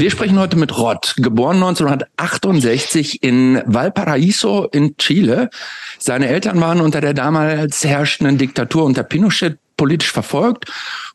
[0.00, 5.50] Wir sprechen heute mit Rod, geboren 1968 in Valparaiso in Chile.
[5.98, 10.66] Seine Eltern waren unter der damals herrschenden Diktatur unter Pinochet politisch verfolgt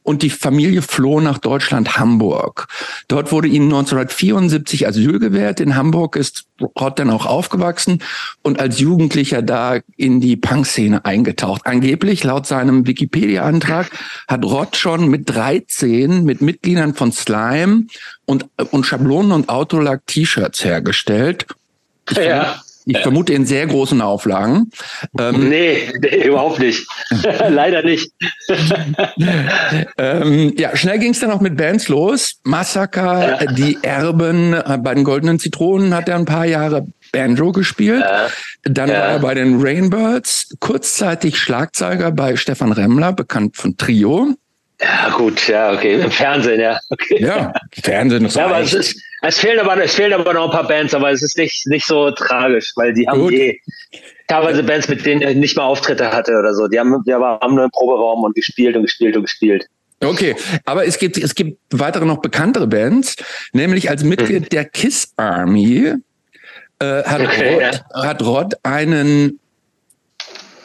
[0.03, 2.67] und die Familie floh nach Deutschland Hamburg.
[3.07, 5.59] Dort wurde ihnen 1974 Asyl gewährt.
[5.59, 6.45] In Hamburg ist
[6.79, 8.03] Rod dann auch aufgewachsen
[8.41, 11.65] und als Jugendlicher da in die Punk-Szene eingetaucht.
[11.65, 13.89] Angeblich, laut seinem Wikipedia-Antrag,
[14.27, 17.85] hat Rod schon mit 13 mit Mitgliedern von Slime
[18.25, 21.47] und, und Schablonen und Autolack-T-Shirts hergestellt.
[22.09, 22.61] Ich ja.
[22.85, 24.69] Ich vermute in sehr großen Auflagen.
[25.19, 26.85] Ähm, nee, nee, überhaupt nicht.
[27.49, 28.11] Leider nicht.
[29.97, 32.39] ähm, ja, schnell ging es dann auch mit Bands los.
[32.43, 33.51] Massaker, ja.
[33.53, 38.01] die Erben, äh, bei den Goldenen Zitronen hat er ein paar Jahre Banjo gespielt.
[38.01, 38.27] Ja.
[38.63, 38.95] Dann ja.
[38.95, 44.35] war er bei den Rainbirds, kurzzeitig Schlagzeuger bei Stefan Remmler, bekannt von Trio.
[44.81, 46.01] Ja, gut, ja, okay.
[46.01, 46.77] Im Fernsehen, ja.
[46.89, 47.23] Okay.
[47.23, 50.51] Ja, Fernsehen ist Ja, aber es, ist, es, fehlen aber, es fehlen aber noch ein
[50.51, 53.33] paar Bands, aber es ist nicht, nicht so tragisch, weil die haben gut.
[53.33, 53.59] eh
[54.27, 56.67] teilweise Bands, mit denen er nicht mal Auftritte hatte oder so.
[56.67, 59.65] Die haben, die haben nur einen Proberaum und gespielt und gespielt und gespielt.
[60.03, 60.35] Okay,
[60.65, 63.15] aber es gibt, es gibt weitere noch bekanntere Bands,
[63.53, 64.49] nämlich als Mitglied hm.
[64.49, 65.93] der Kiss Army
[66.79, 68.03] äh, hat, okay, Rod, ja.
[68.03, 69.39] hat Rod einen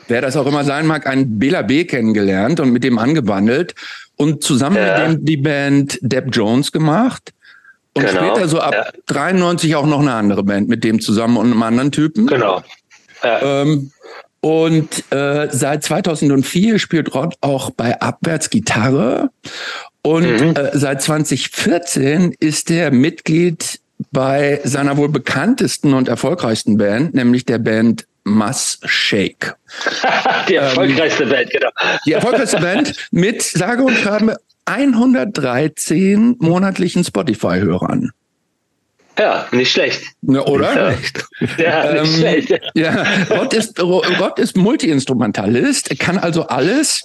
[0.08, 3.74] wer das auch immer sein mag, einen Bela B kennengelernt und mit dem angebandelt
[4.16, 5.08] und zusammen ja.
[5.08, 7.32] mit dem die Band Deb Jones gemacht.
[7.98, 8.32] Und genau.
[8.32, 8.84] später so ab ja.
[9.06, 12.26] 93 auch noch eine andere Band mit dem zusammen und einem anderen Typen.
[12.26, 12.62] Genau.
[13.24, 13.62] Ja.
[13.62, 13.90] Ähm,
[14.40, 19.30] und äh, seit 2004 spielt Rod auch bei Abwärts Gitarre.
[20.02, 20.54] Und mhm.
[20.54, 23.80] äh, seit 2014 ist er Mitglied
[24.12, 29.56] bei seiner wohl bekanntesten und erfolgreichsten Band, nämlich der Band Mass Shake.
[30.48, 31.70] die erfolgreichste ähm, Band, genau.
[32.06, 34.36] Die erfolgreichste Band mit sage und schreibe
[34.68, 38.10] 113 monatlichen Spotify-Hörern.
[39.18, 40.02] Ja, nicht schlecht.
[40.22, 40.90] Ja, oder?
[40.90, 41.58] Nicht schlecht.
[41.58, 42.60] Ja, nicht ähm, schlecht.
[42.74, 47.02] Ja, Gott ist, Gott ist Multi-Instrumentalist, kann also alles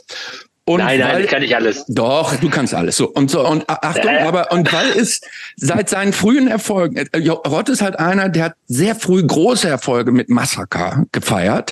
[0.66, 1.84] und nein, nein, weil, ich kann nicht alles.
[1.90, 2.96] Doch, du kannst alles.
[2.96, 4.19] So und so und Achtung, äh.
[4.19, 5.19] aber und weil es
[5.57, 10.13] seit seinen frühen Erfolgen, äh, Rott ist halt einer, der hat sehr früh große Erfolge
[10.13, 11.72] mit Massaker gefeiert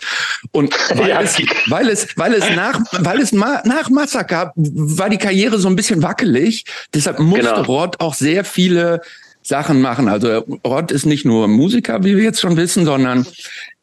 [0.52, 1.22] und weil ja.
[1.22, 5.78] es, weil es, weil es nach, weil es nach Massaker war die Karriere so ein
[5.78, 6.66] bisschen wackelig.
[6.94, 7.62] Deshalb musste genau.
[7.62, 9.02] Rott auch sehr viele
[9.42, 10.08] Sachen machen.
[10.08, 13.26] Also Rott ist nicht nur Musiker, wie wir jetzt schon wissen, sondern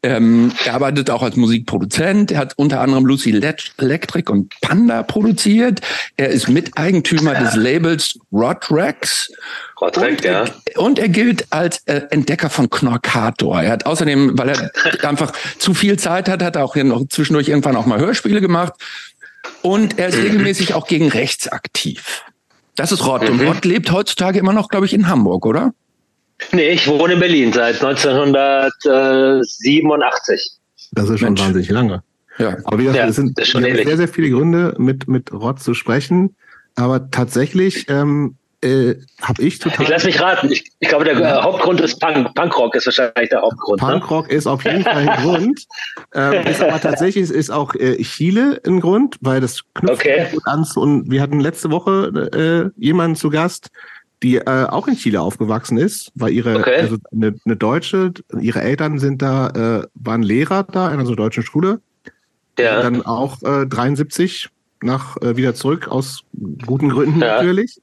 [0.02, 2.30] ähm, er arbeitet auch als Musikproduzent.
[2.30, 5.80] Er hat unter anderem Lucy Electric und Panda produziert.
[6.16, 7.40] Er ist Miteigentümer ja.
[7.42, 9.32] des Labels Rodrex.
[9.80, 10.44] Rodrex, ja.
[10.76, 13.60] Und er gilt als äh, Entdecker von Knorkator.
[13.60, 14.70] Er hat außerdem, weil er
[15.08, 18.40] einfach zu viel Zeit hat, hat er auch hier noch zwischendurch irgendwann auch mal Hörspiele
[18.40, 18.74] gemacht.
[19.62, 22.22] Und er ist regelmäßig auch gegen rechts aktiv.
[22.78, 23.28] Das ist Rod.
[23.28, 23.48] Und mhm.
[23.48, 25.74] Rod lebt heutzutage immer noch, glaube ich, in Hamburg, oder?
[26.52, 30.52] Nee, ich wohne in Berlin seit 1987.
[30.92, 31.40] Das ist schon Mensch.
[31.40, 32.04] wahnsinnig lange.
[32.38, 32.56] Ja.
[32.64, 36.36] Aber wie gesagt, ja, es sind sehr, sehr viele Gründe, mit, mit Rod zu sprechen.
[36.76, 39.82] Aber tatsächlich ähm, äh, habe ich total.
[39.82, 40.50] Ich lass mich raten.
[40.50, 41.42] Ich, ich glaube, der ja.
[41.42, 42.34] Hauptgrund ist Punk.
[42.34, 43.80] Punkrock ist wahrscheinlich der Hauptgrund.
[43.80, 43.88] Ne?
[43.88, 44.34] Punkrock ne?
[44.34, 45.66] ist auf jeden Fall ein Grund.
[46.14, 50.26] Ähm, ist aber tatsächlich ist auch äh, Chile ein Grund, weil das knüpft okay.
[50.32, 50.66] gut an.
[50.74, 53.70] Und wir hatten letzte Woche äh, jemanden zu Gast,
[54.22, 56.80] die äh, auch in Chile aufgewachsen ist, weil ihre okay.
[56.80, 59.48] also eine, eine Deutsche, ihre Eltern sind da,
[59.82, 61.80] äh, waren Lehrer da in einer so deutschen Schule.
[62.58, 62.82] Ja.
[62.82, 64.48] Dann auch äh, 73
[64.82, 66.22] nach äh, wieder zurück aus
[66.66, 67.36] guten Gründen ja.
[67.36, 67.80] natürlich.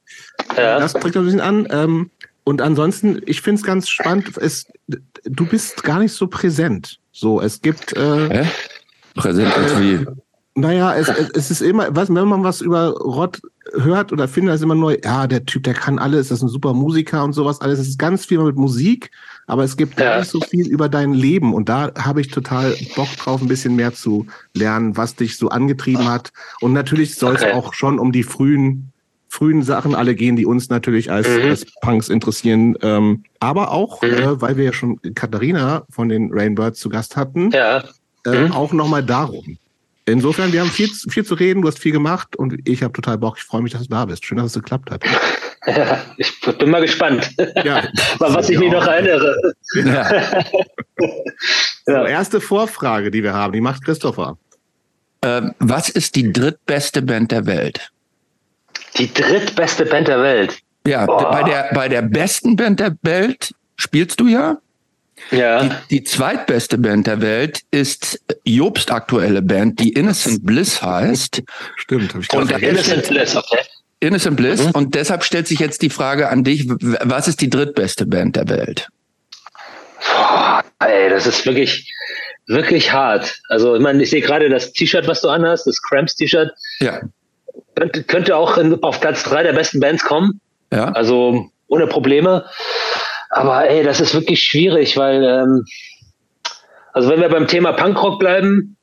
[0.58, 0.80] Ja.
[0.80, 1.68] Das trägt ein bisschen an.
[1.70, 2.12] Ähm,
[2.44, 4.38] und ansonsten, ich finde es ganz spannend.
[4.38, 4.68] Es,
[5.24, 7.00] du bist gar nicht so präsent.
[7.12, 7.94] So, es gibt.
[7.94, 8.48] Äh, Hä?
[9.16, 10.06] Präsent als wie?
[10.58, 13.42] Naja, es, es ist immer, was, wenn man was über Rod
[13.74, 16.50] hört oder findet, ist immer nur, ja, der Typ, der kann alles, das ist ein
[16.50, 17.80] super Musiker und sowas alles.
[17.80, 19.12] Es ist ganz viel mit Musik,
[19.48, 20.06] aber es gibt ja.
[20.06, 21.54] gar nicht so viel über dein Leben.
[21.54, 25.50] Und da habe ich total Bock drauf, ein bisschen mehr zu lernen, was dich so
[25.50, 26.32] angetrieben hat.
[26.62, 27.54] Und natürlich soll es okay.
[27.54, 28.94] auch schon um die frühen,
[29.28, 31.50] frühen Sachen alle gehen, die uns natürlich als, mhm.
[31.50, 32.78] als Punks interessieren.
[32.82, 34.10] Ähm, aber auch, mhm.
[34.10, 37.84] äh, weil wir ja schon Katharina von den Rainbirds zu Gast hatten, ja.
[38.26, 38.52] äh, mhm.
[38.52, 39.58] auch nochmal darum.
[40.08, 43.18] Insofern, wir haben viel, viel zu reden, du hast viel gemacht und ich habe total
[43.18, 43.38] Bock.
[43.38, 44.24] Ich freue mich, dass du da bist.
[44.24, 45.04] Schön, dass es geklappt hat.
[45.68, 47.28] Ja, ich bin mal gespannt,
[47.64, 47.88] ja,
[48.20, 49.36] was ich mich noch erinnere.
[49.74, 50.46] Ja.
[51.88, 54.38] so, erste Vorfrage, die wir haben, die macht Christopher.
[55.24, 57.92] Ähm, was ist die drittbeste Band der Welt?
[58.98, 60.60] Die drittbeste Band der Welt?
[60.88, 64.58] Ja, bei der, bei der besten Band der Welt spielst du ja.
[65.32, 65.64] Ja.
[65.64, 71.42] Die, die zweitbeste Band der Welt ist Jobst aktuelle Band, die Innocent Bliss heißt.
[71.78, 73.60] Stimmt, habe ich Und Innocent Bliss, okay.
[74.00, 74.64] Innocent Bliss.
[74.64, 74.72] Mhm.
[74.72, 78.48] Und deshalb stellt sich jetzt die Frage an dich, was ist die drittbeste Band der
[78.50, 78.90] Welt?
[80.00, 81.92] Boah, ey, das ist wirklich,
[82.48, 83.36] wirklich hart.
[83.50, 86.52] Also, ich meine, ich sehe gerade das T-Shirt, was du anhast, das Cramps-T-Shirt.
[86.80, 87.02] Ja.
[87.76, 90.40] Könnte, könnte auch in, auf Platz drei der besten Bands kommen.
[90.72, 90.92] Ja.
[90.92, 92.46] Also, ohne Probleme.
[93.30, 95.66] Aber ey, das ist wirklich schwierig, weil, ähm,
[96.94, 98.76] also wenn wir beim Thema Punkrock bleiben,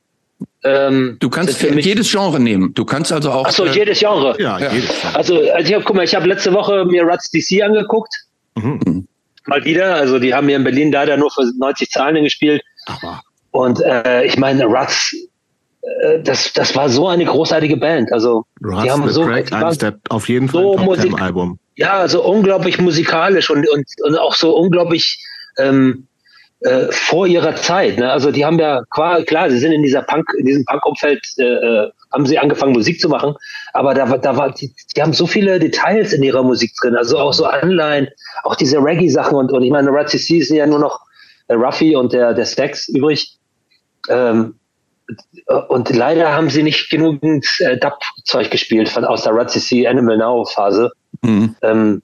[0.63, 2.73] ähm, du kannst jedes Genre nehmen.
[2.73, 3.45] Du kannst also auch.
[3.45, 4.35] Achso, äh, jedes Genre.
[4.39, 4.71] Ja, ja.
[4.71, 5.15] jedes Genre.
[5.15, 8.13] Also, also ich hab, guck mal, ich habe letzte Woche mir Ruts DC angeguckt.
[8.55, 9.07] Mhm.
[9.45, 9.95] Mal wieder.
[9.95, 12.61] Also die haben hier in Berlin leider nur für 90 Zahlen gespielt.
[12.85, 13.21] Aber.
[13.51, 15.13] Und äh, ich meine, Ruts,
[16.23, 18.11] das, das war so eine großartige Band.
[18.13, 21.59] Also die haben so eines der, auf jeden Fall so Musik Album.
[21.75, 25.19] Ja, so unglaublich musikalisch und, und, und auch so unglaublich
[25.57, 26.07] ähm,
[26.63, 27.97] äh, vor ihrer Zeit.
[27.97, 28.09] Ne?
[28.09, 31.91] Also die haben ja klar, sie sind in dieser Punk, in diesem Punk-Umfeld, äh, äh,
[32.13, 33.35] haben sie angefangen Musik zu machen,
[33.73, 37.17] aber da, da war, die, die haben so viele Details in ihrer Musik drin, also
[37.17, 38.07] auch so Anleihen,
[38.43, 41.01] auch diese Reggae-Sachen und, und ich meine, Red CC sind ja nur noch
[41.49, 43.39] der Ruffy und der, der Stax übrig.
[44.09, 44.55] Ähm,
[45.67, 50.17] und leider haben sie nicht genügend äh, Dub-Zeug gespielt von aus der Red CC Animal
[50.17, 50.91] Now Phase.
[51.21, 51.55] Mhm.
[51.61, 52.01] Ähm,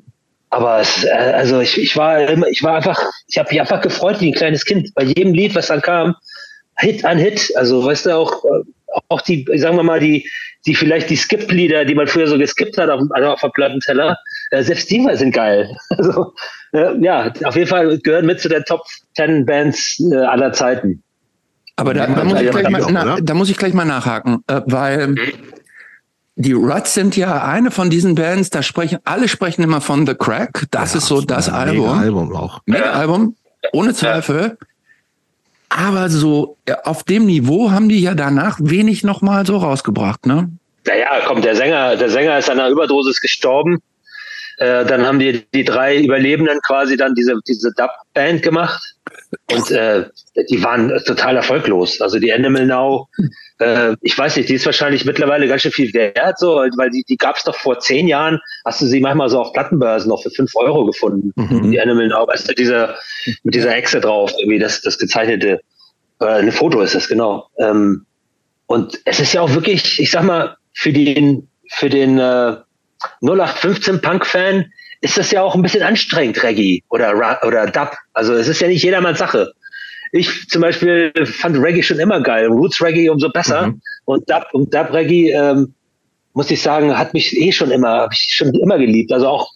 [0.49, 3.81] aber es, äh, also ich, ich war immer, ich war einfach, ich habe mich einfach
[3.81, 4.93] gefreut wie ein kleines Kind.
[4.95, 6.15] Bei jedem Lied, was dann kam,
[6.77, 7.51] Hit an Hit.
[7.55, 10.27] Also weißt du auch, äh, auch die, sagen wir mal, die,
[10.65, 14.17] die vielleicht die Skip-Lieder, die man früher so geskippt hat auf, also auf dem Plattenteller,
[14.51, 15.75] äh, selbst die sind geil.
[15.89, 16.33] Also
[16.73, 18.83] äh, ja, auf jeden Fall gehören mit zu der Top
[19.15, 21.03] 10 Bands äh, aller Zeiten.
[21.79, 24.61] Aber da, da, muss ich gleich mal, na, da muss ich gleich mal nachhaken, äh,
[24.65, 25.15] weil
[26.35, 30.15] die Ruts sind ja eine von diesen Bands, da sprechen, alle sprechen immer von The
[30.15, 30.65] Crack.
[30.71, 31.87] Das ja, ist so das Album.
[31.87, 32.61] Mega Album auch.
[32.65, 33.35] Mega Album,
[33.71, 34.57] ohne Zweifel.
[35.69, 40.49] Aber so auf dem Niveau haben die ja danach wenig nochmal so rausgebracht, ne?
[40.85, 43.79] Naja, komm, der Sänger, der Sänger ist an einer Überdosis gestorben.
[44.57, 48.81] Äh, dann haben die, die drei Überlebenden quasi dann diese, diese Dub-Band gemacht.
[49.51, 50.05] Und äh,
[50.49, 52.01] die waren total erfolglos.
[52.01, 53.07] Also die Animal Now,
[53.59, 57.03] äh, ich weiß nicht, die ist wahrscheinlich mittlerweile ganz schön viel wert, so, weil die,
[57.07, 60.23] die gab es doch vor zehn Jahren, hast du sie manchmal so auf Plattenbörsen noch
[60.23, 61.31] für fünf Euro gefunden.
[61.35, 61.71] Mhm.
[61.71, 62.95] Die Animal Now, weißt du, dieser,
[63.43, 65.61] mit dieser Echse drauf, irgendwie das, das gezeichnete,
[66.21, 67.47] äh, ein Foto ist das, genau.
[67.59, 68.05] Ähm,
[68.65, 72.55] und es ist ja auch wirklich, ich sag mal, für den, für den äh,
[73.21, 74.71] 0815 Punk-Fan
[75.01, 77.95] ist das ja auch ein bisschen anstrengend, Reggae oder, oder Dub.
[78.19, 79.53] Also es ist ja nicht jedermanns Sache.
[80.11, 82.47] Ich zum Beispiel fand Reggae schon immer geil.
[82.47, 83.67] Roots Reggae umso besser.
[83.67, 83.81] Mhm.
[84.03, 85.73] Und Dub, und Dub Reggae, ähm,
[86.33, 89.13] muss ich sagen, hat mich eh schon immer, habe ich schon immer geliebt.
[89.13, 89.53] Also auch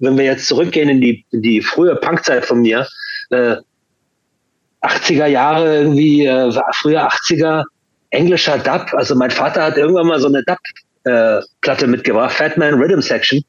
[0.00, 2.88] wenn wir jetzt zurückgehen in die, in die frühe Punkzeit von mir,
[3.30, 3.56] äh,
[4.82, 6.50] 80er Jahre irgendwie, äh,
[6.82, 7.62] früher 80er,
[8.10, 8.92] englischer Dub.
[8.92, 13.44] Also mein Vater hat irgendwann mal so eine Dub-Platte äh, mitgebracht, Fatman Rhythm Section.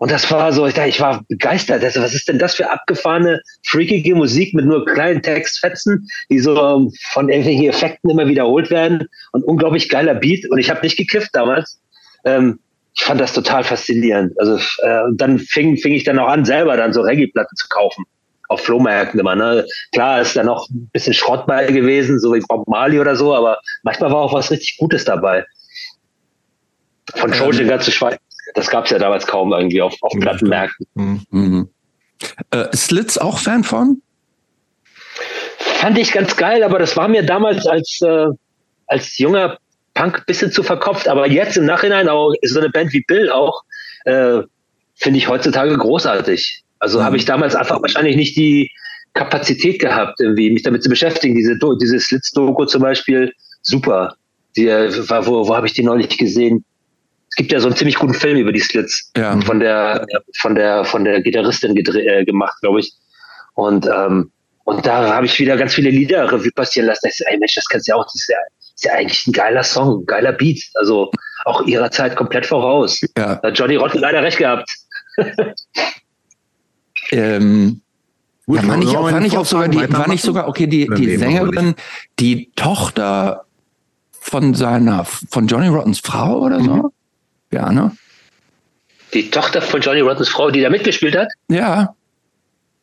[0.00, 1.84] Und das war so, ich dachte, ich war begeistert.
[1.84, 6.90] Also, was ist denn das für abgefahrene, freakige Musik mit nur kleinen Textfetzen, die so
[7.10, 10.50] von irgendwelchen Effekten immer wiederholt werden und unglaublich geiler Beat.
[10.50, 11.82] Und ich habe nicht gekifft damals.
[12.24, 12.60] Ähm,
[12.94, 14.32] ich fand das total faszinierend.
[14.40, 18.06] Also äh, dann fing, fing ich dann auch an, selber dann so Reggae-Platten zu kaufen.
[18.48, 19.36] Auf Flohmärkten immer.
[19.36, 19.66] Ne?
[19.92, 23.34] Klar ist da noch ein bisschen Schrott bei gewesen, so wie Bob Marley oder so,
[23.34, 25.44] aber manchmal war auch was richtig Gutes dabei.
[27.14, 28.18] Von Schrodinger ähm, zu schweigen
[28.54, 30.86] das gab es ja damals kaum irgendwie auf, auf Plattenmärkten.
[30.94, 31.26] Mhm.
[31.30, 31.68] Mhm.
[32.50, 34.02] Äh, Slits auch Fan von?
[35.58, 38.26] Fand ich ganz geil, aber das war mir damals als, äh,
[38.86, 39.58] als junger
[39.94, 41.08] Punk ein bisschen zu verkopft.
[41.08, 43.62] Aber jetzt im Nachhinein auch so eine Band wie Bill auch,
[44.04, 44.40] äh,
[44.94, 46.62] finde ich heutzutage großartig.
[46.78, 47.04] Also mhm.
[47.04, 48.70] habe ich damals einfach wahrscheinlich nicht die
[49.14, 51.34] Kapazität gehabt, irgendwie mich damit zu beschäftigen.
[51.34, 54.14] Diese, diese Slits-Doku zum Beispiel, super.
[54.56, 54.92] Die, äh,
[55.26, 56.64] wo, wo habe ich die neulich gesehen?
[57.40, 59.40] Es gibt ja so einen ziemlich guten Film über die Slits ja.
[59.40, 60.06] von der
[60.40, 62.92] von der von der Gitarristin äh, gemacht, glaube ich.
[63.54, 64.30] Und ähm,
[64.64, 67.08] und da habe ich wieder ganz viele Lieder Revue passieren lassen.
[67.08, 68.04] Ich so, ey Mensch, das kannst du ja auch.
[68.04, 68.36] Das ist ja,
[68.74, 70.62] ist ja eigentlich ein geiler Song, ein geiler Beat.
[70.74, 71.10] Also
[71.46, 73.00] auch ihrer Zeit komplett voraus.
[73.16, 73.36] Ja.
[73.36, 74.70] Da hat Johnny Rotten leider recht gehabt.
[77.10, 77.80] ähm,
[78.44, 80.88] Gut, ja, war nicht, auch, war nicht auch sogar die, war nicht sogar, okay, die,
[80.88, 81.74] die Sängerin,
[82.18, 83.46] die Tochter
[84.10, 86.74] von seiner, von Johnny Rottens Frau oder so?
[86.74, 86.90] Mhm.
[87.52, 87.92] Ja, ne?
[89.12, 91.28] Die Tochter von Johnny Rottens Frau, die da mitgespielt hat?
[91.48, 91.94] Ja.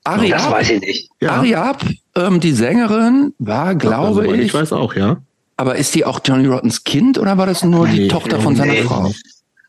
[0.04, 1.10] Ariab, das weiß ich nicht.
[1.22, 1.32] Ja.
[1.32, 4.42] Ariab, ähm, die Sängerin, war, glaube also, ich.
[4.42, 5.18] Ich weiß auch, ja.
[5.58, 8.56] Aber ist die auch Johnny Rottens Kind oder war das nur nee, die Tochter von
[8.56, 8.84] seiner nee.
[8.84, 9.12] Frau?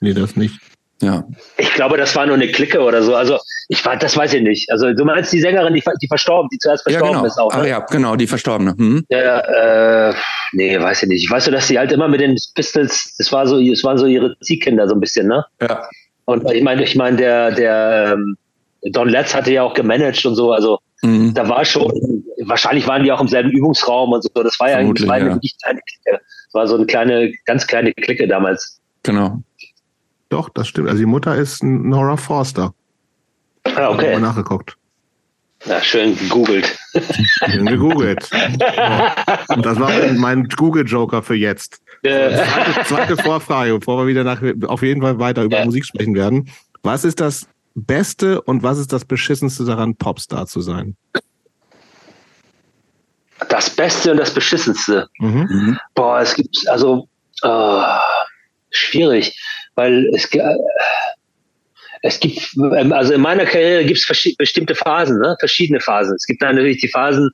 [0.00, 0.58] Nee, das nicht.
[1.00, 1.24] Ja.
[1.56, 3.14] Ich glaube, das war nur eine Clique oder so.
[3.14, 3.38] Also
[3.68, 4.70] ich war, das weiß ich nicht.
[4.70, 7.26] Also du meinst die Sängerin, die, die verstorben, die zuerst verstorben ja, genau.
[7.26, 7.54] ist auch.
[7.54, 7.60] Ne?
[7.60, 8.74] Ah, ja, genau, die verstorbene.
[8.76, 9.04] Hm?
[9.08, 10.14] Ja, äh,
[10.52, 11.24] nee, weiß ich nicht.
[11.24, 13.98] Ich weiß nur, dass sie halt immer mit den Pistols, das war so, es waren
[13.98, 15.44] so ihre Ziehkinder so ein bisschen, ne?
[15.60, 15.88] Ja.
[16.24, 18.36] Und ich meine, ich meine, der, der ähm,
[18.82, 21.32] Don Letts hatte ja auch gemanagt und so, also mhm.
[21.32, 21.92] da war schon,
[22.44, 24.42] wahrscheinlich waren die auch im selben Übungsraum und so.
[24.42, 25.38] Das war ja eigentlich eine ja.
[25.62, 26.20] kleine Clique.
[26.46, 28.80] Das war so eine kleine, ganz kleine Clique damals.
[29.04, 29.42] Genau.
[30.28, 30.88] Doch, das stimmt.
[30.88, 32.74] Also die Mutter ist Nora Forster.
[33.64, 34.12] Ah, okay.
[34.12, 34.76] Mal nachgeguckt.
[35.64, 36.78] Ja, schön gegoogelt.
[37.46, 38.30] Schön gegoogelt.
[39.48, 41.82] Und das war mein Google-Joker für jetzt.
[42.02, 45.64] Zweite, zweite, Vorfrage, bevor wir wieder nach, auf jeden Fall weiter über ja.
[45.64, 46.48] Musik sprechen werden.
[46.82, 50.96] Was ist das Beste und was ist das Beschissenste daran, Popstar zu sein?
[53.48, 55.08] Das Beste und das Beschissenste.
[55.18, 55.78] Mhm.
[55.94, 57.08] Boah, es gibt, also,
[57.42, 57.82] oh,
[58.70, 59.36] schwierig,
[59.78, 60.56] weil es, äh,
[62.02, 65.36] es gibt, ähm, also in meiner Karriere gibt es bestimmte Phasen, ne?
[65.38, 66.16] verschiedene Phasen.
[66.16, 67.30] Es gibt dann natürlich die Phasen,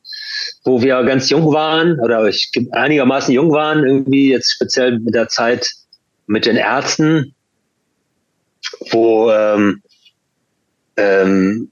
[0.65, 5.29] wo wir ganz jung waren oder ich einigermaßen jung waren, irgendwie jetzt speziell mit der
[5.29, 5.67] Zeit
[6.27, 7.35] mit den Ärzten,
[8.91, 9.83] wo ähm,
[10.99, 11.71] ähm,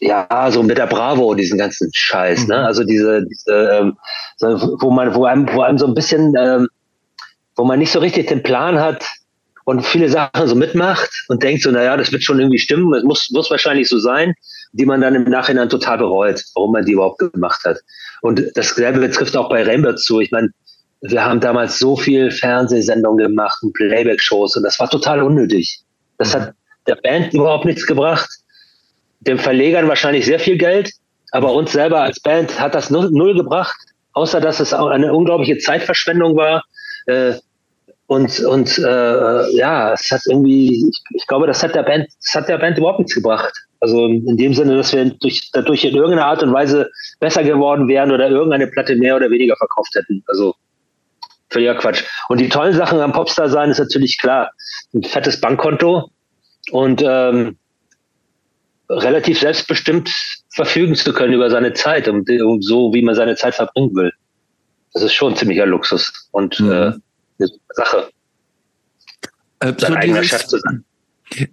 [0.00, 2.60] ja so mit der Bravo diesen ganzen Scheiß, ne?
[2.60, 2.64] Mhm.
[2.64, 3.98] Also diese, diese ähm,
[4.80, 6.68] wo man, wo einem, wo einem so ein bisschen, ähm,
[7.56, 9.04] wo man nicht so richtig den Plan hat,
[9.68, 13.04] und viele Sachen so mitmacht und denkt so, naja, das wird schon irgendwie stimmen, es
[13.04, 14.32] muss, muss wahrscheinlich so sein,
[14.72, 17.76] die man dann im Nachhinein total bereut, warum man die überhaupt gemacht hat.
[18.22, 20.20] Und dasselbe betrifft auch bei Rainbow zu.
[20.20, 20.48] Ich meine,
[21.02, 25.80] wir haben damals so viel Fernsehsendungen gemacht und Playback-Shows und das war total unnötig.
[26.16, 26.54] Das hat
[26.86, 28.30] der Band überhaupt nichts gebracht,
[29.20, 30.92] dem Verlegern wahrscheinlich sehr viel Geld,
[31.32, 33.76] aber uns selber als Band hat das null, null gebracht,
[34.14, 36.64] außer dass es auch eine unglaubliche Zeitverschwendung war.
[37.04, 37.34] Äh,
[38.08, 42.34] und, und äh, ja, es hat irgendwie, ich, ich, glaube, das hat der Band, das
[42.34, 43.52] hat der Band überhaupt nichts gebracht.
[43.80, 46.88] Also in dem Sinne, dass wir durch, dadurch in irgendeiner Art und Weise
[47.20, 50.24] besser geworden wären oder irgendeine Platte mehr oder weniger verkauft hätten.
[50.26, 50.54] Also
[51.50, 52.02] völliger Quatsch.
[52.30, 54.52] Und die tollen Sachen am Popstar sein ist natürlich klar.
[54.94, 56.10] Ein fettes Bankkonto
[56.70, 57.58] und ähm,
[58.88, 60.10] relativ selbstbestimmt
[60.54, 64.12] verfügen zu können über seine Zeit und, und so, wie man seine Zeit verbringen will.
[64.94, 66.30] Das ist schon ziemlicher Luxus.
[66.32, 66.72] Und mhm.
[66.72, 66.92] äh,
[67.38, 68.10] eine Sache.
[69.60, 70.54] Äh, so, dieses,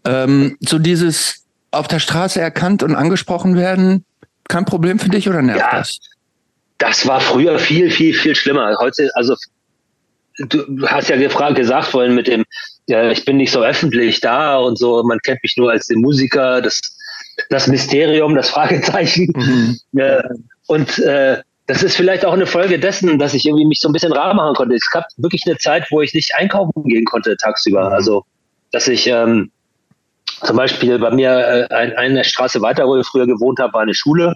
[0.05, 4.05] ähm, so dieses auf der Straße erkannt und angesprochen werden,
[4.47, 5.99] kein Problem für dich oder nervt ja, das?
[6.77, 8.75] Das war früher viel, viel, viel schlimmer.
[8.79, 9.35] Heute, also
[10.37, 12.45] du hast ja gefragt, gesagt vorhin mit dem,
[12.87, 16.01] ja, ich bin nicht so öffentlich da und so, man kennt mich nur als den
[16.01, 16.79] Musiker, das,
[17.49, 19.31] das Mysterium, das Fragezeichen.
[19.35, 19.79] Mhm.
[19.97, 20.23] Äh,
[20.67, 23.93] und äh, das ist vielleicht auch eine Folge dessen, dass ich irgendwie mich so ein
[23.93, 24.75] bisschen rar machen konnte.
[24.75, 27.87] Es gab wirklich eine Zeit, wo ich nicht einkaufen gehen konnte tagsüber.
[27.89, 27.93] Mhm.
[27.93, 28.25] Also,
[28.71, 29.51] dass ich ähm,
[30.43, 33.81] zum Beispiel bei mir äh, ein, eine Straße weiter, wo ich früher gewohnt habe, war
[33.81, 34.35] eine Schule.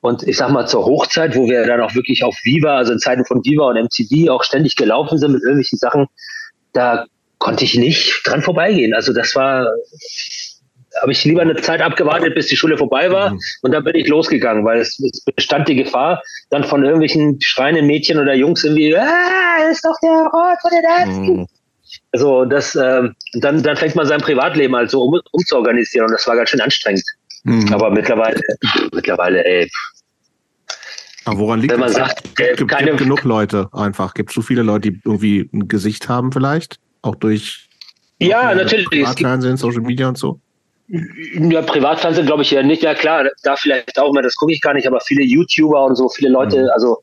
[0.00, 2.98] Und ich sag mal zur Hochzeit, wo wir dann auch wirklich auf Viva, also in
[2.98, 6.06] Zeiten von Viva und MTV auch ständig gelaufen sind mit irgendwelchen Sachen,
[6.72, 7.06] da
[7.38, 8.94] konnte ich nicht dran vorbeigehen.
[8.94, 9.66] Also das war
[11.00, 13.40] habe ich lieber eine Zeit abgewartet, bis die Schule vorbei war mhm.
[13.62, 17.86] und dann bin ich losgegangen, weil es, es, bestand die Gefahr, dann von irgendwelchen schreienden
[17.86, 21.36] Mädchen oder Jungs irgendwie, ah, ist doch der Ort von den Ärzten.
[21.36, 21.46] Mhm.
[22.12, 23.02] Also das, äh,
[23.34, 26.60] dann, dann fängt man sein Privatleben halt so um, umzuorganisieren und das war ganz schön
[26.60, 27.04] anstrengend.
[27.44, 27.72] Mhm.
[27.72, 28.40] Aber mittlerweile,
[28.92, 29.70] mittlerweile, ey.
[31.26, 34.14] Aber woran liegt Wenn man sagt, gibt, gibt, keine, gibt genug Leute einfach.
[34.14, 36.78] Gibt es so viele Leute, die irgendwie ein Gesicht haben vielleicht?
[37.02, 37.68] Auch durch
[38.18, 38.88] ja, natürlich.
[38.88, 40.40] Privatfernsehen, Social Media und so?
[40.88, 42.82] Ja, Privatfernsehen glaube ich ja nicht.
[42.82, 45.96] Ja klar, da vielleicht auch mal, das gucke ich gar nicht, aber viele YouTuber und
[45.96, 46.70] so, viele Leute, mhm.
[46.74, 47.02] also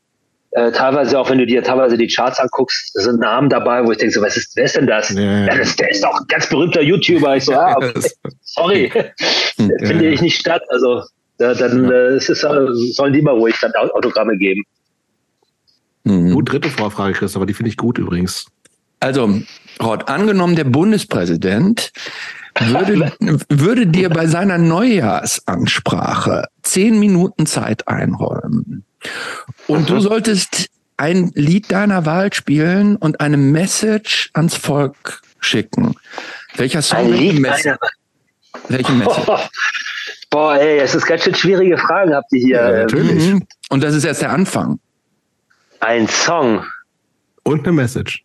[0.52, 3.98] äh, teilweise auch, wenn du dir teilweise die Charts anguckst, sind Namen dabei, wo ich
[3.98, 5.10] denke so, was ist, wer ist denn das?
[5.10, 7.36] Ja, ja das, der ist doch ein ganz berühmter YouTuber.
[7.36, 7.92] Ich so, ah, okay,
[8.42, 8.92] sorry,
[9.56, 10.62] finde ich nicht statt.
[10.68, 11.02] Also
[11.38, 11.90] da, dann ja.
[11.90, 14.62] äh, es ist, äh, sollen die mal ruhig dann Autogramme geben.
[16.04, 16.34] Mhm.
[16.34, 18.46] Gut, dritte Vorfrage, Christopher, die finde ich gut übrigens.
[19.00, 19.40] Also,
[19.82, 21.92] Rod, angenommen, der Bundespräsident
[22.58, 23.12] würde,
[23.48, 28.84] würde dir bei seiner Neujahrsansprache zehn Minuten Zeit einräumen
[29.66, 35.94] und du solltest ein Lied deiner Wahl spielen und eine Message ans Volk schicken.
[36.56, 36.98] Welcher Song?
[36.98, 37.78] Ein Lied Message?
[38.68, 39.26] Welche Message?
[39.26, 39.50] Boah,
[40.30, 42.56] boah, ey, es ist ganz schön schwierige Fragen habt ihr hier.
[42.56, 43.32] Ja, natürlich.
[43.32, 43.46] Mhm.
[43.70, 44.78] Und das ist erst der Anfang.
[45.80, 46.64] Ein Song.
[47.42, 48.24] Und eine Message.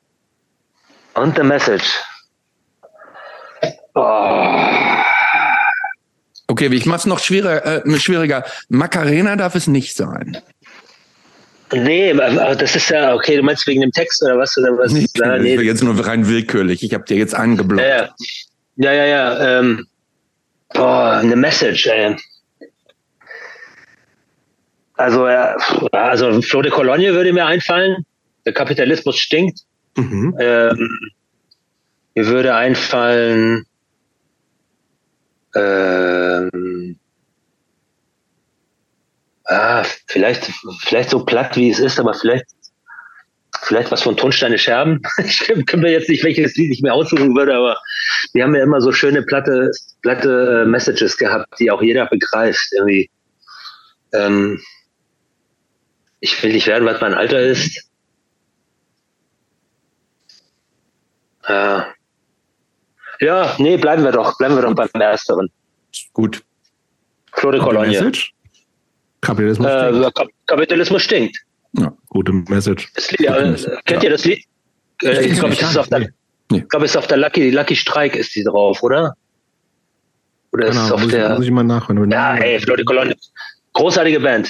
[1.15, 1.95] Und eine Message.
[3.97, 4.67] Oh.
[6.49, 8.45] Okay, ich mach's noch schwieriger, äh, schwieriger.
[8.69, 10.37] Macarena darf es nicht sein.
[11.73, 14.57] Nee, das ist ja, okay, du meinst wegen dem Text oder was?
[14.57, 14.93] Oder was?
[14.93, 15.55] Nee, ja, nee.
[15.55, 16.83] Jetzt nur rein willkürlich.
[16.83, 17.85] Ich habe dir jetzt angeblockt.
[17.85, 18.09] Ja,
[18.77, 19.05] ja, ja.
[19.05, 19.85] ja ähm,
[20.69, 22.15] boah, eine Message, ey.
[24.93, 25.57] Also, ja,
[25.91, 28.05] also Flo de Cologne würde mir einfallen.
[28.45, 29.59] Der Kapitalismus stinkt.
[29.97, 30.37] Mhm.
[30.39, 30.99] Ähm,
[32.15, 33.65] mir würde einfallen,
[35.57, 36.99] Ähm,
[39.45, 42.45] ah, vielleicht, vielleicht so platt wie es ist, aber vielleicht,
[43.63, 45.01] vielleicht was von Tonsteine Scherben.
[45.25, 47.77] Ich kann mir jetzt nicht, welches Lied ich mir aussuchen würde, aber
[48.33, 49.71] wir haben ja immer so schöne platte,
[50.01, 52.67] platte äh, Messages gehabt, die auch jeder begreift.
[52.73, 53.09] Irgendwie.
[54.13, 54.61] Ähm,
[56.19, 57.89] ich will nicht werden, was mein Alter ist.
[61.45, 61.81] Äh,
[63.19, 65.49] ja, nee, bleiben wir doch, bleiben wir doch beim Ersteren.
[66.13, 66.43] Gut.
[67.31, 67.87] Claude Cologne.
[67.87, 68.33] Message?
[69.21, 70.15] Kapitalismus Äh, stinkt.
[70.15, 71.37] Kap Kapitalismus stinkt.
[72.09, 72.91] Gute Message.
[73.11, 74.43] Lied, äh, kennt ihr das Lied?
[75.03, 76.09] Äh, ich glaube, es ist auf der, Nee.
[76.49, 76.57] Nee.
[76.59, 79.15] ich es ist auf der Lucky, Lucky Strike ist die drauf, oder?
[80.53, 82.09] Oder ist Keine es auf muss, ich, der, muss ich mal nachhören.
[82.09, 83.15] ja, ey, Claude Cologne.
[83.73, 84.49] Großartige Band.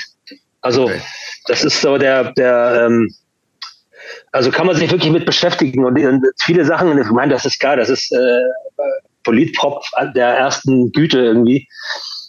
[0.61, 1.01] Also, Okay.
[1.47, 3.13] das ist so der, der, ähm,
[4.31, 7.59] also kann man sich wirklich mit beschäftigen und, und viele Sachen, ich meine, das ist
[7.59, 8.41] klar, das ist äh,
[9.23, 9.83] Politpop
[10.15, 11.67] der ersten Güte irgendwie.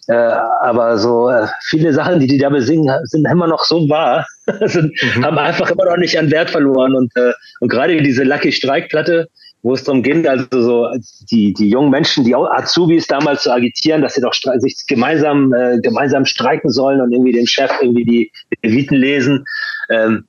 [0.08, 4.26] Äh, aber so äh, viele Sachen, die die da besingen, sind immer noch so wahr,
[4.64, 5.24] sind, Mhm.
[5.24, 6.96] haben einfach immer noch nicht an Wert verloren.
[6.96, 9.28] Und, äh, und gerade diese Lucky Strike-Platte,
[9.62, 10.88] wo es darum ging, also so
[11.30, 15.78] die, die jungen Menschen, die Azubis damals zu agitieren, dass sie doch sich gemeinsam, äh,
[15.82, 19.44] gemeinsam streiken sollen und irgendwie dem Chef irgendwie die Leviten lesen.
[19.90, 20.24] Ähm,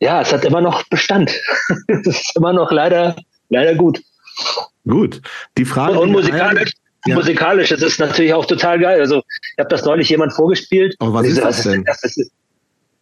[0.00, 1.30] ja, es hat immer noch Bestand.
[1.88, 3.16] es ist immer noch leider,
[3.48, 4.00] leider gut.
[4.86, 5.20] Gut.
[5.56, 5.98] Die Frage.
[5.98, 6.72] Und musikalisch,
[7.06, 7.14] Ja.
[7.14, 9.00] musikalisch, das ist natürlich auch total geil.
[9.00, 10.94] Also, ich habe das neulich jemand vorgespielt.
[11.00, 11.84] Aber was ist so, das denn?
[11.84, 12.30] Das ist,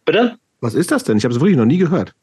[0.05, 0.35] bitte?
[0.61, 1.17] Was ist das denn?
[1.17, 2.13] Ich habe es wirklich noch nie gehört.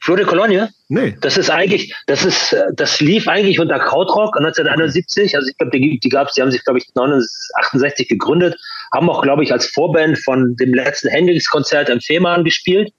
[0.00, 0.68] Flor de Cologne?
[0.88, 1.16] Nee.
[1.22, 5.34] Das ist eigentlich, das ist, das lief eigentlich unter Krautrock 1971.
[5.34, 8.54] Also ich glaube, die, die gab's, die haben sich, glaube ich, 1968 gegründet,
[8.92, 12.92] haben auch, glaube ich, als Vorband von dem letzten Hendrix-Konzert im Fehmarn gespielt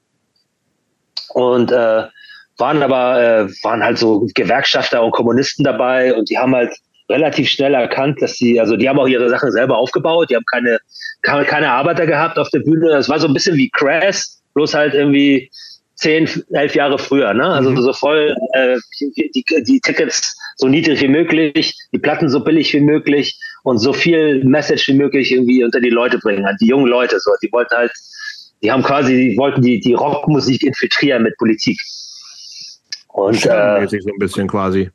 [1.36, 2.04] und äh,
[2.58, 6.72] waren aber, äh, waren halt so Gewerkschafter und Kommunisten dabei und die haben halt
[7.10, 10.46] relativ schnell erkannt, dass sie, also die haben auch ihre Sachen selber aufgebaut, die haben
[10.52, 10.80] keine,
[11.22, 12.90] keine, Arbeiter gehabt auf der Bühne.
[12.90, 15.52] Das war so ein bisschen wie Crash, bloß halt irgendwie
[15.96, 17.46] zehn, elf Jahre früher, ne?
[17.46, 17.82] Also Mhm.
[17.82, 22.74] so voll äh, die, die, die Tickets so niedrig wie möglich, die Platten so billig
[22.74, 26.68] wie möglich und so viel Message wie möglich irgendwie unter die Leute bringen, halt die
[26.68, 27.32] jungen Leute so.
[27.44, 27.92] Die wollten halt,
[28.64, 31.80] die haben quasi, die wollten die, die Rockmusik infiltrieren mit Politik.
[33.10, 34.90] Und äh, so ein bisschen quasi.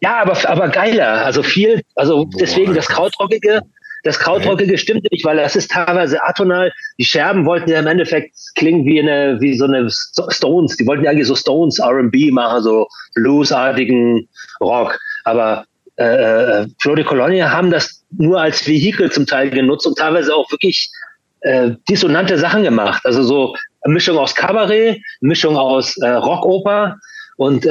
[0.00, 1.24] ja, aber, aber geiler.
[1.24, 3.60] Also viel, also deswegen das Krautrockige,
[4.02, 6.72] das Krautrockige stimmt nicht, weil das ist teilweise atonal.
[6.98, 10.76] Die Scherben wollten ja im Endeffekt klingen wie eine, wie so eine Sto- Stones.
[10.78, 14.26] Die wollten ja eigentlich so Stones R&B machen, so bluesartigen
[14.60, 14.98] Rock.
[15.24, 15.64] Aber
[15.96, 20.34] äh, äh, Flo de Cologne haben das nur als Vehikel zum Teil genutzt und teilweise
[20.34, 20.90] auch wirklich
[21.40, 23.04] äh, dissonante Sachen gemacht.
[23.04, 26.96] Also so eine Mischung aus Kabarett, Mischung aus äh, Rockoper
[27.36, 27.70] und äh,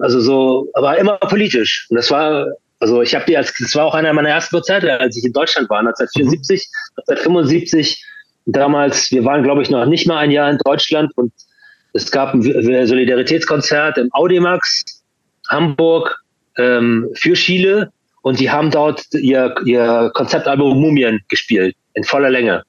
[0.00, 1.86] also so, aber immer politisch.
[1.90, 2.46] Und das war,
[2.78, 5.32] also ich habe die als, das war auch einer meiner ersten Konzerte, als ich in
[5.32, 6.68] Deutschland war, 1974,
[7.06, 8.04] 1975.
[8.46, 11.32] Damals, wir waren, glaube ich, noch nicht mal ein Jahr in Deutschland und
[11.92, 15.02] es gab ein Solidaritätskonzert im Audimax,
[15.48, 16.16] Hamburg,
[16.56, 22.62] ähm, für Chile und die haben dort ihr, ihr Konzeptalbum Mumien gespielt, in voller Länge.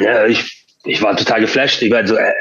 [0.00, 1.82] Ja, ich, ich war total geflasht.
[1.82, 2.32] Ich war so, äh,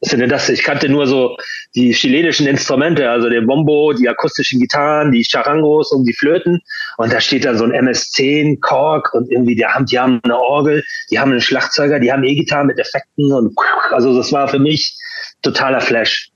[0.00, 0.48] was ist denn das?
[0.48, 1.36] Ich kannte nur so
[1.74, 6.60] die chilenischen Instrumente, also den Bombo, die akustischen Gitarren, die Charangos und die Flöten.
[6.96, 10.38] Und da steht dann so ein MS-10 Korg und irgendwie, die haben, die haben eine
[10.38, 13.54] Orgel, die haben einen Schlagzeuger, die haben E-Gitarre mit Effekten und
[13.90, 14.96] also das war für mich
[15.42, 16.30] totaler Flash.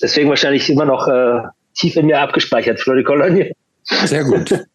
[0.00, 1.40] Deswegen wahrscheinlich immer noch äh,
[1.74, 3.52] tief in mir abgespeichert, Flori Cologne.
[3.84, 4.50] Sehr gut.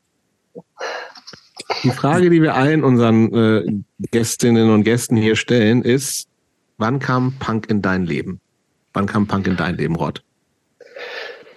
[1.84, 3.64] Die Frage, die wir allen unseren äh,
[4.12, 6.28] Gästinnen und Gästen hier stellen, ist,
[6.78, 8.40] wann kam Punk in dein Leben?
[8.94, 10.24] Wann kam Punk in dein Leben, Rod?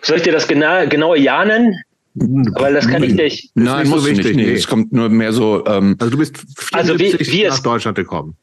[0.02, 1.74] Soll ich dir das genau, genaue Jahr nennen?
[2.14, 3.50] Weil das kann ich nicht.
[3.54, 4.46] Nein, nicht so muss wichtig, nicht.
[4.48, 4.54] Nee.
[4.54, 6.38] Es kommt nur mehr so, ähm, Also du bist
[6.72, 8.36] Also wie- 74 wie nach Deutschland gekommen.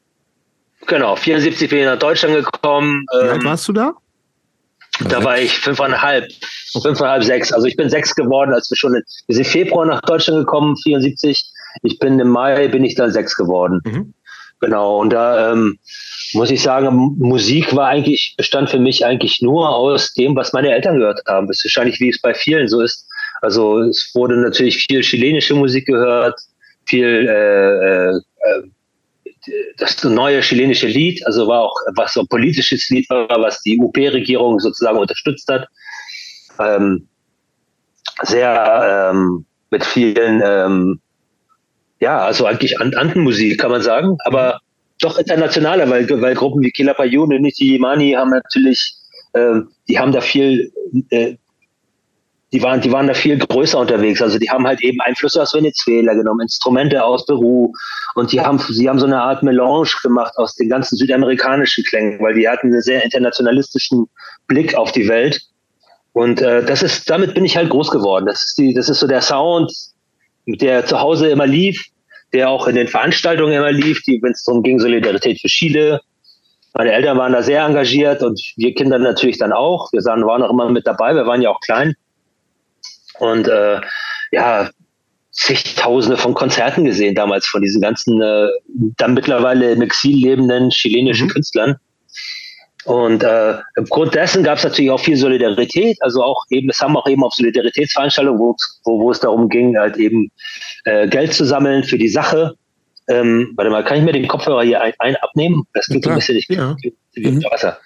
[0.87, 3.05] Genau, 74 bin ich nach Deutschland gekommen.
[3.11, 3.93] Wie alt Ähm, warst du da?
[5.09, 6.31] da war ich fünfeinhalb,
[6.81, 7.51] fünfeinhalb, sechs.
[7.51, 10.75] Also ich bin sechs geworden, als wir schon, in, wir sind Februar nach Deutschland gekommen,
[10.77, 11.51] 74.
[11.83, 13.81] Ich bin im Mai, bin ich dann sechs geworden.
[13.85, 14.13] Mhm.
[14.59, 15.77] Genau, und da ähm,
[16.33, 20.71] muss ich sagen, Musik war eigentlich, bestand für mich eigentlich nur aus dem, was meine
[20.73, 21.47] Eltern gehört haben.
[21.47, 23.07] Das ist wahrscheinlich, wie es bei vielen so ist.
[23.41, 26.39] Also es wurde natürlich viel chilenische Musik gehört,
[26.85, 28.69] viel äh, äh,
[29.77, 33.77] das neue chilenische Lied, also war auch was so ein politisches Lied war, was die
[33.79, 35.67] UP-Regierung sozusagen unterstützt hat.
[36.59, 37.07] Ähm,
[38.23, 40.99] sehr ähm, mit vielen, ähm,
[41.99, 44.59] ja, also eigentlich An Antenmusik kann man sagen, aber
[44.99, 48.95] doch internationaler, weil, weil Gruppen wie Killer Payune, Niti Imani haben natürlich,
[49.33, 50.71] ähm, die haben da viel
[51.09, 51.35] äh,
[52.53, 54.21] die waren, die waren da viel größer unterwegs.
[54.21, 57.73] Also die haben halt eben Einflüsse aus Venezuela genommen, Instrumente aus Peru
[58.15, 62.19] und die haben, sie haben so eine Art Melange gemacht aus den ganzen südamerikanischen Klängen,
[62.21, 64.07] weil die hatten einen sehr internationalistischen
[64.47, 65.41] Blick auf die Welt.
[66.13, 68.25] Und äh, das ist, damit bin ich halt groß geworden.
[68.25, 69.71] Das ist die, das ist so der Sound,
[70.47, 71.85] der zu Hause immer lief,
[72.33, 76.01] der auch in den Veranstaltungen immer lief, die, wenn es darum ging, Solidarität für Chile.
[76.73, 79.91] Meine Eltern waren da sehr engagiert und wir Kinder natürlich dann auch.
[79.91, 81.95] Wir waren auch immer mit dabei, wir waren ja auch klein.
[83.19, 83.81] Und äh,
[84.31, 84.69] ja,
[85.31, 88.47] zigtausende von Konzerten gesehen damals von diesen ganzen äh,
[88.97, 91.31] dann mittlerweile im Exil lebenden chilenischen mhm.
[91.31, 91.75] Künstlern.
[92.87, 96.95] Und äh, aufgrund dessen gab es natürlich auch viel Solidarität, also auch eben, es haben
[96.95, 100.31] auch eben auf Solidaritätsveranstaltungen, wo, wo, wo es darum ging, halt eben
[100.85, 102.55] äh, Geld zu sammeln für die Sache.
[103.09, 105.63] Ähm, warte mal, kann ich mir den Kopfhörer hier ein, ein abnehmen?
[105.73, 106.77] Das klingt ja, ein bisschen nicht ja.
[107.11, 107.43] wie mhm.
[107.51, 107.77] Wasser.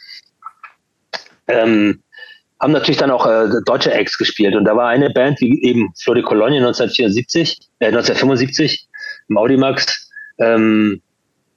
[1.47, 2.03] Ähm,
[2.59, 4.55] haben natürlich dann auch äh, deutsche Acts gespielt.
[4.55, 8.87] Und da war eine Band, wie eben Flor de Cologne 1974, äh, 1975
[9.29, 10.11] im Audimax.
[10.37, 11.01] Ähm,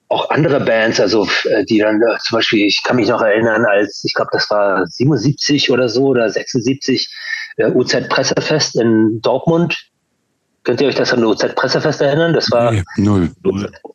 [0.09, 3.65] auch andere Bands, also äh, die dann äh, zum Beispiel, ich kann mich noch erinnern,
[3.65, 7.09] als ich glaube, das war 77 oder so oder 76
[7.57, 9.89] äh, UZ Pressefest in Dortmund.
[10.63, 12.33] Könnt ihr euch das an UZ Pressefest erinnern?
[12.33, 13.31] Das war nee, null.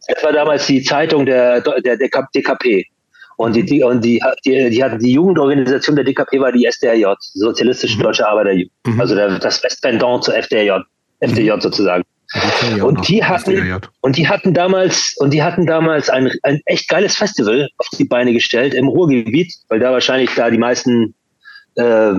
[0.09, 2.87] Das war damals die Zeitung der der DKP.
[3.37, 7.07] Und die, die, und die, die, die, hatten die Jugendorganisation der DKP war die SDRJ,
[7.33, 8.03] Sozialistische mhm.
[8.03, 8.71] Deutsche Arbeiterjugend.
[8.87, 9.01] Mhm.
[9.01, 10.83] Also der, das Westpendant zur FDRJ,
[11.21, 12.05] FDJ mhm.
[12.83, 17.17] Und die hatten, und die hatten damals, und die hatten damals ein, ein echt geiles
[17.17, 21.15] Festival auf die Beine gestellt im Ruhrgebiet, weil da wahrscheinlich da die meisten,
[21.75, 22.15] äh,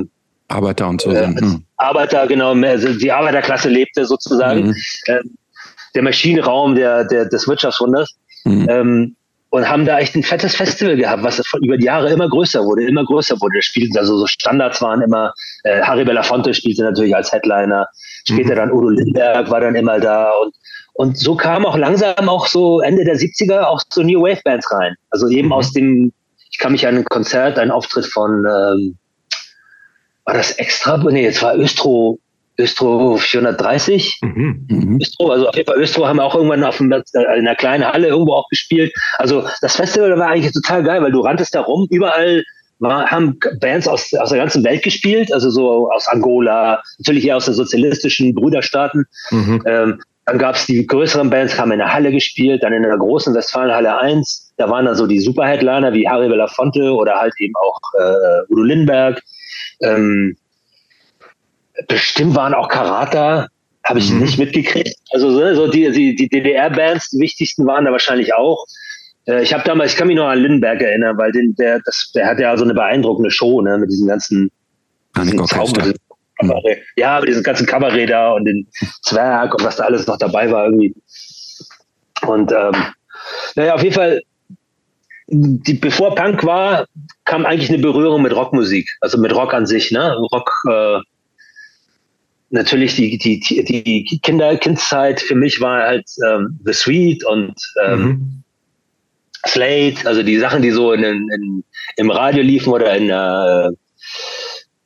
[0.50, 1.64] Arbeiter und so äh, hm.
[1.78, 4.68] Arbeiter, genau, also die Arbeiterklasse lebte sozusagen.
[4.68, 4.76] Mhm.
[5.06, 5.20] Äh,
[5.96, 8.16] der Maschinenraum der, der, des Wirtschaftswunders.
[8.46, 8.68] Mhm.
[8.70, 9.16] Ähm,
[9.52, 12.86] und haben da echt ein fettes Festival gehabt, was über die Jahre immer größer wurde,
[12.86, 13.62] immer größer wurde.
[13.62, 15.34] Spielten also so Standards waren immer,
[15.64, 17.88] äh, Harry Belafonte spielte natürlich als Headliner,
[18.26, 18.56] später mhm.
[18.56, 20.56] dann Udo Lindberg war dann immer da und
[20.94, 24.70] und so kam auch langsam auch so Ende der 70er auch so New Wave Bands
[24.72, 24.96] rein.
[25.10, 25.54] Also eben mhm.
[25.54, 26.12] aus dem,
[26.52, 28.98] ich kann mich an ein Konzert, einen Auftritt von, ähm,
[30.26, 30.98] war das extra?
[30.98, 32.20] Nee, es war Östro,
[32.62, 34.20] Östro 430.
[34.22, 34.66] Mhm.
[34.70, 35.00] Mhm.
[35.02, 37.56] Östro, also auf jeden Fall Östro haben wir auch irgendwann auf dem, äh, in einer
[37.56, 38.94] kleinen Halle irgendwo auch gespielt.
[39.18, 42.44] Also das Festival war eigentlich total geil, weil du ranntest da rum, überall
[42.80, 47.38] war, haben Bands aus, aus der ganzen Welt gespielt, also so aus Angola, natürlich eher
[47.38, 49.06] aus den sozialistischen Brüderstaaten.
[49.30, 49.64] Mhm.
[49.66, 52.98] Ähm, dann gab es die größeren Bands, haben in der Halle gespielt, dann in der
[52.98, 54.54] großen Westfalenhalle 1.
[54.58, 58.64] Da waren dann so die Superheadliner wie Harry Belafonte oder halt eben auch äh, Udo
[58.64, 59.22] Lindberg.
[59.82, 60.38] Ähm,
[61.88, 63.48] bestimmt waren auch Karata,
[63.84, 64.20] habe ich mhm.
[64.20, 64.96] nicht mitgekriegt.
[65.12, 68.66] Also so, die, die, die DDR-Bands, die wichtigsten waren da wahrscheinlich auch.
[69.28, 72.12] Äh, ich habe damals, ich kann mich noch an Lindenberg erinnern, weil den, der, das,
[72.14, 74.52] der hatte ja so eine beeindruckende Show, ne, mit diesen ganzen,
[75.18, 75.94] diesen Zauber,
[76.96, 78.68] ja, mit diesen ganzen Kabarett da und den
[79.04, 80.96] Zwerg und was da alles noch dabei war irgendwie.
[82.26, 82.76] Und ähm,
[83.56, 84.22] naja, auf jeden Fall,
[85.28, 86.86] die, bevor Punk war,
[87.26, 90.16] kam eigentlich eine Berührung mit Rockmusik, also mit Rock an sich, ne?
[90.32, 91.00] Rock, äh,
[92.52, 93.40] natürlich die, die,
[93.84, 98.44] die Kinder, Kindzeit für mich war halt ähm, The Sweet und ähm, mhm.
[99.48, 101.64] Slate, also die Sachen, die so in, in,
[101.98, 103.70] im Radio liefen oder in, äh,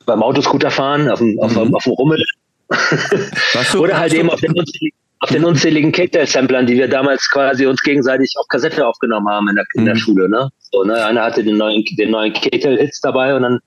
[0.06, 1.40] beim Autoscooter fahren, auf dem, mhm.
[1.40, 2.24] auf, auf dem Rummel.
[3.78, 4.54] oder halt eben auf den
[5.26, 9.56] auf den unzähligen Kicktail-Samplern, die wir damals quasi uns gegenseitig auf Kassette aufgenommen haben in
[9.56, 10.00] der, in der mhm.
[10.00, 10.30] Schule.
[10.30, 10.52] Ne?
[10.72, 11.04] So, ne?
[11.04, 13.60] Einer hatte den neuen, den neuen Kicktail-Hits dabei und dann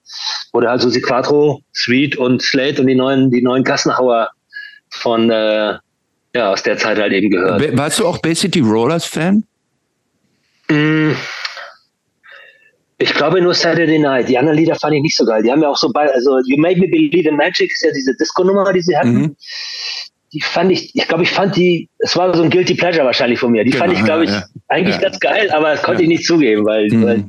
[0.52, 4.30] wurde halt Susi Quattro, Sweet und Slate und die neuen, die neuen Gassenhauer
[4.90, 5.78] von, äh,
[6.32, 7.76] ja, aus der Zeit halt eben gehört.
[7.76, 9.42] Warst du auch Bay City Rollers Fan?
[10.68, 11.10] Mm,
[12.98, 14.28] ich glaube nur Saturday Night.
[14.28, 15.42] Die anderen Lieder fand ich nicht so geil.
[15.42, 17.90] Die haben ja auch so bei, also You Make Me Believe in Magic ist ja
[17.92, 19.12] diese Disco-Nummer, die sie hatten.
[19.12, 19.36] Mhm
[20.32, 23.38] die fand ich, ich glaube, ich fand die, es war so ein Guilty Pleasure wahrscheinlich
[23.38, 23.64] von mir.
[23.64, 25.02] Die genau, fand ich, glaube ich, ja, eigentlich ja.
[25.02, 26.08] ganz geil, aber das konnte ja.
[26.08, 27.04] ich nicht zugeben, weil, mhm.
[27.04, 27.24] weil,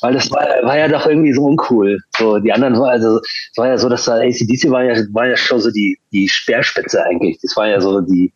[0.00, 1.98] weil das war, war ja doch irgendwie so uncool.
[2.16, 5.36] So, die anderen, also, es war ja so, dass da ACDC war ja, war ja
[5.36, 7.38] schon so die, die Speerspitze eigentlich.
[7.42, 8.32] Das war ja so die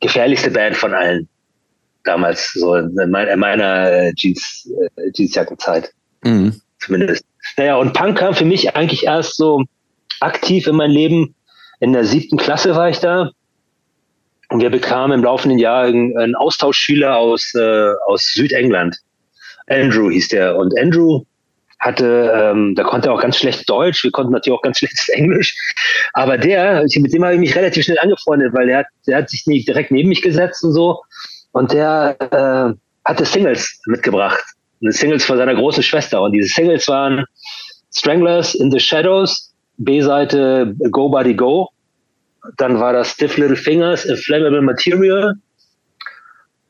[0.00, 1.28] gefährlichste Band von allen.
[2.04, 5.92] Damals, so in meiner, in meiner äh, Jeans, äh, Jeansjackenzeit.
[6.22, 6.60] Mhm.
[6.80, 7.24] Zumindest.
[7.56, 9.62] Naja, und Punk kam für mich eigentlich erst so
[10.20, 11.34] aktiv in mein Leben,
[11.80, 13.30] in der siebten Klasse war ich da.
[14.48, 18.96] Und wir bekamen im laufenden Jahr einen Austauschschüler aus, äh, aus Südengland.
[19.66, 20.56] Andrew hieß der.
[20.56, 21.24] Und Andrew
[21.80, 25.08] hatte, ähm, da konnte er auch ganz schlecht Deutsch, wir konnten natürlich auch ganz schlecht
[25.10, 25.54] Englisch.
[26.12, 29.30] Aber der, mit dem habe ich mich relativ schnell angefreundet, weil der hat, der hat
[29.30, 31.02] sich direkt neben mich gesetzt und so.
[31.52, 34.42] Und der äh, hatte Singles mitgebracht.
[34.80, 36.22] Singles von seiner großen Schwester.
[36.22, 37.24] Und diese Singles waren
[37.94, 39.45] Stranglers in the Shadows
[39.78, 41.68] B-Seite Go Buddy Go.
[42.56, 45.34] Dann war das Stiff Little Fingers, Inflammable Material.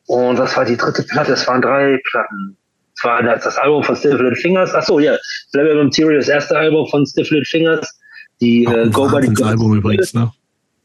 [0.06, 1.32] Und was war die dritte Platte?
[1.32, 2.56] Es waren drei Platten.
[2.96, 4.72] Es war das Album von Stiff Little Fingers.
[4.74, 5.16] Ach so, ja.
[5.52, 7.98] Inflammable Material, das erste Album von Stiff Little Fingers.
[8.40, 9.44] Die äh, Go Buddy Go.
[9.44, 10.30] Album übrigens, ne?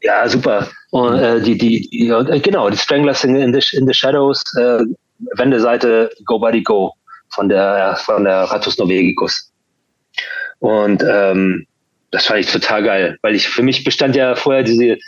[0.02, 0.68] Ja, super.
[0.90, 4.80] Und äh, die, die, die genau, die Stranglers in, in, the, in the Shadows, äh,
[5.36, 6.92] Wendeseite Go Buddy Go
[7.30, 9.52] von der von der Ratus Norvegicus.
[10.58, 11.66] Und ähm,
[12.12, 14.98] das fand ich total geil, weil ich für mich bestand ja vorher diese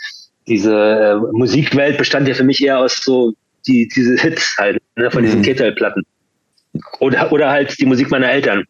[0.47, 3.33] diese äh, Musikwelt bestand ja für mich eher aus so
[3.67, 5.45] die diese Hits halt ne, von diesen mhm.
[5.45, 6.03] Ketel-Platten
[6.99, 8.65] oder oder halt die Musik meiner Eltern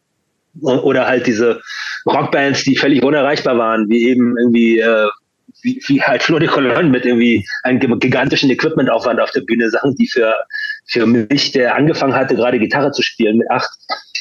[0.62, 1.60] oder halt diese
[2.06, 5.08] Rockbands, die völlig unerreichbar waren, wie eben irgendwie äh,
[5.62, 10.08] wie, wie halt Flori Cologne mit irgendwie einem gigantischen Equipmentaufwand auf der Bühne, Sachen, die
[10.08, 10.34] für,
[10.86, 13.68] für mich, der angefangen hatte, gerade Gitarre zu spielen mit acht,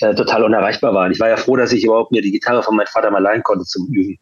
[0.01, 1.11] äh, total unerreichbar waren.
[1.11, 3.43] Ich war ja froh, dass ich überhaupt mir die Gitarre von meinem Vater mal leihen
[3.43, 4.17] konnte zum Üben.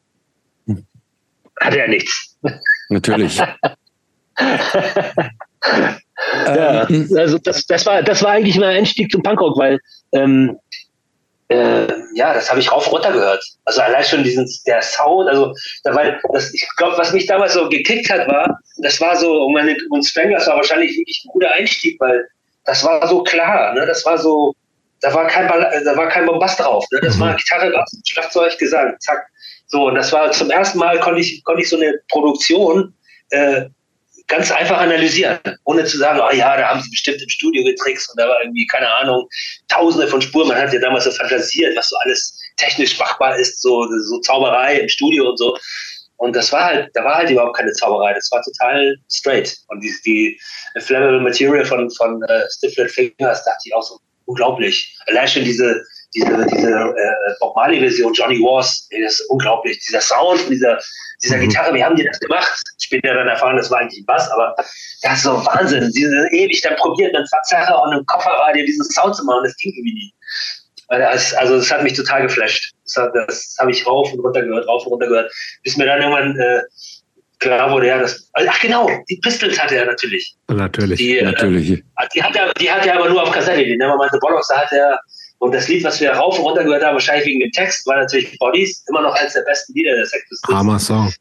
[1.60, 2.38] Hatte ja nichts.
[2.90, 3.38] Natürlich.
[6.46, 9.80] ja, ähm, also das, das war das war eigentlich mein Einstieg zum Punkrock, weil
[10.12, 10.58] ähm,
[11.50, 13.44] äh, ja, das habe ich rauf runter gehört.
[13.66, 17.54] Also allein schon diesen der Sound, also da war das, ich glaube, was mich damals
[17.54, 21.32] so gekickt hat, war, das war so, und meine und Stranglers war wahrscheinlich wirklich ein
[21.32, 22.28] guter Einstieg, weil
[22.66, 23.86] das war so klar, ne?
[23.86, 24.56] Das war so,
[25.04, 27.02] da war kein Ball, da war kein Bombast drauf, ne?
[27.02, 27.22] Das mhm.
[27.22, 29.28] war Gitarre, Schlagzeug, Gesang, zack.
[29.68, 32.96] So, und das war zum ersten Mal konnte ich, konnte ich so eine Produktion
[33.32, 33.66] äh,
[34.28, 38.10] ganz einfach analysieren, ohne zu sagen, oh ja, da haben sie bestimmt im Studio getrickst
[38.10, 39.28] und da war irgendwie, keine Ahnung,
[39.68, 40.48] tausende von Spuren.
[40.48, 44.78] Man hat ja damals so fantasiert, was so alles technisch machbar ist, so, so Zauberei
[44.78, 45.58] im Studio und so.
[46.16, 49.54] Und das war halt, da war halt überhaupt keine Zauberei, das war total straight.
[49.68, 50.40] Und die, die
[50.80, 54.98] Flammable Material von, von uh, Stiflet Fingers dachte ich auch so unglaublich.
[55.08, 55.84] Allein schon diese,
[56.14, 59.80] diese, diese äh, Bob Marley-Version, Johnny Wars, das ist unglaublich.
[59.88, 60.80] Dieser Sound, dieser,
[61.24, 61.50] dieser mhm.
[61.50, 62.62] Gitarre, wie haben die das gemacht?
[62.80, 64.56] Später dann erfahren, das war eigentlich ein Bass, aber
[65.02, 65.92] das ist so Wahnsinn.
[65.92, 69.74] Sind ewig dann probiert, mit Verzerrer und einem Kofferradio diesen Sound zu machen, das ging
[69.74, 70.14] irgendwie nie.
[70.90, 72.74] Also das hat mich total geflasht.
[72.84, 75.34] Das, das habe ich rauf und runter gehört, rauf und runter gehört,
[75.64, 76.62] bis mir dann irgendwann äh,
[77.40, 78.30] klar wurde, ja, das.
[78.34, 80.36] Ach genau, die Pistols hatte er natürlich.
[80.48, 80.98] Natürlich.
[80.98, 81.84] Die, äh, natürlich.
[82.14, 83.64] die, hat er, die hat er aber nur auf Kassette.
[83.64, 85.00] Die Nevermind the Bollocks, da hat er
[85.44, 87.98] und das Lied, was wir rauf und runter gehört haben, wahrscheinlich wegen dem Text, war
[87.98, 91.14] natürlich Bodies, immer noch eines der besten Lieder der Sex Hammer Song.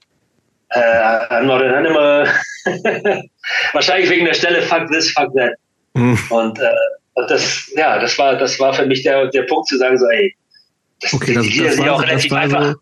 [0.68, 2.33] Äh, an animal.
[3.72, 5.55] wahrscheinlich wegen der Stelle Fuck this, fuck that.
[5.94, 6.16] Mhm.
[6.31, 6.70] Und, äh,
[7.14, 10.07] und das, ja, das war, das war für mich der, der Punkt zu sagen, so,
[10.11, 10.33] ey,
[11.01, 12.75] das, okay, das, die Lieder das sind ja auch relativ einfach.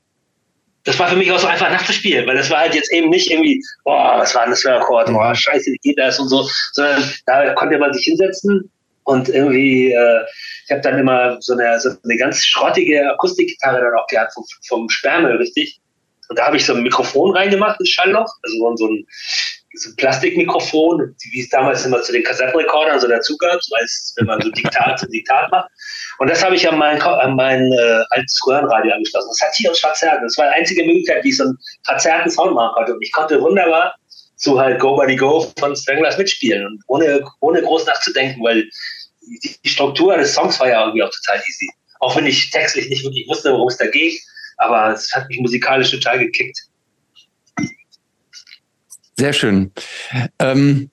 [0.84, 3.30] Das war für mich auch so einfach nachzuspielen, weil das war halt jetzt eben nicht
[3.30, 6.48] irgendwie, boah, was war das für ein Akkord, boah, scheiße, wie geht das und so,
[6.72, 8.70] sondern da konnte man sich hinsetzen
[9.04, 10.20] und irgendwie, äh,
[10.64, 14.44] ich habe dann immer so eine, so eine ganz schrottige Akustikgitarre dann auch gehabt vom,
[14.68, 15.80] vom Sperrmüll, richtig.
[16.28, 18.76] Und da habe ich so ein Mikrofon reingemacht, ein Schallloch, also so ein,
[19.74, 24.14] so ein Plastikmikrofon, wie es damals immer zu den Kassettenrekordern so dazu gab, so als
[24.16, 25.70] wenn man so Diktat, so Diktat macht.
[26.20, 29.30] Und das habe ich an mein, an mein äh, altes Röhrenradio angeschlossen.
[29.30, 30.20] Das hat hier uns verzerrt.
[30.22, 32.92] Das war die einzige Möglichkeit, wie ich so einen verzerrten Sound machen konnte.
[32.92, 33.94] Und ich konnte wunderbar
[34.36, 38.68] zu halt Go Buddy Go von Stranglers mitspielen und ohne, ohne groß nachzudenken, weil
[39.64, 41.70] die Struktur des Songs war ja irgendwie auch total easy.
[42.00, 44.20] Auch wenn ich textlich nicht wirklich wusste, worum es da geht,
[44.58, 46.58] aber es hat mich musikalisch total gekickt.
[49.16, 49.72] Sehr schön.
[50.38, 50.90] Ähm,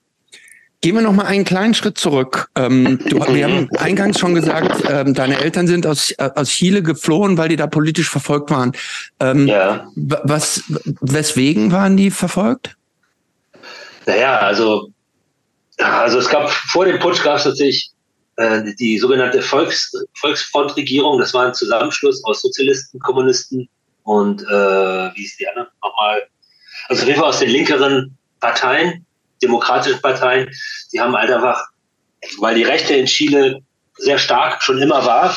[0.81, 2.49] gehen wir noch mal einen kleinen Schritt zurück.
[2.55, 6.83] Ähm, du, wir haben eingangs schon gesagt, ähm, deine Eltern sind aus, äh, aus Chile
[6.83, 8.73] geflohen, weil die da politisch verfolgt waren.
[9.19, 9.87] Ähm, ja.
[9.95, 10.63] Was,
[11.01, 12.75] weswegen waren die verfolgt?
[14.05, 14.91] Naja, also,
[15.77, 17.91] also es gab vor dem Putsch gab es tatsächlich
[18.37, 23.67] äh, die sogenannte Volks, Volksfrontregierung, das war ein Zusammenschluss aus Sozialisten, Kommunisten
[24.03, 26.21] und äh, wie ist die andere nochmal?
[26.87, 29.06] Also auf jeden Fall aus den linkeren Parteien,
[29.41, 30.49] demokratischen Parteien,
[30.91, 31.63] die haben halt einfach,
[32.39, 33.61] weil die Rechte in Chile
[33.97, 35.35] sehr stark schon immer war,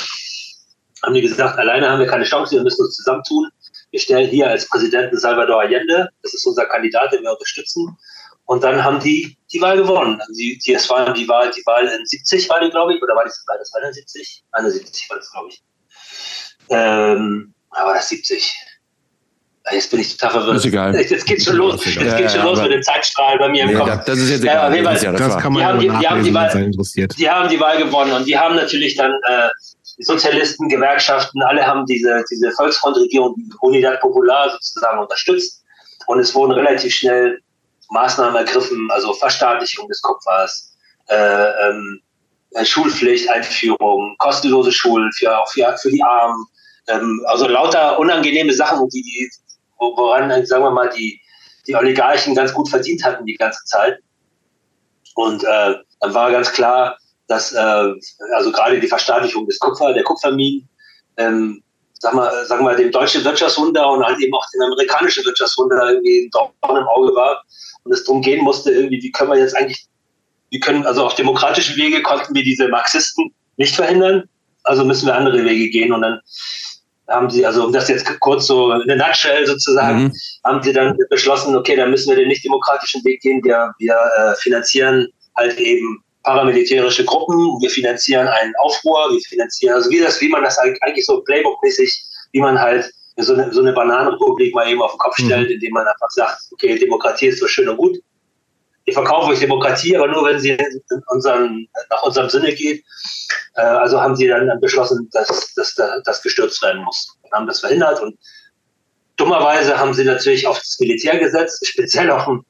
[1.02, 3.48] haben die gesagt, alleine haben wir keine Chance, wir müssen uns zusammentun.
[3.90, 7.96] Wir stellen hier als Präsidenten Salvador Allende, das ist unser Kandidat, den wir unterstützen.
[8.44, 10.20] Und dann haben die die Wahl gewonnen.
[10.36, 13.14] Die, die, es war die Wahl, die Wahl in 70 war die, glaube ich, oder
[13.14, 14.44] war das, war das 71?
[14.52, 15.62] 71 war das, glaube ich.
[16.68, 18.52] Ähm, war das 70?
[19.72, 20.56] Jetzt bin ich total verwirrt.
[20.56, 21.00] Ist egal.
[21.00, 21.84] Jetzt geht's schon los.
[21.84, 24.04] Jetzt ja, geht's schon ja, los mit dem Zeitstrahl bei mir im nee, Kopf.
[24.04, 24.74] Das ist jetzt egal.
[24.74, 26.70] Ja, das, das, kann man die, haben die, die, haben die, Wahl,
[27.18, 29.48] die haben die Wahl gewonnen und die haben natürlich dann äh,
[30.02, 35.62] Sozialisten, Gewerkschaften, alle haben diese, diese Volksfrontregierung, die Unidad Popular sozusagen unterstützt.
[36.06, 37.38] Und es wurden relativ schnell
[37.90, 40.72] Maßnahmen ergriffen, also Verstaatlichung des Kupfers,
[41.08, 42.00] äh, ähm,
[42.52, 46.46] äh, Schulpflicht, Einführung, kostenlose Schulen für, auch für, für die Armen,
[46.88, 49.30] ähm, also lauter unangenehme Sachen, die die
[49.80, 51.20] woran, sagen wir mal, die,
[51.66, 53.98] die Oligarchen ganz gut verdient hatten die ganze Zeit.
[55.14, 56.96] Und äh, dann war ganz klar,
[57.28, 57.92] dass äh,
[58.34, 60.68] also gerade die Verstaatlichung des Kupfer, der Kupferminen,
[61.16, 61.62] ähm,
[62.00, 66.24] sag mal, sagen wir, dem deutschen Wirtschaftswunder und halt eben auch dem amerikanischen Wirtschaftswunder irgendwie
[66.24, 67.42] ein Dorn im Auge war
[67.84, 69.86] und es darum gehen musste, irgendwie, wie können wir jetzt eigentlich,
[70.50, 74.28] wie können, also auf demokratischen Wege konnten wir diese Marxisten nicht verhindern,
[74.64, 76.20] also müssen wir andere Wege gehen und dann
[77.10, 80.12] haben sie, also um das jetzt kurz so in der Nutshell sozusagen, mhm.
[80.44, 83.94] haben sie dann beschlossen, okay, dann müssen wir den nicht demokratischen Weg gehen, wir, wir
[83.94, 90.20] äh, finanzieren halt eben paramilitärische Gruppen, wir finanzieren einen Aufruhr, wir finanzieren, also wie das,
[90.20, 91.92] wie man das eigentlich so Playbook-mäßig,
[92.32, 95.26] wie man halt so eine, so eine Bananenrepublik mal eben auf den Kopf mhm.
[95.26, 97.98] stellt, indem man einfach sagt, okay, Demokratie ist so schön und gut.
[98.90, 100.56] Ich verkaufe euch Demokratie, aber nur, wenn sie
[101.06, 102.84] unseren, nach unserem Sinne geht.
[103.54, 107.16] Äh, also haben sie dann beschlossen, dass, dass das gestürzt werden muss.
[107.22, 108.18] Und haben das verhindert und
[109.16, 112.44] dummerweise haben sie natürlich auf das Militär gesetzt, speziell auf einen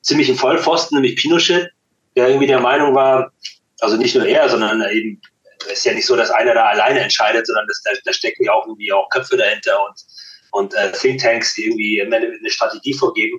[0.00, 1.70] ziemlichen Vollpfosten, nämlich Pinochet,
[2.16, 3.30] der irgendwie der Meinung war,
[3.80, 5.20] also nicht nur er, sondern eben,
[5.70, 8.52] ist ja nicht so, dass einer da alleine entscheidet, sondern das, da, da stecken ja
[8.52, 9.94] auch irgendwie auch Köpfe dahinter und,
[10.52, 13.38] und äh, Thinktanks, die irgendwie eine Strategie vorgeben.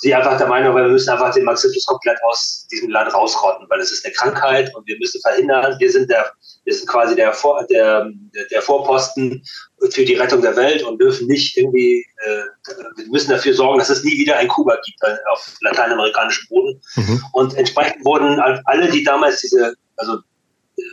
[0.00, 3.80] Sie einfach der Meinung, wir müssen einfach den Marxismus komplett aus diesem Land rausrotten, weil
[3.80, 6.32] es ist eine Krankheit und wir müssen verhindern, wir sind der,
[6.64, 8.10] wir sind quasi der, Vor, der,
[8.50, 9.42] der Vorposten
[9.90, 13.90] für die Rettung der Welt und dürfen nicht irgendwie, äh, wir müssen dafür sorgen, dass
[13.90, 16.80] es nie wieder ein Kuba gibt äh, auf lateinamerikanischem Boden.
[16.96, 17.24] Mhm.
[17.32, 20.18] Und entsprechend wurden alle, die damals diese, also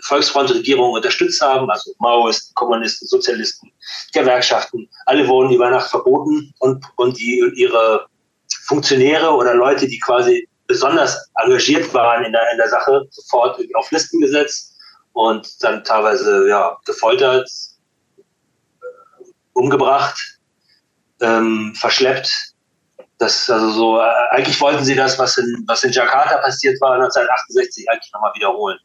[0.03, 3.71] Volksfrontregierung unterstützt haben, also Maoisten, Kommunisten, Sozialisten,
[4.13, 8.07] Gewerkschaften, alle wurden über Nacht verboten und, und die, ihre
[8.65, 13.91] Funktionäre oder Leute, die quasi besonders engagiert waren in der, in der Sache, sofort auf
[13.91, 14.75] Listen gesetzt
[15.13, 17.49] und dann teilweise ja, gefoltert,
[19.53, 20.39] umgebracht,
[21.21, 22.29] ähm, verschleppt.
[23.17, 26.93] Das also so, äh, eigentlich wollten sie das, was in, was in Jakarta passiert war,
[26.95, 28.77] 1968 eigentlich nochmal wiederholen.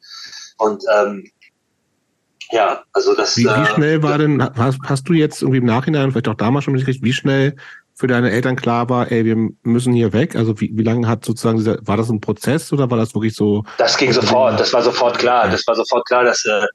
[0.58, 1.28] Und ähm,
[2.52, 3.36] ja, also das.
[3.36, 6.34] Wie, wie äh, schnell war denn, hast, hast du jetzt irgendwie im Nachhinein, vielleicht auch
[6.34, 7.56] damals schon mitgekriegt, wie schnell
[8.00, 10.34] für deine Eltern klar war, ey, wir müssen hier weg?
[10.34, 13.34] Also wie, wie lange hat sozusagen dieser, war das ein Prozess oder war das wirklich
[13.34, 13.62] so?
[13.76, 16.66] Das ging sofort, das war sofort klar, das war sofort klar, dass äh,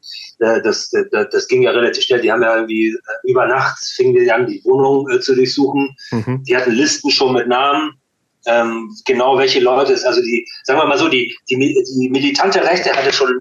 [0.62, 2.22] das, das, das ging ja relativ schnell.
[2.22, 5.96] Die haben ja irgendwie äh, über Nacht fingen die an, die Wohnung äh, zu durchsuchen.
[6.12, 6.44] Mhm.
[6.44, 7.94] Die hatten Listen schon mit Namen.
[8.46, 12.64] Ähm, genau welche Leute es, also die, sagen wir mal so, die, die, die militante
[12.64, 13.40] Rechte hatte schon,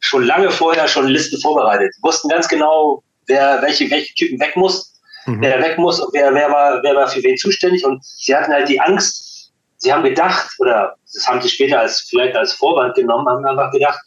[0.00, 1.90] schon lange vorher schon Listen vorbereitet.
[1.96, 4.87] Die wussten ganz genau, wer, welche, welche Typen weg muss
[5.28, 5.40] mhm.
[5.40, 7.84] wer weg muss und wer, wer, war, wer war für wen zuständig.
[7.84, 12.00] Und sie hatten halt die Angst, sie haben gedacht, oder das haben sie später als
[12.00, 14.00] vielleicht als Vorwand genommen, haben einfach gedacht,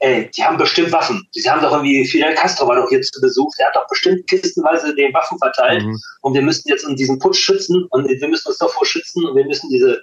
[0.00, 1.26] ey, die haben bestimmt Waffen.
[1.32, 4.26] Sie haben doch irgendwie, Fidel Castro war doch hier zu Besuch, der hat doch bestimmt
[4.26, 5.98] kistenweise den Waffen verteilt mhm.
[6.22, 9.36] und wir müssen jetzt um diesen Putsch schützen und wir müssen uns davor schützen und
[9.36, 10.02] wir müssen diese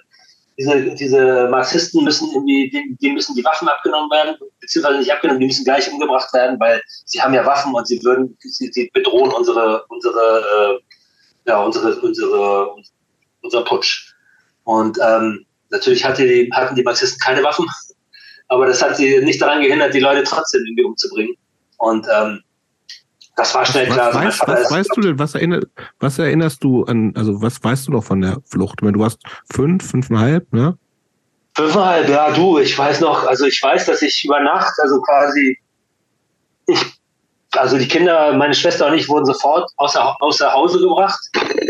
[0.58, 5.46] diese, diese Marxisten müssen irgendwie, die müssen die Waffen abgenommen werden, beziehungsweise nicht abgenommen, die
[5.46, 9.32] müssen gleich umgebracht werden, weil sie haben ja Waffen und sie würden, sie, sie bedrohen
[9.32, 10.80] unsere, unsere,
[11.46, 12.74] äh, ja, unsere, unsere,
[13.42, 14.14] unser Putsch.
[14.62, 17.66] Und ähm, natürlich hatte die, hatten die Marxisten keine Waffen,
[18.48, 21.36] aber das hat sie nicht daran gehindert, die Leute trotzdem irgendwie umzubringen.
[21.78, 22.43] Und ähm,
[23.36, 24.14] das war schnell was, klar.
[24.14, 25.60] Was, weißt, was weißt du denn, was, erinner,
[25.98, 28.80] was erinnerst du an, also was weißt du noch von der Flucht?
[28.80, 29.20] Du warst
[29.52, 30.76] fünf, fünfeinhalb, ne?
[31.56, 35.58] Fünfeinhalb, ja, du, ich weiß noch, also ich weiß, dass ich über Nacht, also quasi,
[36.66, 36.84] ich,
[37.52, 41.20] also die Kinder, meine Schwester und ich wurden sofort außer, außer Hause gebracht.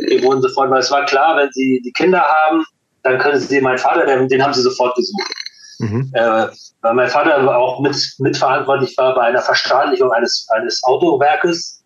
[0.09, 2.65] Wir wurden sofort, weil es war klar, wenn sie die Kinder haben,
[3.03, 5.31] dann können sie meinen Vater, den, den haben sie sofort gesucht.
[5.79, 6.11] Mhm.
[6.15, 6.49] Äh,
[6.81, 11.83] weil mein Vater auch mit, mitverantwortlich war bei einer Verstaatlichung eines, eines Autowerkes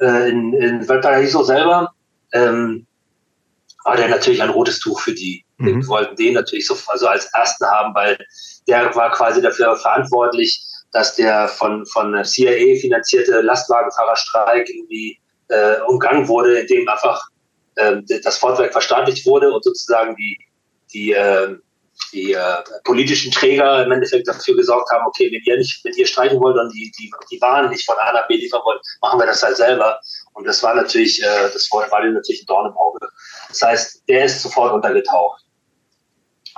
[0.00, 1.92] äh, in, in Valparaiso selber.
[2.32, 2.86] Ähm,
[3.84, 5.44] war der natürlich ein rotes Tuch für die.
[5.58, 5.82] Mhm.
[5.82, 8.18] Wir wollten den natürlich so also als Ersten haben, weil
[8.66, 10.60] der war quasi dafür verantwortlich,
[10.92, 17.22] dass der von, von CIA finanzierte Lastwagenfahrerstreik irgendwie äh, umgangen wurde, indem einfach
[17.76, 20.38] äh, das Fortwerk verstaatlicht wurde und sozusagen die,
[20.92, 21.56] die äh,
[22.12, 26.06] die äh, politischen Träger im Endeffekt dafür gesorgt haben, okay, wenn ihr nicht, wenn ihr
[26.06, 29.18] streichen wollt und die, die, die Waren nicht von A nach B liefern wollt, machen
[29.18, 29.98] wir das halt selber.
[30.34, 33.08] Und das war natürlich, äh, das war, war natürlich ein Dorn im Auge.
[33.48, 35.42] Das heißt, der ist sofort untergetaucht.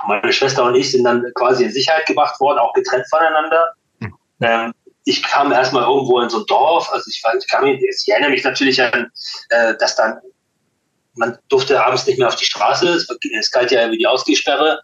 [0.07, 3.73] Meine Schwester und ich sind dann quasi in Sicherheit gebracht worden, auch getrennt voneinander.
[3.99, 4.13] Mhm.
[4.41, 4.73] Ähm,
[5.05, 8.43] ich kam erstmal irgendwo in so ein Dorf, also ich, ich, kam, ich erinnere mich
[8.43, 9.11] natürlich an,
[9.49, 10.19] äh, dass dann
[11.15, 13.05] man durfte abends nicht mehr auf die Straße,
[13.37, 14.81] es, galt ja wie die Ausgehsperre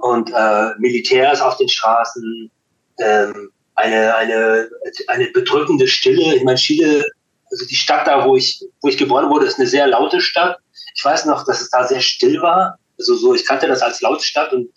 [0.00, 2.50] und äh, Militärs auf den Straßen,
[2.98, 4.68] ähm, eine, eine,
[5.08, 6.34] eine bedrückende Stille.
[6.34, 7.06] Ich meine, Chile,
[7.50, 10.58] also die Stadt da, wo ich, wo ich geboren wurde, ist eine sehr laute Stadt.
[10.94, 12.78] ich weiß noch, dass es da sehr still war.
[12.98, 14.68] Also so, ich kannte das als Lautstadt und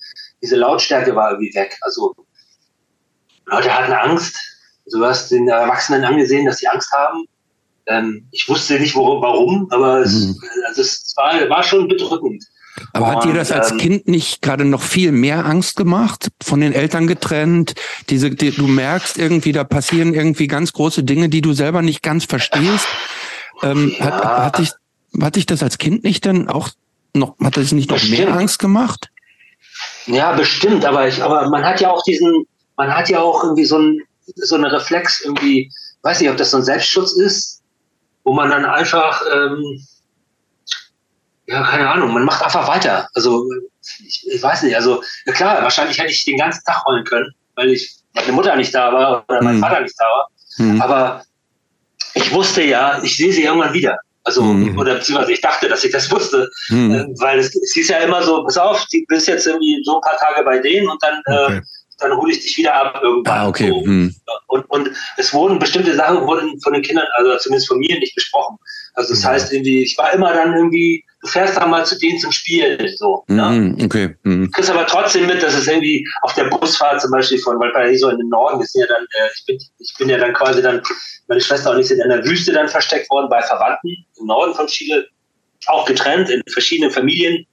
[0.41, 1.77] diese Lautstärke war irgendwie weg.
[1.81, 2.15] Also
[3.45, 4.37] Leute hatten Angst.
[4.85, 7.25] Also, du hast den Erwachsenen angesehen, dass sie Angst haben.
[7.85, 10.41] Ähm, ich wusste nicht worum, warum, aber es, mhm.
[10.67, 12.43] also es war, war schon bedrückend.
[12.91, 16.29] Aber und, hat dir das als ähm, Kind nicht gerade noch viel mehr Angst gemacht?
[16.41, 17.75] Von den Eltern getrennt?
[18.09, 22.03] Diese, die, du merkst irgendwie, da passieren irgendwie ganz große Dinge, die du selber nicht
[22.03, 22.87] ganz verstehst.
[23.61, 24.05] Ähm, ja.
[24.05, 24.71] hat, hat, dich,
[25.21, 26.69] hat dich das als Kind nicht dann auch
[27.13, 28.19] noch, hat das nicht noch bestimmt.
[28.19, 29.09] mehr Angst gemacht?
[30.05, 33.65] Ja, bestimmt, aber ich, aber man hat ja auch diesen, man hat ja auch irgendwie
[33.65, 34.01] so ein,
[34.35, 35.71] so eine Reflex irgendwie,
[36.01, 37.61] weiß nicht, ob das so ein Selbstschutz ist,
[38.23, 39.85] wo man dann einfach, ähm,
[41.45, 43.09] ja, keine Ahnung, man macht einfach weiter.
[43.13, 43.45] Also,
[44.05, 47.31] ich, ich weiß nicht, also, ja klar, wahrscheinlich hätte ich den ganzen Tag rollen können,
[47.55, 49.61] weil ich, meine Mutter nicht da war oder mein hm.
[49.61, 50.27] Vater nicht da war.
[50.57, 50.81] Hm.
[50.81, 51.23] Aber
[52.13, 53.97] ich wusste ja, ich sehe sie irgendwann wieder.
[54.25, 54.77] Also, hm.
[54.77, 56.49] oder beziehungsweise ich dachte, dass ich das wusste.
[56.67, 56.93] Hm.
[56.93, 59.97] Äh, weil es, es hieß ja immer so, pass auf, du bist jetzt irgendwie so
[59.97, 61.57] ein paar Tage bei denen und dann, äh, okay.
[61.57, 61.61] äh,
[61.99, 63.37] dann hole ich dich wieder ab irgendwann.
[63.37, 63.67] Ah, okay.
[63.67, 63.83] So.
[63.83, 64.15] Hm.
[64.47, 68.15] Und, und es wurden bestimmte Sachen wurden von den Kindern, also zumindest von mir nicht
[68.15, 68.57] besprochen.
[68.93, 69.29] Also das ja.
[69.29, 72.87] heißt irgendwie, ich war immer dann irgendwie, du fährst dann mal zu denen zum Spielen,
[72.97, 73.23] so.
[73.27, 73.37] Mhm,
[73.77, 73.85] ja?
[73.85, 74.15] Okay.
[74.23, 74.45] Mhm.
[74.45, 78.09] Du kriegst aber trotzdem mit, dass es irgendwie auf der Busfahrt zum Beispiel von Valparaiso
[78.09, 80.81] in den Norden, sind ja dann, äh, ich bin, ich bin ja dann quasi dann,
[81.27, 84.53] meine Schwester und ich sind in der Wüste dann versteckt worden bei Verwandten im Norden
[84.53, 85.07] von Chile,
[85.67, 87.45] auch getrennt in verschiedenen Familien.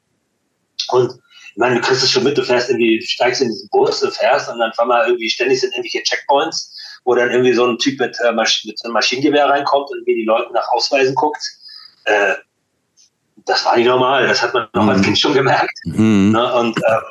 [0.88, 4.01] Und ich meine, du kriegst es schon mit, du fährst irgendwie, steigst in diesen Bus,
[4.01, 7.66] du fährst und dann fahren wir irgendwie ständig sind irgendwelche Checkpoints, wo dann irgendwie so
[7.66, 11.14] ein Typ mit, äh, Masch mit einem Maschinengewehr reinkommt und wie die Leute nach Ausweisen
[11.14, 11.42] guckt.
[12.05, 12.34] Äh,
[13.46, 14.88] das war nicht normal, das hat man noch mhm.
[14.90, 15.72] als Kind schon gemerkt.
[15.84, 16.32] Mhm.
[16.32, 16.55] Ne?
[16.55, 17.03] Und ähm,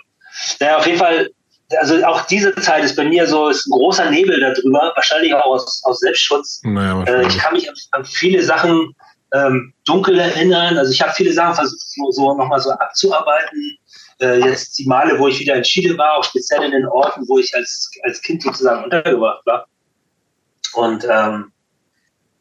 [0.59, 1.29] naja, auf jeden Fall,
[1.79, 5.45] also auch diese Zeit ist bei mir so, ist ein großer Nebel darüber, wahrscheinlich auch
[5.45, 6.61] aus, aus Selbstschutz.
[6.63, 8.95] Naja, äh, ich kann mich an, an viele Sachen
[9.33, 10.77] ähm, dunkel erinnern.
[10.77, 13.77] Also ich habe viele Sachen versucht, so, so nochmal so abzuarbeiten
[14.21, 17.27] äh, jetzt die Male, wo ich wieder in Chile war, auch speziell in den Orten,
[17.27, 19.67] wo ich als, als Kind sozusagen untergebracht war.
[20.73, 21.51] Und, ähm,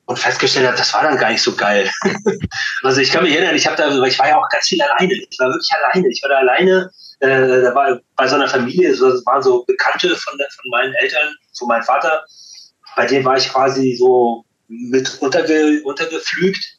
[0.07, 1.91] und festgestellt habe, das war dann gar nicht so geil.
[2.83, 5.13] also ich kann mich erinnern, ich habe da, ich war ja auch ganz viel alleine.
[5.13, 6.09] Ich war wirklich alleine.
[6.09, 6.91] Ich war da alleine.
[7.21, 10.95] Äh, da war bei so einer Familie, das waren so Bekannte von, der, von meinen
[10.95, 12.25] Eltern, von meinem Vater.
[12.97, 16.79] Bei denen war ich quasi so mit unterge, untergepflügt.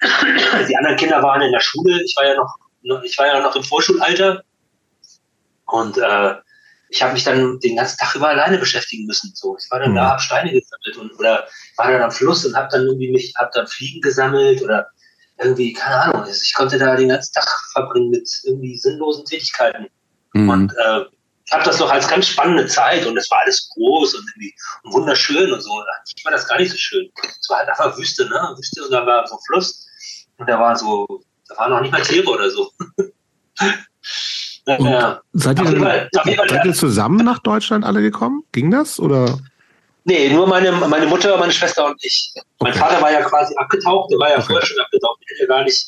[0.68, 2.02] Die anderen Kinder waren in der Schule.
[2.02, 2.56] Ich war ja noch
[3.04, 4.42] ich war ja noch im Vorschulalter
[5.66, 6.34] und äh,
[6.90, 9.32] ich habe mich dann den ganzen Tag über alleine beschäftigen müssen.
[9.34, 9.96] So, ich war dann mhm.
[9.96, 13.32] da, habe Steine gesammelt und oder war dann am Fluss und habe dann irgendwie mich,
[13.38, 14.88] habe dann Fliegen gesammelt oder
[15.38, 16.26] irgendwie keine Ahnung.
[16.28, 19.86] Ich konnte da den ganzen Tag verbringen mit irgendwie sinnlosen Tätigkeiten
[20.34, 20.48] mhm.
[20.48, 21.04] und äh,
[21.46, 24.54] ich habe das noch als ganz spannende Zeit und es war alles groß und irgendwie
[24.84, 25.82] und wunderschön und so.
[26.16, 27.10] Ich war das gar nicht so schön.
[27.40, 28.54] Es war halt einfach Wüste, ne?
[28.56, 29.88] Wüste und da war so Fluss
[30.38, 31.06] und da war so
[31.48, 32.70] da waren noch nicht mal Tiere oder so.
[34.66, 35.20] ja.
[35.32, 38.44] Seid ihr, Fall, seid ihr zusammen nach Deutschland alle gekommen?
[38.52, 39.00] Ging das?
[39.00, 39.38] Oder?
[40.04, 42.32] Nee, nur meine, meine Mutter, meine Schwester und ich.
[42.60, 44.46] Mein Vater war ja quasi abgetaucht, der war ja okay.
[44.46, 45.86] vorher schon abgetaucht, der hätte gar nicht,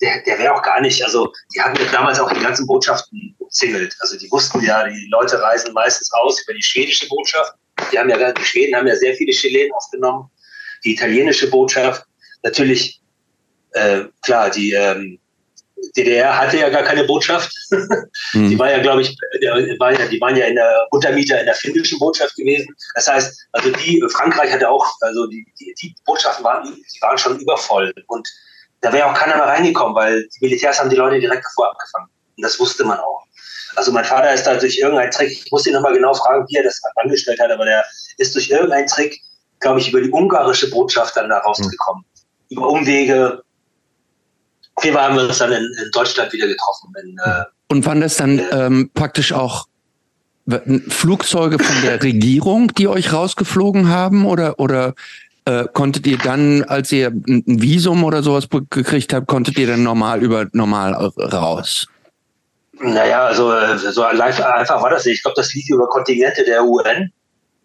[0.00, 3.34] der, der wäre auch gar nicht, also die hatten ja damals auch die ganzen Botschaften
[3.38, 3.94] umzingelt.
[4.00, 7.54] Also die wussten ja, die Leute reisen meistens aus über die schwedische Botschaft.
[7.92, 10.30] Die haben ja, die Schweden haben ja sehr viele Chilenen aufgenommen.
[10.84, 12.04] Die italienische Botschaft.
[12.42, 13.00] Natürlich
[13.72, 15.18] äh, klar, die ähm,
[15.96, 17.52] DDR hatte ja gar keine Botschaft.
[17.70, 18.48] mhm.
[18.50, 19.16] Die war ja, glaube ich,
[19.78, 22.74] war ja, die waren ja in der Untermieter in der finnischen Botschaft gewesen.
[22.94, 27.18] Das heißt, also die, Frankreich hatte auch, also die, die, die Botschaften waren, die waren
[27.18, 27.92] schon übervoll.
[28.08, 28.28] Und
[28.80, 32.08] da wäre auch keiner mehr reingekommen, weil die Militärs haben die Leute direkt davor abgefangen.
[32.36, 33.24] Und das wusste man auch.
[33.76, 36.56] Also mein Vater ist da durch irgendeinen Trick, ich muss ihn nochmal genau fragen, wie
[36.56, 37.84] er das angestellt hat, aber der
[38.18, 39.18] ist durch irgendeinen Trick,
[39.60, 42.04] glaube ich, über die ungarische Botschaft dann da rausgekommen.
[42.04, 42.56] Mhm.
[42.56, 43.42] Über Umwege,
[44.80, 46.92] Fall haben wir uns dann in, in Deutschland wieder getroffen.
[47.02, 49.66] In, äh, Und waren das dann äh, ähm, praktisch auch
[50.88, 54.26] Flugzeuge von der Regierung, die euch rausgeflogen haben?
[54.26, 54.94] Oder, oder
[55.44, 59.82] äh, konntet ihr dann, als ihr ein Visum oder sowas gekriegt habt, konntet ihr dann
[59.82, 61.86] normal über normal raus?
[62.80, 65.16] Naja, also äh, so einfach war das nicht.
[65.16, 67.12] Ich glaube, das lief über Kontingente der UN.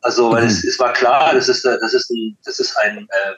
[0.01, 0.49] Also, weil mhm.
[0.49, 3.34] es, es war klar, das ist, das ist ein, das ist ein äh,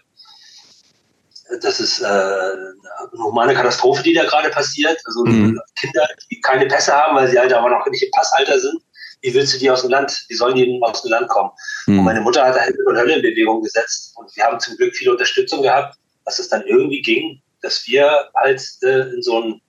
[1.61, 4.97] das ist äh, eine humane Katastrophe, die da gerade passiert.
[5.05, 5.59] Also mhm.
[5.79, 8.81] Kinder, die keine Pässe haben, weil sie halt aber noch nicht im Passalter sind.
[9.21, 10.25] Wie willst du die aus dem Land?
[10.29, 11.49] Wie sollen die aus dem Land kommen?
[11.87, 11.99] Mhm.
[11.99, 14.13] Und meine Mutter hat da Himmel und Hölle in Bewegung gesetzt.
[14.15, 18.29] Und wir haben zum Glück viel Unterstützung gehabt, dass es dann irgendwie ging, dass wir
[18.35, 19.61] halt äh, in so einen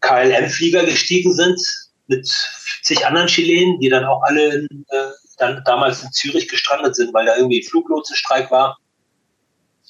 [0.00, 1.60] KLM-Flieger gestiegen sind
[2.06, 6.94] mit 50 anderen Chilenen, die dann auch alle in, äh, dann damals in Zürich gestrandet
[6.96, 8.78] sind, weil da irgendwie ein Fluglotsenstreik war.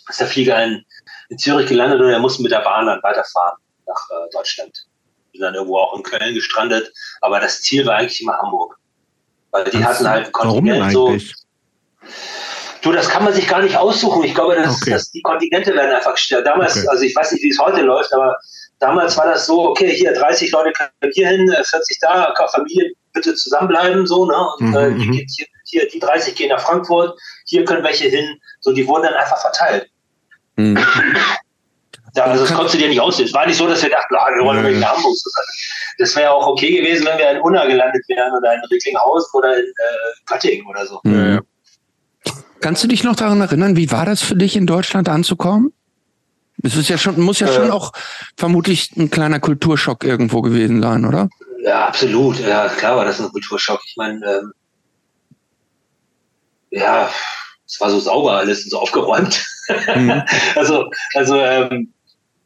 [0.08, 0.84] Ist der Flieger in
[1.30, 4.86] in Zürich gelandet und er musste mit der Bahn dann weiterfahren nach äh, Deutschland.
[5.32, 8.76] Bin dann irgendwo auch in Köln gestrandet, aber das Ziel war eigentlich immer Hamburg.
[9.52, 11.16] Weil die Was, hatten halt Kontingent so.
[12.82, 14.24] Du, das kann man sich gar nicht aussuchen.
[14.24, 14.90] Ich glaube, dass, okay.
[14.90, 16.46] dass die Kontingente werden einfach gestellt.
[16.46, 16.88] Damals, okay.
[16.88, 18.36] also ich weiß nicht, wie es heute läuft, aber
[18.78, 22.92] damals war das so, okay, hier 30 Leute können hier hin, 40 äh, da, Familie
[23.12, 24.46] bitte zusammenbleiben, so, ne?
[24.58, 25.12] Und äh, mhm.
[25.12, 28.40] äh, hier, hier, die 30 gehen nach Frankfurt, hier können welche hin.
[28.60, 29.89] So, die wurden dann einfach verteilt.
[30.56, 30.78] Mhm.
[32.16, 33.26] Also das konntest du dir nicht aussehen.
[33.26, 34.80] Es war nicht so, dass wir dachten, ah, wir wollen ja.
[34.80, 35.14] nach Hamburg.
[35.98, 39.56] Das wäre auch okay gewesen, wenn wir in Unna gelandet wären oder in Recklinghausen oder
[39.56, 41.00] in äh, Göttingen oder so.
[41.04, 41.40] Ja.
[42.60, 45.72] Kannst du dich noch daran erinnern, wie war das für dich in Deutschland anzukommen?
[46.62, 47.92] Es ist ja schon, muss ja äh, schon auch
[48.36, 51.28] vermutlich ein kleiner Kulturschock irgendwo gewesen sein, oder?
[51.62, 52.38] Ja, absolut.
[52.40, 53.80] Ja, klar war das ein Kulturschock.
[53.86, 54.52] Ich meine, ähm,
[56.70, 57.10] ja,
[57.66, 59.44] es war so sauber alles und so aufgeräumt.
[59.94, 60.22] Mhm.
[60.54, 61.92] also, also ähm,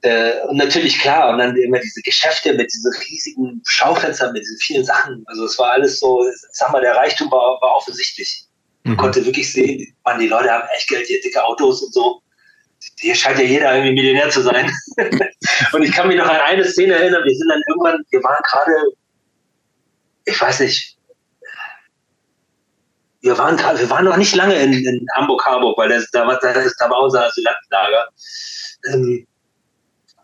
[0.04, 4.58] äh, und natürlich klar, und dann immer diese Geschäfte mit diesen riesigen Schaufenstern, mit diesen
[4.58, 5.24] vielen Sachen.
[5.26, 8.44] Also es war alles so, sag mal, der Reichtum war, war offensichtlich.
[8.82, 8.98] Man mhm.
[8.98, 12.20] konnte wirklich sehen, man, die Leute haben echt Geld, hier dicke Autos und so.
[12.98, 14.70] Hier scheint ja jeder irgendwie Millionär zu sein.
[15.72, 18.42] und ich kann mich noch an eine Szene erinnern, wir sind dann irgendwann, wir waren
[18.46, 18.72] gerade,
[20.26, 20.93] ich weiß nicht,
[23.24, 26.54] wir waren, wir waren noch nicht lange in, in Hamburg-Harburg, weil das, da, war, da,
[26.90, 28.08] war unser Asylantenlager.
[28.92, 29.26] Ähm,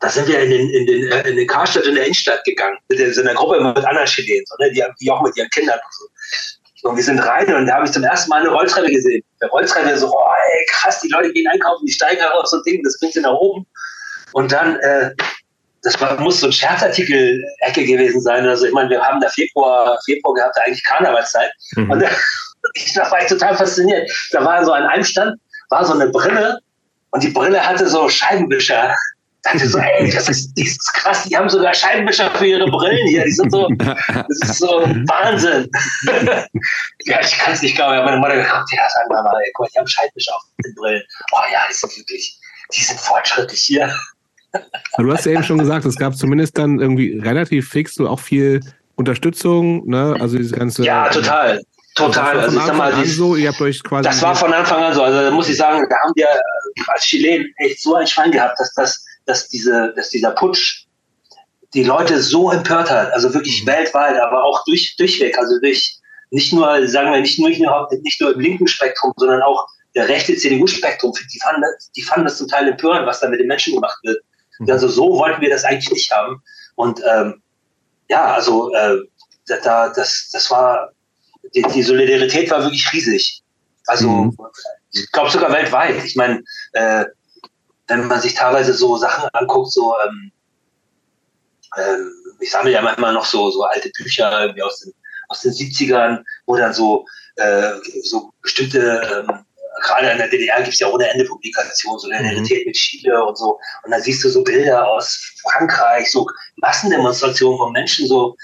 [0.01, 2.76] da sind wir in den, in den, äh, in den Karstadt in der Innenstadt gegangen,
[2.88, 5.48] mit der, in der Gruppe mit anderen Chilenen, so, ne, die, die auch mit ihren
[5.48, 6.88] Kindern und so.
[6.88, 9.22] Und wir sind rein und da habe ich zum ersten Mal eine Rolltreppe gesehen.
[9.40, 12.62] Der Rolltreppe so, oh, ey, krass, die Leute gehen einkaufen, die steigen auf so ein
[12.64, 13.66] Ding, das bringt sie nach oben.
[14.32, 15.11] Und dann, äh,
[15.82, 18.46] das war, muss so ein Scherzartikel-Ecke gewesen sein.
[18.46, 21.53] Also ich meine, wir haben da Februar, Februar gehabt, eigentlich Karnevalszeit.
[21.76, 21.90] Mhm.
[21.90, 22.05] Und
[22.74, 24.11] ich, da war ich total fasziniert.
[24.32, 25.40] Da war so an einem Stand,
[25.70, 26.58] war so eine Brille
[27.11, 28.94] und die Brille hatte so Scheibenwischer.
[29.42, 32.70] Da dachte so, ey, das ist, das ist krass, die haben sogar Scheibenwischer für ihre
[32.70, 33.24] Brillen hier.
[33.24, 35.66] Die sind so, das ist so Wahnsinn.
[37.06, 38.04] ja, ich kann es nicht glauben.
[38.04, 41.02] Meine Mutter gesagt, ja, sag mal, ey, guck mal, die haben Scheibenwischer auf den Brillen.
[41.32, 42.38] Oh ja, die sind wirklich,
[42.76, 43.94] die sind fortschrittlich hier.
[44.98, 48.20] Du hast ja eben schon gesagt, es gab zumindest dann irgendwie relativ fix so auch
[48.20, 48.61] viel
[48.96, 50.16] Unterstützung, ne?
[50.20, 50.84] Also diese ganze.
[50.84, 51.62] Ja, total.
[52.07, 52.40] Total.
[52.40, 54.09] Also, ich sag mal, dies, so, ihr habt euch quasi.
[54.09, 55.03] Das war von Anfang an so.
[55.03, 56.28] Also da muss ich sagen, da haben wir
[56.88, 60.86] als Chilen echt so ein Schwein gehabt, dass, das, dass, diese, dass dieser Putsch
[61.74, 63.12] die Leute so empört hat.
[63.12, 63.68] Also wirklich mhm.
[63.68, 65.38] weltweit, aber auch durch, durchweg.
[65.38, 65.98] Also durch
[66.30, 70.36] nicht nur, sagen wir, nicht nur, nicht nur im linken Spektrum, sondern auch der rechte
[70.36, 71.64] CDU-Spektrum, die fanden,
[71.96, 74.22] die fanden das zum Teil empörend, was da mit den Menschen gemacht wird.
[74.59, 74.70] Mhm.
[74.70, 76.42] Also so wollten wir das eigentlich nicht haben.
[76.76, 77.42] Und ähm,
[78.09, 78.98] ja, also äh,
[79.46, 80.90] da, das, das war
[81.55, 83.42] die, die Solidarität war wirklich riesig.
[83.86, 84.36] Also mhm.
[84.92, 86.05] ich glaube sogar weltweit.
[86.05, 86.42] Ich meine,
[86.72, 87.05] äh,
[87.88, 90.32] wenn man sich teilweise so Sachen anguckt, so ähm,
[91.76, 94.92] ähm, ich sammle ja manchmal noch so, so alte Bücher irgendwie aus den,
[95.28, 97.72] aus den 70ern, wo dann so, äh,
[98.03, 99.44] so bestimmte ähm,
[99.81, 102.68] gerade in der DDR gibt es ja ohne Ende Publikationen, so Solidarität mhm.
[102.68, 103.59] mit Chile und so.
[103.85, 106.26] Und dann siehst du so Bilder aus Frankreich, so
[106.57, 108.37] Massendemonstrationen von Menschen, so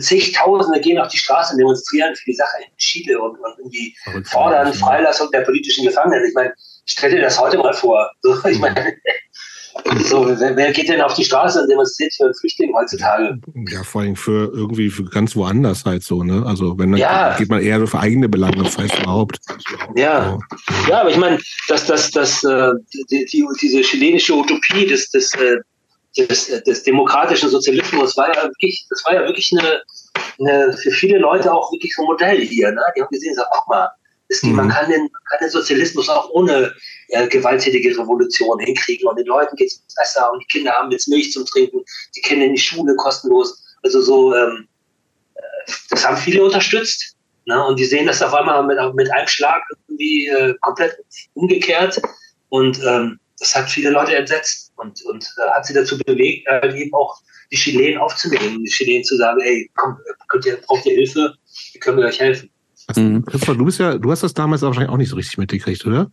[0.00, 3.96] zigtausende gehen auf die Straße und demonstrieren für die Sache in Chile und, und irgendwie
[4.24, 6.26] fordern Freilassung der politischen Gefangenen.
[6.26, 6.52] Ich meine,
[6.86, 8.10] stell dir das heute mal vor.
[8.22, 8.62] So, ich mhm.
[8.62, 8.96] meine,
[10.04, 13.38] so, wer, wer, geht denn auf die Straße und demonstriert für Flüchtlinge heutzutage?
[13.70, 16.44] Ja, vor allem für irgendwie für ganz woanders halt so, ne?
[16.46, 17.36] Also wenn dann ja.
[17.36, 19.38] geht man eher so für eigene Belange, das heißt überhaupt.
[19.96, 20.90] Ja, so.
[20.90, 22.72] ja, aber ich meine, dass das, das, äh,
[23.10, 25.58] die, die, diese chilenische Utopie des, des, äh,
[26.16, 29.82] des, des demokratischen Sozialismus war ja wirklich, das war ja wirklich eine,
[30.40, 32.70] eine für viele Leute auch wirklich so ein Modell hier.
[32.72, 32.82] Ne?
[32.96, 33.88] Die haben gesehen, so, guck mal,
[34.30, 34.56] ist die, mhm.
[34.56, 36.72] man, kann den, man kann den Sozialismus auch ohne
[37.08, 41.08] äh, gewalttätige Revolution hinkriegen und den Leuten geht es besser und die Kinder haben jetzt
[41.08, 41.80] Milch zum Trinken,
[42.16, 43.62] die Kinder in die Schule kostenlos.
[43.82, 44.68] Also so, ähm,
[45.34, 47.16] äh, das haben viele unterstützt.
[47.46, 47.64] Ne?
[47.66, 50.96] Und die sehen das auf einmal mit, mit einem Schlag irgendwie äh, komplett
[51.34, 52.00] umgekehrt.
[52.50, 56.80] Und ähm, das hat viele Leute entsetzt und, und äh, hat sie dazu bewegt, äh,
[56.80, 57.18] eben auch
[57.50, 61.34] die Chilenen aufzunehmen, die Chilenen zu sagen, ey, komm, könnt ihr, braucht ihr Hilfe,
[61.72, 62.48] wie können wir euch helfen?
[62.96, 63.24] Mhm.
[63.24, 66.10] Christopher, du bist ja, du hast das damals wahrscheinlich auch nicht so richtig mitgekriegt, oder?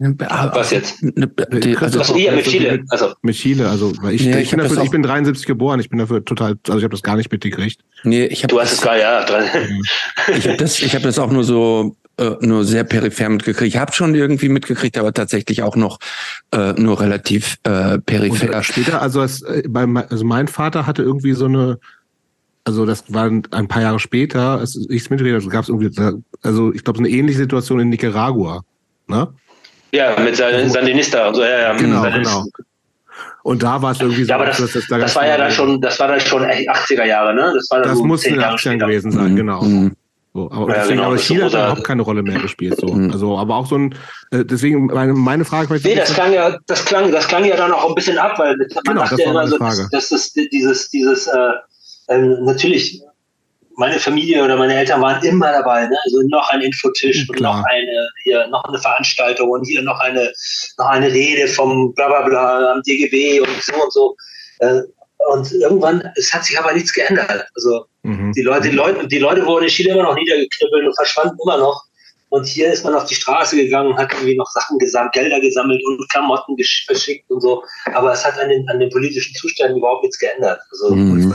[0.00, 1.00] Was jetzt?
[1.02, 2.84] Die, also, Was ihr mit Chile?
[2.88, 3.14] Also.
[3.22, 5.90] Mit Chile, also weil ich, nee, ich, ich, bin dafür, ich bin 73 geboren, ich
[5.90, 7.80] bin dafür total, also ich habe das gar nicht mitgekriegt.
[8.04, 9.26] Nee, ich hab du hast es gar ja.
[10.28, 13.74] ich habe das, ich habe das auch nur so äh, nur sehr peripher mitgekriegt.
[13.74, 15.98] Ich habe schon irgendwie mitgekriegt, aber tatsächlich auch noch
[16.52, 18.56] äh, nur relativ äh, peripher.
[18.56, 21.78] Und später, also, es, äh, bei, also mein Vater hatte irgendwie so eine
[22.68, 25.90] also das war ein paar Jahre später, als ich es mitgekriegt habe, gab es irgendwie,
[26.42, 28.60] also ich glaube, so eine ähnliche Situation in Nicaragua.
[29.06, 29.26] Ne?
[29.90, 31.72] Ja, mit Sandinista und so, ja, ja.
[31.72, 32.44] Genau, genau.
[33.42, 34.28] Und da war es irgendwie so.
[34.28, 37.04] Ja, aber das, das, da das war ja dann schon, das war dann schon 80er
[37.06, 37.52] Jahre, ne?
[37.54, 39.36] Das, war dann das so muss in den 80ern gewesen sein, mhm.
[39.36, 39.62] genau.
[39.62, 39.96] Mhm.
[40.34, 42.78] So, aber ja, deswegen, genau, aber Chile hat überhaupt keine Rolle mehr gespielt.
[42.78, 42.88] So.
[42.88, 43.10] Mhm.
[43.12, 43.94] Also, aber auch so ein,
[44.30, 45.80] äh, deswegen meine, meine Frage.
[45.82, 48.54] Nee, das klang ja, das klang, das klang ja dann auch ein bisschen ab, weil
[48.58, 51.52] man genau, dachte ja immer so, dass, dass das, dieses, dieses, äh,
[52.08, 53.02] äh, natürlich
[53.76, 55.86] meine Familie oder meine Eltern waren immer dabei.
[55.86, 55.96] Ne?
[56.04, 60.32] Also noch ein Infotisch und noch eine hier noch eine Veranstaltung und hier noch eine
[60.78, 64.16] noch eine Rede vom Blablabla am DGB und so und so.
[64.58, 64.80] Äh,
[65.30, 67.46] und irgendwann, es hat sich aber nichts geändert.
[67.54, 68.32] Also mhm.
[68.32, 71.58] die Leute, die Leute, die Leute wurden in Chile immer noch niedergeknüppelt und verschwanden immer
[71.58, 71.84] noch.
[72.30, 75.82] Und hier ist man auf die Straße gegangen, hat irgendwie noch Sachen gesammelt, Gelder gesammelt
[75.86, 76.56] und Klamotten
[76.86, 77.62] verschickt und so.
[77.94, 80.60] Aber es hat an den, an den politischen Zuständen überhaupt nichts geändert.
[80.70, 81.34] Also, mhm.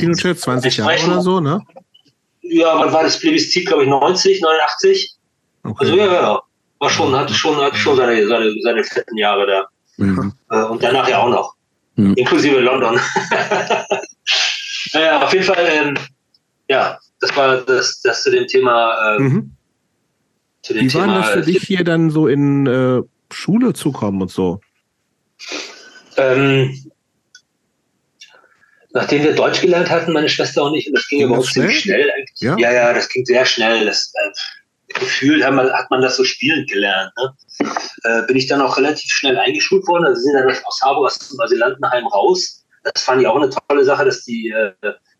[0.00, 0.40] Pinochet?
[0.40, 1.60] 20 Jahre oder so, ne?
[2.40, 5.14] Ja, wann war das Plebiszit, glaube ich, 90, 89?
[5.64, 5.76] Okay.
[5.78, 6.42] Also ja, ja,
[6.80, 9.66] war schon, hatte schon, hatte schon seine, seine, seine fetten Jahre da.
[9.96, 10.32] Mhm.
[10.50, 11.54] Äh, und danach ja auch noch.
[11.94, 12.14] Mhm.
[12.14, 12.98] Inklusive London.
[14.92, 15.96] naja, auf jeden Fall, ähm,
[16.68, 19.14] ja, das war das, das zu dem Thema.
[19.16, 19.52] Äh, mhm.
[20.62, 23.02] Zu dem Wie Thema, war das für äh, dich hier dann so in äh,
[23.32, 24.60] Schule zu kommen und so?
[26.16, 26.92] Ähm,
[28.92, 31.80] nachdem wir Deutsch gelernt hatten, meine Schwester und ich, und das ging, ging überhaupt ziemlich
[31.80, 32.40] schnell eigentlich.
[32.40, 32.56] Ja?
[32.58, 33.86] ja, ja, das ging sehr schnell.
[33.86, 34.30] Das, äh,
[35.00, 37.12] gefühlt hat man, hat man das so spielend gelernt.
[37.16, 37.34] Ne?
[38.04, 40.04] Äh, bin ich dann auch relativ schnell eingeschult worden.
[40.04, 42.64] Also sind dann aus Harburg aus dem Asylantenheim raus.
[42.84, 44.72] Das fand ich auch eine tolle Sache, dass die, äh,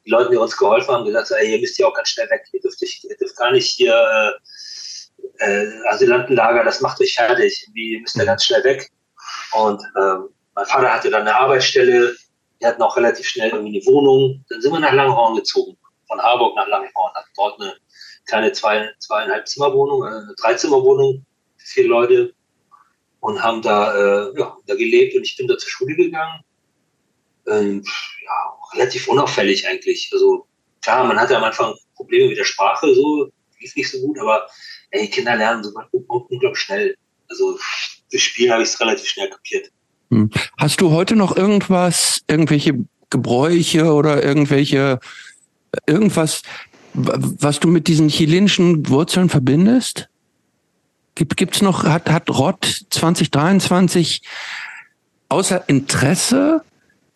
[0.05, 2.29] die Leute, die uns geholfen haben, gesagt haben, ey, ihr müsst ja auch ganz schnell
[2.31, 2.43] weg.
[2.53, 3.95] Ihr dürft, nicht, ihr dürft gar nicht hier
[5.47, 7.69] äh, Asylantenlager, das macht euch fertig.
[8.01, 8.27] Müsst ja mhm.
[8.27, 8.91] ganz schnell weg.
[9.53, 12.15] Und ähm, mein Vater hatte dann eine Arbeitsstelle
[12.63, 14.45] wir hatten auch relativ schnell irgendwie eine Wohnung.
[14.49, 15.77] Dann sind wir nach Langhorn gezogen.
[16.07, 17.13] Von Harburg nach Langhorn.
[17.15, 17.75] Hatten dort eine
[18.27, 21.27] kleine zwei, zweieinhalb Zimmerwohnung, äh, eine Dreizimmerwohnung
[21.57, 22.33] für vier Leute
[23.19, 26.45] und haben da, äh, ja, da gelebt und ich bin da zur Schule gegangen.
[27.49, 27.83] Ähm,
[28.25, 30.09] ja, relativ unauffällig eigentlich.
[30.13, 30.47] Also
[30.83, 33.29] klar, man hatte am Anfang Probleme mit der Sprache, so
[33.59, 34.47] lief nicht so gut, aber
[34.93, 36.95] ey, Kinder lernen so unglaublich schnell.
[37.29, 37.59] Also
[38.11, 39.71] das Spiel habe ich es relativ schnell kapiert.
[40.11, 40.31] Hm.
[40.59, 45.01] Hast du heute noch irgendwas, irgendwelche Gebräuche oder irgendwelche,
[45.87, 46.43] irgendwas,
[46.95, 50.09] was du mit diesen chilenischen Wurzeln verbindest?
[51.15, 54.23] Gibt, gibt's noch, hat, hat Rott 2023
[55.29, 56.63] außer Interesse,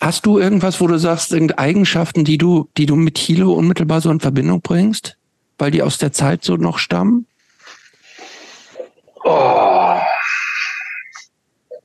[0.00, 4.00] hast du irgendwas, wo du sagst, irgendeine Eigenschaften, die du, die du mit Chile unmittelbar
[4.00, 5.16] so in Verbindung bringst?
[5.58, 7.26] Weil die aus der Zeit so noch stammen?
[9.26, 10.00] Oh,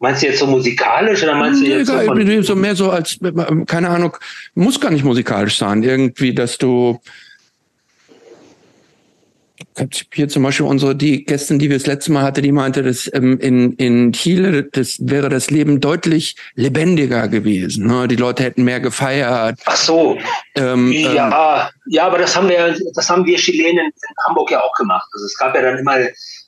[0.01, 3.19] Meinst du jetzt so musikalisch oder meinst du jetzt so, von so mehr so als
[3.67, 4.17] keine Ahnung,
[4.55, 6.99] muss gar nicht musikalisch sein, irgendwie, dass du
[10.11, 13.11] hier zum Beispiel unsere die Gästin, die wir das letzte Mal hatte, die meinte, dass
[13.13, 17.85] ähm, in in Chile das wäre das Leben deutlich lebendiger gewesen.
[17.85, 18.07] Ne?
[18.07, 19.59] Die Leute hätten mehr gefeiert.
[19.65, 20.17] Ach so.
[20.55, 24.61] Ähm, ja, ähm, ja, aber das haben wir, das haben wir Chilenen in Hamburg ja
[24.61, 25.07] auch gemacht.
[25.13, 25.97] Also es gab ja dann immer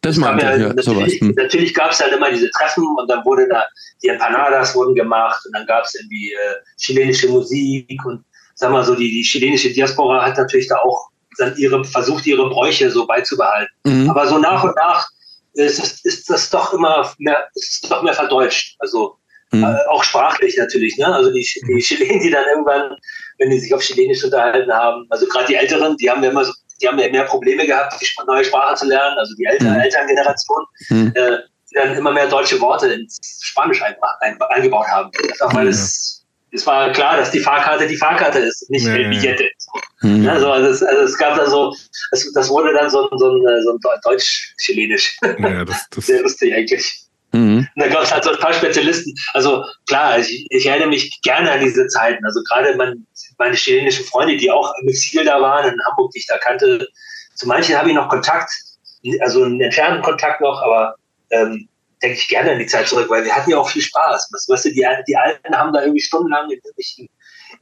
[0.04, 1.14] das meinte ja, ja natürlich, sowas.
[1.14, 1.34] Hm.
[1.36, 3.66] Natürlich gab es halt immer diese Treffen und dann wurde da,
[4.04, 8.24] die Empanadas wurden gemacht und dann gab es irgendwie äh, chilenische Musik und
[8.56, 12.50] sag mal so, die, die chilenische Diaspora hat natürlich da auch dann ihre, versucht, ihre
[12.50, 13.74] Bräuche so beizubehalten.
[13.86, 14.10] Mhm.
[14.10, 15.08] Aber so nach und nach
[15.54, 18.76] ist, ist, ist das doch immer mehr, ist doch mehr verdeutscht.
[18.80, 19.16] Also
[19.52, 19.64] mhm.
[19.64, 20.98] äh, auch sprachlich natürlich.
[20.98, 21.08] Ne?
[21.08, 22.98] Also die, die Chilenen, die dann irgendwann,
[23.40, 26.44] wenn die sich auf Chilenisch unterhalten haben, also gerade die Älteren, die haben ja immer
[26.44, 26.52] so
[26.84, 29.80] die haben ja mehr Probleme gehabt, die neue Sprache zu lernen, also die Eltern, mhm.
[29.80, 31.14] Elterngeneration, mhm.
[31.16, 31.38] äh,
[31.72, 35.12] die dann immer mehr deutsche Worte ins Spanisch ein, ein, eingebaut haben.
[35.32, 35.72] Einfach weil mhm.
[35.72, 39.50] es, es war klar, dass die Fahrkarte die Fahrkarte ist, nicht ja, die Billette.
[39.58, 40.08] So.
[40.08, 40.28] Mhm.
[40.28, 41.74] Also, also, es, also, es, gab da so,
[42.12, 45.18] es, das wurde dann so, so ein, so ein Deutsch-Chilenisch.
[45.40, 47.04] Ja, das, das Sehr lustig eigentlich.
[47.32, 47.68] Mhm.
[47.76, 49.14] Und da gab es halt so ein paar Spezialisten.
[49.34, 52.24] Also klar, ich, ich, erinnere mich gerne an diese Zeiten.
[52.26, 53.08] Also gerade mein,
[53.38, 56.88] meine chilenischen Freunde, die auch im Exil da waren, in Hamburg, die ich da kannte,
[57.36, 58.52] zu manchen habe ich noch Kontakt,
[59.20, 60.96] also einen entfernten Kontakt noch, aber
[61.32, 61.68] ähm,
[62.02, 64.30] denke ich gerne an die Zeit zurück, weil wir hatten ja auch viel Spaß.
[64.48, 67.10] Weißt du, die, die Alten haben da irgendwie stundenlang in irgendwelchen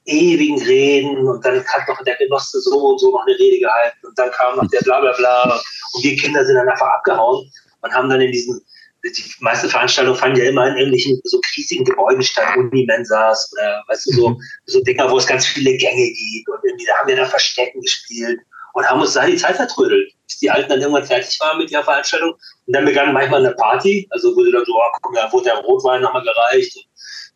[0.05, 3.97] ewigen Reden und dann hat noch der Genosse so und so noch eine Rede gehalten
[4.03, 5.61] und dann kam noch der Blablabla
[5.93, 7.51] und wir Kinder sind dann einfach abgehauen
[7.81, 8.59] und haben dann in diesen
[9.03, 14.07] die meisten Veranstaltungen fanden ja immer in ähnlichen so riesigen Gebäuden statt, Unimensas oder weißt
[14.07, 14.41] du, so, mhm.
[14.65, 17.81] so Dinger, wo es ganz viele Gänge gibt und irgendwie da haben wir da Verstecken
[17.81, 18.39] gespielt
[18.73, 21.71] und haben uns da die Zeit vertrödelt, bis die Alten dann irgendwann fertig waren mit
[21.71, 25.31] der Veranstaltung und dann begann manchmal eine Party, also wurde dann so, oh, guck mal,
[25.31, 26.77] wurde der Rotwein nochmal gereicht,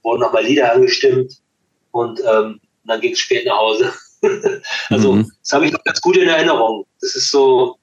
[0.03, 1.41] wurden nochmal Lieder angestimmt
[1.91, 3.91] und ähm, dann ging es spät nach Hause.
[4.89, 5.32] also mhm.
[5.41, 6.86] das habe ich noch ganz gut in Erinnerung.
[7.01, 7.78] Das ist so,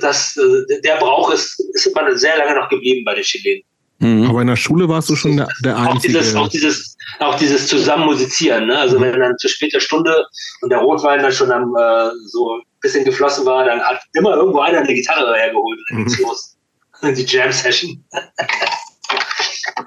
[0.00, 3.62] das, äh, der Brauch ist, ist immer sehr lange noch geblieben bei den Chilenen.
[4.00, 4.30] Mhm.
[4.30, 6.18] Aber in der Schule warst du schon der, der auch Einzige.
[6.18, 8.66] Dieses, auch, dieses, auch dieses Zusammen musizieren.
[8.66, 8.78] Ne?
[8.78, 10.24] Also wenn dann zu später Stunde
[10.62, 14.36] und der Rotwein dann schon am, äh, so ein bisschen geflossen war, dann hat immer
[14.36, 16.16] irgendwo einer eine Gitarre hergeholt und mhm.
[16.22, 16.56] los.
[17.02, 18.04] Die Jam-Session.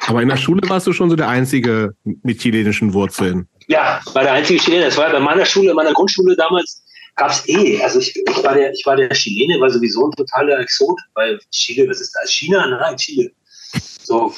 [0.07, 3.47] Aber in der Schule warst du schon so der Einzige mit chilenischen Wurzeln.
[3.67, 4.85] Ja, war der einzige Chilene.
[4.85, 6.82] Das war bei meiner Schule, meiner Grundschule damals,
[7.15, 7.81] gab es eh.
[7.81, 11.39] Also ich, ich, war der, ich war der Chilene, war sowieso ein totaler Exot, weil
[11.51, 12.31] Chile, was ist das?
[12.31, 12.67] China?
[12.67, 13.31] Nein, Chile.
[14.03, 14.33] So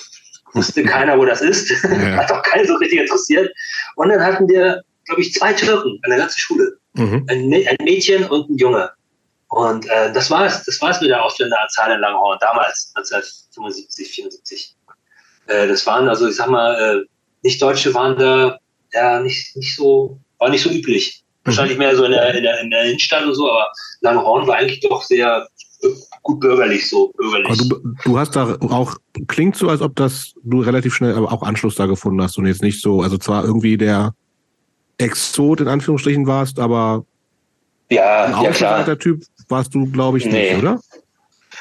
[0.54, 1.70] wusste keiner, wo das ist.
[1.84, 1.90] Ja.
[2.18, 3.54] Hat auch keinen so richtig interessiert.
[3.96, 6.78] Und dann hatten wir, glaube ich, zwei Türken an der ganzen Schule.
[6.94, 7.26] Mhm.
[7.30, 8.90] Ein, ein, Mädchen und ein Junge.
[9.50, 10.64] Und äh, das war's.
[10.64, 14.76] Das war's mit der Ausländeranzahl in Langhorn damals, 1975, 74.
[15.48, 17.06] Äh, das waren also, ich sag mal, äh,
[17.44, 18.58] Nicht-Deutsche waren da
[18.94, 21.25] ja nicht, nicht so, war nicht so üblich.
[21.46, 23.72] Wahrscheinlich mehr so in der, in der, in der Innenstadt und so, aber
[24.02, 25.48] Langhorn war eigentlich doch sehr
[26.24, 27.70] gut bürgerlich, so bürgerlich.
[27.70, 28.96] Du, du, hast da auch,
[29.28, 32.48] klingt so, als ob das du relativ schnell aber auch Anschluss da gefunden hast und
[32.48, 34.16] jetzt nicht so, also zwar irgendwie der
[34.98, 37.06] Exot in Anführungsstrichen warst, aber
[37.89, 40.54] ja, ein ja Außenseiter-Typ warst du, glaube ich, nee.
[40.54, 40.80] nicht, oder?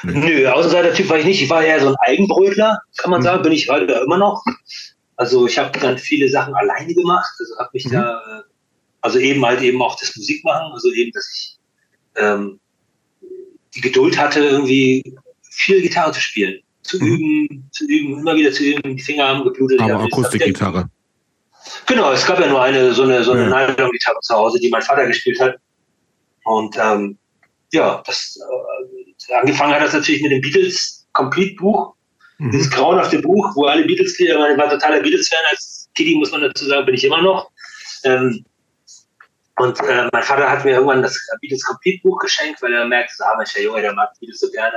[0.03, 0.41] Nee.
[0.43, 1.41] Nö, Außenseiter-Typ war ich nicht.
[1.41, 3.25] Ich war ja so ein Eigenbrötler, kann man mhm.
[3.25, 4.43] sagen, bin ich heute immer noch.
[5.17, 7.91] Also ich habe dann viele Sachen alleine gemacht, also habe mich mhm.
[7.91, 8.43] da,
[9.05, 11.57] also eben halt eben auch das Musikmachen, also eben, dass ich
[12.15, 12.59] ähm,
[13.75, 15.15] die Geduld hatte, irgendwie
[15.51, 17.07] viel Gitarre zu spielen, zu mhm.
[17.07, 19.79] üben, zu üben, immer wieder zu üben, die Finger haben geblutet.
[19.79, 20.89] Aber Akustikgitarre.
[21.85, 23.67] Genau, es gab ja nur eine so eine so eine ja.
[23.67, 25.55] Nylon-Gitarre zu Hause, die mein Vater gespielt hat.
[26.43, 27.17] Und ähm,
[27.71, 28.39] ja, das
[29.29, 31.93] äh, angefangen hat das natürlich mit dem Beatles Complete Buch,
[32.39, 32.51] mhm.
[32.51, 36.65] dieses grauenhafte Buch, wo alle Beatles-Lieder, ich war totaler Beatles-Fan als Kitty, muss man dazu
[36.65, 37.51] sagen, bin ich immer noch.
[38.03, 38.45] Ähm,
[39.57, 43.11] und äh, mein Vater hat mir irgendwann das Beatles Complete Buch geschenkt, weil er merkt,
[43.19, 44.75] ah, Mensch, der Junge, der mag Beatles so gerne.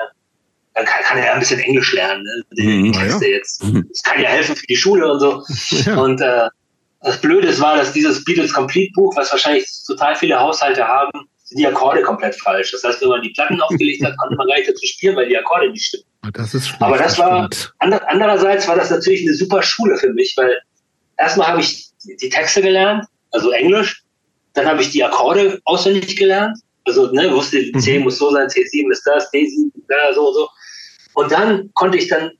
[0.75, 2.45] Dann kann, kann er ja ein bisschen Englisch lernen, ne?
[2.57, 3.37] Den mhm, Texte ja.
[3.37, 3.63] jetzt.
[3.63, 5.43] Das kann ja helfen für die Schule und so.
[5.85, 5.97] Ja.
[5.97, 6.49] Und äh,
[7.01, 11.59] das Blöde war, dass dieses Beatles Complete Buch, was wahrscheinlich total viele Haushalte haben, sind
[11.59, 12.73] die Akkorde komplett falsch.
[12.73, 15.29] Das heißt, wenn man die Platten aufgelegt hat, konnte man gar nicht dazu spielen, weil
[15.29, 16.05] die Akkorde nicht stimmen.
[16.35, 17.49] Das ist schlecht, Aber das war,
[17.79, 20.61] ander, andererseits war das natürlich eine super Schule für mich, weil
[21.17, 24.03] erstmal habe ich die Texte gelernt, also Englisch,
[24.59, 26.59] dann habe ich die Akkorde auswendig gelernt.
[26.85, 28.05] Also ne, wusste, C mhm.
[28.05, 30.49] muss so sein, C7 ist das, D7, da, so, so.
[31.15, 32.33] Und dann konnte ich dann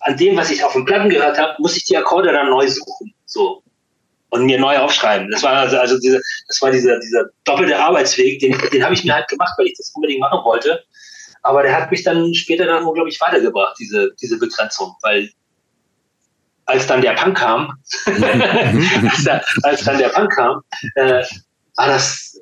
[0.00, 2.68] an dem, was ich auf den Platten gehört habe, muss ich die Akkorde dann neu
[2.68, 3.14] suchen.
[3.26, 3.62] So.
[4.30, 5.30] Und mir neu aufschreiben.
[5.30, 9.04] Das war also, also diese, das war dieser, dieser doppelte Arbeitsweg, den, den habe ich
[9.04, 10.82] mir halt gemacht, weil ich das unbedingt machen wollte.
[11.42, 15.30] Aber der hat mich dann später dann unglaublich weitergebracht, diese, diese Begrenzung, weil
[16.66, 17.72] als dann der Punk kam,
[18.06, 20.60] als, der, als, dann der Punk kam,
[20.96, 21.22] äh,
[21.76, 22.40] war das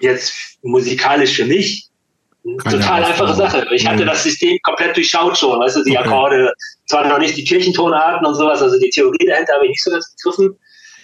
[0.00, 1.88] jetzt musikalisch für mich
[2.46, 3.66] eine total einfache Sache.
[3.72, 6.52] Ich hatte das System komplett durchschaut schon, weißt du, die Akkorde,
[6.86, 9.90] zwar noch nicht die Kirchentonarten und sowas, also die Theorie dahinter habe ich nicht so
[9.90, 10.56] ganz begriffen,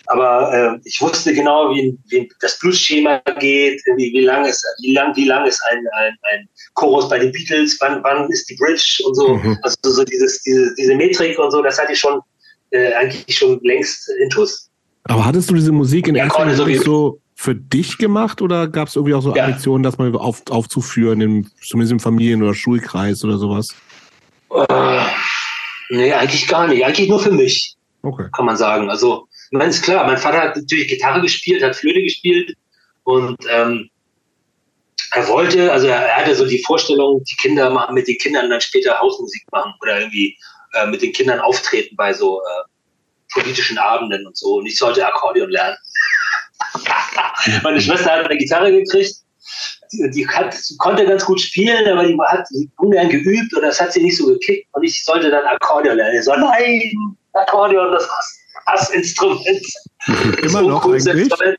[0.06, 4.92] aber äh, ich wusste genau, wie, wie das Bluesschema geht, wie, wie lang ist, wie
[4.92, 8.56] lang, wie lang ist ein, ein, ein Chorus bei den Beatles, wann, wann ist die
[8.56, 9.28] Bridge und so.
[9.36, 9.58] Mhm.
[9.62, 12.20] Also so dieses, diese, diese Metrik und so, das hatte ich schon
[12.74, 14.68] äh, eigentlich schon längst intus.
[15.04, 18.88] Aber hattest du diese Musik in ja, erster so, so für dich gemacht oder gab
[18.88, 19.44] es irgendwie auch so ja.
[19.44, 23.68] Ambitionen, das mal auf, aufzuführen, im, zumindest im Familien- oder Schulkreis oder sowas?
[24.50, 25.04] Äh,
[25.90, 26.84] nee, eigentlich gar nicht.
[26.84, 27.76] Eigentlich nur für mich.
[28.02, 28.26] Okay.
[28.34, 28.90] Kann man sagen.
[28.90, 32.54] Also, ich meine, ist klar, mein Vater hat natürlich Gitarre gespielt, hat Flöte gespielt
[33.04, 33.88] und ähm,
[35.12, 38.50] er wollte, also er, er hatte so die Vorstellung, die Kinder machen mit den Kindern
[38.50, 40.36] dann später Hausmusik machen oder irgendwie
[40.74, 42.64] äh, mit den Kindern auftreten bei so äh,
[43.32, 44.56] politischen Abenden und so.
[44.56, 45.76] Und ich sollte Akkordeon lernen.
[47.62, 49.14] Meine Schwester hat eine Gitarre gekriegt.
[49.92, 52.46] Die, die hat, konnte ganz gut spielen, aber die hat
[52.78, 54.66] ungern geübt und das hat sie nicht so gekickt.
[54.72, 56.18] Und ich sollte dann Akkordeon lernen.
[56.18, 56.92] Ich so, nein,
[57.34, 58.08] Akkordeon, das
[58.66, 59.46] Hassinstrument.
[60.42, 61.06] Immer so noch eigentlich?
[61.06, 61.58] Instrument.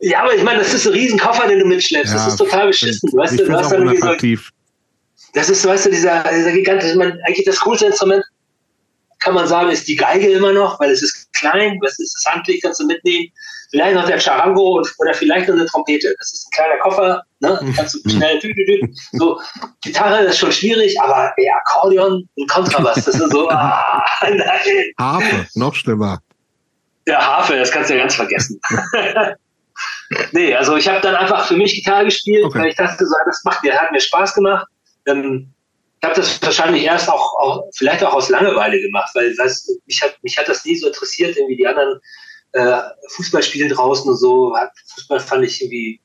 [0.00, 2.12] Ja, aber ich meine, das ist ein Riesenkoffer, den du mitschleppst.
[2.12, 3.10] Ja, das ist total beschissen.
[3.12, 4.42] Weißt du, du hast dann irgendwie so,
[5.34, 8.24] das ist, weißt du, dieser, dieser gigantische, ich meine, eigentlich das coolste Instrument,
[9.28, 12.62] kann man sagen, ist die Geige immer noch, weil es ist klein, es ist handlich,
[12.62, 13.30] kannst du mitnehmen.
[13.70, 16.14] Vielleicht noch der Charango oder vielleicht noch eine Trompete.
[16.18, 17.74] Das ist ein kleiner Koffer, ne?
[17.76, 18.94] Kannst du schnell, dü, dü, dü.
[19.12, 19.38] so.
[19.82, 24.92] Gitarre ist schon schwierig, aber ja, Akkordeon und Kontrabass, das ist so, ah, nein.
[24.98, 26.22] Harfe, noch schlimmer.
[27.06, 28.58] Ja, Harfe, das kannst du ja ganz vergessen.
[30.32, 32.60] nee, also ich habe dann einfach für mich Gitarre gespielt, okay.
[32.60, 34.66] weil ich dachte, so, das macht mir, hat mir Spaß gemacht.
[35.04, 35.12] Ich
[36.04, 40.16] habe das wahrscheinlich erst auch, auch, vielleicht auch aus Langeweile gemacht, weil das, mich, hat,
[40.22, 41.98] mich hat das nie so interessiert, irgendwie die anderen
[42.52, 44.54] äh, Fußballspiele draußen und so.
[44.94, 46.00] Fußball fand ich irgendwie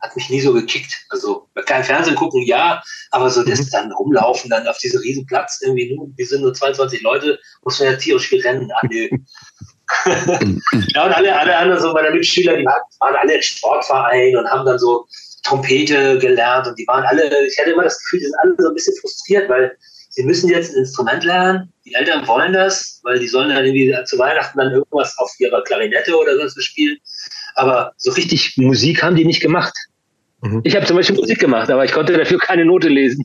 [0.00, 0.94] hat mich nie so gekickt.
[1.10, 3.70] Also kein Fernsehen gucken, ja, aber so das mhm.
[3.72, 7.92] dann rumlaufen, dann auf diese Riesenplatz irgendwie, nur, wir sind nur 22 Leute, muss man
[7.92, 8.70] ja tierisch viel rennen.
[8.72, 8.86] Ah,
[10.94, 14.46] ja, und alle, alle anderen, so meine Mitschüler, die waren, waren alle im Sportverein und
[14.48, 15.06] haben dann so
[15.42, 18.68] Trompete gelernt und die waren alle, ich hatte immer das Gefühl, die sind alle so
[18.68, 19.76] ein bisschen frustriert, weil
[20.10, 23.94] sie müssen jetzt ein Instrument lernen, die Eltern wollen das, weil die sollen dann irgendwie
[24.04, 26.98] zu Weihnachten dann irgendwas auf ihrer Klarinette oder sonst was spielen.
[27.54, 29.74] Aber so richtig Musik haben die nicht gemacht.
[30.42, 30.60] Mhm.
[30.64, 33.24] Ich habe zum Beispiel Musik gemacht, aber ich konnte dafür keine Note lesen.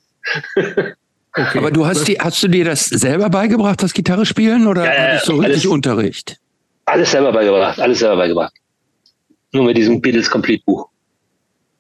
[1.35, 1.57] Okay.
[1.57, 4.91] Aber du hast, die, hast du dir das selber beigebracht, das Gitarre spielen, oder ja,
[4.91, 6.37] hattest du richtig alles, Unterricht?
[6.85, 8.53] Alles selber beigebracht, alles selber beigebracht.
[9.51, 10.89] Nur mit diesem Beatles Complete Buch.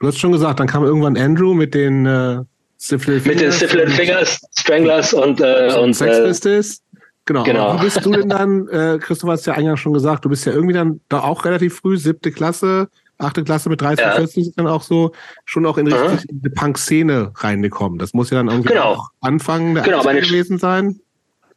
[0.03, 2.39] Du hast schon gesagt, dann kam irgendwann Andrew mit den äh,
[2.75, 6.81] Syphilid Mit den Syphilid Fingers, Stranglers und, äh, und Sex äh, Pistols.
[7.23, 7.43] Genau.
[7.43, 7.79] genau.
[7.79, 10.45] Wie bist du denn dann, äh, Christoph hat es ja eingangs schon gesagt, du bist
[10.45, 14.11] ja irgendwie dann da auch relativ früh, siebte Klasse, achte Klasse mit 30, ja.
[14.11, 15.13] 40 dann auch so
[15.45, 16.53] schon auch in die mhm.
[16.53, 17.97] Punk-Szene reingekommen.
[17.97, 18.95] Das muss ja dann irgendwie genau.
[18.95, 20.99] auch Anfang der genau, gewesen sein.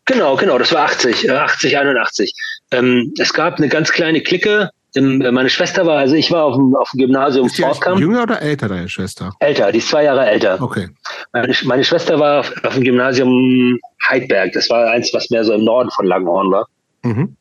[0.05, 2.33] Genau, genau, das war 80, 80, 81.
[2.71, 4.71] Ähm, es gab eine ganz kleine Clique.
[4.97, 8.01] Ähm, meine Schwester war, also ich war auf dem, auf dem Gymnasium Fortkamp.
[8.01, 9.33] Jünger oder älter, deine Schwester?
[9.41, 10.61] Älter, die ist zwei Jahre älter.
[10.61, 10.89] Okay.
[11.33, 13.79] Meine, meine Schwester war auf, auf, dem Gymnasium
[14.09, 14.53] Heidberg.
[14.53, 16.67] Das war eins, was mehr so im Norden von Langenhorn war.
[17.03, 17.37] Mhm.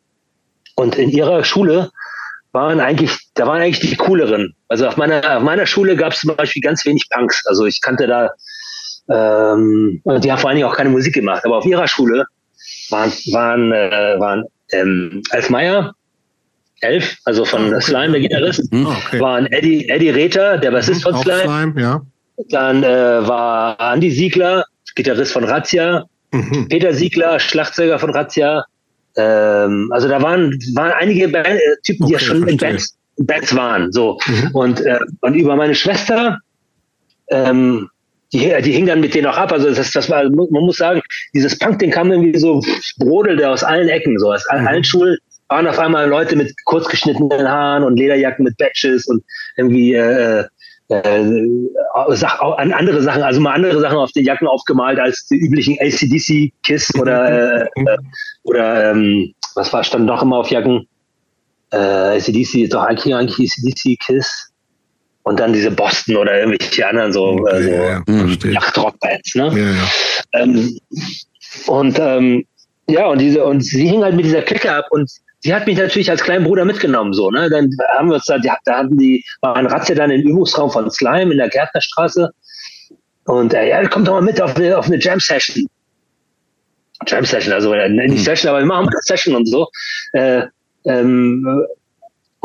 [0.75, 1.89] Und in ihrer Schule
[2.51, 4.53] waren eigentlich, da waren eigentlich die cooleren.
[4.67, 7.45] Also auf meiner, auf meiner Schule gab es zum Beispiel ganz wenig Punks.
[7.45, 8.29] Also ich kannte da,
[9.09, 11.45] ähm, die haben vor allen Dingen auch keine Musik gemacht.
[11.45, 12.25] Aber auf ihrer Schule
[12.89, 15.93] waren, waren, äh, waren ähm, Elf Meyer,
[16.85, 17.81] Elf, also von okay.
[17.81, 18.87] Slime, der Gitarrist, mhm.
[18.87, 19.19] okay.
[19.19, 21.41] waren Eddie, Eddie Rether, der Bassist mhm, von Slime.
[21.41, 22.01] Slime ja.
[22.49, 24.65] Dann äh, war Andy Siegler,
[24.95, 26.67] Gitarrist von Razzia, mhm.
[26.69, 28.65] Peter Siegler, Schlagzeuger von Razzia,
[29.17, 32.97] ähm, also da waren, waren einige Band, äh, Typen, okay, die ja schon in Bands,
[33.17, 33.91] Bands waren.
[33.91, 34.19] So.
[34.25, 34.49] Mhm.
[34.53, 36.39] Und, äh, und über meine Schwester,
[37.29, 37.89] ähm,
[38.33, 39.51] die, die hing dann mit denen auch ab.
[39.51, 41.01] Also das, das war, man muss sagen,
[41.33, 42.61] dieses Punk-Ding kam irgendwie so,
[42.97, 44.67] brodelte aus allen Ecken, so aus mhm.
[44.67, 45.17] allen Schulen
[45.49, 49.23] waren auf einmal Leute mit kurz geschnittenen Haaren und Lederjacken mit Badges und
[49.57, 50.45] irgendwie äh,
[50.89, 51.23] äh,
[52.09, 56.93] Sach, andere Sachen, also mal andere Sachen auf den Jacken aufgemalt als die üblichen ACDC-Kiss
[56.99, 57.97] oder, äh, äh,
[58.43, 60.87] oder ähm, was war, stand noch immer auf Jacken?
[61.71, 64.51] Äh, ACDC, doch eigentlich, eigentlich ACDC-Kiss.
[65.23, 69.51] Und dann diese Boston oder irgendwelche anderen so, okay, äh, so ja, ja, Yachtrock-Bands, ne?
[69.55, 70.43] Ja, ja.
[70.43, 70.79] Ähm,
[71.65, 72.45] und ähm,
[72.87, 75.09] ja, und diese, und sie hing halt mit dieser Clique ab und
[75.41, 77.49] sie hat mich natürlich als kleinen Bruder mitgenommen, so, ne?
[77.49, 81.31] Dann haben wir uns da, da hatten die, waren Razzia dann im Übungsraum von Slime
[81.31, 82.31] in der Gärtnerstraße.
[83.25, 85.65] Und äh, ja, kommt doch mal mit auf eine, auf eine Jam-Session.
[87.07, 88.17] Jam-Session, also äh, nicht mhm.
[88.17, 89.67] Session, aber wir machen eine Session und so.
[90.13, 90.43] Äh,
[90.85, 91.65] ähm,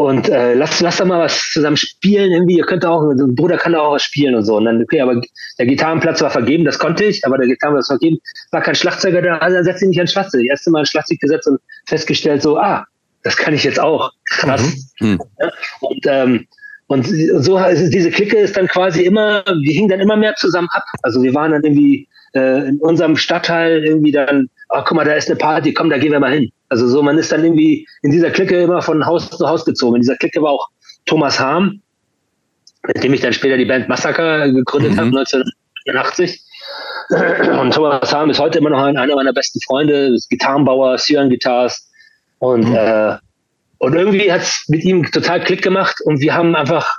[0.00, 2.56] und äh, lass, lass doch mal was zusammen spielen irgendwie.
[2.56, 4.56] Ihr könnt auch, ein Bruder kann auch was spielen und so.
[4.56, 5.20] Und dann, okay, aber
[5.58, 8.18] der Gitarrenplatz war vergeben, das konnte ich, aber der Gitarrenplatz war vergeben,
[8.50, 10.40] war kein Schlagzeuger da, also dann setze ich mich ans Schlagzeug.
[10.40, 12.86] Das erste Mal ein Schlagzeug gesetzt und festgestellt, so, ah,
[13.24, 14.10] das kann ich jetzt auch.
[14.30, 14.62] Krass.
[15.00, 15.08] Mhm.
[15.08, 15.20] Mhm.
[15.80, 16.46] Und, ähm,
[16.86, 17.06] und
[17.44, 20.84] so also diese Clique ist dann quasi immer, wir hingen dann immer mehr zusammen ab.
[21.02, 25.12] Also wir waren dann irgendwie äh, in unserem Stadtteil irgendwie dann, ach guck mal, da
[25.12, 26.50] ist eine Party, komm, da gehen wir mal hin.
[26.70, 29.96] Also so, man ist dann irgendwie in dieser Clique immer von Haus zu Haus gezogen.
[29.96, 30.68] In dieser Clique war auch
[31.04, 31.82] Thomas Harm,
[32.86, 34.98] mit dem ich dann später die Band Massaker gegründet mhm.
[34.98, 36.40] habe, 1984.
[37.60, 41.90] Und Thomas Harm ist heute immer noch einer meiner besten Freunde, Gitarrenbauer, Syrian Guitars,
[42.40, 42.74] und, mhm.
[42.74, 43.16] äh,
[43.78, 46.98] und irgendwie hat es mit ihm total Klick gemacht und wir haben einfach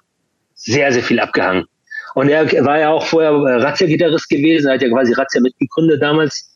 [0.54, 1.66] sehr, sehr viel abgehangen.
[2.14, 6.51] Und er war ja auch vorher Razzia-Gitarrist gewesen, er hat ja quasi Razzia mitgegründet damals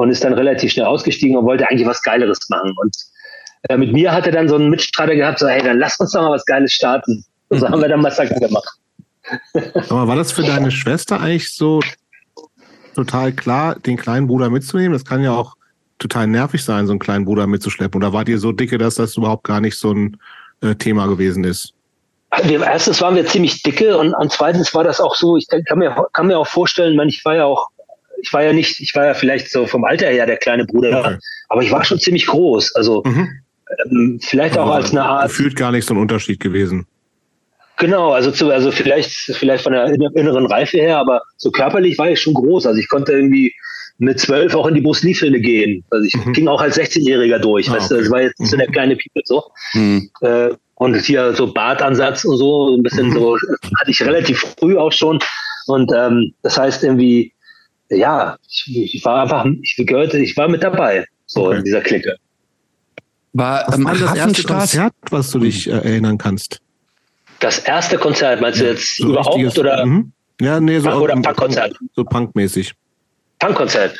[0.00, 2.74] und ist dann relativ schnell ausgestiegen und wollte eigentlich was Geileres machen.
[2.80, 2.96] Und
[3.68, 6.12] äh, mit mir hat er dann so einen Mitstreiter gehabt, so, hey, dann lass uns
[6.12, 7.24] doch mal was Geiles starten.
[7.48, 8.68] Und so haben wir dann Massaker gemacht.
[9.90, 11.80] Aber war das für deine Schwester eigentlich so
[12.94, 14.92] total klar, den kleinen Bruder mitzunehmen?
[14.92, 15.54] Das kann ja auch
[15.98, 18.02] total nervig sein, so einen kleinen Bruder mitzuschleppen?
[18.02, 20.16] Oder wart ihr so dicke, dass das überhaupt gar nicht so ein
[20.62, 21.74] äh, Thema gewesen ist?
[22.30, 25.78] Also erstens waren wir ziemlich dicke und, und zweitens war das auch so, ich kann
[25.78, 27.68] mir, kann mir auch vorstellen, man, ich war ja auch,
[28.22, 31.00] ich war ja nicht, ich war ja vielleicht so vom Alter her der kleine Bruder,
[31.00, 31.16] okay.
[31.48, 32.74] aber ich war schon ziemlich groß.
[32.74, 33.28] Also mhm.
[33.84, 35.28] ähm, vielleicht auch als eine Art.
[35.28, 36.86] Gefühlt gar nicht so ein Unterschied gewesen.
[37.78, 42.10] Genau, also zu, also vielleicht, vielleicht von der inneren Reife her, aber so körperlich war
[42.10, 42.66] ich schon groß.
[42.66, 43.54] Also ich konnte irgendwie
[43.96, 45.82] mit zwölf auch in die Busliefilme gehen.
[45.90, 46.32] Also ich mhm.
[46.34, 47.70] ging auch als 16-Jähriger durch.
[47.70, 48.72] Ah, weißt du, das war jetzt so der mhm.
[48.72, 49.44] kleine Piepe so.
[49.72, 50.10] Mhm.
[50.20, 53.12] Äh, und hier so Bartansatz und so, ein bisschen mhm.
[53.12, 55.18] so, hatte ich relativ früh auch schon.
[55.66, 57.32] Und ähm, das heißt irgendwie,
[57.90, 61.58] ja, ich, ich war einfach, ich gehörte, ich war mit dabei, so okay.
[61.58, 62.16] in dieser Clique.
[63.32, 66.60] War, ähm, was war das erste Konzert, was du dich äh, erinnern kannst?
[67.40, 69.86] Das erste Konzert, meinst du jetzt so überhaupt oder?
[69.86, 70.12] Mhm.
[70.40, 71.76] Ja, nee, so oder Punkkonzert.
[71.94, 72.72] So Punkmäßig.
[73.38, 73.98] Punkkonzert.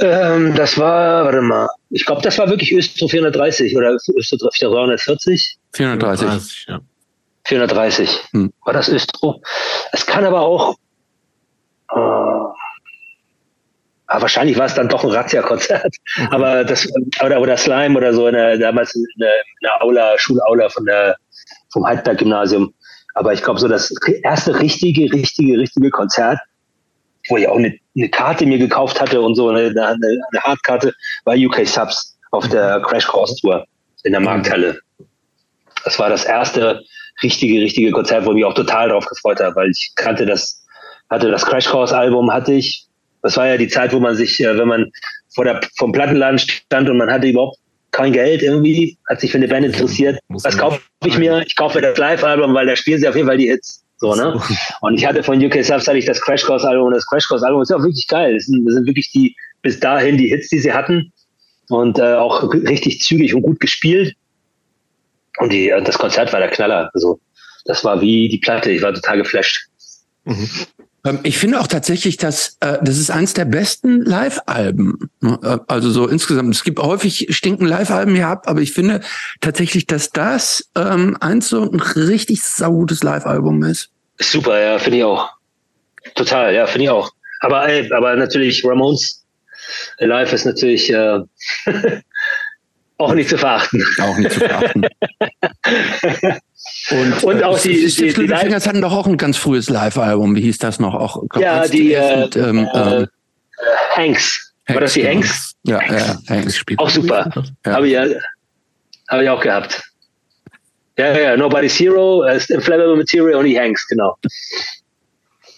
[0.00, 5.56] Ähm, das war, warte mal, ich glaube, das war wirklich Östro 430 oder Östro 340.
[5.72, 6.66] 430.
[6.68, 6.80] ja.
[7.44, 8.10] 430.
[8.32, 8.52] Hm.
[8.64, 9.40] War das Östro?
[9.92, 10.76] Es kann aber auch,
[11.94, 12.35] äh,
[14.08, 15.94] aber wahrscheinlich war es dann doch ein Razzia-Konzert.
[16.16, 16.28] Okay.
[16.30, 16.88] Aber das,
[17.24, 20.84] oder, oder Slime oder so, in der, damals in der, in der Aula, Schulaula von
[20.84, 21.16] der,
[21.72, 22.72] vom Heidberg-Gymnasium.
[23.14, 23.92] Aber ich glaube, so das
[24.22, 26.38] erste richtige, richtige, richtige Konzert,
[27.28, 30.92] wo ich auch eine, eine Karte mir gekauft hatte und so, eine, eine, eine Hardkarte,
[31.24, 33.64] war UK Subs auf der Crash Course Tour
[34.04, 34.78] in der Markthalle.
[35.84, 36.82] Das war das erste
[37.22, 40.64] richtige, richtige Konzert, wo ich mich auch total drauf gefreut habe, weil ich kannte das,
[41.10, 42.85] hatte das Crash Course Album, hatte ich.
[43.26, 44.92] Das war ja die Zeit, wo man sich, äh, wenn man
[45.34, 47.58] vor der, vom Plattenladen stand und man hatte überhaupt
[47.90, 50.20] kein Geld irgendwie, hat sich für eine Band interessiert.
[50.28, 51.42] Was kaufe ich mir?
[51.44, 53.82] Ich kaufe mir das Live-Album, weil da spielen sie auf jeden Fall die Hits.
[53.96, 54.40] So, ne?
[54.80, 57.26] Und ich hatte von UK Subs hatte ich das Crash Course Album und das Crash
[57.26, 58.34] Course Album ist ja auch wirklich geil.
[58.34, 61.12] Das sind, das sind wirklich die, bis dahin die Hits, die sie hatten
[61.68, 64.14] und äh, auch richtig zügig und gut gespielt.
[65.38, 66.90] Und die, das Konzert war der Knaller.
[66.94, 67.18] Also,
[67.64, 68.70] das war wie die Platte.
[68.70, 69.66] Ich war total geflasht.
[70.24, 70.48] Mhm.
[71.06, 75.10] Ähm, ich finde auch tatsächlich, dass äh, das ist eins der besten Live-Alben.
[75.20, 75.38] Ne?
[75.42, 76.54] Äh, also so insgesamt.
[76.54, 79.00] Es gibt häufig stinken Live-Alben hier ab, aber ich finde
[79.40, 83.90] tatsächlich, dass das ähm, eins so ein richtig saugutes Live-Album ist.
[84.18, 85.30] Super, ja, finde ich auch.
[86.14, 87.10] Total, ja, finde ich auch.
[87.40, 89.24] Aber ey, aber natürlich Ramones
[89.98, 91.20] Live ist natürlich äh,
[92.98, 93.84] auch nicht zu verachten.
[94.00, 94.86] Auch nicht zu verachten.
[96.90, 99.68] Und, und äh, auch die, die, die, die Fingers hatten doch auch ein ganz frühes
[99.68, 100.36] Live-Album.
[100.36, 100.94] Wie hieß das noch?
[100.94, 103.06] Auch ja, die äh, und, ähm, äh, äh,
[103.94, 104.52] Hanks.
[104.68, 105.14] War das die genau.
[105.14, 105.54] Hanks?
[105.64, 106.78] Ja, ja, Hanks spielt.
[106.78, 107.30] Auch super.
[107.64, 107.72] Ja.
[107.72, 108.04] Habe ich, ja,
[109.08, 109.82] hab ich auch gehabt.
[110.98, 114.16] Ja, ja, Nobody's Hero, uh, Inflammable Material und die Hanks, genau.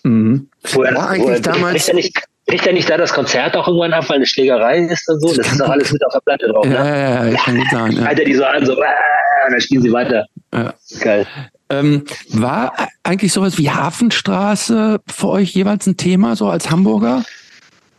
[0.03, 0.49] Mhm.
[0.73, 1.87] Wo er, War eigentlich wo er, damals.
[1.87, 5.09] Kriegt er, nicht, er nicht da das Konzert auch irgendwann ab, weil eine Schlägerei ist
[5.09, 5.29] und so?
[5.29, 6.65] Das, das ist doch alles mit auf der Platte drauf.
[6.65, 6.91] Ja, ne?
[6.91, 7.93] ja, ja, kann gut sein.
[7.93, 8.03] Ja.
[8.05, 8.77] Alter, die so an, so, äh,
[9.47, 10.27] und dann spielen sie weiter.
[10.53, 10.75] Ja.
[11.01, 11.27] Geil.
[11.71, 12.73] Ähm, war
[13.03, 17.25] eigentlich sowas wie Hafenstraße für euch jeweils ein Thema, so als Hamburger?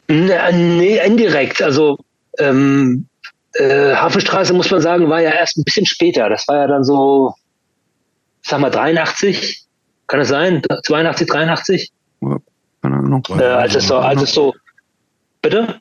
[0.08, 1.62] Nee, indirekt.
[1.62, 1.98] Also
[2.40, 3.06] ähm,
[3.54, 6.30] äh, Hafenstraße, muss man sagen, war ja erst ein bisschen später.
[6.30, 7.34] Das war ja dann so,
[8.42, 9.66] sag mal, 83.
[10.08, 10.64] Kann das sein?
[10.86, 11.92] 82, 83?
[12.82, 13.24] keine Ahnung.
[13.38, 14.56] Äh, als, es so, als es so.
[15.42, 15.80] Bitte?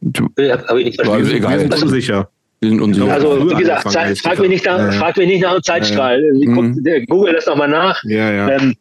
[0.00, 1.24] Du, hab, hab ich nicht verstanden.
[1.24, 1.70] Also, egal, also, sicher.
[1.70, 2.30] Wir sind unsicher.
[2.62, 6.22] Also, wie gesagt, frag mich, nicht nach, frag mich nicht nach einem Zeitstrahl.
[6.22, 6.62] Ja, ja.
[6.62, 7.06] Mhm.
[7.08, 8.00] Google das nochmal nach.
[8.04, 8.50] Ja, ja.
[8.50, 8.76] Ähm,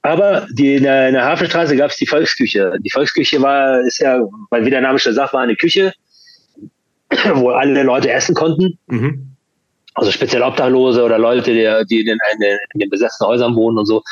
[0.00, 2.72] aber die, in, der, in der Hafenstraße gab es die Volksküche.
[2.80, 5.92] Die Volksküche war, ist ja, weil wie der Name schon sagt, war eine Küche,
[7.34, 8.78] wo alle Leute essen konnten.
[8.86, 9.34] Mhm.
[9.92, 12.18] Also speziell Obdachlose oder Leute, die, die in, den,
[12.72, 14.02] in den besetzten Häusern wohnen und so.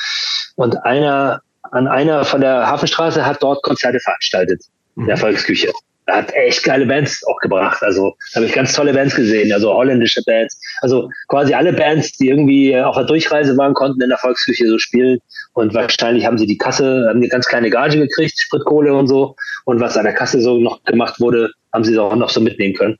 [0.56, 4.62] Und einer, an einer von der Hafenstraße hat dort Konzerte veranstaltet.
[4.96, 5.04] Mhm.
[5.04, 5.20] In der mhm.
[5.20, 5.72] Volksküche
[6.06, 7.82] hat echt geile Bands auch gebracht.
[7.82, 10.58] Also habe ich ganz tolle Bands gesehen, also holländische Bands.
[10.80, 14.78] Also quasi alle Bands, die irgendwie auf der Durchreise waren, konnten in der Volksküche so
[14.78, 15.18] spielen.
[15.54, 19.34] Und wahrscheinlich haben sie die Kasse, haben eine ganz kleine Gage gekriegt, Spritkohle und so.
[19.64, 22.74] Und was an der Kasse so noch gemacht wurde, haben sie auch noch so mitnehmen
[22.74, 22.98] können.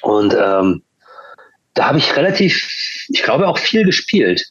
[0.00, 0.82] Und ähm,
[1.74, 4.42] da habe ich relativ, ich glaube auch viel gespielt.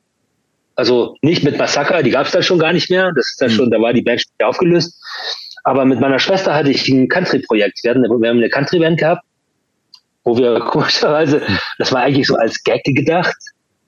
[0.75, 3.11] Also nicht mit Massaker, die gab es da schon gar nicht mehr.
[3.15, 3.55] Das ist dann hm.
[3.55, 4.95] schon, da war die Band schon aufgelöst.
[5.67, 7.83] Aber mit meiner Schwester hatte ich ein Country-Projekt.
[7.83, 9.21] Wir, wir haben eine Country-Band gehabt,
[10.23, 11.41] wo wir komischerweise,
[11.77, 13.35] das war eigentlich so als Gag gedacht.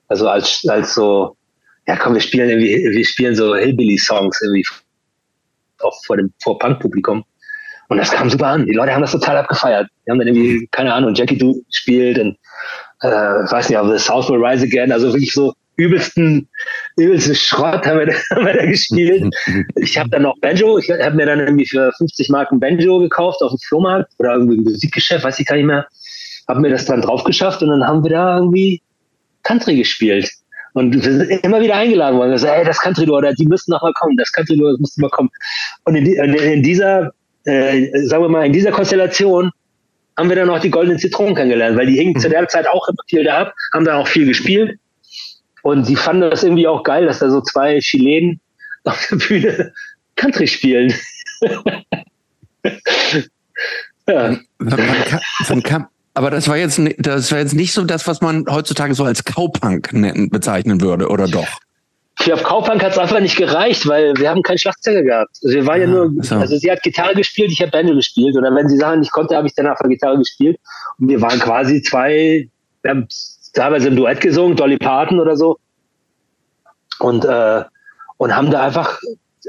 [0.08, 1.38] Also als, als so,
[1.88, 4.66] ja komm, wir spielen irgendwie, wir spielen so Hillbilly-Songs irgendwie
[5.78, 7.24] auch vor dem, vor Punk-Publikum.
[7.88, 8.66] Und das kam super an.
[8.66, 9.88] Die Leute haben das total abgefeiert.
[10.06, 12.36] Die haben dann irgendwie, keine Ahnung, Jackie Do gespielt und
[13.00, 16.48] äh, weiß nicht, aber The South Will Rise Again, also wirklich so übelsten,
[16.96, 19.34] übelsten Schrott haben wir, da, haben wir da gespielt.
[19.76, 23.42] Ich habe dann noch Banjo, ich habe mir dann irgendwie für 50 Marken Banjo gekauft
[23.42, 25.86] auf dem Flohmarkt oder irgendwie im Musikgeschäft, weiß ich gar nicht mehr.
[26.48, 28.82] Habe mir das dann drauf geschafft und dann haben wir da irgendwie
[29.42, 30.30] Country gespielt.
[30.72, 32.30] Und wir sind immer wieder eingeladen worden.
[32.30, 34.96] Wir sagen, ey, das Country oder die müssen noch mal kommen, das Country das muss
[34.98, 35.30] mal kommen.
[35.84, 37.12] Und in, in, in dieser,
[37.44, 39.50] äh, sagen wir mal, in dieser Konstellation
[40.16, 42.86] haben wir dann auch die goldenen Zitronen kennengelernt, weil die hingen zu der Zeit auch
[42.88, 44.78] immer viel da ab, haben dann auch viel gespielt.
[45.62, 48.40] Und die fanden das irgendwie auch geil, dass da so zwei Chilenen
[48.84, 49.72] auf der Bühne
[50.16, 50.94] Country spielen.
[54.08, 54.38] ja.
[56.14, 59.24] aber das war jetzt, das war jetzt nicht so das, was man heutzutage so als
[59.24, 59.90] Cowpunk
[60.30, 61.48] bezeichnen würde, oder doch?
[62.20, 65.38] Für auf Cowpunk hat es einfach nicht gereicht, weil wir haben keinen Schlagzeuger gehabt.
[65.42, 66.36] Also wir waren ja, ja nur, so.
[66.36, 68.36] also sie hat Gitarre gespielt, ich habe Banjo gespielt.
[68.36, 70.58] Oder wenn sie Sachen nicht konnte, habe ich dann einfach Gitarre gespielt.
[70.98, 72.46] Und wir waren quasi zwei,
[72.82, 73.08] wir haben
[73.52, 75.58] teilweise im Duett gesungen, Dolly Parton oder so.
[76.98, 77.64] Und, äh,
[78.18, 78.98] und haben da einfach,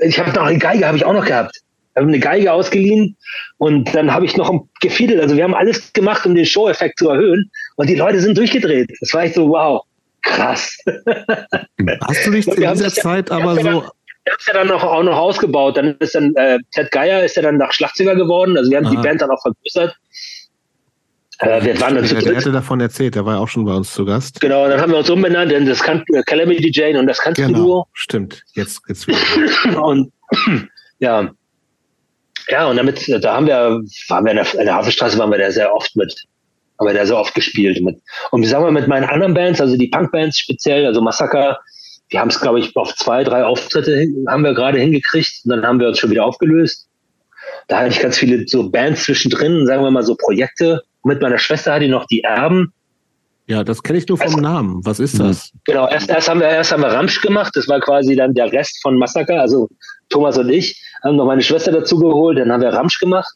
[0.01, 1.57] ich habe noch eine Geige, habe ich auch noch gehabt.
[1.93, 3.17] Ich habe eine Geige ausgeliehen
[3.57, 5.21] und dann habe ich noch gefiedelt.
[5.21, 7.51] Also wir haben alles gemacht, um den Show-Effekt zu erhöhen.
[7.75, 8.89] Und die Leute sind durchgedreht.
[9.01, 9.83] Das war echt so, wow,
[10.21, 10.77] krass.
[10.85, 13.63] Hast du dich in dieser Zeit ja, aber so.
[13.63, 13.73] Dann,
[14.23, 15.75] wir haben es ja dann noch, auch noch ausgebaut.
[15.75, 18.55] Dann ist dann äh, Ted Geier ist ja dann nach Schlagzeuger geworden.
[18.57, 18.95] Also wir haben Aha.
[18.95, 19.95] die Band dann auch vergrößert.
[21.41, 23.73] Äh, wir waren dann zu der hatte davon erzählt, der war ja auch schon bei
[23.73, 24.39] uns zu Gast.
[24.41, 27.47] Genau, dann haben wir uns umbenannt in das kan äh, Calamity Jane und das Country
[27.47, 27.87] genau, Duo.
[27.93, 29.83] Stimmt, jetzt geht's wieder.
[29.83, 30.11] und
[30.99, 31.31] ja,
[32.47, 35.37] ja, und damit, da haben wir, waren wir in der, in der Hafenstraße, waren wir
[35.37, 36.13] da sehr oft mit,
[36.79, 37.97] haben wir da sehr oft gespielt mit.
[38.31, 41.59] Und sagen wir mit meinen anderen Bands, also die Punkbands speziell, also Massaker,
[42.09, 45.65] wir haben es, glaube ich, auf zwei, drei Auftritte haben wir gerade hingekriegt und dann
[45.65, 46.89] haben wir uns schon wieder aufgelöst.
[47.67, 50.83] Da hatte ich ganz viele so Bands zwischendrin, sagen wir mal so Projekte.
[51.03, 52.73] Mit meiner Schwester hatte ich noch die Erben.
[53.47, 54.85] Ja, das kenne ich nur vom also, Namen.
[54.85, 55.51] Was ist das?
[55.65, 57.51] Genau, erst, erst haben wir erst haben wir Ramsch gemacht.
[57.55, 59.41] Das war quasi dann der Rest von Massaker.
[59.41, 59.67] Also
[60.09, 62.37] Thomas und ich haben noch meine Schwester dazu geholt.
[62.37, 63.33] Dann haben wir Ramsch gemacht,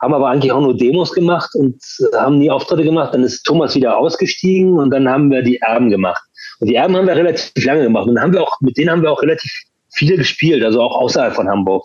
[0.00, 1.82] haben aber eigentlich auch nur Demos gemacht und
[2.14, 3.14] haben nie Auftritte gemacht.
[3.14, 6.22] Dann ist Thomas wieder ausgestiegen und dann haben wir die Erben gemacht.
[6.60, 8.06] Und die Erben haben wir relativ lange gemacht.
[8.06, 9.50] Und dann haben wir auch, mit denen haben wir auch relativ
[9.92, 11.84] viele gespielt, also auch außerhalb von Hamburg.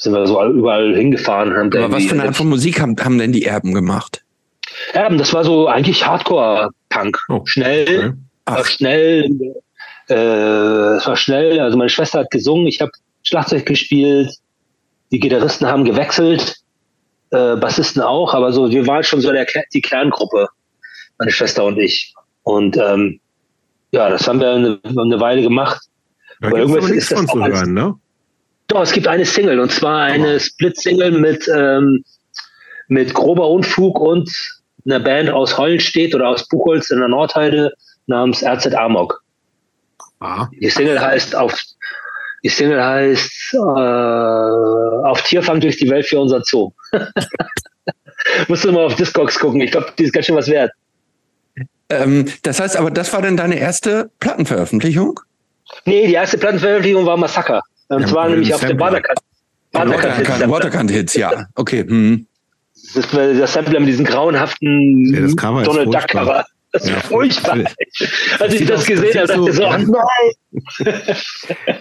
[0.00, 1.54] Sind wir so überall hingefahren.
[1.54, 4.24] Haben Aber was für eine Art von Musik haben, haben denn die Erben gemacht?
[4.94, 7.18] Erben, das war so eigentlich Hardcore-Punk.
[7.28, 8.14] Oh, schnell,
[8.46, 8.64] okay.
[8.64, 9.24] schnell,
[10.08, 11.60] äh, es war schnell.
[11.60, 12.90] Also meine Schwester hat gesungen, ich habe
[13.24, 14.30] Schlagzeug gespielt,
[15.12, 16.56] die Gitarristen haben gewechselt,
[17.30, 20.48] äh, Bassisten auch, aber so, wir waren schon so der, die Kerngruppe,
[21.18, 22.14] meine Schwester und ich.
[22.42, 23.20] Und ähm,
[23.90, 25.82] ja, das haben wir eine, eine Weile gemacht.
[26.40, 27.98] Da aber irgendwas ist das von zu hören, ne?
[28.70, 32.04] Doch, es gibt eine Single und zwar eine Split-Single mit, ähm,
[32.86, 34.30] mit grober Unfug und
[34.86, 37.72] einer Band aus Hollenstedt oder aus Buchholz in der Nordheide
[38.06, 39.24] namens RZ Amok.
[40.20, 40.46] Ah.
[40.60, 41.60] Die Single heißt auf
[42.44, 46.70] die Single heißt äh, Auf Tierfang durch die Welt für unser Zoo.
[48.48, 49.60] Musst du mal auf Discogs gucken.
[49.60, 50.70] Ich glaube, die ist ganz schön was wert.
[51.88, 55.18] Ähm, das heißt aber, das war denn deine erste Plattenveröffentlichung?
[55.86, 57.62] Nee, die erste Plattenveröffentlichung war Massaker.
[57.90, 59.18] Und ja, zwar nämlich auf der Waterkant.
[59.72, 61.46] Waterkant-Hits, Waterkant ja.
[61.54, 61.84] Okay.
[61.86, 62.26] Hm.
[62.94, 66.46] Das, das Sampler mit diesem grauenhaften ja, Donald Duck Cover.
[66.72, 67.58] Das ist ja, furchtbar.
[68.38, 71.02] Als ich das, das gesehen habe, dachte ich so, ach nein.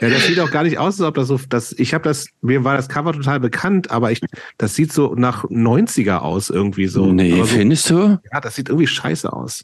[0.02, 2.26] ja, das sieht auch gar nicht aus, als ob das so, das, ich habe das,
[2.42, 4.20] mir war das Cover total bekannt, aber ich,
[4.58, 7.06] das sieht so nach 90er aus irgendwie so.
[7.06, 8.20] Nee, so, findest du?
[8.32, 9.64] Ja, das sieht irgendwie scheiße aus.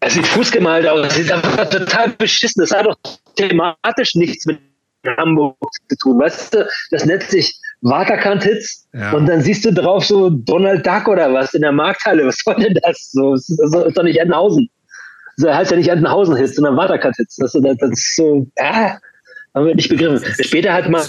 [0.00, 2.60] Es sieht fußgemalt aus, es sieht einfach total beschissen.
[2.62, 2.96] Das hat doch
[3.36, 4.58] thematisch nichts mit
[5.16, 5.56] Hamburg
[5.88, 6.20] zu tun.
[6.20, 9.12] Weißt du, das nennt sich Waterkant-Hits ja.
[9.12, 12.26] und dann siehst du drauf so Donald Duck oder was in der Markthalle.
[12.26, 13.10] Was soll denn das?
[13.12, 14.68] So, das ist doch nicht Entenhausen.
[15.36, 17.36] So heißt ja nicht Entenhausen-Hits, sondern Waterkant-Hits.
[17.36, 18.98] Das, das, das, ist so, ja,
[19.54, 20.22] haben wir nicht begriffen.
[20.44, 21.02] Später hat man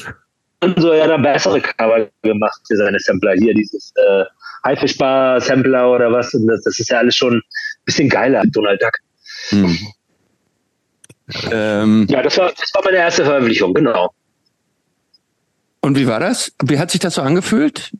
[0.77, 3.33] so ja dann bessere Cover gemacht für seine Sampler.
[3.33, 4.23] Hier dieses äh,
[4.63, 6.33] Haifischbar-Sampler oder was.
[6.33, 7.41] Und das, das ist ja alles schon ein
[7.85, 8.97] bisschen geiler, Donald Duck.
[9.49, 9.77] Hm.
[11.51, 14.13] Ähm, ja, das war, das war meine erste Veröffentlichung, genau.
[15.81, 16.51] Und wie war das?
[16.63, 17.91] Wie hat sich das so angefühlt?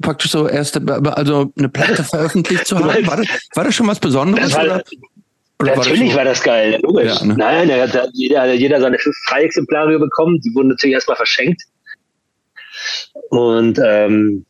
[0.00, 0.82] Praktisch so erste,
[1.14, 3.06] also eine Platte veröffentlicht zu haben?
[3.06, 4.54] War das, war das schon was Besonderes?
[4.54, 4.82] War, oder?
[5.60, 7.20] Natürlich war das, war das geil, logisch.
[7.20, 7.34] Ja, ne?
[7.36, 10.40] Nein, da hat jeder, jeder seine fünf Exemplare bekommen.
[10.40, 11.62] Die wurden natürlich erstmal verschenkt.
[13.30, 14.44] Und ähm,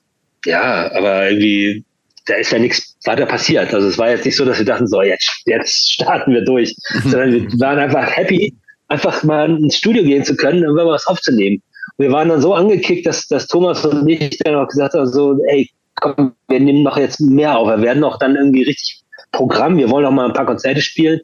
[0.45, 1.85] ja, aber irgendwie,
[2.29, 3.73] da ist ja nichts weiter passiert.
[3.73, 6.75] Also es war jetzt nicht so, dass wir dachten, so, jetzt, jetzt starten wir durch,
[6.93, 7.11] mhm.
[7.11, 8.55] sondern wir waren einfach happy,
[8.89, 11.63] einfach mal ins Studio gehen zu können und was aufzunehmen.
[11.97, 15.07] Und wir waren dann so angekickt, dass, dass Thomas und ich dann auch gesagt haben,
[15.07, 17.69] so, ey, komm, wir nehmen noch jetzt mehr auf.
[17.69, 19.03] Wir werden auch dann irgendwie richtig
[19.33, 21.21] Programm, wir wollen auch mal ein paar Konzerte spielen.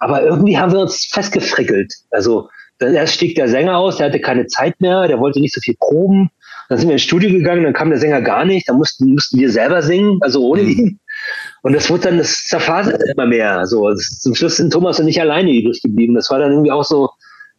[0.00, 1.92] Aber irgendwie haben wir uns festgefrickelt.
[2.10, 2.48] Also
[2.80, 5.76] erst stieg der Sänger aus, der hatte keine Zeit mehr, der wollte nicht so viel
[5.78, 6.30] proben.
[6.68, 9.38] Dann sind wir ins Studio gegangen, dann kam der Sänger gar nicht, dann mussten, mussten
[9.38, 10.68] wir selber singen, also ohne mhm.
[10.68, 11.00] ihn.
[11.62, 13.66] Und das wurde dann, das zerfasert immer mehr.
[13.66, 16.14] So, zum Schluss sind Thomas und ich alleine übrig geblieben.
[16.14, 17.10] Das war dann irgendwie auch so,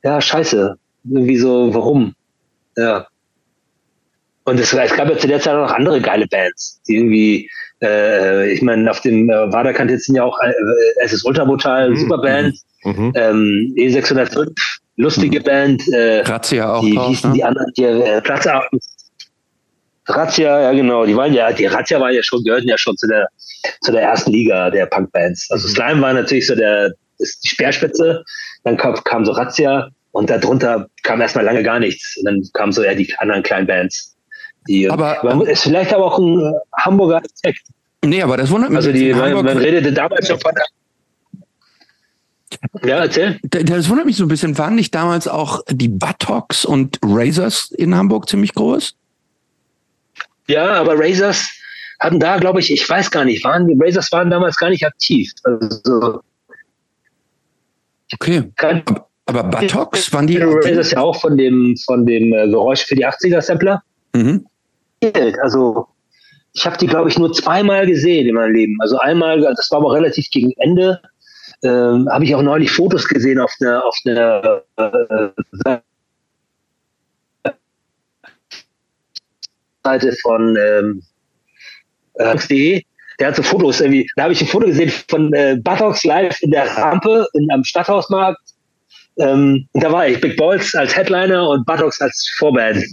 [0.04, 0.76] ja, scheiße.
[1.10, 2.14] Irgendwie so, warum?
[2.78, 3.08] Ja.
[4.46, 7.50] Und es, es gab ja zu der Zeit auch noch andere geile Bands, die irgendwie,
[7.82, 10.52] äh, ich meine, auf dem äh, Waderkant jetzt sind ja auch äh,
[11.02, 11.98] es ist Ultramotal, mhm.
[11.98, 13.14] Superband, mhm.
[13.16, 14.52] Ähm, E605,
[14.98, 15.44] lustige mhm.
[15.44, 16.82] Band, äh, Razzia auch.
[16.82, 17.36] Die hießen ne?
[17.38, 18.46] die anderen, die äh, Platz
[20.06, 23.08] Razzia, ja genau, die waren ja, die Razzia war ja schon, gehörten ja schon zu
[23.08, 23.28] der,
[23.82, 25.50] zu der ersten Liga der Punkbands.
[25.50, 25.72] Also mhm.
[25.72, 28.24] Slime war natürlich so der, das, die Speerspitze,
[28.64, 32.18] dann kam, kam so Razzia und darunter kam erstmal lange gar nichts.
[32.18, 34.16] Und dann kamen so eher die anderen kleinen Bands.
[34.68, 37.64] Die, aber ist vielleicht aber auch ein Hamburger Aspekt.
[38.06, 38.78] Nee, aber das wundert mich.
[38.78, 40.52] Also die, man, man redete damals schon von
[42.84, 43.40] Ja, erzähl.
[43.44, 44.58] Das wundert mich so ein bisschen.
[44.58, 48.96] Waren nicht damals auch die Buttocks und Razors in Hamburg ziemlich groß?
[50.54, 51.50] Ja, aber Razors
[52.00, 54.86] hatten da, glaube ich, ich weiß gar nicht, waren die Razors waren damals gar nicht
[54.86, 55.32] aktiv.
[55.44, 56.22] Also,
[58.14, 58.44] okay.
[58.58, 60.38] Aber, aber Buttocks waren die.
[60.38, 63.82] Razors ja auch von dem, von dem äh, Geräusch für die 80er-Sampler.
[64.14, 64.46] Mhm.
[65.42, 65.88] Also
[66.54, 68.78] ich habe die, glaube ich, nur zweimal gesehen in meinem Leben.
[68.80, 71.02] Also einmal, das war aber relativ gegen Ende,
[71.64, 75.78] ähm, habe ich auch neulich Fotos gesehen auf einer auf einer äh,
[79.84, 81.04] Seite von ähm,
[82.16, 82.82] äh,
[83.20, 86.42] der hat so Fotos irgendwie, da habe ich ein Foto gesehen von äh, Buttocks live
[86.42, 88.40] in der Rampe in, am Stadthausmarkt
[89.18, 92.84] ähm, da war ich, Big Balls als Headliner und Buttocks als Vorband.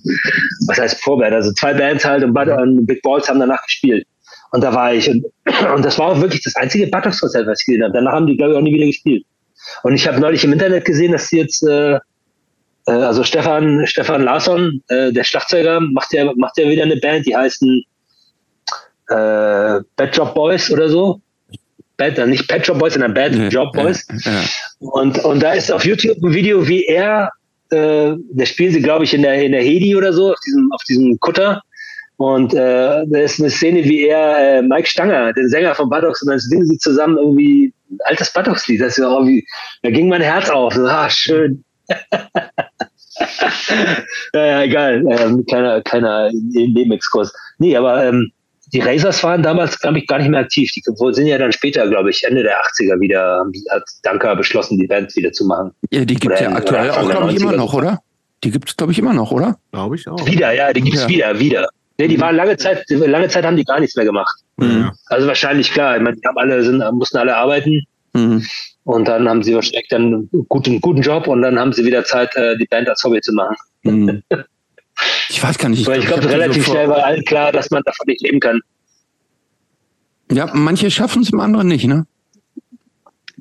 [0.67, 1.33] Was heißt Vorband?
[1.33, 4.07] Also zwei Bands halt und, und Big Balls haben danach gespielt.
[4.53, 5.09] Und da war ich.
[5.09, 5.25] Und,
[5.75, 7.95] und das war auch wirklich das einzige Buttocks-Konzert, was ich gesehen habe.
[7.95, 9.25] Danach haben die, glaube ich, auch nie wieder gespielt.
[9.83, 11.99] Und ich habe neulich im Internet gesehen, dass sie jetzt, äh,
[12.87, 17.27] äh, also Stefan, Stefan Larsson, äh, der Schlagzeuger, macht ja, macht ja wieder eine Band,
[17.27, 17.85] die heißen
[19.09, 21.21] äh, Bad Job Boys oder so.
[22.01, 24.07] Bad, äh, nicht Pet Shop Boys, sondern Bad ja, Job Boys.
[24.25, 24.41] Ja, ja.
[24.79, 27.31] Und, und da ist auf YouTube ein Video, wie er,
[27.71, 30.73] äh, da spielen sie, glaube ich, in der, in der Hedi oder so, auf diesem,
[30.73, 31.61] auf diesem Kutter.
[32.17, 36.23] Und äh, da ist eine Szene, wie er äh, Mike Stanger, den Sänger von Buttocks,
[36.23, 38.81] und dann singen sie zusammen irgendwie ein altes Buttocks-Lied.
[38.81, 39.47] Das ist ja wie,
[39.83, 40.75] da ging mein Herz auf.
[40.75, 41.65] So, ah, schön.
[44.35, 45.05] ja, egal.
[45.09, 47.33] Ähm, kleiner, kleiner Nebenexkurs.
[47.59, 48.33] Nee, aber ähm,
[48.73, 50.71] die Razors waren damals, glaube ich, gar nicht mehr aktiv.
[50.73, 50.83] Die
[51.13, 55.15] sind ja dann später, glaube ich, Ende der 80er wieder, hat Danka beschlossen, die Band
[55.17, 55.73] wieder zu machen.
[55.91, 58.01] Ja, die gibt es ja aktuell auch, glaube ich, immer noch, oder?
[58.45, 59.59] Die gibt es, glaube ich, immer noch, oder?
[59.73, 60.25] Glaube ich auch.
[60.25, 61.09] Wieder, ja, die gibt es ja.
[61.09, 61.69] wieder, wieder.
[61.99, 64.35] Nee, die waren lange Zeit, lange Zeit haben die gar nichts mehr gemacht.
[64.57, 64.91] Mhm.
[65.07, 67.83] Also wahrscheinlich klar, ich meine, die haben alle, sind, mussten alle arbeiten.
[68.15, 68.47] Mhm.
[68.85, 72.05] Und dann haben sie wahrscheinlich dann einen guten, guten Job und dann haben sie wieder
[72.05, 73.57] Zeit, äh, die Band als Hobby zu machen.
[73.83, 74.23] Mhm.
[75.31, 75.81] Ich weiß gar nicht.
[75.81, 78.39] Ich, ich glaube, glaub, relativ so schnell war allen klar, dass man davon nicht leben
[78.39, 78.61] kann.
[80.31, 82.07] Ja, manche schaffen es, im anderen nicht, ne?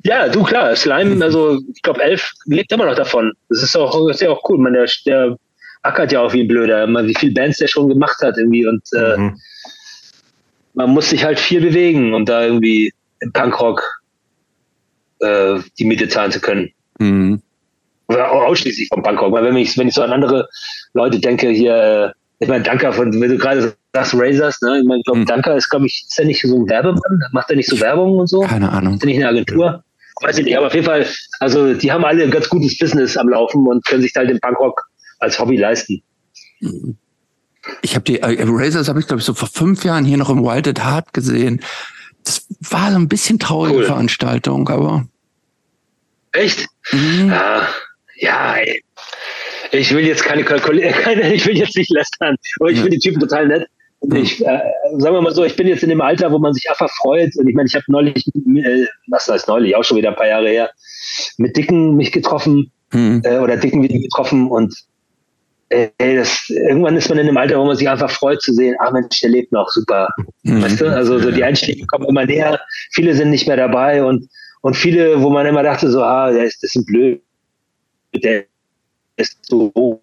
[0.04, 3.32] Ja, du klar, Slime, also ich glaube, elf lebt immer noch davon.
[3.50, 4.58] Das ist auch, das ist ja auch cool.
[4.58, 5.36] Man, der, der
[5.82, 8.66] ackert ja auch wie ein Blöder, man, wie viele Bands der schon gemacht hat irgendwie
[8.66, 9.38] und äh, mhm.
[10.74, 13.99] man muss sich halt viel bewegen, um da irgendwie im Punkrock
[15.20, 16.70] äh, die Miete zahlen zu können.
[16.98, 17.40] Mhm.
[18.08, 19.32] Oder ausschließlich vom Punkrock.
[19.32, 20.48] Weil wenn ich, wenn ich so an andere
[20.94, 22.10] Leute denke, hier, äh,
[22.42, 24.80] ich meine, Danke von, wenn du gerade sagst Razors, ne?
[24.80, 25.26] Ich meine, ich glaube, hm.
[25.26, 27.20] Danke ist, glaube ich, ist er nicht so ein Werbemann?
[27.32, 28.40] Macht er nicht so Werbung und so?
[28.40, 28.94] Keine Ahnung.
[28.94, 29.84] Ist er nicht eine Agentur?
[30.22, 31.06] Weiß ich nicht, aber auf jeden Fall,
[31.38, 34.38] also die haben alle ein ganz gutes Business am Laufen und können sich halt den
[34.40, 34.82] Punkrock
[35.18, 36.02] als Hobby leisten.
[37.82, 40.30] Ich habe die äh, Razors habe ich glaube ich so vor fünf Jahren hier noch
[40.30, 41.62] im Wild at Heart gesehen.
[42.24, 43.84] Das war so ein bisschen traurige cool.
[43.84, 45.06] Veranstaltung, aber
[46.32, 46.66] echt?
[46.92, 47.30] Mhm.
[47.30, 47.68] Ja,
[48.16, 48.82] ja, ey
[49.72, 52.82] ich will jetzt keine, keine ich will jetzt nicht lästern, aber ich ja.
[52.82, 53.66] finde die Typen total nett.
[54.00, 54.60] Und ich, äh,
[54.96, 57.36] sagen wir mal so, ich bin jetzt in dem Alter, wo man sich einfach freut.
[57.36, 60.26] Und ich meine, ich habe neulich, äh, was heißt neulich, auch schon wieder ein paar
[60.26, 60.70] Jahre her,
[61.36, 63.20] mit Dicken mich getroffen mhm.
[63.24, 64.74] äh, oder Dicken wieder getroffen und
[65.70, 68.76] äh, das, irgendwann ist man in dem Alter, wo man sich einfach freut zu sehen,
[68.80, 70.08] ah Mensch, der lebt noch, super.
[70.42, 70.62] Mhm.
[70.62, 70.86] Weißt du?
[70.86, 72.60] Also so die Einschläge kommen immer näher,
[72.92, 74.28] viele sind nicht mehr dabei und,
[74.62, 77.22] und viele, wo man immer dachte, so, ah, der ist, das ist ein blöd,
[78.22, 78.44] der
[79.16, 80.02] ist so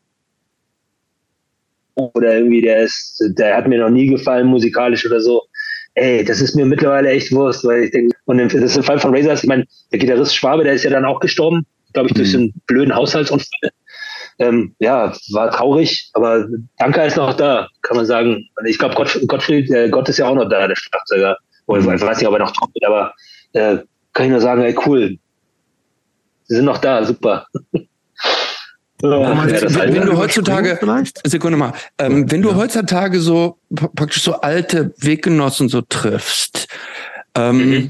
[1.95, 5.43] oder irgendwie der ist, der hat mir noch nie gefallen musikalisch oder so.
[5.95, 8.99] Ey, das ist mir mittlerweile echt Wurst, weil ich denke, und das ist im Fall
[8.99, 12.13] von Razors, ich meine, der Gitarrist Schwabe, der ist ja dann auch gestorben, glaube ich,
[12.13, 12.39] durch mhm.
[12.39, 13.71] einen blöden Haushaltsunfall.
[14.39, 16.45] Ähm, ja, war traurig, aber
[16.77, 18.47] Danke ist noch da, kann man sagen.
[18.65, 21.37] Ich glaube, Gott, Gottfried, äh, Gott ist ja auch noch da, der Schlagzeuger.
[21.65, 21.95] Oder mhm.
[21.95, 23.13] ich weiß nicht, ob er noch trommelt, aber
[23.53, 23.77] äh,
[24.13, 25.17] kann ich nur sagen, ey, cool.
[26.45, 27.47] Sie sind noch da, super.
[29.01, 30.79] Ja, wenn, wenn du heutzutage,
[31.23, 32.55] Sekunde mal, ähm, wenn du ja.
[32.55, 36.67] heutzutage so praktisch so alte Weggenossen so triffst,
[37.35, 37.89] ähm, mhm.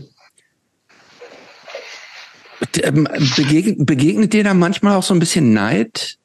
[2.84, 6.18] Ähm, begegnet, begegnet dir da manchmal auch so ein bisschen Neid,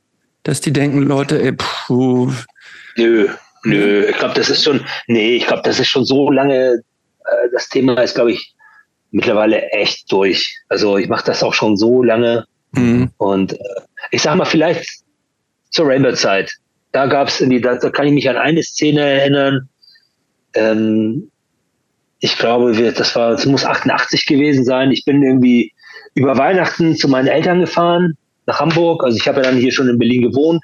[0.43, 2.33] dass die denken, Leute, ey, puh.
[2.97, 3.29] Nö,
[3.65, 6.83] nö, ich glaube, das ist schon, nee, ich glaube, das ist schon so lange,
[7.25, 8.55] äh, das Thema ist, glaube ich,
[9.11, 10.59] mittlerweile echt durch.
[10.69, 13.11] Also ich mache das auch schon so lange mhm.
[13.19, 13.59] und äh,
[14.11, 14.87] ich sag mal, vielleicht
[15.71, 16.53] zur Rainbow-Zeit.
[16.93, 19.69] Da gab es irgendwie, da, da, kann ich mich an eine Szene erinnern.
[20.55, 21.31] Ähm,
[22.19, 24.91] ich glaube, das war, das muss 88 gewesen sein.
[24.93, 25.73] Ich bin irgendwie
[26.15, 28.17] über Weihnachten zu meinen Eltern gefahren
[28.47, 29.05] nach Hamburg.
[29.05, 30.63] Also ich habe ja dann hier schon in Berlin gewohnt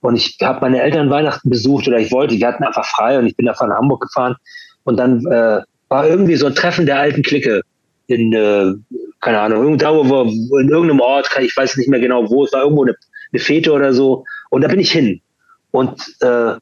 [0.00, 3.26] und ich habe meine Eltern Weihnachten besucht oder ich wollte, die hatten einfach frei und
[3.26, 4.36] ich bin davon nach Hamburg gefahren
[4.84, 7.62] und dann äh, war irgendwie so ein Treffen der alten Clique
[8.06, 8.72] in, äh,
[9.20, 12.62] keine Ahnung, irgendwo wo, in irgendeinem Ort, ich weiß nicht mehr genau wo, es war
[12.62, 12.94] irgendwo eine,
[13.32, 14.24] eine Fete oder so.
[14.50, 15.20] Und da bin ich hin.
[15.70, 16.54] Und äh,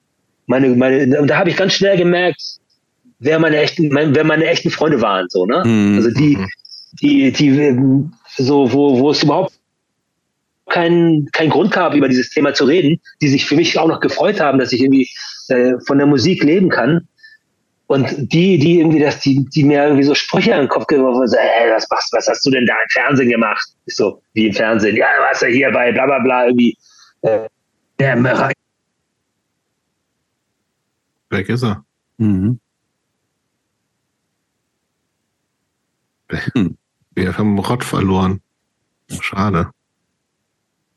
[0.46, 2.42] meine, meine, und da habe ich ganz schnell gemerkt,
[3.18, 5.62] wer meine echten, wer meine echten Freunde waren, so, ne?
[5.64, 5.96] Mhm.
[5.96, 6.38] Also die,
[7.00, 7.74] die, die,
[8.36, 9.52] so, wo, wo es überhaupt
[10.70, 14.00] keinen kein Grund gab, über dieses Thema zu reden, die sich für mich auch noch
[14.00, 15.08] gefreut haben, dass ich irgendwie
[15.48, 17.06] äh, von der Musik leben kann.
[17.86, 21.18] Und die, die irgendwie das, die, die mir irgendwie so Sprüche an den Kopf geworfen
[21.18, 23.68] haben, so, ey, was machst, was hast du denn da im Fernsehen gemacht?
[23.86, 26.78] Ich so, wie im Fernsehen, ja, du warst ja hier bei bla bla bla irgendwie,
[27.22, 27.48] äh,
[27.98, 28.52] der Mörder.
[31.30, 31.84] Weg ist er.
[32.18, 32.60] Mhm.
[36.54, 36.76] Hm.
[37.14, 38.40] Wir haben Rott verloren.
[39.20, 39.70] Schade.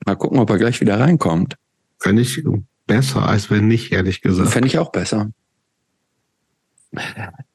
[0.06, 1.56] Mal gucken, ob er gleich wieder reinkommt.
[2.00, 2.44] Fände ich
[2.86, 4.50] besser, als wenn nicht, ehrlich gesagt.
[4.50, 5.32] Fände ich auch besser.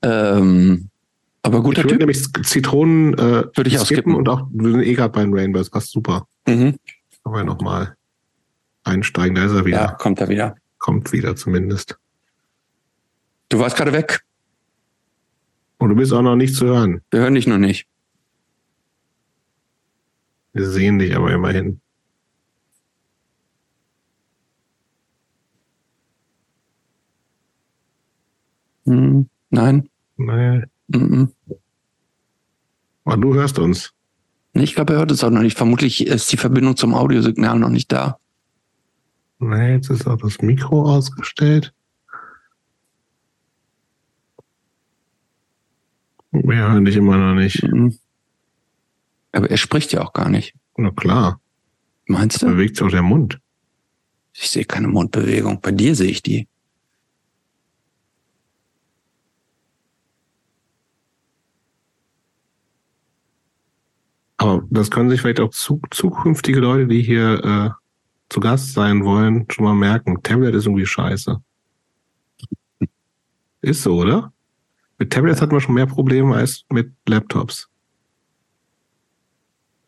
[0.02, 0.88] Ähm,
[1.42, 1.98] aber guter ich Typ.
[1.98, 5.70] nämlich Zitronen äh, würde ich auch skippen und auch wir eh gerade beim Rainbow, das
[5.70, 6.26] passt super.
[6.46, 6.76] Mhm.
[7.22, 7.96] Aber nochmal
[8.84, 9.76] einsteigen, da ist er wieder.
[9.76, 10.56] Ja, kommt er wieder.
[10.78, 11.98] Kommt wieder zumindest.
[13.48, 14.22] Du warst gerade weg.
[15.78, 17.02] Und du bist auch noch nicht zu hören.
[17.10, 17.86] Wir hören dich noch nicht.
[20.52, 21.80] Wir sehen dich aber immerhin.
[28.88, 29.88] Hm, nein.
[30.16, 30.66] Nein.
[30.88, 31.32] Mhm.
[33.04, 33.92] Aber du hörst uns.
[34.54, 35.56] Ich glaube, er hört es auch noch nicht.
[35.56, 38.18] Vermutlich ist die Verbindung zum Audiosignal noch nicht da.
[39.38, 41.72] Nee, jetzt ist auch das Mikro ausgestellt.
[46.32, 47.62] Wir hören dich immer noch nicht.
[47.62, 47.96] Mhm.
[49.32, 50.54] Aber er spricht ja auch gar nicht.
[50.76, 51.40] Na klar.
[52.06, 52.46] Meinst du?
[52.46, 53.38] Bewegt sich auch der Mund.
[54.32, 55.60] Ich sehe keine Mundbewegung.
[55.60, 56.48] Bei dir sehe ich die.
[64.38, 67.70] Aber das können sich vielleicht auch zu, zukünftige Leute, die hier äh,
[68.28, 70.22] zu Gast sein wollen, schon mal merken.
[70.22, 71.40] Tablet ist irgendwie scheiße.
[73.60, 74.32] Ist so, oder?
[74.98, 77.68] Mit Tablets hat man schon mehr Probleme als mit Laptops.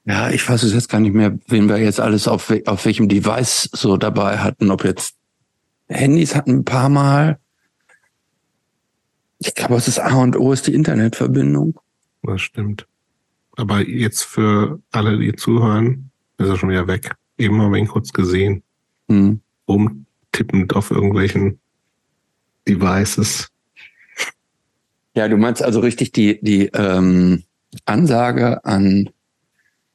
[0.05, 3.09] Ja, ich weiß es jetzt gar nicht mehr, wen wir jetzt alles auf, auf welchem
[3.09, 4.71] Device so dabei hatten.
[4.71, 5.17] Ob jetzt
[5.89, 7.39] Handys hatten ein paar Mal.
[9.39, 11.79] Ich glaube, es ist A und O ist die Internetverbindung.
[12.23, 12.87] Das stimmt.
[13.61, 17.13] Aber jetzt für alle, die zuhören, ist er schon wieder weg.
[17.37, 18.63] Eben haben wir ihn kurz gesehen.
[19.09, 19.41] Hm.
[19.69, 21.61] Rumtippend auf irgendwelchen
[22.67, 23.49] Devices.
[25.15, 27.43] Ja, du meinst also richtig die, die ähm,
[27.85, 29.11] Ansage an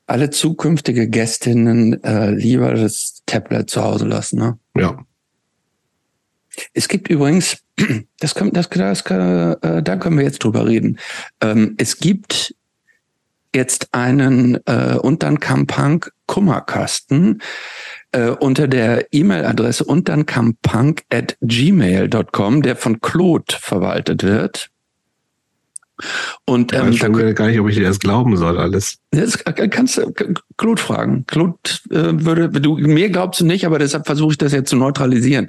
[0.05, 4.59] alle zukünftige Gästinnen äh, lieber das Tablet zu Hause lassen, ne?
[4.77, 5.03] Ja.
[6.73, 7.63] Es gibt übrigens,
[8.19, 10.99] das können, das, das, äh, da können wir jetzt drüber reden.
[11.41, 12.53] Ähm, es gibt
[13.55, 17.41] jetzt einen äh, Unternkampank Kummerkasten
[18.11, 24.69] äh, unter der E-Mail-Adresse unternkampank at gmail.com, der von Claude verwaltet wird.
[26.45, 28.97] Und ähm, ich weiß gar nicht, ob ich dir das glauben soll, alles.
[29.11, 30.11] Das kannst du
[30.57, 31.25] Claude fragen.
[31.25, 31.57] Claude
[31.89, 35.47] äh, würde, du mir glaubst du nicht, aber deshalb versuche ich das jetzt zu neutralisieren.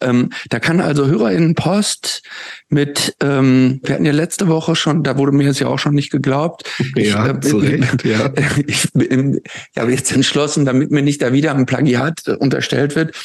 [0.00, 2.22] Ähm, da kann also HörerInnenpost
[2.68, 5.94] mit, ähm, wir hatten ja letzte Woche schon, da wurde mir jetzt ja auch schon
[5.94, 6.70] nicht geglaubt.
[6.94, 8.32] Ja, ich, äh, zu Recht, ja.
[8.66, 13.16] Ich, bin, ich habe jetzt entschlossen, damit mir nicht da wieder ein Plagiat unterstellt wird,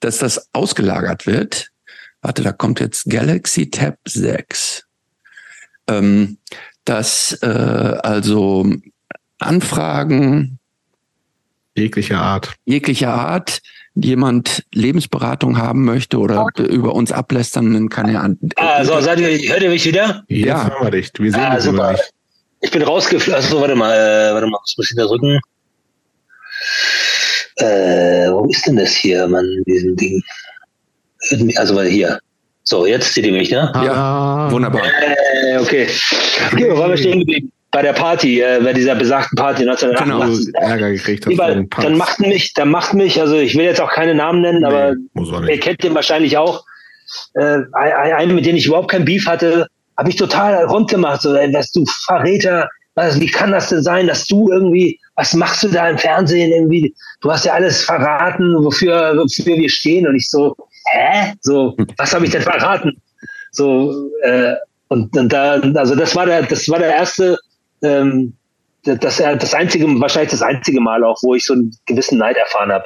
[0.00, 1.70] dass das ausgelagert wird.
[2.22, 4.84] Warte, da kommt jetzt Galaxy Tab 6
[5.90, 6.38] ähm,
[6.84, 8.66] dass äh, also
[9.38, 10.58] Anfragen
[11.76, 13.60] jeglicher Art, jeglicher Art,
[13.94, 18.38] jemand Lebensberatung haben möchte oder über uns ablästern, dann kann er an.
[18.56, 20.24] Also seid ihr, hört ihr mich wieder?
[20.28, 21.10] Jetzt ja, hören wir dich.
[21.18, 21.92] Wir sehen ah, super.
[21.92, 22.12] Nicht.
[22.60, 23.34] Ich bin rausgeflogen.
[23.34, 25.40] Also warte mal, äh, warte mal, was muss ich da drücken?
[27.56, 30.22] Äh, wo ist denn das hier, Mann, diesem Ding?
[31.56, 32.20] Also hier.
[32.70, 33.68] So, jetzt seht ihr mich, ne?
[33.74, 34.48] Ja, ah.
[34.52, 34.82] wunderbar.
[34.84, 35.88] Äh, okay.
[36.52, 37.50] Okay, wo waren wir stehen geblieben?
[37.72, 40.54] Bei der Party, äh, bei dieser besagten Party 1988.
[40.54, 41.36] Genau, Ärger gekriegt hast.
[41.36, 44.60] Weil, dann macht mich, dann macht mich, also ich will jetzt auch keine Namen nennen,
[44.60, 44.94] nee, aber
[45.48, 46.64] ihr kennt den wahrscheinlich auch.
[47.34, 49.66] Äh, einen, mit dem ich überhaupt kein Beef hatte,
[49.98, 51.22] habe ich total rund gemacht.
[51.22, 55.64] So, was du Verräter, was, wie kann das denn sein, dass du irgendwie, was machst
[55.64, 56.94] du da im Fernsehen irgendwie?
[57.20, 60.06] Du hast ja alles verraten, wofür, wofür wir stehen.
[60.06, 60.54] Und ich so,
[60.90, 61.34] hä?
[61.40, 63.00] So, was habe ich denn verraten?
[63.52, 64.54] So, äh,
[64.88, 67.38] und, und da, also das war der, das war der erste,
[67.82, 68.34] ähm,
[68.84, 72.72] das, das einzige, wahrscheinlich das einzige Mal auch, wo ich so einen gewissen Neid erfahren
[72.72, 72.84] habe.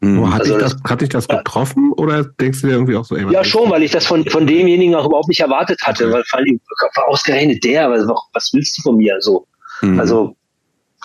[0.00, 0.32] Mhm.
[0.32, 2.02] Hat, also dich das, hat dich das getroffen ja.
[2.02, 3.16] oder denkst du dir irgendwie auch so?
[3.16, 6.14] Ey, ja, schon, weil ich das von, von demjenigen auch überhaupt nicht erwartet hatte, okay.
[6.14, 6.60] weil vor allem
[7.06, 9.16] ausgerechnet der, was, was willst du von mir?
[9.20, 9.46] So.
[9.82, 9.98] Mhm.
[9.98, 10.36] Also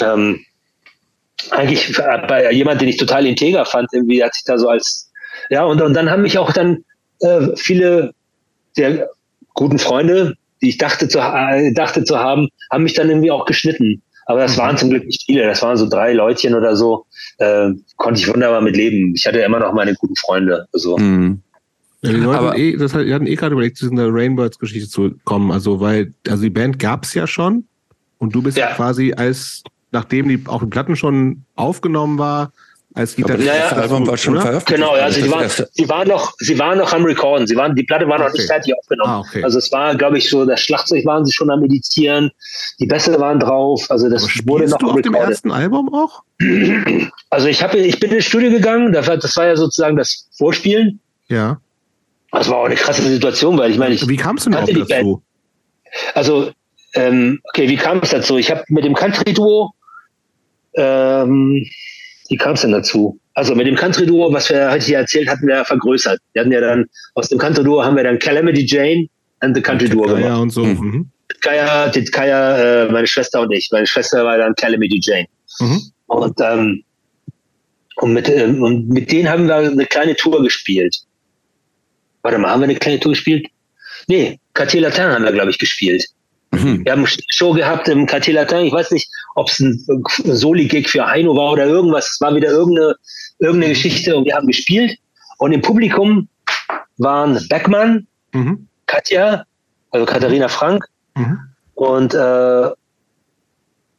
[0.01, 0.39] ähm,
[1.51, 1.97] eigentlich
[2.27, 5.11] bei jemand, den ich total integer fand, irgendwie hat sich da so als,
[5.53, 6.83] ja, und, und dann haben mich auch dann
[7.19, 8.15] äh, viele
[8.75, 9.07] der
[9.53, 13.45] guten Freunde, die ich dachte zu, äh, dachte zu haben, haben mich dann irgendwie auch
[13.45, 14.01] geschnitten.
[14.25, 14.61] Aber das mhm.
[14.61, 17.05] waren zum Glück nicht viele, das waren so drei Leutchen oder so,
[17.37, 19.13] äh, konnte ich wunderbar mit leben.
[19.15, 20.65] Ich hatte immer noch meine guten Freunde.
[20.73, 20.97] Also.
[20.97, 21.41] Mhm.
[22.01, 25.11] Ja, die aber, eh, das hat, die hatten eh gerade überlegt, zu dieser Rainbirds-Geschichte zu
[25.23, 25.51] kommen.
[25.51, 27.65] Also, weil, also die Band gab's ja schon
[28.17, 32.51] und du bist ja, ja quasi als, nachdem die auch die Platten schon aufgenommen war,
[32.93, 33.47] als Gitarrist.
[33.47, 34.67] Ja, ja, das Album war schon veröffentlicht.
[34.67, 37.47] Genau, also sie waren, sie waren noch, sie waren noch am Recorden.
[37.47, 38.37] Sie waren, die Platte war noch okay.
[38.37, 39.09] nicht fertig aufgenommen.
[39.11, 39.43] Ah, okay.
[39.43, 42.31] Also es war, glaube ich, so, das Schlagzeug waren sie schon am Meditieren,
[42.79, 43.85] die Bässe waren drauf.
[43.89, 46.23] Also das wurde noch du auf dem ersten Album auch?
[47.29, 48.93] Also ich habe, ich bin ins Studio gegangen.
[48.93, 50.99] Das war, das war ja sozusagen das Vorspielen.
[51.29, 51.59] Ja.
[52.31, 54.85] Das war auch eine krasse Situation, weil ich meine, ich wie kamst du denn dazu?
[54.85, 55.17] Band.
[56.13, 56.51] Also
[56.93, 58.37] ähm, okay, wie kam es dazu?
[58.37, 59.73] Ich habe mit dem Country Duo
[60.75, 61.65] ähm,
[62.33, 63.19] wie kam es denn dazu?
[63.35, 66.19] Also mit dem Country-Duo, was wir heute hier erzählt hatten, wir vergrößert.
[66.33, 69.07] Wir hatten ja dann, aus dem Country-Duo haben wir dann Calamity Jane
[69.41, 70.23] and the Country-Duo gemacht.
[70.23, 70.65] Ja, und so.
[70.65, 70.79] Mhm.
[70.79, 71.09] mhm.
[71.41, 73.69] Kaya, Kaya äh, meine Schwester und ich.
[73.71, 75.27] Meine Schwester war dann Calamity Jane.
[75.59, 75.81] Mhm.
[76.07, 76.83] Und, ähm,
[77.97, 80.95] und, mit, ähm, und mit denen haben wir eine kleine Tour gespielt.
[82.23, 83.45] Warte mal, haben wir eine kleine Tour gespielt?
[84.07, 86.03] Nee, Cartier Latin haben wir, glaube ich, gespielt.
[86.49, 86.83] Mhm.
[86.83, 88.65] Wir haben eine Show gehabt im Quartier Latin.
[88.65, 89.83] Ich weiß nicht, ob es ein
[90.25, 92.11] Soli-Gig für Heino war oder irgendwas.
[92.11, 92.95] Es war wieder irgendeine,
[93.39, 94.97] irgendeine Geschichte und wir haben gespielt.
[95.37, 96.27] Und im Publikum
[96.97, 98.67] waren Beckmann, mhm.
[98.85, 99.45] Katja,
[99.91, 100.85] also Katharina Frank
[101.15, 101.39] mhm.
[101.75, 102.69] und äh,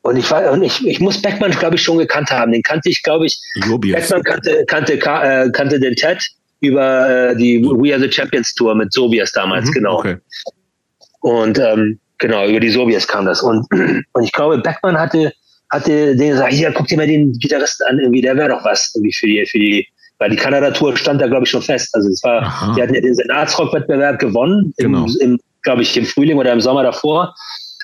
[0.03, 2.53] und ich, war, und ich, ich muss Beckmann, glaube ich, schon gekannt haben.
[2.53, 3.41] Den kannte ich, glaube ich.
[3.67, 4.01] Jobius.
[4.01, 6.23] Beckmann kannte, kannte, äh, kannte den Ted
[6.61, 9.99] über äh, die We Are the Champions Tour mit Sobias damals, mhm, genau.
[9.99, 10.17] Okay.
[11.21, 13.43] Und ähm, Genau, über die Soviets kam das.
[13.43, 13.67] Und,
[14.13, 15.33] und ich glaube, Beckmann hatte,
[15.71, 18.93] hatte den gesagt, hier, guck dir mal den Gitarristen an, irgendwie, der wäre doch was
[18.95, 19.87] irgendwie für die, für die,
[20.19, 21.91] weil die Kanada-Tour stand da, glaube ich, schon fest.
[21.95, 22.75] Also es war, Aha.
[22.75, 25.07] die hatten ja den Senatsrock-Wettbewerb gewonnen, genau.
[25.21, 27.35] im, im glaube ich, im Frühling oder im Sommer davor.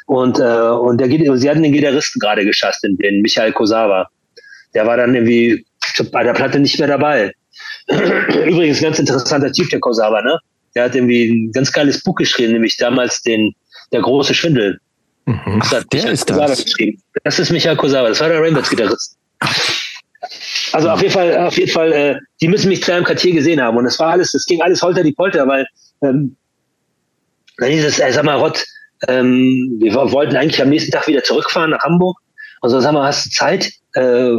[0.07, 1.09] Und, äh, und der,
[1.39, 4.09] sie hatten den Gitarristen gerade geschafft, den, den Michael Kosawa.
[4.75, 5.65] Der war dann irgendwie
[6.13, 7.33] bei der Platte nicht mehr dabei.
[7.89, 10.39] Übrigens ganz interessanter Typ, der Kosawa, ne?
[10.75, 13.53] Der hat irgendwie ein ganz geiles Buch geschrieben, nämlich damals den
[13.93, 14.81] der große Schwindel.
[15.27, 15.61] Mhm.
[15.63, 16.65] Ach, der ist das.
[16.65, 17.03] Geschrieben.
[17.25, 19.17] Das ist Michael Kosawa, das war der Rainbows-Gitarrist.
[20.73, 23.61] Also auf jeden Fall, auf jeden Fall, äh, die müssen mich klar im Quartier gesehen
[23.61, 23.77] haben.
[23.77, 25.67] Und es war alles, es ging alles holter die Polter, weil
[26.03, 26.37] ähm,
[27.59, 28.65] dann hieß es, ey, sag mal, Rott,
[29.09, 32.19] ähm, wir wollten eigentlich am nächsten Tag wieder zurückfahren nach Hamburg.
[32.61, 34.31] Also sag mal, hast du Zeit, äh,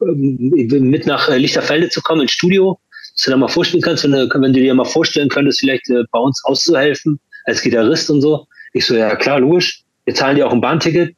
[0.00, 2.78] mit nach äh, Lichterfelde zu kommen ins Studio,
[3.14, 5.88] dass du da mal vorstellen kannst, wenn du, wenn du dir mal vorstellen könntest, vielleicht
[5.90, 8.46] äh, bei uns auszuhelfen als Gitarrist und so.
[8.74, 11.14] Ich so, ja klar, logisch, wir zahlen dir auch ein Bahnticket.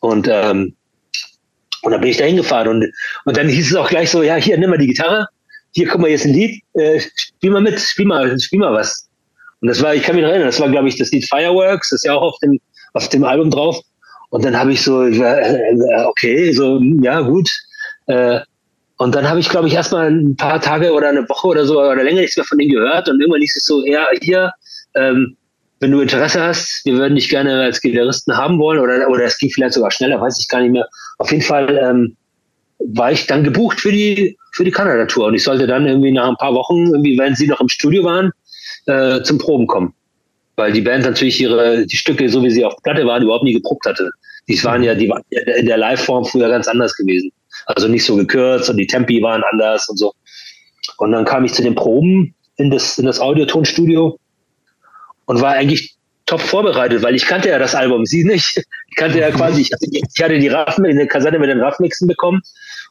[0.00, 0.76] Und, ähm,
[1.82, 2.92] und dann bin ich da hingefahren und,
[3.24, 5.26] und dann hieß es auch gleich so, ja, hier, nimm mal die Gitarre,
[5.72, 9.08] hier, guck mal, jetzt ein Lied, äh, spiel mal mit, spiel mal, spiel mal was.
[9.60, 11.98] Und das war, ich kann mich erinnern, das war, glaube ich, das Lied Fireworks, das
[11.98, 12.60] ist ja auch auf dem,
[12.92, 13.80] auf dem Album drauf.
[14.28, 17.48] Und dann habe ich so, äh, okay, so, ja, gut.
[18.06, 18.40] Äh,
[18.98, 21.80] und dann habe ich, glaube ich, erstmal ein paar Tage oder eine Woche oder so
[21.80, 23.08] oder länger nichts mehr von denen gehört.
[23.08, 24.52] Und irgendwann hieß es so, ja, hier,
[24.94, 25.36] ähm,
[25.80, 29.38] wenn du Interesse hast, wir würden dich gerne als Gitarristen haben wollen oder, oder es
[29.38, 30.86] ging vielleicht sogar schneller, weiß ich gar nicht mehr.
[31.18, 32.16] Auf jeden Fall ähm,
[32.78, 36.28] war ich dann gebucht für die, für die Kanada-Tour und ich sollte dann irgendwie nach
[36.28, 38.30] ein paar Wochen, irgendwie, wenn sie noch im Studio waren,
[38.86, 39.94] äh, zum Proben kommen.
[40.56, 43.54] Weil die Band natürlich ihre, die Stücke, so wie sie auf Platte waren, überhaupt nie
[43.54, 44.10] geprobt hatte.
[44.48, 47.32] Die waren ja, die waren in der Live-Form früher ganz anders gewesen.
[47.64, 50.12] Also nicht so gekürzt und die Tempi waren anders und so.
[50.98, 54.18] Und dann kam ich zu den Proben in das, in das Audiotonstudio
[55.30, 55.94] und war eigentlich
[56.26, 58.64] top vorbereitet, weil ich kannte ja das Album, sie nicht.
[58.88, 61.60] Ich kannte ja quasi, ich hatte die, ich hatte die Raffen, eine Kassette mit den
[61.60, 62.42] Raffmixen bekommen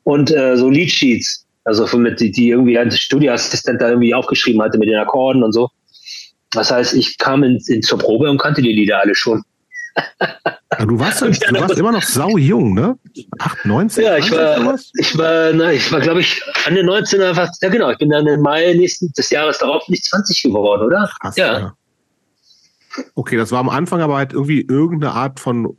[0.06, 4.78] und äh, so Leadsheets, also von die, die irgendwie ein Studioassistent da irgendwie aufgeschrieben hatte
[4.78, 5.70] mit den Akkorden und so.
[6.52, 9.44] Das heißt, ich kam in, in zur Probe und kannte die Lieder alle schon.
[10.78, 12.96] Ja, du warst, du warst immer noch sau jung, ne?
[13.40, 14.04] 8, 19?
[14.04, 17.70] Ja, ich war, ich war, na, ich war, glaube ich, an den 19 einfach, ja
[17.70, 21.10] genau, ich bin dann im Mai nächsten des Jahres darauf nicht 20 geworden, oder?
[21.20, 21.60] Krass, ja.
[21.60, 21.74] ja.
[23.16, 25.74] Okay, das war am Anfang aber halt irgendwie irgendeine Art von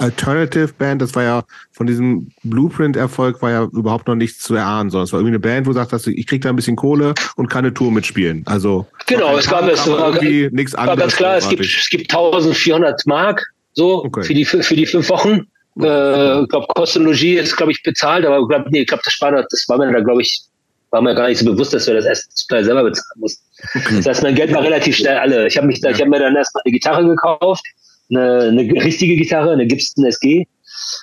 [0.00, 1.02] Alternative Band.
[1.02, 5.12] Das war ja von diesem Blueprint-Erfolg war ja überhaupt noch nichts zu erahnen, sondern es
[5.12, 7.64] war irgendwie eine Band, wo du sagst, ich krieg da ein bisschen Kohle und kann
[7.64, 8.42] eine Tour mitspielen.
[8.46, 10.98] Also genau, es gab es irgendwie nichts anderes.
[10.98, 14.22] War ganz klar, es gibt, es gibt 1400 Mark so okay.
[14.22, 15.46] für die für die fünf Wochen.
[15.80, 19.30] Äh, ich glaube, Kostenlogie ist, glaube ich, bezahlt, aber glaub, nee, ich glaube, das war,
[19.30, 20.42] das war mir da, glaube ich,
[20.90, 23.44] war mir gar nicht so bewusst, dass wir das erst selber bezahlen mussten.
[23.74, 23.96] Okay.
[23.96, 25.46] Das heißt, mein Geld war relativ schnell alle.
[25.46, 25.94] Ich habe mich, da, ja.
[25.94, 27.64] ich habe mir dann erstmal eine Gitarre gekauft,
[28.10, 30.46] eine, eine richtige Gitarre, eine Gibson SG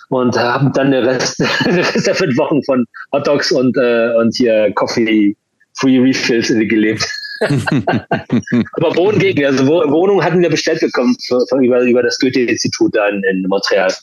[0.10, 4.14] und haben dann den Rest, den Rest der fünf Wochen von Hot Dogs und, äh,
[4.18, 5.36] und hier Coffee
[5.80, 7.08] Free Refills gelebt.
[7.40, 12.96] Aber Wohnen gegen, also Wohnung hatten wir bestellt bekommen für, für, über, über das Goethe-Institut
[12.96, 13.94] da in, in Montreal.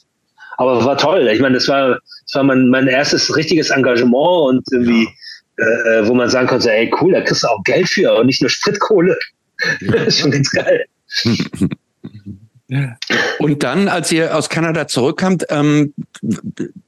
[0.56, 1.28] Aber war toll.
[1.32, 5.10] Ich meine, das war, das war mein, mein erstes richtiges Engagement und irgendwie, ja.
[5.56, 8.40] Äh, wo man sagen konnte, ey, cool, da kriegst du auch Geld für und nicht
[8.40, 9.16] nur Spritkohle.
[9.80, 9.92] Ja.
[9.92, 10.84] das ist schon ganz geil.
[13.38, 15.94] Und dann, als ihr aus Kanada zurückkamt, ähm,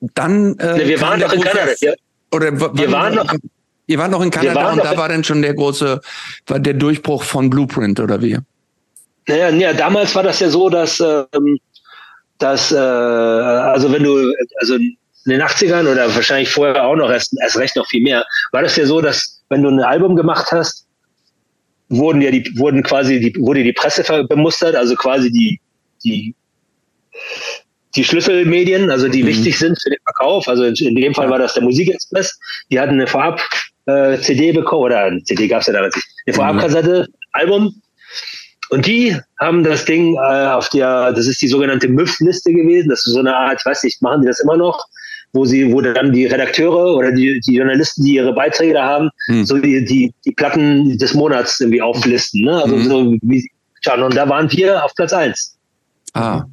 [0.00, 0.58] dann.
[0.58, 1.72] Äh, nee, wir waren noch in Kanada.
[1.80, 1.92] Ja.
[2.32, 3.32] Oder wir waren noch.
[3.86, 6.00] Ihr wart noch in Kanada und da war dann schon der große,
[6.48, 8.36] war der Durchbruch von Blueprint oder wie?
[9.28, 11.58] Naja, ja, damals war das ja so, dass, ähm,
[12.38, 14.76] dass äh, also wenn du, also
[15.26, 18.62] in den 80ern oder wahrscheinlich vorher auch noch erst, erst recht noch viel mehr, war
[18.62, 20.86] das ja so, dass wenn du ein Album gemacht hast,
[21.88, 25.60] wurden ja die, wurden quasi die, wurde die Presse bemustert, also quasi die,
[26.04, 26.34] die,
[27.94, 29.28] die Schlüsselmedien, also die mhm.
[29.28, 30.48] wichtig sind für den Verkauf.
[30.48, 32.38] Also in, in dem Fall war das der Musikexpress.
[32.70, 33.40] Die hatten eine Vorab,
[33.86, 37.82] äh, CD bekommen, oder CD gab es ja damals nicht, eine Vorabkassette, Album.
[38.70, 43.06] Und die haben das Ding äh, auf der, das ist die sogenannte MÜF-Liste gewesen, das
[43.06, 44.84] ist so eine Art, ich weiß nicht, machen die das immer noch,
[45.36, 49.10] wo sie, wo dann die Redakteure oder die, die Journalisten, die ihre Beiträge da haben,
[49.26, 49.44] hm.
[49.44, 52.42] so die, die, die Platten des Monats irgendwie auflisten.
[52.42, 52.62] Ne?
[52.62, 52.88] Also mhm.
[52.88, 53.48] so wie
[53.82, 54.02] schauen.
[54.02, 55.56] Und da waren wir auf Platz eins.
[56.14, 56.44] Ah.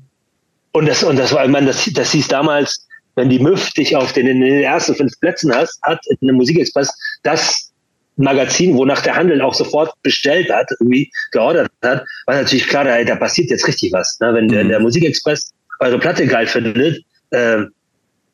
[0.74, 2.86] Und das, und das war, ich meine, das, das hieß damals,
[3.16, 6.34] wenn die MÜF dich auf den, in den ersten fünf Plätzen hast, hat in der
[6.34, 6.92] Musikexpress
[7.24, 7.72] das
[8.16, 13.04] Magazin, wonach der Handel auch sofort bestellt hat, irgendwie geordert hat, war natürlich klar, da,
[13.04, 14.18] da passiert jetzt richtig was.
[14.20, 14.34] Ne?
[14.34, 14.50] Wenn mhm.
[14.50, 17.64] der, der Musikexpress eure Platte geil findet, äh,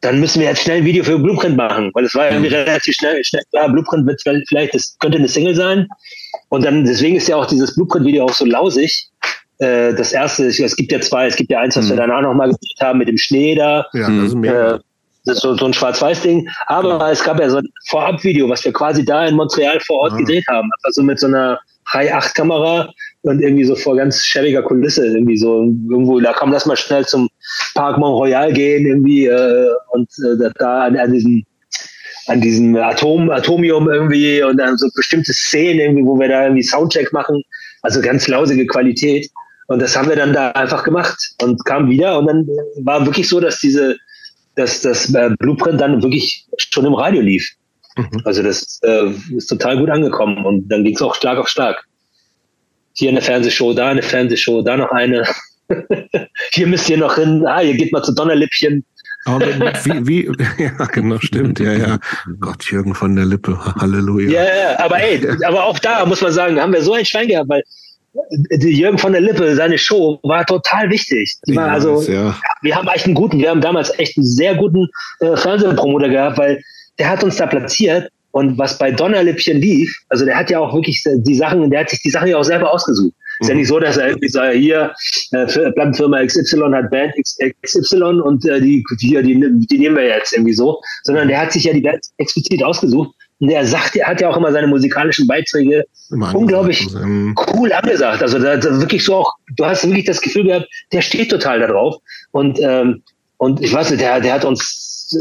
[0.02, 2.56] dann müssen wir jetzt schnell ein Video für Blueprint machen, weil es war irgendwie mhm.
[2.56, 5.88] relativ schnell, schnell klar, Blueprint wird vielleicht, das könnte eine Single sein.
[6.50, 9.10] Und dann, deswegen ist ja auch dieses Blueprint-Video auch so lausig,
[9.60, 11.90] äh, das erste, es gibt ja zwei, es gibt ja eins, was mhm.
[11.90, 13.86] wir danach nochmal gedreht haben mit dem Schnee da.
[13.94, 14.76] Ja, das ist mehr.
[14.76, 14.80] Äh,
[15.26, 16.50] das ist so, so ein Schwarz-Weiß-Ding.
[16.68, 17.12] Aber genau.
[17.12, 20.18] es gab ja so ein Vorab-Video, was wir quasi da in Montreal vor Ort ja.
[20.20, 20.70] gedreht haben.
[20.84, 21.60] Also mit so einer
[21.92, 22.90] High-8-Kamera
[23.22, 25.06] und irgendwie so vor ganz schäbiger Kulisse.
[25.06, 27.30] Irgendwie so irgendwo, da komm, lass mal schnell zum
[27.76, 31.44] Park Mont Royal gehen irgendwie äh, und äh, da an, an diesem
[32.28, 36.64] an diesem Atom, Atomium irgendwie und dann so bestimmte Szenen irgendwie, wo wir da irgendwie
[36.64, 37.42] Soundcheck machen.
[37.82, 39.28] Also ganz lausige Qualität.
[39.68, 42.48] Und das haben wir dann da einfach gemacht und kam wieder und dann
[42.84, 43.98] war wirklich so, dass diese,
[44.56, 47.48] dass das äh, Blueprint dann wirklich schon im Radio lief.
[47.96, 48.22] Mhm.
[48.26, 51.84] Also das äh, ist total gut angekommen und dann ging es auch stark auf stark.
[53.00, 55.24] Hier eine Fernsehshow, da eine Fernsehshow, da noch eine.
[56.52, 58.84] hier müsst ihr noch hin, ah, ihr geht mal zu Donnerlippchen.
[59.24, 60.26] Aber wie, wie,
[60.64, 62.00] ja, genau, stimmt, ja, ja.
[62.42, 64.32] Gott, Jürgen von der Lippe, Halleluja.
[64.32, 67.30] Ja, ja, aber ey, aber auch da muss man sagen, haben wir so ein Schwein
[67.30, 67.64] gehabt, weil
[68.50, 71.38] Jürgen von der Lippe, seine Show war total wichtig.
[71.48, 72.38] War ja, also, ja.
[72.62, 74.90] wir haben echt einen guten, wir haben damals echt einen sehr guten
[75.22, 76.62] äh, Fernsehpromoter gehabt, weil
[76.98, 78.10] der hat uns da platziert
[78.40, 81.90] und was bei Donnerlippchen lief, also der hat ja auch wirklich die Sachen, der hat
[81.90, 83.14] sich die Sachen ja auch selber ausgesucht.
[83.14, 83.44] Mhm.
[83.44, 83.60] Ist ja mhm.
[83.60, 84.94] nicht so, dass er irgendwie sagt, hier,
[85.32, 87.14] äh, Plattenfirma XY hat Band
[87.66, 91.52] XY und äh, die, die, die, die nehmen wir jetzt irgendwie so, sondern der hat
[91.52, 93.12] sich ja die Band explizit ausgesucht
[93.42, 98.22] und er sagt, er hat ja auch immer seine musikalischen Beiträge immer unglaublich cool angesagt.
[98.22, 101.60] Also da, da wirklich so auch, du hast wirklich das Gefühl gehabt, der steht total
[101.60, 101.98] darauf.
[102.32, 103.04] Und, ähm,
[103.36, 105.14] und ich weiß nicht, der, der hat uns,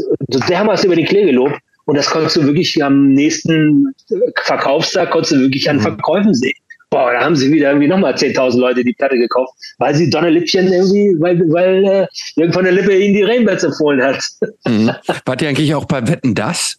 [0.47, 1.59] der haben wir es über den Klee gelobt.
[1.89, 3.95] Und das konntest du wirklich am nächsten
[4.43, 5.81] Verkaufstag, konntest du wirklich an mhm.
[5.81, 6.53] Verkäufen sehen.
[6.91, 10.71] Boah, da haben sie wieder irgendwie nochmal 10.000 Leute die Platte gekauft, weil sie Donnerlippchen
[10.71, 14.23] irgendwie, weil, weil äh, Jürgen von der Lippe ihnen die Rainbirds empfohlen hat.
[14.67, 14.91] Mhm.
[15.25, 16.77] Wart ihr eigentlich auch bei Wetten, das?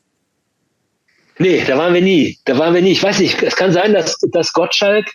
[1.40, 2.38] Nee, da waren wir nie.
[2.44, 2.92] Da waren wir nie.
[2.92, 5.06] Ich weiß nicht, es kann sein, dass, dass Gottschalk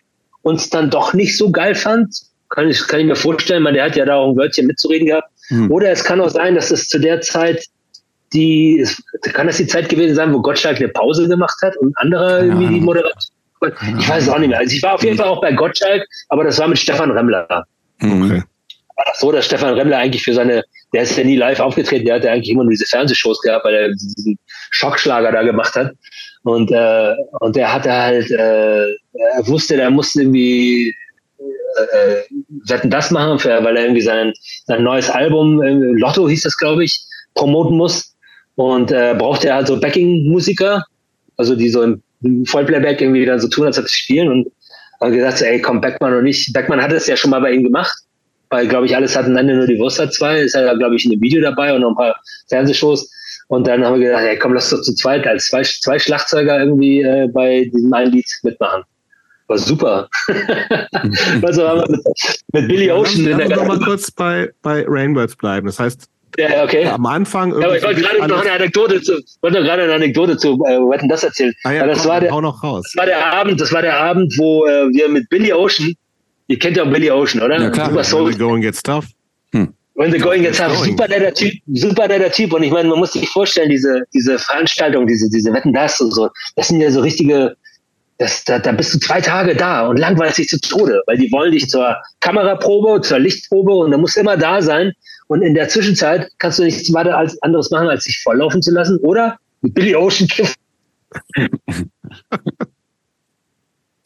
[0.41, 2.13] uns dann doch nicht so geil fand.
[2.49, 5.07] Kann ich, kann ich mir vorstellen, man, der hat ja da auch ein Wörtchen mitzureden
[5.07, 5.30] gehabt.
[5.47, 5.72] Hm.
[5.72, 7.65] Oder es kann auch sein, dass es zu der Zeit
[8.34, 8.85] die,
[9.22, 12.68] kann das die Zeit gewesen sein, wo Gottschalk eine Pause gemacht hat und andere irgendwie
[12.68, 13.34] die Moderation.
[13.99, 14.60] Ich weiß es auch nicht mehr.
[14.60, 17.65] Also ich war auf jeden Fall auch bei Gottschalk, aber das war mit Stefan Remmler.
[18.02, 18.43] Okay.
[18.97, 20.64] War das so, dass Stefan Remmler eigentlich für seine
[20.95, 23.65] der ist ja nie live aufgetreten, der hat ja eigentlich immer nur diese Fernsehshows gehabt,
[23.65, 24.39] weil er diesen
[24.72, 25.91] Schockschlager da gemacht hat.
[26.43, 30.95] Und, äh, und der hatte halt, äh, er wusste, der musste irgendwie
[31.38, 32.15] äh,
[32.69, 34.31] wetten das machen, für, weil er irgendwie sein,
[34.68, 37.02] sein neues Album, äh, Lotto hieß das, glaube ich,
[37.34, 38.14] promoten muss.
[38.56, 40.86] Und äh, brauchte er halt so Backing-Musiker,
[41.38, 44.30] also die so im Vollplayback irgendwie dann so tun, als ob sie spielen.
[44.30, 44.48] Und
[45.02, 46.52] haben gesagt, ey, komm, Beckmann und ich.
[46.53, 48.06] Beckmann hat es ja schon mal bei ihm gemacht
[48.49, 50.40] weil, glaube ich, alles hatten Ende nur die Wurst hat zwei.
[50.40, 52.15] Ist ja, glaube ich, in einem Video dabei und noch ein paar
[52.49, 53.10] Fernsehshows.
[53.48, 56.60] Und dann haben wir gedacht, hey, komm, lass doch zu zweit als zwei, zwei Schlagzeuger
[56.60, 58.84] irgendwie äh, bei diesem einen Lied mitmachen.
[59.48, 60.10] War super.
[61.44, 62.02] also haben wir mit,
[62.53, 63.26] mit Billy Ocean.
[63.26, 65.68] Lass, lass uns noch mal kurz bei, bei Rainbirds bleiben.
[65.68, 66.85] Das heißt, Ja, okay.
[66.85, 67.51] am Anfang.
[67.51, 70.79] Ja, aber ich wollte gerade noch eine Anekdote zu, wollte gerade eine Anekdote zu, äh,
[70.79, 71.53] wetten das erzählen.
[71.63, 72.83] Ah ja, Weil das komm, war der, hau noch raus.
[72.83, 75.93] das war der Abend, das war der Abend, wo äh, wir mit Billy Ocean,
[76.47, 77.59] ihr kennt ja auch Billy Ocean, oder?
[77.59, 77.89] Ja, klar.
[77.89, 78.25] Super Soul.
[78.25, 79.05] When the going gets tough.
[79.95, 80.91] When the going gets tough, Going.
[80.91, 82.51] super netter Typ, super netter Typ.
[82.51, 86.11] Und ich meine, man muss sich vorstellen, diese, diese Veranstaltung, diese, diese Wetten das und
[86.11, 87.55] so, das sind ja so richtige,
[88.17, 91.31] das, da, da bist du zwei Tage da und langweilst dich zu Tode, weil die
[91.31, 94.93] wollen dich zur Kameraprobe, zur Lichtprobe und da musst du immer da sein.
[95.27, 98.71] Und in der Zwischenzeit kannst du nichts weiter als anderes machen, als dich volllaufen zu
[98.71, 100.55] lassen oder mit Billy Ocean kiffen.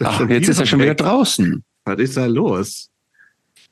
[0.02, 1.64] Ach, jetzt ist er schon wieder draußen.
[1.86, 2.90] Was ist da los?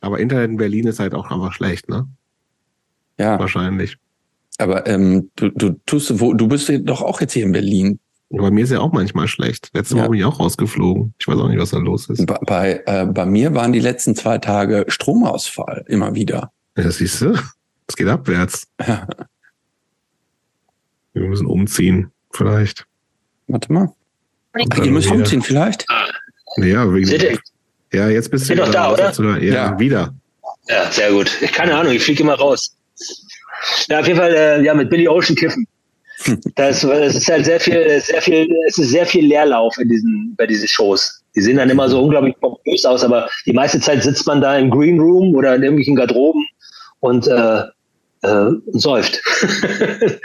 [0.02, 2.08] Aber Internet in Berlin ist halt auch einfach schlecht, ne?
[3.18, 3.98] Ja, Wahrscheinlich.
[4.60, 8.00] aber ähm, du, du tust, wo, du bist doch auch jetzt hier in Berlin.
[8.30, 9.70] Bei mir ist ja auch manchmal schlecht.
[9.74, 10.02] Letzte Ja.
[10.02, 11.14] Woche bin ich auch rausgeflogen.
[11.18, 12.26] Ich weiß auch nicht, was da los ist.
[12.26, 16.52] Bei, bei, äh, bei mir waren die letzten zwei Tage Stromausfall immer wieder.
[16.78, 17.40] Ja, siehst du?
[17.88, 18.68] Es geht abwärts.
[18.86, 19.08] Ja.
[21.14, 22.86] Wir müssen umziehen, vielleicht.
[23.48, 23.92] Warte mal.
[24.54, 25.18] Ach, ihr müsst wieder.
[25.20, 25.86] umziehen vielleicht?
[26.58, 27.40] Ja, wegen,
[27.94, 29.12] ja jetzt bist du doch da, oder?
[29.18, 29.42] oder?
[29.42, 29.80] Ja, Ja.
[29.80, 30.14] wieder.
[30.68, 31.32] Ja, sehr gut.
[31.54, 32.76] Keine Ahnung, ich fliege immer raus.
[33.88, 35.66] Ja, auf jeden Fall, äh, ja, mit Billy Ocean kiffen.
[36.56, 40.36] Das, das ist halt sehr viel, sehr viel, es ist sehr viel Leerlauf in diesen,
[40.38, 41.22] bei diesen Shows.
[41.36, 44.58] Die sehen dann immer so unglaublich pompös aus, aber die meiste Zeit sitzt man da
[44.58, 46.44] im Green Room oder in irgendwelchen Garderoben
[47.02, 47.62] und äh,
[48.24, 49.22] äh, säuft.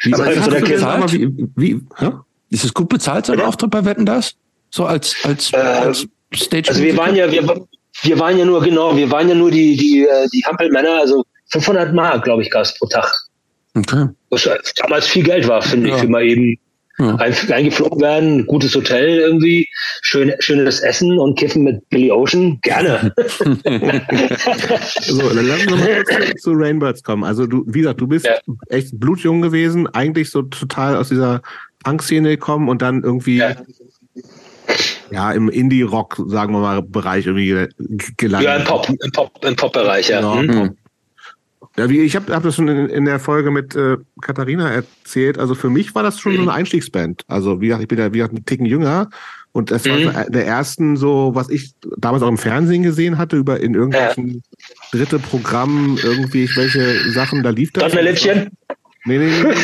[0.03, 2.11] Wie, Aber was so der mal, wie, wie, hä?
[2.51, 3.41] Ist es gut bezahlt, so ein?
[3.41, 4.35] Auftritt bei Wetten das?
[4.71, 7.67] So als, als, Äh, als Stage Also wir waren ja, wir,
[8.03, 11.25] wir waren ja nur, genau, wir waren ja nur die, die, äh, die Hampelmänner, also
[11.51, 13.13] 500 Mark, glaube ich, gab es pro Tag.
[13.75, 14.07] Okay.
[14.31, 15.95] Was damals viel Geld war, finde Ja.
[15.97, 16.57] ich, für mal eben
[16.99, 17.15] Ja.
[17.17, 19.67] ein, eingeflogen werden, gutes Hotel irgendwie,
[20.03, 23.13] schön, schönes Essen und Kiffen mit Billy Ocean, gerne.
[25.01, 26.05] So, dann lass uns noch mal
[26.39, 27.25] zu, Rainbirds kommen.
[27.25, 28.35] Also du, wie gesagt, du bist Ja.
[28.69, 31.41] echt blutjung gewesen, eigentlich so total aus dieser
[31.85, 33.57] Punk-Szene gekommen und dann irgendwie Ja.
[35.11, 37.69] ja, im Indie-Rock, sagen wir mal, Bereich irgendwie ge-
[38.17, 38.49] gelandet.
[38.49, 40.21] ja, im Pop, im Pop, im Pop-Bereich, ja.
[40.21, 40.39] Ja.
[40.39, 40.47] Hm?
[40.47, 40.77] Mhm.
[41.79, 45.39] Ja, wie ich habe hab das schon in, in der Folge mit äh, Katharina erzählt.
[45.39, 47.25] Also für mich war das schon so eine Einstiegsband.
[47.29, 49.09] Also wie gesagt, ich bin ja wie gesagt einen Ticken jünger
[49.53, 50.05] und das war Mhm.
[50.25, 54.43] so der ersten so, was ich damals auch im Fernsehen gesehen hatte über in irgendwelchen
[54.93, 57.91] dritte Programmen irgendwie welche Sachen da lief das.
[57.91, 58.51] Donnerlippchen?
[59.05, 59.55] Nee, nee, nee.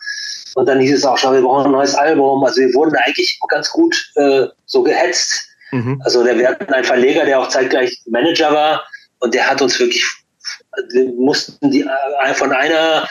[0.56, 2.44] Und dann hieß es auch schon, wir brauchen ein neues Album.
[2.44, 5.48] Also wir wurden eigentlich ganz gut äh, so gehetzt.
[5.72, 6.02] Mhm.
[6.04, 8.84] Also wir hatten einen Verleger, der auch zeitgleich Manager war
[9.20, 10.19] und der hat uns wirklich, wir
[11.18, 13.08] mussten die äh, von einer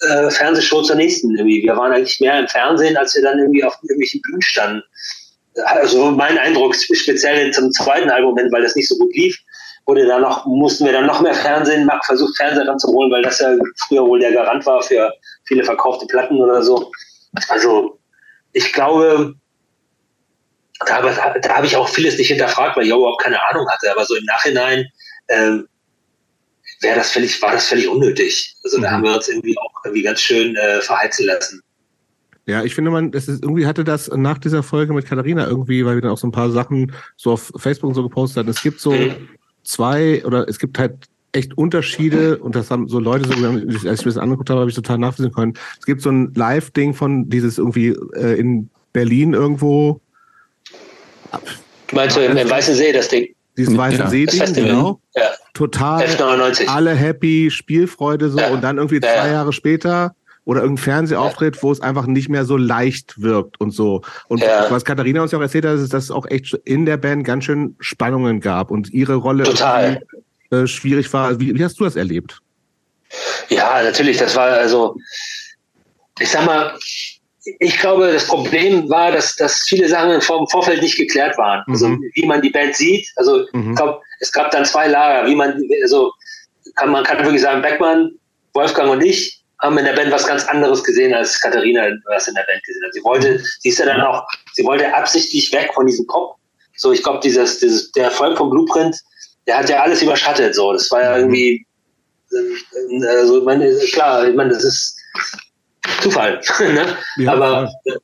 [0.00, 1.62] äh, Fernsehshow zur nächsten irgendwie.
[1.62, 4.82] Wir waren eigentlich mehr im Fernsehen, als wir dann irgendwie auf irgendwelchen Bühnen standen.
[5.64, 9.36] Also mein Eindruck, speziell zum zweiten Album, weil das nicht so gut lief,
[9.86, 13.40] wurde dann noch, mussten wir dann noch mehr Fernsehen machen, versucht Fernseher ranzuholen, weil das
[13.40, 15.12] ja früher wohl der Garant war für
[15.44, 16.90] viele verkaufte Platten oder so.
[17.48, 17.98] Also
[18.52, 19.34] ich glaube,
[20.86, 23.90] da habe da hab ich auch vieles nicht hinterfragt, weil ich überhaupt keine Ahnung hatte.
[23.90, 24.86] Aber so im Nachhinein
[25.28, 25.68] ähm,
[26.80, 28.54] wäre das völlig, war das völlig unnötig.
[28.64, 28.92] Also da Mhm.
[28.94, 31.60] haben wir uns irgendwie auch irgendwie ganz schön äh, verheizen lassen.
[32.46, 35.84] Ja, ich finde, man, das ist irgendwie hatte das nach dieser Folge mit Katharina irgendwie,
[35.84, 38.48] weil wir dann auch so ein paar Sachen so auf Facebook und so gepostet hatten.
[38.48, 39.28] Es gibt so Mhm.
[39.62, 40.94] zwei oder es gibt halt
[41.32, 44.70] echt Unterschiede und das haben so Leute so, als ich mir das angeguckt habe, habe
[44.70, 45.54] ich total nachvollziehen können.
[45.78, 50.00] Es gibt so ein Live-Ding von dieses irgendwie äh, in Berlin irgendwo,
[51.92, 53.28] meinst du im, im Weißen See, das Ding?
[53.60, 55.00] Dieses weiße Ja, See-Ding, genau.
[55.14, 56.66] Ja, Total F99.
[56.66, 58.48] alle happy, Spielfreude so Ja.
[58.50, 59.32] und dann irgendwie zwei ja.
[59.32, 60.14] Jahre später
[60.44, 64.02] oder irgendein Fernsehauftritt, wo es einfach nicht mehr so leicht wirkt und so.
[64.28, 64.66] Und ja.
[64.70, 67.24] was Katharina uns ja auch erzählt hat, ist, dass es auch echt in der Band
[67.24, 69.44] ganz schön Spannungen gab und ihre Rolle
[70.50, 71.38] äh, schwierig war.
[71.38, 72.40] Wie, wie hast du das erlebt?
[73.48, 74.96] Ja, natürlich, das war also,
[76.18, 76.72] ich sag mal,
[77.58, 81.62] ich glaube, das Problem war, dass, dass viele Sachen im Vorfeld nicht geklärt waren.
[81.68, 82.02] Also mhm.
[82.14, 83.08] wie man die Band sieht.
[83.16, 83.70] Also mhm.
[83.70, 86.12] ich glaube, es gab dann zwei Lager, wie man, also
[86.76, 88.12] kann, man kann wirklich sagen, Beckmann,
[88.54, 92.34] Wolfgang und ich haben in der Band was ganz anderes gesehen, als Katharina was in
[92.34, 92.94] der Band gesehen hat.
[92.94, 96.36] Sie wollte, sie ist ja dann auch, sie wollte absichtlich weg von diesem Pop.
[96.76, 98.96] So, ich glaube, dieses, dieses, der Erfolg vom Blueprint,
[99.46, 100.54] der hat ja alles überschattet.
[100.54, 101.34] So, das war ja mhm.
[101.34, 101.66] irgendwie,
[103.06, 104.96] also, meine, klar, ich meine, das ist
[106.02, 106.40] Zufall.
[106.60, 106.96] ne?
[107.16, 107.94] Ja, Aber ja.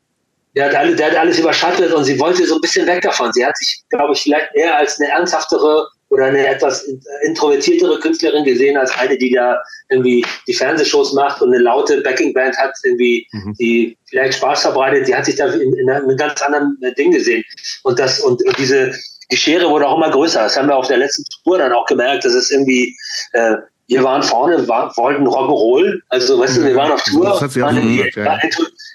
[0.55, 3.33] der, hat alles, der hat alles überschattet und sie wollte so ein bisschen weg davon.
[3.33, 6.87] Sie hat sich, glaube ich, vielleicht eher als eine ernsthaftere oder eine etwas
[7.25, 12.57] introvertiertere Künstlerin gesehen als eine, die da irgendwie die Fernsehshows macht und eine laute Backingband
[12.59, 13.55] hat, irgendwie, mhm.
[13.59, 15.09] die vielleicht Spaß verbreitet.
[15.09, 17.45] Die hat sich da in, in einem ganz anderen Ding gesehen.
[17.83, 18.95] Und das, und, und diese,
[19.33, 20.43] die Schere wurde auch immer größer.
[20.45, 22.97] Das haben wir auf der letzten Tour dann auch gemerkt, dass es irgendwie,
[23.33, 23.57] äh,
[23.89, 28.11] wir waren vorne, war, wollten Rock'n'Roll, also weißt du, wir waren auf Tour, waren irgendwie,
[28.21, 28.39] ja.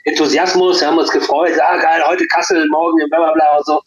[0.04, 3.82] Enthusiasmus, wir haben uns gefreut, ah geil, heute Kassel, morgen bla bla bla und so.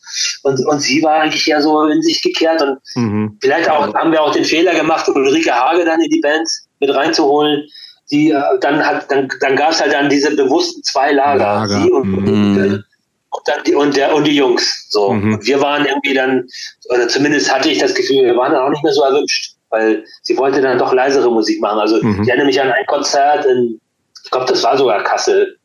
[0.44, 3.39] Und, und sie war eigentlich ja so in sich gekehrt und mhm.
[3.43, 6.48] vielleicht auch haben wir auch den Fehler gemacht, Ulrike Hage dann in die Band
[6.81, 7.64] mit reinzuholen.
[8.10, 11.82] Die, äh, dann hat, dann, dann gab es halt dann diese bewussten zwei Lager, Lager.
[11.82, 12.18] sie und, mhm.
[12.18, 12.85] und,
[13.31, 14.86] und, dann die, und, der, und die Jungs.
[14.90, 15.12] So.
[15.12, 15.35] Mhm.
[15.35, 16.47] Und wir waren irgendwie dann,
[16.90, 20.05] oder zumindest hatte ich das Gefühl, wir waren dann auch nicht mehr so erwünscht weil
[20.23, 21.81] sie wollte dann doch leisere Musik machen.
[21.81, 22.23] Also mhm.
[22.23, 23.81] ich erinnere mich an ein Konzert in,
[24.25, 25.59] ich glaube, das war sogar Kassel.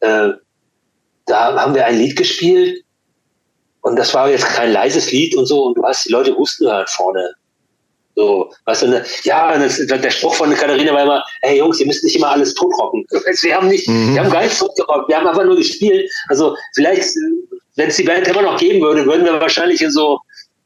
[0.00, 0.30] Äh,
[1.26, 2.84] da haben wir ein Lied gespielt
[3.80, 6.66] und das war jetzt kein leises Lied und so und du hast die Leute husten
[6.66, 7.34] hören vorne.
[8.16, 9.04] So, weißt du, ne?
[9.24, 12.54] ja, das, der Spruch von Katharina war immer, hey Jungs, ihr müsst nicht immer alles
[12.54, 13.04] totrocken.
[13.42, 14.14] Wir haben nicht, mhm.
[14.14, 16.08] wir haben gar nichts totgerockt, wir haben einfach nur gespielt.
[16.28, 17.02] Also vielleicht,
[17.74, 20.20] wenn es die Band immer noch geben würde, würden wir wahrscheinlich in so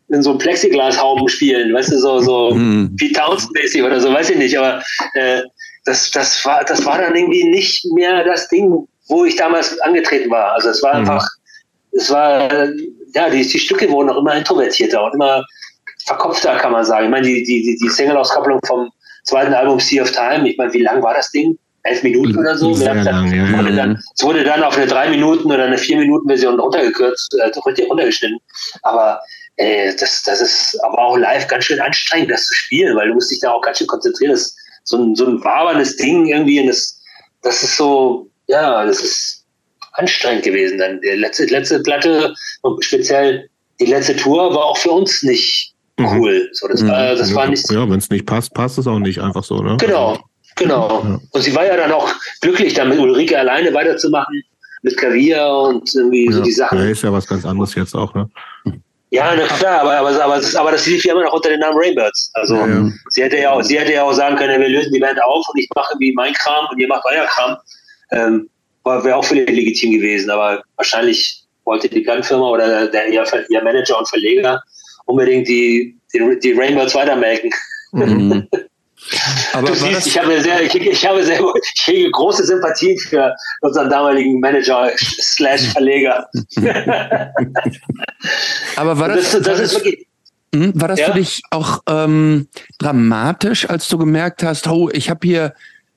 [0.08, 2.96] in so Plexiglas-Hauben spielen, weißt du, so, so mhm.
[2.96, 4.82] Pete Townsend-mäßig oder so, weiß ich nicht, aber
[5.14, 5.42] äh,
[5.84, 10.30] das, das, war, das war dann irgendwie nicht mehr das Ding, wo ich damals angetreten
[10.30, 10.52] war.
[10.52, 11.00] Also es war mhm.
[11.00, 11.26] einfach,
[11.92, 12.68] es war,
[13.14, 15.44] ja, die, die Stücke wurden auch immer introvertierter und immer
[16.06, 17.06] verkopfter, kann man sagen.
[17.06, 18.90] Ich meine, die, die, die Single-Auskopplung vom
[19.24, 21.58] zweiten Album Sea of Time, ich meine, wie lang war das Ding?
[21.84, 22.74] elf Minuten oder so.
[22.74, 25.96] Sehr lang, ja, wurde dann, es wurde dann auf eine drei Minuten oder eine vier
[25.96, 28.38] Minuten Version runtergekürzt, äh, runtergeschnitten.
[28.82, 29.20] Aber
[29.58, 33.14] äh, das, das ist aber auch live ganz schön anstrengend, das zu spielen, weil du
[33.14, 34.32] musst dich da auch ganz schön konzentrieren.
[34.32, 37.00] Das ist so ein, so ein waberndes Ding irgendwie und das,
[37.42, 39.44] das ist so, ja, das ist
[39.92, 40.78] anstrengend gewesen.
[40.78, 43.48] Dann die letzte, letzte Platte und speziell
[43.80, 46.06] die letzte Tour war auch für uns nicht mhm.
[46.06, 46.48] cool.
[46.52, 47.70] So, das war, das war nicht.
[47.70, 49.76] Ja, wenn es nicht passt, passt es auch nicht einfach so, ne?
[49.78, 50.18] Genau,
[50.56, 51.02] genau.
[51.04, 51.20] Ja.
[51.30, 54.42] Und sie war ja dann auch glücklich, dann mit Ulrike alleine weiterzumachen,
[54.82, 56.32] mit Klavier und irgendwie ja.
[56.32, 56.78] so die Sachen.
[56.78, 58.28] Ja, ist ja was ganz anderes jetzt auch, ne?
[59.10, 61.60] Ja, na klar, aber, aber, aber, das, aber das lief ja immer noch unter dem
[61.60, 62.30] Namen Rainbirds.
[62.34, 62.90] Also ja, ja.
[63.08, 65.46] sie hätte ja auch, sie hätte ja auch sagen können, wir lösen die Band auf
[65.48, 67.56] und ich mache irgendwie mein Kram und ihr macht euer Kram.
[68.12, 68.50] Ähm,
[68.84, 73.98] Wäre auch völlig legitim gewesen, aber wahrscheinlich wollte die Gunfirma oder der, ihr, ihr Manager
[73.98, 74.62] und Verleger
[75.04, 77.50] unbedingt die, die, die Rainbirds weitermelken.
[77.92, 78.48] Mhm.
[79.52, 81.40] Aber siehst, ich habe sehr, ich, ich habe sehr,
[81.74, 86.28] ich hege große Sympathien für unseren damaligen Manager slash Verleger.
[88.76, 90.06] Aber war das, das, das ist wirklich,
[90.54, 91.06] hm, war das ja?
[91.06, 92.48] für dich auch ähm,
[92.78, 95.54] dramatisch, als du gemerkt hast, oh, ich habe hier,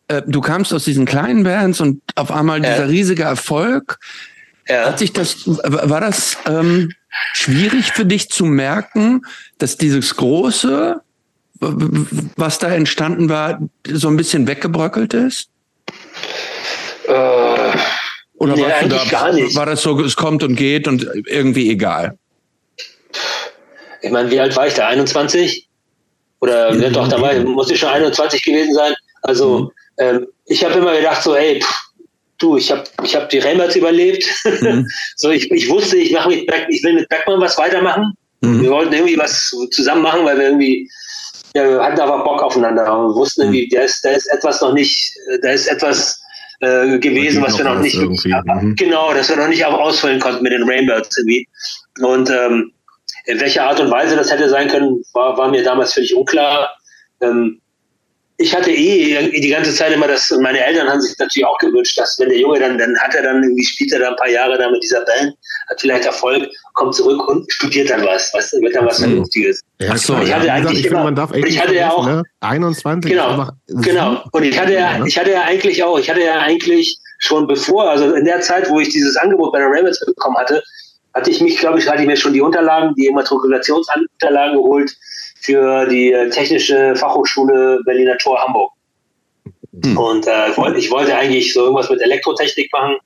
[0.07, 3.99] äh, du kamst aus diesen kleinen Bands und auf einmal dieser riesige Erfolg.
[4.67, 4.85] Ja.
[4.85, 6.91] Hat sich das, war das ähm,
[7.33, 9.21] schwierig für dich zu merken,
[9.57, 11.01] dass dieses große
[11.61, 15.49] was da entstanden war, so ein bisschen weggebröckelt ist?
[17.07, 17.11] Äh,
[18.35, 19.55] Oder nee, eigentlich da, gar nicht.
[19.55, 22.17] war das so, es kommt und geht und irgendwie egal?
[24.01, 24.87] Ich meine, wie alt war ich da?
[24.87, 25.67] 21?
[26.39, 26.93] Oder mhm.
[26.93, 28.95] doch, da war, muss ich schon 21 gewesen sein.
[29.21, 29.71] Also mhm.
[29.97, 31.91] ähm, ich habe immer gedacht so, ey, pff,
[32.39, 34.25] du, ich habe ich hab die Reimers überlebt.
[34.61, 34.87] Mhm.
[35.15, 38.13] so, ich, ich wusste, ich, mach Back, ich will mit Backman was weitermachen.
[38.41, 38.63] Mhm.
[38.63, 40.89] Wir wollten irgendwie was zusammen machen, weil wir irgendwie
[41.53, 45.13] wir hatten aber Bock aufeinander und wussten irgendwie, da ist, da ist etwas noch nicht,
[45.41, 46.21] da ist etwas
[46.61, 48.75] äh, gewesen, was wir noch nicht, mhm.
[48.75, 51.47] genau, dass wir noch nicht auch ausfüllen konnten mit den Rainbirds irgendwie.
[52.01, 52.71] Und ähm,
[53.25, 56.69] in welcher Art und Weise das hätte sein können, war, war mir damals völlig unklar.
[57.21, 57.59] Ähm,
[58.37, 61.57] ich hatte eh die ganze Zeit immer das, und meine Eltern haben sich natürlich auch
[61.59, 64.15] gewünscht, dass wenn der Junge dann, dann hat er dann irgendwie, spielt er dann ein
[64.15, 65.35] paar Jahre da mit dieser Band,
[65.71, 69.61] hat vielleicht Erfolg, kommt zurück und studiert dann was, was wird dann was Vernünftiges.
[69.79, 70.53] Ja, so, ich hatte ja.
[70.53, 72.23] eigentlich ich immer, man darf ich hatte ja auch, ne?
[72.41, 76.39] 21, genau, genau, und ich hatte ja, ich hatte ja eigentlich auch, ich hatte ja
[76.39, 80.37] eigentlich schon bevor, also in der Zeit, wo ich dieses Angebot bei der Ravens bekommen
[80.37, 80.61] hatte,
[81.13, 84.95] hatte ich mich, glaube ich, hatte ich mir schon die Unterlagen, die Immatrikulationsunterlagen geholt,
[85.41, 88.71] für die äh, Technische Fachhochschule Berliner Tor Hamburg.
[89.83, 89.97] Hm.
[89.97, 92.97] Und äh, ich wollte eigentlich so irgendwas mit Elektrotechnik machen,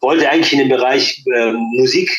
[0.00, 2.10] wollte eigentlich in dem Bereich äh, Musik,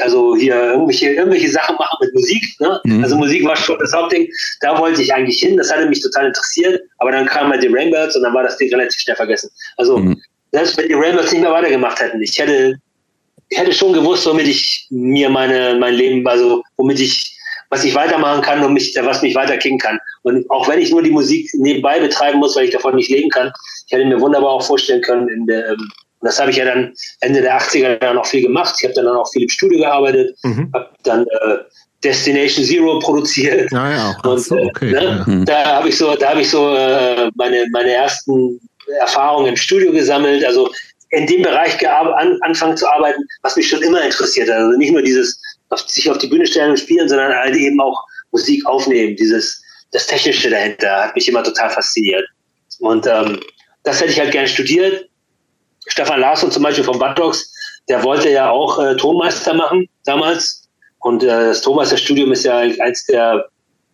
[0.00, 2.44] also hier irgendwelche, irgendwelche Sachen machen mit Musik.
[2.60, 2.80] Ne?
[2.84, 3.02] Mhm.
[3.02, 4.28] Also Musik war schon das Hauptding.
[4.60, 5.56] Da wollte ich eigentlich hin.
[5.56, 6.80] Das hatte mich total interessiert.
[6.98, 9.50] Aber dann kamen halt die Rainbirds und dann war das Ding relativ schnell vergessen.
[9.76, 10.20] Also mhm.
[10.52, 12.76] selbst wenn die Rainbirds nicht mehr weitergemacht hätten, ich hätte,
[13.48, 17.32] ich hätte schon gewusst, womit ich mir meine, mein Leben, also womit ich
[17.68, 19.98] was ich weitermachen kann und mich, was mich weiterkicken kann.
[20.22, 23.28] Und auch wenn ich nur die Musik nebenbei betreiben muss, weil ich davon nicht leben
[23.30, 23.52] kann,
[23.86, 25.90] ich hätte mir wunderbar auch vorstellen können, in der, ähm,
[26.26, 28.74] das habe ich ja dann Ende der 80er dann auch viel gemacht.
[28.78, 30.70] Ich habe dann auch viel im Studio gearbeitet, mhm.
[30.74, 31.56] habe dann äh,
[32.04, 33.70] Destination Zero produziert.
[33.72, 35.24] Ja, ja, und, so, äh, okay, ne, ja.
[35.26, 35.44] Mhm.
[35.44, 38.60] Da habe ich so, da habe ich so äh, meine, meine ersten
[39.00, 40.44] Erfahrungen im Studio gesammelt.
[40.44, 40.70] Also
[41.10, 44.56] in dem Bereich an, anfangen zu arbeiten, was mich schon immer interessiert hat.
[44.56, 45.40] Also nicht nur dieses
[45.70, 48.00] auf, sich auf die Bühne stellen und spielen, sondern halt eben auch
[48.32, 49.16] Musik aufnehmen.
[49.16, 49.62] Dieses,
[49.92, 52.26] das Technische dahinter hat mich immer total fasziniert.
[52.80, 53.40] Und ähm,
[53.84, 55.08] das hätte ich halt gerne studiert.
[55.86, 57.52] Stefan Larsson zum Beispiel von Buttocks,
[57.88, 60.68] der wollte ja auch äh, Tonmeister machen damals.
[61.00, 63.46] Und äh, das Tonmeisterstudium ist ja eins der,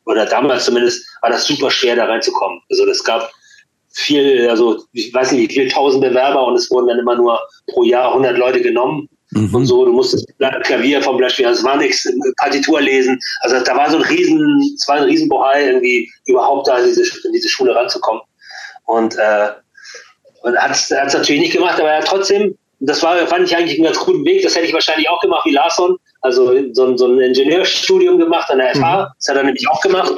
[0.07, 2.61] oder damals zumindest, war das super schwer da reinzukommen.
[2.71, 3.31] Also das gab
[3.95, 7.39] viel, also ich weiß nicht, wie viele tausend Bewerber und es wurden dann immer nur
[7.67, 9.55] pro Jahr 100 Leute genommen mhm.
[9.55, 9.85] und so.
[9.85, 10.27] Du musstest
[10.63, 12.09] Klavier vom Beispiel, also es war nichts,
[12.39, 13.21] Partitur lesen.
[13.43, 17.03] Also da war so ein riesen, es war ein Riesenbohai, irgendwie überhaupt da in diese,
[17.03, 18.23] in diese Schule ranzukommen.
[18.87, 19.51] Und, äh,
[20.43, 23.77] und hat es natürlich nicht gemacht, aber er hat trotzdem, das war, fand ich eigentlich
[23.77, 24.43] einen ganz guten Weg.
[24.43, 25.97] Das hätte ich wahrscheinlich auch gemacht wie Larsson.
[26.21, 28.79] Also so, so ein Ingenieurstudium gemacht an der FH.
[28.79, 29.07] Mhm.
[29.19, 30.13] Das hat er nämlich auch gemacht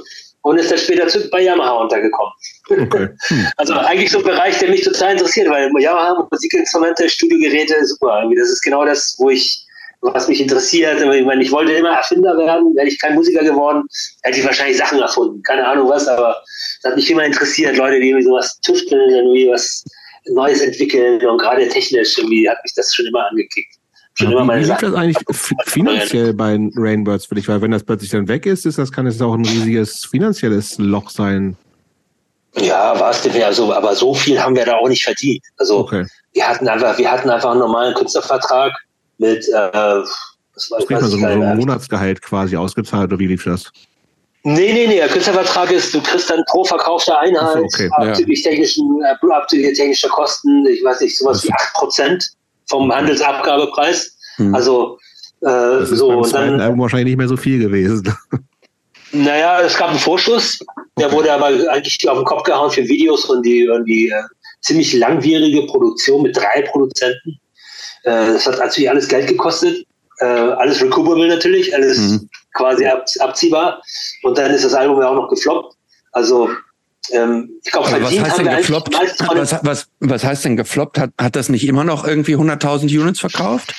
[0.45, 2.33] und ist dann später bei Yamaha untergekommen.
[2.69, 3.09] Okay.
[3.29, 3.47] Hm.
[3.57, 8.23] Also eigentlich so ein Bereich, der mich total interessiert, weil Yamaha, Musikinstrumente, Studiogeräte, super.
[8.37, 9.65] Das ist genau das, wo ich,
[10.03, 11.01] was mich interessiert.
[11.01, 13.85] Ich meine, ich wollte immer Erfinder werden, wäre ich kein Musiker geworden,
[14.23, 15.43] hätte ich wahrscheinlich Sachen erfunden.
[15.43, 16.43] Keine Ahnung was, aber
[16.83, 19.85] das hat mich immer interessiert, Leute, die irgendwie sowas tüfteln, irgendwie was
[20.27, 23.77] Neues entwickeln und gerade technisch irgendwie hat mich das schon immer angekickt
[24.15, 25.19] schon ja, immer wie, wie liegt das eigentlich
[25.67, 27.49] finanziell bei Rainbirds für dich?
[27.49, 30.79] Weil wenn das plötzlich dann weg ist, ist das kann es auch ein riesiges finanzielles
[30.79, 31.57] Loch sein.
[32.57, 35.43] Ja, war es denn ja so, aber so viel haben wir da auch nicht verdient.
[35.57, 36.07] Also okay.
[36.33, 38.73] wir hatten einfach, wir hatten einfach einen normalen Künstlervertrag
[39.19, 43.73] mit äh, was war, das so, so ein Monatsgehalt quasi ausgezahlt oder wie lief das?
[44.47, 48.51] Nee, nee, nee, der Künstlervertrag ist, du kriegst dann pro verkaufte Einheit okay, abzüglich, ja.
[48.51, 52.23] technischen, äh, abzüglich technischer Kosten, ich weiß nicht, sowas wie 8%
[52.69, 54.15] vom Handelsabgabepreis.
[54.37, 54.55] Mhm.
[54.55, 54.99] Also
[55.41, 58.15] äh, das ist so und dann Album wahrscheinlich nicht mehr so viel gewesen.
[59.15, 60.59] Naja, es gab einen Vorschuss,
[60.99, 61.15] der okay.
[61.15, 64.23] wurde aber eigentlich auf den Kopf gehauen für Videos und die, und die äh,
[64.61, 67.39] ziemlich langwierige Produktion mit drei Produzenten.
[68.03, 69.87] Äh, das hat natürlich alles Geld gekostet,
[70.19, 72.29] äh, alles recoverable natürlich, alles mhm.
[72.55, 73.83] Quasi ab, abziehbar.
[74.23, 75.77] Und dann ist das Album ja auch noch gefloppt.
[76.13, 76.51] Also
[77.13, 78.95] ähm, ich glaube, was heißt denn gefloppt?
[78.95, 80.99] Was, was, was heißt denn gefloppt?
[80.99, 83.75] Hat, hat das nicht immer noch irgendwie 100.000 Units verkauft?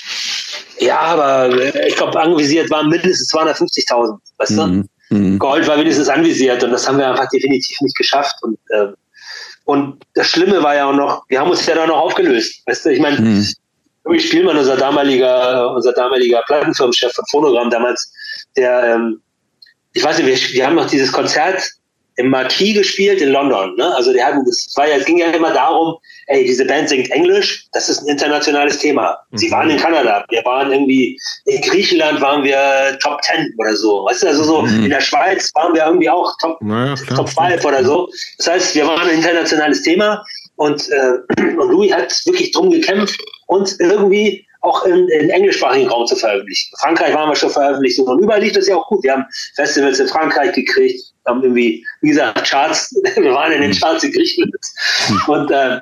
[0.80, 4.88] Ja, aber äh, ich glaube, anvisiert waren mindestens 250.000, weißt mhm.
[5.10, 5.16] du?
[5.16, 5.40] Mhm.
[5.40, 8.36] Gold war wenigstens anvisiert und das haben wir einfach definitiv nicht geschafft.
[8.42, 8.88] Und, äh,
[9.66, 12.62] und das Schlimme war ja auch noch, wir haben uns ja dann noch aufgelöst.
[12.66, 13.48] Weißt du, ich meine, mhm.
[14.20, 18.12] Spielmann, unser damaliger, unser damaliger Plattenfirmenchef von Phonogramm damals,
[18.58, 19.22] der, ähm,
[19.94, 21.62] ich weiß nicht, wir, wir haben noch dieses Konzert
[22.18, 23.76] im Marquis gespielt in London.
[23.76, 23.94] Ne?
[23.96, 25.96] Also die hatten, das war ja, es ging ja immer darum,
[26.28, 29.18] ey, diese Band singt Englisch, das ist ein internationales Thema.
[29.34, 29.52] Sie mhm.
[29.52, 34.06] waren in Kanada, wir waren irgendwie, in Griechenland waren wir Top 10 oder so.
[34.06, 34.86] Weißt du, also so mhm.
[34.86, 38.10] in der Schweiz waren wir irgendwie auch Top, naja, Top 5 oder so.
[38.38, 40.24] Das heißt, wir waren ein internationales Thema
[40.56, 46.06] und, äh, und Louis hat wirklich drum gekämpft, uns irgendwie auch in, in englischsprachigen Raum
[46.08, 46.76] zu veröffentlichen.
[46.80, 49.04] Frankreich waren wir schon veröffentlicht und überall lief das ja auch gut.
[49.04, 49.26] Wir haben
[49.56, 53.76] Festivals in Frankreich gekriegt, haben irgendwie, wie gesagt, Charts, wir waren in den mhm.
[53.76, 54.54] Charts in Griechenland
[55.28, 55.80] und, äh,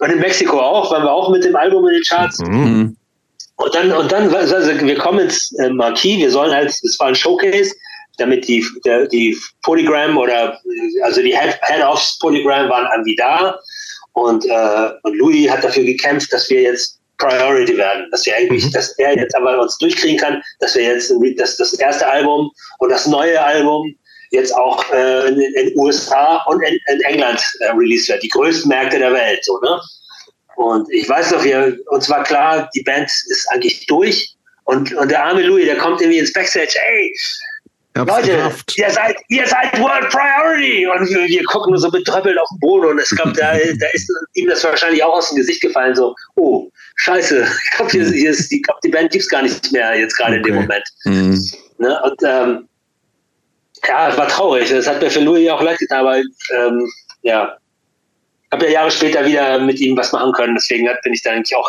[0.00, 2.38] und in Mexiko auch, waren wir auch mit dem Album in den Charts.
[2.40, 2.96] Mhm.
[3.56, 7.08] Und dann, und dann, also wir kommen ins äh, Marquis, wir sollen halt, es war
[7.08, 7.72] ein Showcase,
[8.18, 10.58] damit die, der, die Polygram oder,
[11.02, 13.58] also die Head, Head-Offs Polygram waren irgendwie da.
[14.12, 18.66] Und, äh, und Louis hat dafür gekämpft, dass wir jetzt Priority werden, dass wir eigentlich,
[18.66, 18.72] mhm.
[18.72, 22.90] dass er jetzt aber uns durchkriegen kann, dass wir jetzt das, das erste Album und
[22.90, 23.94] das neue Album
[24.30, 28.68] jetzt auch äh, in den USA und in, in England äh, released wird, die größten
[28.68, 29.80] Märkte der Welt, so, ne?
[30.56, 34.34] Und ich weiß noch, wir, uns war klar, die Band ist eigentlich durch.
[34.64, 37.12] Und, und der arme Louis, der kommt irgendwie ins Backstage, ey,
[37.96, 40.86] Leute, ihr seid, ihr seid World Priority!
[40.86, 43.86] Und wir, wir gucken nur so betröppelt auf den Boden und es gab, da, da
[43.92, 48.04] ist ihm das wahrscheinlich auch aus dem Gesicht gefallen, so, oh, scheiße, ich glaube, hier,
[48.06, 50.38] hier ist die, glaub, die Band gibt's gar nicht mehr jetzt gerade okay.
[50.38, 50.84] in dem Moment.
[51.04, 51.50] Mhm.
[51.78, 52.02] Ne?
[52.02, 52.68] Und ähm,
[53.86, 54.70] ja, es war traurig.
[54.70, 56.90] Das hat mir für Louis auch leid getan, aber ähm,
[57.22, 57.56] ja,
[58.52, 60.54] habe ja Jahre später wieder mit ihm was machen können.
[60.54, 61.68] Deswegen bin ich da eigentlich auch,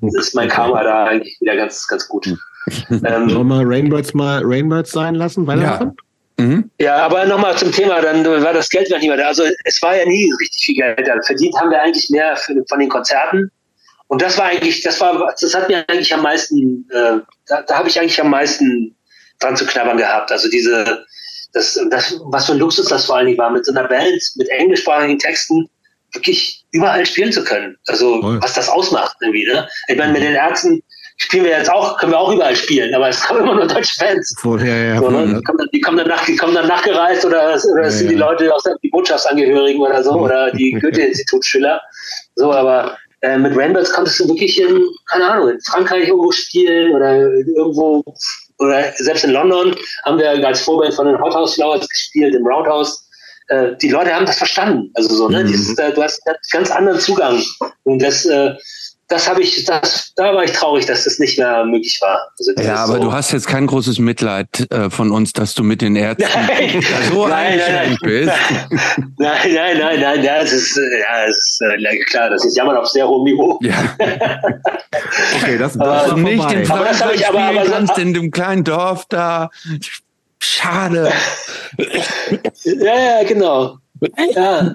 [0.00, 2.26] das ist mein Karma da eigentlich wieder ganz, ganz gut.
[2.90, 5.46] Ähm, Sollen wir mal Rainbirds mal Rainbirds sein lassen?
[5.46, 5.92] Ja.
[6.38, 6.70] Mhm.
[6.80, 9.28] Ja, aber nochmal zum Thema, dann war das Geld nicht mehr da.
[9.28, 11.20] Also es war ja nie richtig viel Geld da.
[11.22, 13.50] Verdient haben wir eigentlich mehr von den Konzerten.
[14.08, 17.78] Und das war eigentlich, das war, das hat mir eigentlich am meisten, äh, da, da
[17.78, 18.96] habe ich eigentlich am meisten
[19.38, 20.32] dran zu knabbern gehabt.
[20.32, 21.04] Also diese,
[21.52, 24.20] das, das, was für ein Luxus das vor allen Dingen war, mit so einer Band,
[24.36, 25.68] mit englischsprachigen Texten,
[26.12, 27.76] wirklich überall spielen zu können.
[27.86, 28.42] Also Voll.
[28.42, 29.46] was das ausmacht irgendwie.
[29.46, 29.68] Ne?
[29.88, 30.82] Ich meine, mit den Ärzten
[31.20, 33.94] spielen wir jetzt auch, können wir auch überall spielen, aber es kommen immer nur deutsche
[33.94, 34.34] Fans.
[34.38, 35.26] Voll, ja, ja, so, ne?
[35.26, 38.10] die, kommen dann, die, kommen dann nach, die kommen dann nachgereist oder, oder ja, sind
[38.10, 41.80] die Leute aus der, die Botschaftsangehörigen oder so oder die Goethe-Institutsschüler.
[42.36, 46.94] So, aber äh, mit Rainbows konntest du wirklich in, keine Ahnung, in Frankreich irgendwo spielen
[46.94, 48.02] oder irgendwo
[48.58, 49.74] oder selbst in London
[50.04, 53.06] haben wir als Vorband von den Hothouse Flowers gespielt, im Roundhouse
[53.48, 54.90] äh, die Leute haben das verstanden.
[54.94, 55.44] Also so, ne?
[55.44, 55.48] Mhm.
[55.48, 57.42] Dieses, äh, du hast einen ganz anderen Zugang.
[57.84, 58.54] Und das, äh,
[59.10, 62.20] das habe ich, das, da war ich traurig, dass das nicht mehr möglich war.
[62.38, 63.00] Also ja, aber so.
[63.00, 66.82] du hast jetzt kein großes Mitleid äh, von uns, dass du mit den Ärzten nein,
[67.10, 68.32] so nein, nein, bist.
[69.18, 72.76] Nein, nein, nein, nein, ja, das ist, ja, das ist äh, klar, das ist Jammern
[72.76, 73.58] auf sehr hohem Niveau.
[73.62, 73.74] Ja.
[73.98, 78.30] okay, das, das aber, ist nicht den aber das ich aber, aber kannst in dem
[78.30, 79.50] kleinen Dorf da.
[80.40, 81.12] Schade.
[82.64, 83.78] ja, ja, genau.
[84.34, 84.74] Ja.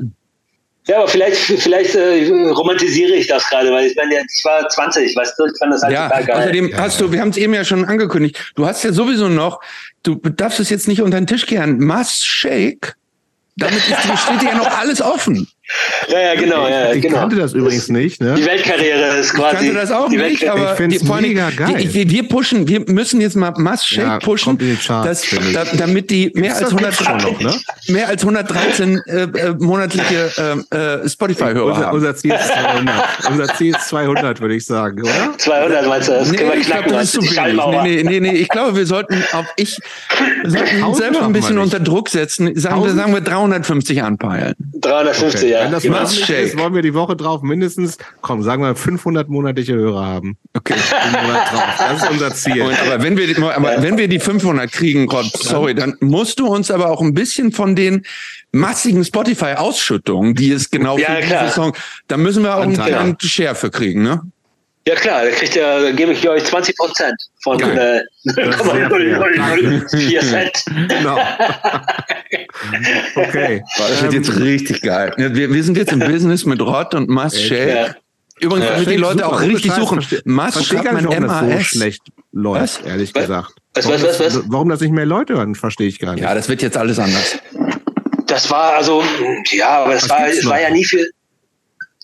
[0.87, 5.15] Ja, aber vielleicht, vielleicht äh, romantisiere ich das gerade, weil ich meine, ich war 20,
[5.15, 6.37] weißt du, ich fand das halt ja, total geil.
[6.37, 9.59] Außerdem hast du, wir haben es eben ja schon angekündigt, du hast ja sowieso noch,
[10.03, 12.95] du darfst es jetzt nicht unter den Tisch kehren, Mass Shake,
[13.57, 15.47] damit ist, steht dir ja noch alles offen.
[16.09, 16.67] Ja, ja, genau.
[16.67, 17.19] Ja, ich genau.
[17.19, 18.21] kannte das übrigens nicht.
[18.21, 18.35] Ne?
[18.37, 19.55] Die Weltkarriere ist quasi.
[19.55, 21.87] Ich kannte das auch nicht, aber ich finde es mega geil.
[21.91, 26.11] Wir, wir pushen, wir müssen jetzt mal Must Shake ja, pushen, Charts, dass, da, damit
[26.11, 27.53] die mehr als, 100, noch, ne?
[27.87, 31.95] mehr als 113 äh, äh, monatliche äh, äh, Spotify-Hörer unser, haben.
[31.95, 32.95] Unser Ziel ist 200.
[33.31, 35.37] unser Ziel ist 200, würde ich sagen, oder?
[35.37, 36.11] 200 meinst du?
[36.13, 36.85] Das nee, können wir knacken.
[36.85, 37.61] Glaub, das ist zu wenig.
[37.83, 39.79] Nee, nee, nee, nee, ich glaube, wir sollten auch ich
[40.45, 42.55] sollten selbst ein bisschen unter Druck setzen.
[42.55, 44.53] Sagen wir, sagen wir 350 anpeilen.
[44.81, 45.54] 350, okay.
[45.55, 45.63] Ja.
[45.63, 46.01] Wenn das genau.
[46.01, 50.37] ist, wollen wir die Woche drauf mindestens, komm, sagen wir 500 monatliche Hörer haben.
[50.53, 50.75] Okay.
[51.77, 52.61] Das ist unser Ziel.
[52.61, 56.47] Und, aber wenn wir, aber wenn wir die 500 kriegen, Gott, sorry, dann musst du
[56.47, 58.05] uns aber auch ein bisschen von den
[58.51, 61.73] massigen Spotify-Ausschüttungen, die es genau ja, für diese Song,
[62.07, 64.21] da müssen wir auch einen Share für kriegen, ne?
[64.87, 70.63] Ja klar, da kriegt ihr, da gebe ich euch 20 Prozent von äh, 0,004 Cent.
[70.87, 71.17] Genau.
[73.15, 73.63] okay.
[73.77, 75.11] Das wird jetzt richtig geil.
[75.17, 77.69] Wir, wir sind jetzt im Business mit Rod und Must Shake.
[77.69, 77.95] Ja.
[78.39, 80.05] Übrigens, damit die Leute auch richtig suchen.
[80.25, 81.39] Must schreibt man MAS.
[81.39, 82.85] So schlecht läuft, was?
[82.85, 83.21] ehrlich was?
[83.23, 83.53] gesagt.
[83.73, 84.41] Was, was, was, was?
[84.47, 86.23] Warum das nicht mehr Leute hören, verstehe ich gar nicht.
[86.23, 87.39] Ja, das wird jetzt alles anders.
[88.27, 89.03] Das war also,
[89.51, 90.85] ja, aber es war, war ja nie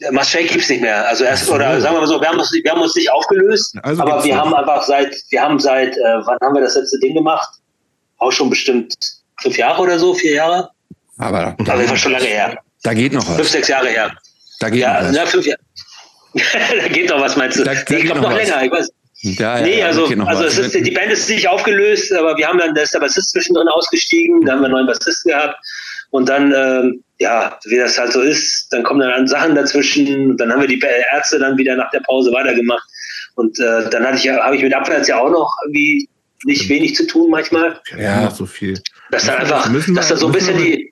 [0.02, 1.08] für, Marseille gibt's nicht mehr.
[1.08, 3.76] Also erst, oder sagen wir mal so, wir haben uns, wir haben uns nicht aufgelöst,
[3.84, 7.00] also aber wir haben einfach seit, wir haben seit, äh, wann haben wir das letzte
[7.00, 7.50] Ding gemacht?
[8.18, 8.96] Auch schon bestimmt
[9.42, 10.70] fünf Jahre oder so, vier Jahre.
[11.18, 12.58] Aber da, also schon lange her.
[12.84, 13.36] Da geht noch was.
[13.36, 14.12] Fünf, sechs Jahre her.
[14.60, 15.16] Da geht ja, noch was.
[15.16, 15.62] Na, fünf Jahre.
[16.82, 17.64] da geht noch was, meinst du?
[17.64, 18.90] Da, da ich glaube noch, noch länger, ich weiß.
[19.24, 22.58] Ja, ja, nee, also, also es ist, die Band ist nicht aufgelöst, aber wir haben
[22.58, 25.58] dann, da ist der Bassist zwischendrin ausgestiegen, da haben wir einen neuen Bassisten gehabt
[26.12, 30.38] und dann, ähm, ja, wie das halt so ist, dann kommen dann Sachen dazwischen.
[30.38, 30.82] Dann haben wir die
[31.14, 32.84] Ärzte dann wieder nach der Pause weitergemacht.
[33.36, 36.10] Und äh, dann hatte ich ja, habe ich mit Abwärts ja auch noch irgendwie
[36.44, 37.80] nicht wenig zu tun manchmal.
[37.98, 38.80] Ja, so viel.
[39.12, 40.92] Dass dann einfach, wir, dass da so ein bisschen die,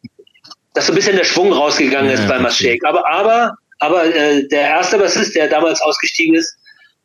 [0.74, 2.82] dass so ein bisschen der Schwung rausgegangen ja, ist bei Maschek.
[2.86, 6.56] Aber, aber, aber äh, der erste Bassist, der damals ausgestiegen ist,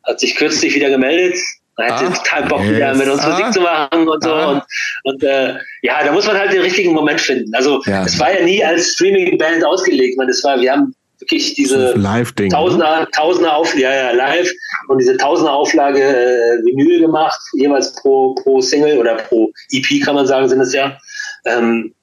[0.03, 1.37] hat sich kürzlich wieder gemeldet
[1.77, 2.75] man hätte ah, total Bock, yes.
[2.75, 4.33] wieder mit uns ah, Musik zu machen und so.
[4.33, 4.51] Ah.
[4.51, 4.63] Und,
[5.03, 7.53] und äh, ja, da muss man halt den richtigen Moment finden.
[7.53, 8.05] Also ja.
[8.05, 10.17] es war ja nie als Streaming-Band ausgelegt.
[10.17, 11.93] Man, das war, wir haben wirklich diese?
[12.49, 13.07] Tausender, ne?
[13.11, 14.49] Tausender Auflage, ja, ja, live
[14.87, 20.15] und diese Tausender Auflage äh, Vinyl gemacht, jeweils pro, pro Single oder pro EP kann
[20.15, 20.97] man sagen, sind es ja.
[21.45, 21.93] Ähm,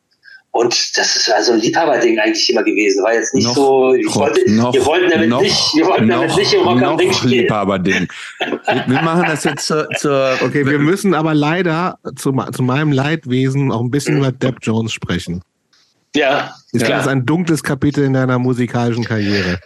[0.55, 3.03] Und das ist also ein Liebhaberding eigentlich immer gewesen.
[3.03, 6.09] War jetzt nicht noch, so, ich wollte, noch, wir wollten damit noch, nicht, wir wollten
[6.09, 7.41] damit nicht im Rock am Ring spielen.
[7.43, 8.07] Liebhaberding.
[8.87, 13.73] wir machen das jetzt zur, zur Okay, wir müssen aber leider zu, zu meinem Leidwesen
[13.73, 15.43] auch ein bisschen über Depp Jones sprechen.
[16.15, 16.55] Ja.
[16.73, 16.99] Ist ja.
[16.99, 19.59] das ein dunkles Kapitel in deiner musikalischen Karriere?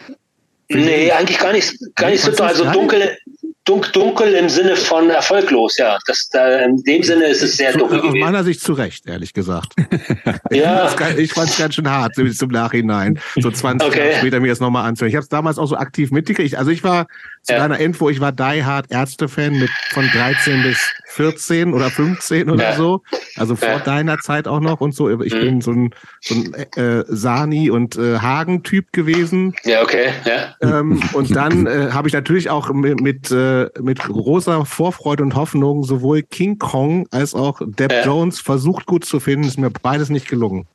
[0.69, 3.17] Nee, eigentlich gar nicht, gar nicht so, also dunkel,
[3.67, 5.97] dunkel, dunkel im Sinne von erfolglos, ja.
[6.07, 7.99] Das, da, in dem Sinne ist es sehr dunkel.
[7.99, 8.19] Aus gewesen.
[8.19, 9.73] meiner Sicht zu Recht, ehrlich gesagt.
[10.51, 10.89] ja.
[11.17, 13.19] ich fand es ganz schön hart, zum Nachhinein.
[13.35, 13.99] So 20 okay.
[13.99, 15.09] Jahre später mir das nochmal anzuhören.
[15.09, 16.55] Ich habe es damals auch so aktiv mitgekriegt.
[16.55, 17.07] Also ich war
[17.47, 17.59] zu ja.
[17.59, 22.71] deiner Info, ich war Die Hard Ärzte-Fan mit von 13 bis 14 oder 15 oder
[22.71, 22.75] ja.
[22.75, 23.01] so.
[23.37, 23.79] Also vor ja.
[23.79, 25.09] deiner Zeit auch noch und so.
[25.21, 25.39] Ich mhm.
[25.39, 29.55] bin so ein, so ein äh, Sani und äh, Hagen-Typ gewesen.
[29.63, 30.09] Ja, okay.
[30.25, 30.79] Ja.
[30.79, 35.35] Ähm, und dann äh, habe ich natürlich auch mit, mit, äh, mit großer Vorfreude und
[35.35, 39.47] Hoffnung sowohl King Kong als auch Depp Jones versucht gut zu finden.
[39.47, 40.67] Ist mir beides nicht gelungen.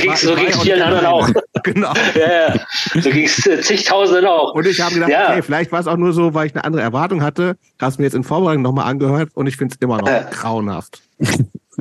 [0.00, 1.28] Ging's, so ging es vielen anderen auch.
[1.64, 1.92] genau.
[2.14, 2.54] ja, ja.
[3.00, 4.54] So ging es äh, zigtausenden auch.
[4.54, 5.30] Und ich habe gedacht, ja.
[5.30, 7.56] okay, vielleicht war es auch nur so, weil ich eine andere Erwartung hatte.
[7.80, 10.24] Hast mir jetzt in Vorbereitung nochmal angehört und ich finde es immer noch äh.
[10.30, 11.00] grauenhaft.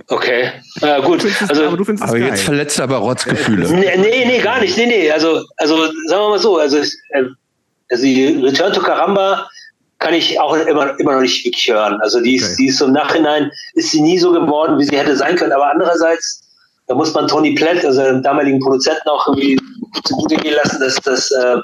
[0.07, 0.51] Okay,
[0.81, 1.26] äh, gut.
[1.47, 3.72] also, aber du findest aber jetzt verletzt aber Rotzgefühle.
[3.72, 4.77] Nee, nee, nee, gar nicht.
[4.77, 5.11] Nee, nee.
[5.11, 7.23] Also, also sagen wir mal so, also, äh,
[7.89, 9.47] also die Return to Karamba
[9.99, 11.99] kann ich auch immer, immer noch nicht wirklich hören.
[12.01, 12.55] Also die ist, okay.
[12.59, 15.53] die ist so im Nachhinein, ist sie nie so geworden, wie sie hätte sein können.
[15.53, 16.44] Aber andererseits
[16.88, 19.60] da muss man Tony Platt, also den damaligen Produzenten, auch irgendwie
[20.03, 21.57] zugute gehen lassen, dass das äh,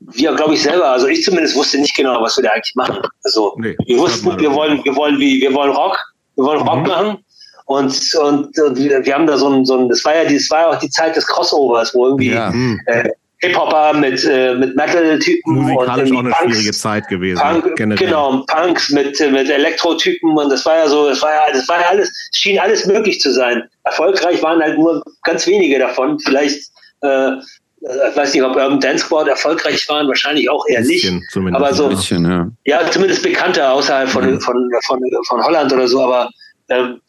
[0.00, 2.98] wir, glaube ich, selber, also ich zumindest wusste nicht genau, was wir da eigentlich machen.
[3.24, 5.98] Also nee, wir wussten, wir wollen, wir wollen wie, wir wollen Rock,
[6.36, 6.88] wir wollen Rock mhm.
[6.88, 7.18] machen.
[7.66, 10.60] Und, und, und, wir haben da so ein, so ein, das war ja, das war
[10.60, 12.50] ja auch die Zeit des Crossovers, wo irgendwie ja.
[12.86, 17.40] äh, Hip-Hopper mit, äh, mit Metal-Typen Musikalisch und auch eine Punks, schwierige Zeit gewesen.
[17.40, 21.68] Punk, genau, Punks mit, mit Elektro-Typen und das war ja so, das war ja, das
[21.68, 23.62] war ja alles, schien alles möglich zu sein.
[23.84, 26.18] Erfolgreich waren halt nur ganz wenige davon.
[26.18, 26.68] Vielleicht,
[27.02, 27.34] äh,
[27.80, 31.54] ich weiß nicht, ob Urban Dance Squad erfolgreich waren, wahrscheinlich auch eher bisschen, nicht.
[31.54, 32.50] Aber so, bisschen, ja.
[32.64, 32.90] ja.
[32.90, 34.40] zumindest bekannter außerhalb von, mhm.
[34.40, 36.28] von, von, von Holland oder so, aber
[36.70, 37.00] ähm,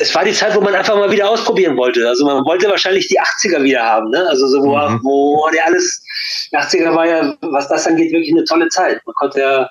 [0.00, 2.08] es war die Zeit, wo man einfach mal wieder ausprobieren wollte.
[2.08, 4.26] Also man wollte wahrscheinlich die 80er wieder haben, ne?
[4.28, 5.00] Also so, wo, mhm.
[5.02, 6.02] wo der alles,
[6.50, 9.02] die 80er war ja, was das angeht, wirklich eine tolle Zeit.
[9.04, 9.68] Man konnte ja,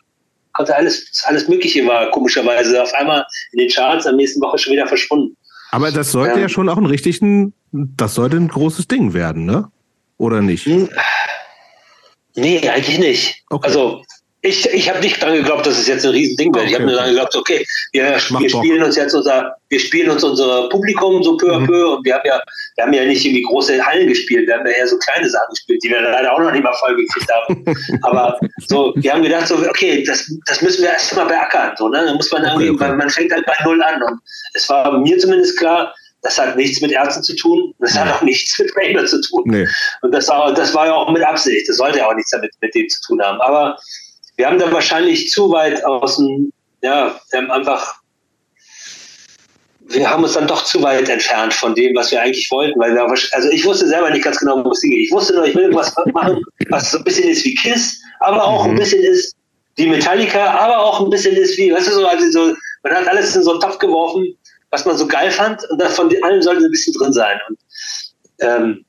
[0.54, 4.74] konnte alles, alles Mögliche war komischerweise auf einmal in den Charts am nächsten Woche schon
[4.74, 5.36] wieder verschwunden.
[5.72, 9.46] Aber das sollte ja, ja schon auch ein richtigen, das sollte ein großes Ding werden,
[9.46, 9.72] ne?
[10.18, 10.66] Oder nicht?
[10.66, 10.90] Hm.
[12.36, 13.44] Nee, eigentlich nicht.
[13.50, 13.68] Okay.
[13.68, 14.04] Also
[14.42, 16.64] ich, ich habe nicht dran geglaubt, dass es jetzt ein Riesending wird.
[16.64, 20.10] Okay, ich habe nur dran geglaubt, okay, wir, wir spielen uns jetzt unser, wir spielen
[20.10, 21.68] uns unser Publikum so peu à mhm.
[21.68, 22.42] peu und wir haben ja,
[22.76, 25.50] wir haben ja nicht irgendwie große Hallen gespielt, wir haben ja eher so kleine Sachen
[25.50, 27.66] gespielt, die wir leider auch noch nicht mal voll gekriegt haben.
[28.04, 31.74] Aber so, wir haben gedacht, so, okay, das, das müssen wir erst mal beackern.
[31.78, 32.06] So, ne?
[32.06, 32.96] Da muss man irgendwie, okay, okay.
[32.96, 34.02] man fängt halt bei null an.
[34.04, 34.20] Und
[34.54, 38.22] es war mir zumindest klar, das hat nichts mit Ärzten zu tun, das hat auch
[38.22, 39.44] nichts mit Rainer zu tun.
[39.46, 39.68] Nee.
[40.02, 42.52] Und das war, das war ja auch mit Absicht, das sollte ja auch nichts damit
[42.62, 43.40] mit dem zu tun haben.
[43.42, 43.78] Aber
[44.40, 47.96] wir haben da wahrscheinlich zu weit aus dem, ja, wir haben einfach,
[49.82, 52.96] wir haben uns dann doch zu weit entfernt von dem, was wir eigentlich wollten, weil
[52.96, 55.08] wir, also ich wusste selber nicht ganz genau, wo es hingeht.
[55.08, 58.42] Ich wusste nur, ich will irgendwas machen, was so ein bisschen ist wie Kiss, aber
[58.42, 58.72] auch mhm.
[58.72, 59.36] ein bisschen ist
[59.76, 63.10] wie Metallica, aber auch ein bisschen ist wie, weißt du, so, also so, man hat
[63.10, 64.38] alles in so einen Topf geworfen,
[64.70, 67.38] was man so geil fand und davon allem sollte ein bisschen drin sein.
[67.50, 67.58] Und,
[68.40, 68.86] ähm,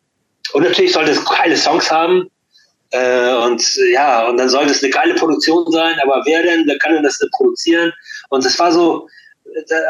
[0.52, 2.30] und natürlich sollte es geile Songs haben,
[2.90, 3.62] äh, und
[3.92, 7.02] ja, und dann sollte es eine geile Produktion sein, aber wer denn, wer kann denn
[7.02, 7.92] das denn produzieren?
[8.30, 9.08] Und es war so,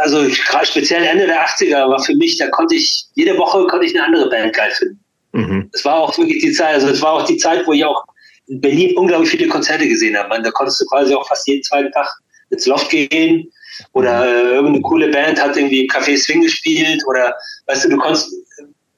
[0.03, 3.95] also speziell Ende der 80er war für mich, da konnte ich, jede Woche konnte ich
[3.95, 5.01] eine andere Band geil finden.
[5.33, 5.71] Mhm.
[5.73, 8.05] Es war auch wirklich die Zeit, also es war auch die Zeit, wo ich auch
[8.49, 10.29] in Berlin unglaublich viele Konzerte gesehen habe.
[10.29, 12.09] Man, da konntest du quasi auch fast jeden zweiten Tag
[12.51, 13.51] ins Loft gehen
[13.93, 17.35] oder äh, irgendeine coole Band hat irgendwie Café Swing gespielt oder
[17.67, 18.35] weißt du, du konntest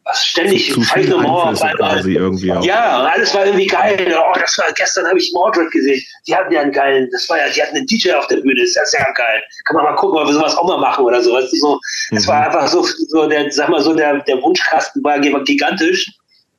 [0.05, 2.65] was ständig Fight Mauer quasi irgendwie auch.
[2.65, 3.97] Ja, alles war irgendwie geil.
[4.19, 6.03] Oh, das war, gestern habe ich Mordred gesehen.
[6.27, 8.63] Die hatten ja einen geilen, das war ja, die hatten einen DJ auf der Bühne,
[8.63, 9.43] ist ja sehr geil.
[9.67, 11.33] Kann man mal gucken, ob wir sowas auch mal machen oder so.
[11.33, 11.81] Weißt du, so,
[12.11, 12.17] mhm.
[12.17, 16.07] Es war einfach so, so der, sag mal so, der, der Wunschkasten war gigantisch.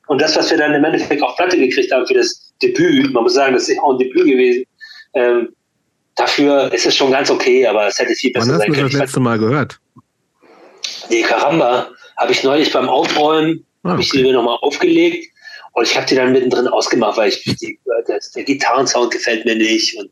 [0.06, 3.24] Und das, was wir dann im Endeffekt auf Platte gekriegt haben für das Debüt, man
[3.24, 4.64] muss sagen, das ist auch ein Debüt gewesen.
[5.14, 5.48] Ähm,
[6.14, 8.76] dafür ist es schon ganz okay, aber es hätte viel besser Wann sein können.
[8.76, 9.78] Wann hast du das letzte Mal gehört?
[11.10, 11.88] Nee, Karamba.
[12.16, 13.92] Habe ich neulich beim Aufräumen, ah, okay.
[13.92, 15.26] habe ich die mir nochmal aufgelegt
[15.72, 19.56] und ich habe die dann mittendrin ausgemacht, weil ich die, das, der Gitarrensound gefällt mir
[19.56, 20.10] nicht und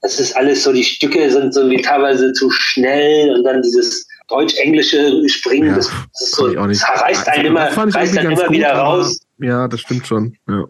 [0.00, 4.06] das ist alles so, die Stücke sind so wie teilweise zu schnell und dann dieses
[4.28, 5.90] deutsch-englische Springen, ja, das,
[6.20, 9.18] das, so, das reißt einen immer, reißt dann immer gut, wieder raus.
[9.38, 10.36] Ja, das stimmt schon.
[10.48, 10.64] Ja.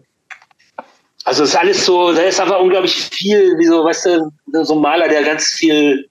[1.29, 4.73] Also es ist alles so, da ist einfach unglaublich viel, wie so, weißt du, so
[4.73, 6.09] ein Maler, der ganz viel,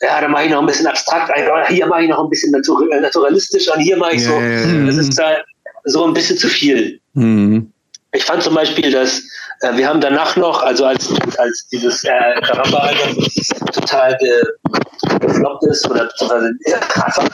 [0.00, 1.32] ja, da mache ich noch ein bisschen abstrakt,
[1.68, 5.16] hier mache ich noch ein bisschen naturalistisch und hier mache ich so, ja, das ist
[5.16, 5.36] da
[5.84, 6.98] so ein bisschen zu viel.
[7.12, 7.70] Mhm.
[8.10, 9.22] Ich fand zum Beispiel, dass
[9.60, 13.24] äh, wir haben danach noch, also als, als dieses äh, Karamba-Album
[13.72, 14.42] total ge,
[15.20, 16.50] gefloppt ist oder beziehungsweise
[17.04, 17.28] einfach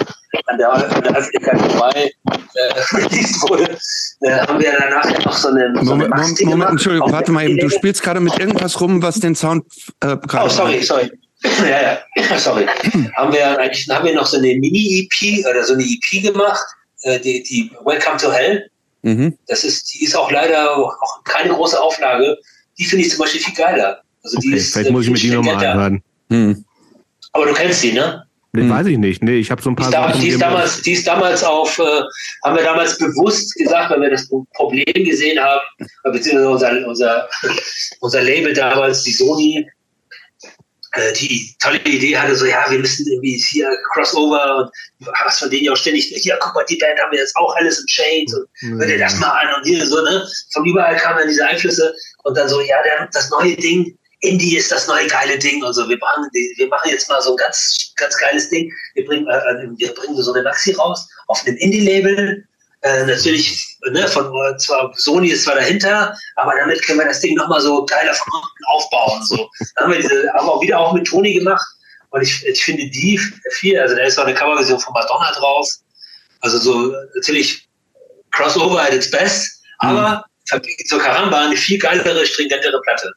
[0.46, 2.12] an der, an der Öffentlichkeit vorbei
[2.54, 3.78] äh, released wurde,
[4.20, 7.48] äh, haben wir danach noch so eine, Moment, so eine Moment, Moment Entschuldigung, warte mal
[7.48, 9.64] eben, du spielst gerade mit irgendwas rum, was den Sound
[10.00, 10.46] äh, gerade.
[10.46, 11.10] Oh, sorry, sorry.
[11.68, 12.66] ja, ja, sorry.
[13.16, 16.64] haben wir eigentlich haben wir noch so eine Mini-EP oder so eine EP gemacht,
[17.02, 18.68] äh, die, die Welcome to Hell.
[19.02, 19.36] Mhm.
[19.48, 22.38] Das ist, die ist auch leider auch keine große Auflage.
[22.78, 24.00] Die finde ich zum Beispiel viel geiler.
[24.22, 26.02] Also okay, die ist, vielleicht muss ich mir die nochmal anhören.
[26.30, 26.64] Hm.
[27.32, 28.24] Aber du kennst die, ne?
[28.54, 28.70] Nee, hm.
[28.70, 29.22] weiß ich nicht.
[29.22, 31.78] Nee, ich habe so ein paar die, Sachen, die, ist damals, die ist damals auf,
[31.78, 32.02] äh,
[32.44, 35.60] haben wir damals bewusst gesagt, weil wir das Problem gesehen haben,
[36.04, 37.28] beziehungsweise unser, unser,
[38.00, 39.66] unser Label damals, die Sony,
[40.92, 45.48] äh, die tolle Idee hatte, so, ja, wir müssen irgendwie hier Crossover und was von
[45.48, 47.86] denen ja auch ständig, hier, guck mal, die Band haben wir jetzt auch alles in
[47.86, 48.78] Chains und mhm.
[48.78, 50.28] hör dir das mal an und hier so, ne?
[50.52, 54.56] Von überall kamen dann diese Einflüsse und dann so, ja, der, das neue Ding, Indie
[54.56, 55.88] ist das neue geile Ding und so.
[55.88, 58.72] Wir machen, wir machen jetzt mal so ein ganz, ganz geiles Ding.
[58.94, 62.44] Wir bringen, äh, äh wir bringen so eine Maxi raus auf einem Indie-Label.
[62.82, 67.34] Äh, natürlich, ne, von zwar Sony ist zwar dahinter, aber damit können wir das Ding
[67.36, 69.22] nochmal so geiler von unten aufbauen.
[69.24, 69.48] So.
[69.76, 71.64] Dann haben wir diese, haben wir auch wieder auch mit Toni gemacht.
[72.10, 73.20] Und ich, ich finde die
[73.50, 75.68] viel, also da ist auch eine Coverversion von Madonna drauf.
[76.40, 77.68] Also so natürlich
[78.30, 80.62] Crossover at its best, aber mhm.
[80.86, 83.12] zur Karamba eine viel geilere, stringentere Platte.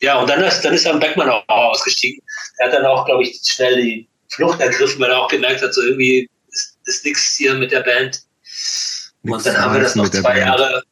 [0.00, 2.22] Ja, und dann ist, dann ist dann Beckmann auch ausgestiegen.
[2.58, 5.74] Er hat dann auch, glaube ich, schnell die Flucht ergriffen, weil er auch gemerkt hat,
[5.74, 8.22] so irgendwie ist, ist nichts hier mit der Band.
[9.22, 10.82] Nix und dann haben wir das noch zwei Jahre.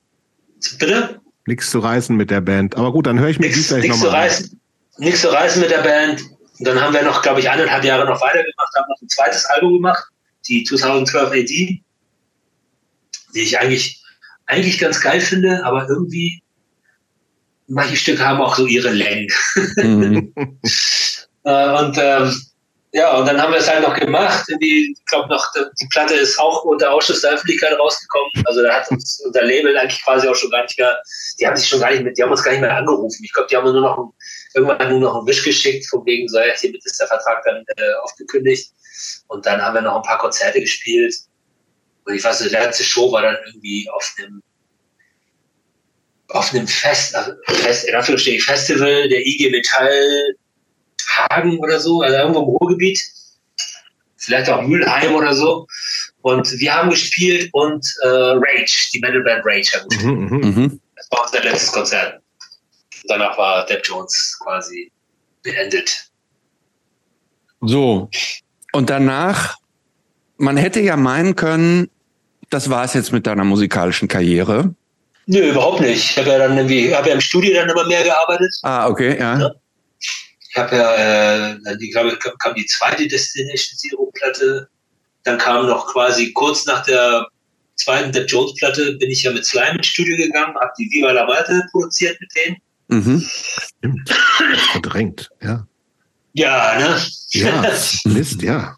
[0.78, 1.20] Bitte?
[1.46, 2.76] Nichts zu reißen mit der Band.
[2.76, 4.60] Aber gut, dann höre ich mir nix, die gleich nochmal an.
[4.98, 6.22] Nichts zu reißen mit der Band.
[6.58, 9.44] Und dann haben wir noch, glaube ich, eineinhalb Jahre noch weitergemacht, haben noch ein zweites
[9.46, 10.04] Album gemacht,
[10.48, 11.82] die 2012 AD, die
[13.34, 14.02] ich eigentlich,
[14.46, 16.42] eigentlich ganz geil finde, aber irgendwie
[17.68, 19.28] manche Stücke haben auch so ihre Längen.
[19.76, 20.32] Mhm.
[21.44, 22.34] äh, und ähm,
[22.92, 24.46] ja, und dann haben wir es halt noch gemacht.
[24.62, 28.30] Die, ich glaube noch, die Platte ist auch unter Ausschuss der Öffentlichkeit rausgekommen.
[28.46, 30.98] Also da hat uns unser Label eigentlich quasi auch schon gar nicht mehr,
[31.38, 33.22] die haben sich schon gar nicht mit, die haben uns gar nicht mehr angerufen.
[33.22, 34.08] Ich glaube, die haben nur noch ein,
[34.54, 37.64] irgendwann nur noch einen Wisch geschickt, von wegen, so, ja, hiermit ist der Vertrag dann
[37.76, 38.72] äh, aufgekündigt.
[39.26, 41.14] Und dann haben wir noch ein paar Konzerte gespielt.
[42.06, 44.42] Und ich weiß, die letzte Show war dann irgendwie auf einem
[46.28, 50.34] auf einem Fest, also Fest in Anführungsstrichen Festival der IG Metall
[51.08, 53.00] Hagen oder so, also irgendwo im Ruhrgebiet,
[54.16, 55.66] vielleicht auch Mülheim oder so.
[56.22, 60.12] Und wir haben gespielt und äh, Rage, die Metalband Rage haben gespielt.
[60.12, 60.80] Mhm, mhm, mhm.
[60.96, 62.20] Das war unser letztes Konzert.
[63.08, 64.90] Danach war Depp Jones quasi
[65.42, 66.10] beendet.
[67.60, 68.10] So,
[68.72, 69.56] und danach,
[70.36, 71.88] man hätte ja meinen können,
[72.50, 74.74] das war es jetzt mit deiner musikalischen Karriere.
[75.26, 76.10] Nö, überhaupt nicht.
[76.10, 78.52] Ich habe ja dann irgendwie, habe ja im Studio dann immer mehr gearbeitet.
[78.62, 79.38] Ah, okay, ja.
[79.38, 79.50] ja.
[79.98, 84.68] Ich habe ja, äh, ich glaube, kam die zweite Destination Zero Platte.
[85.24, 87.26] Dann kam noch quasi kurz nach der
[87.76, 91.12] zweiten Depp Jones Platte bin ich ja mit Slime ins Studio gegangen, habe die Viva
[91.12, 92.56] la Malte produziert mit denen.
[92.88, 93.30] Mhm.
[93.78, 94.10] Stimmt.
[94.72, 95.66] Verdrängt, ja.
[96.32, 97.02] Ja, ne?
[97.30, 97.62] Ja,
[98.04, 98.76] Mist, ja.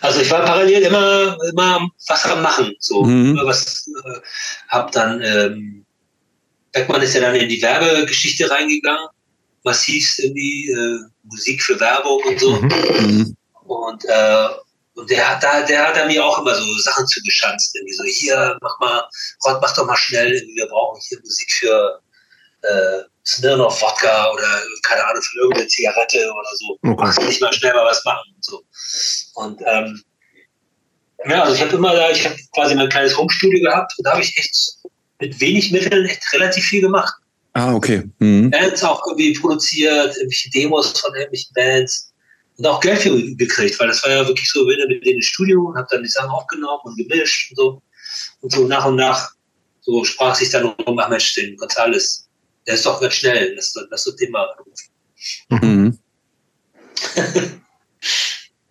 [0.00, 3.38] Also ich war parallel immer, immer was am Machen, so mhm.
[3.42, 4.20] was äh,
[4.68, 5.86] hab dann ähm,
[6.72, 9.08] Beckmann ist ja dann in die Werbegeschichte reingegangen,
[9.64, 13.36] massiv irgendwie äh, Musik für Werbung und so mhm.
[13.64, 14.48] und äh,
[14.94, 18.04] und der hat da, der hat da mir auch immer so Sachen zugeschanzt, irgendwie so
[18.04, 19.04] hier mach mal,
[19.46, 22.00] Rod, mach doch mal schnell, wir brauchen hier Musik für
[22.62, 26.78] äh, Smirnoff Wodka oder keine Ahnung für irgendeine Zigarette oder so.
[26.82, 27.02] Okay.
[27.02, 28.62] Machst nicht mal schnell mal was machen und so.
[29.34, 30.02] Und ähm,
[31.26, 34.12] ja, also ich habe immer da, ich habe quasi mein kleines Homestudio gehabt und da
[34.12, 34.78] habe ich echt
[35.20, 37.12] mit wenig Mitteln echt relativ viel gemacht.
[37.52, 38.04] Ah, okay.
[38.18, 38.50] Mhm.
[38.50, 42.12] Bands auch irgendwie produziert, irgendwelche Demos von irgendwelchen Bands
[42.56, 45.22] und auch Geld für gekriegt, weil das war ja wirklich so, bin mit denen im
[45.22, 47.82] Studio und habe dann die Sachen aufgenommen und gemischt und so.
[48.40, 49.32] Und so nach und nach
[49.82, 52.27] so sprach sich dann um, Mensch, den Gonzales,
[52.68, 54.46] der ist doch ganz schnell, das, das wird immer
[55.48, 55.98] Mhm.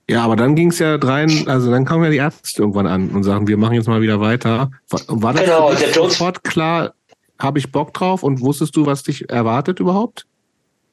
[0.09, 3.09] Ja, aber dann ging es ja rein, also dann kamen ja die Ärzte irgendwann an
[3.09, 4.71] und sagen, wir machen jetzt mal wieder weiter.
[4.89, 6.93] War das genau, sofort klar,
[7.37, 10.25] habe ich Bock drauf und wusstest du, was dich erwartet überhaupt?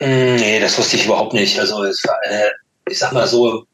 [0.00, 1.60] Mm, nee, das wusste ich überhaupt nicht.
[1.60, 2.50] Also es war, äh,
[2.90, 3.64] ich sag mal so,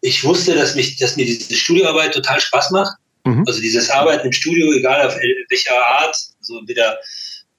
[0.00, 2.96] ich wusste, dass mich, dass mir diese Studioarbeit total Spaß macht.
[3.24, 3.44] Mhm.
[3.46, 5.16] Also dieses Arbeiten im Studio, egal auf
[5.50, 6.96] welcher Art, so wieder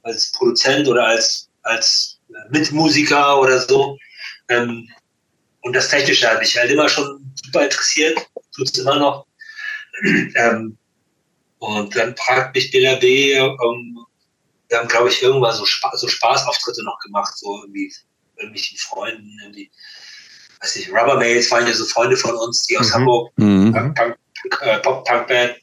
[0.08, 2.20] als Produzent oder als, als
[2.50, 3.98] Mitmusiker oder so.
[4.50, 4.90] Ähm,
[5.62, 8.18] und das Technische hat mich halt immer schon super interessiert,
[8.56, 9.26] tut es immer noch.
[10.36, 10.78] ähm,
[11.60, 14.06] und dann fragt mich BLRB, ähm,
[14.70, 17.94] wir haben, glaube ich, irgendwann so, Spa so Spaßauftritte noch gemacht, so irgendwie
[18.36, 19.72] irgendwelchen Freunden, irgendwie,
[20.62, 22.94] weiß nicht, Rubbermaids waren ja so Freunde von uns, die aus mhm.
[22.94, 23.94] Hamburg, mhm.
[23.96, 24.18] Punk,
[24.62, 25.56] äh, Pop-Punk-Band.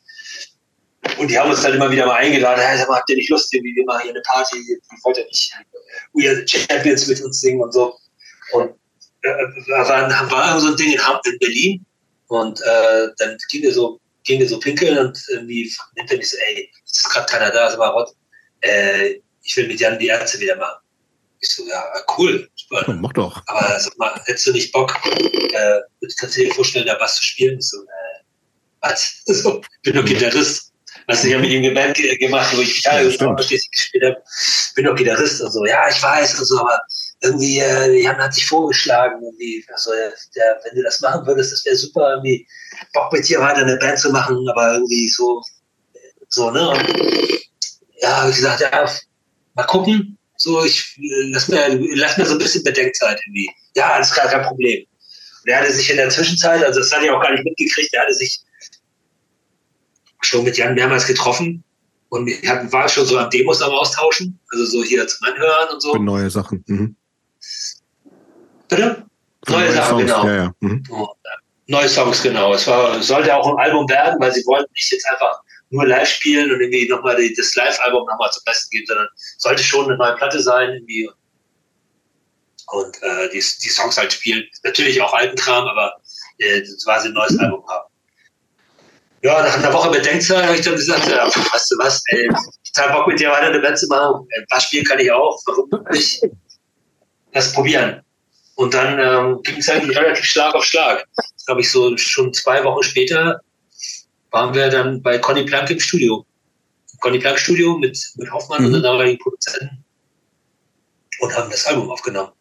[1.18, 3.30] Und die haben uns dann immer wieder mal eingeladen, hey, sag mal, habt ihr nicht
[3.30, 4.56] Lust, irgendwie, wir machen hier eine Party,
[5.02, 5.54] wollt ihr nicht
[6.12, 7.96] We Are the Champions mit uns singen und so.
[8.52, 8.74] Und
[9.22, 9.28] äh,
[9.68, 11.86] war, war so ein Ding in, in Berlin
[12.28, 16.30] und äh, dann ging der so, ging der so pinkeln und irgendwie nimmt er mich
[16.30, 18.10] so, ey, es ist gerade keiner da, sag mal, Rott,
[18.60, 20.80] äh, ich will mit Jan die Ärzte wieder machen.
[21.40, 21.84] Ich so, ja,
[22.16, 22.84] cool, super.
[22.86, 23.42] Ja, mach doch.
[23.46, 25.80] Aber sag mal, hättest du nicht Bock, äh,
[26.18, 27.58] kannst du dir vorstellen, da was zu spielen?
[27.58, 28.24] Ich so, äh,
[28.80, 29.22] was?
[29.26, 30.72] So, bin doch Gitarrist.
[31.06, 34.22] Was ich ja mit ihm Band gemacht, wo ich Gitarre ja, gespielt habe.
[34.74, 35.64] Bin doch Gitarrist und so.
[35.66, 36.80] Ja, ich weiß und so, aber
[37.22, 39.90] irgendwie, äh, Jan hat sich vorgeschlagen, irgendwie, also,
[40.36, 42.46] der, wenn du das machen würdest, das wäre super, irgendwie
[42.92, 45.42] Bock mit dir weiter eine Band zu machen, aber irgendwie so,
[46.28, 46.70] so, ne?
[46.70, 47.48] Und
[48.00, 48.90] ja, habe ich gesagt, ja,
[49.54, 50.18] mal gucken.
[50.36, 50.98] So, ich
[51.30, 53.48] lass mir, lass mir so ein bisschen Bedenkzeit irgendwie.
[53.76, 54.84] Ja, alles klar, kein Problem.
[55.42, 57.94] Und er hatte sich in der Zwischenzeit, also das hatte ich auch gar nicht mitgekriegt,
[57.94, 58.40] er hatte sich
[60.24, 61.62] schon mit Jan mehrmals getroffen
[62.08, 65.80] und wir war schon so am Demos am Austauschen, also so hier zum Anhören und
[65.80, 65.92] so.
[65.92, 66.62] Für neue Sachen.
[66.66, 66.96] Mhm.
[68.68, 69.04] Bitte?
[69.48, 70.02] Neue, neue Sachen, Songs.
[70.02, 70.26] genau.
[70.26, 70.54] Ja, ja.
[70.60, 70.84] Mhm.
[71.66, 72.54] Neue Songs, genau.
[72.54, 75.40] Es war, sollte auch ein Album werden, weil sie wollten nicht jetzt einfach
[75.70, 79.86] nur live spielen und irgendwie nochmal das Live-Album nochmal zum Besten geben, sondern sollte schon
[79.86, 81.10] eine neue Platte sein irgendwie.
[82.68, 84.44] Und äh, die, die Songs halt spielen.
[84.62, 85.96] Natürlich auch alten Kram, aber
[86.38, 87.83] äh, quasi ein neues Album haben.
[89.24, 92.28] Ja, nach einer Woche Bedenkzeit habe ich dann gesagt, ja, weißt du was, ey,
[92.62, 94.28] ich habe Bock mit dir weiter eine Band zu machen.
[94.36, 95.40] Ein paar spielen kann ich auch.
[95.46, 96.22] Warum nicht?
[97.32, 98.02] Lass probieren.
[98.56, 101.06] Und dann ähm, ging es eigentlich relativ Schlag auf Schlag.
[101.16, 103.40] Das glaube ich so schon zwei Wochen später
[104.30, 106.26] waren wir dann bei Conny Plank im Studio.
[107.00, 108.66] Conny Plank Studio mit, mit Hoffmann mhm.
[108.66, 109.82] und den damaligen Produzenten
[111.20, 112.32] und haben das Album aufgenommen.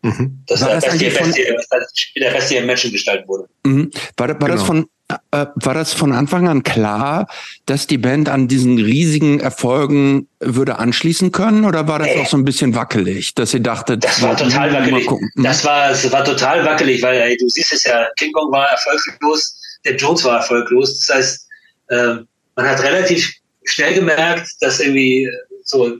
[0.00, 0.42] Mhm.
[0.46, 3.48] Das war, das der, beste, beste, der beste Menschen gestaltet wurde.
[3.66, 3.90] Mhm.
[4.16, 4.52] War, war genau.
[4.52, 7.28] das von äh, war das von Anfang an klar,
[7.66, 12.26] dass die Band an diesen riesigen Erfolgen würde anschließen können oder war das ey, auch
[12.26, 15.08] so ein bisschen wackelig, dass ihr dachtet, das war total wackelig.
[15.36, 18.68] Das war, das war total wackelig, weil ey, du siehst es ja, King Kong war
[18.68, 20.98] erfolglos, der Jones war erfolglos.
[20.98, 21.48] Das heißt,
[21.90, 22.14] äh,
[22.56, 23.32] man hat relativ
[23.64, 25.28] schnell gemerkt, dass irgendwie
[25.62, 25.96] so,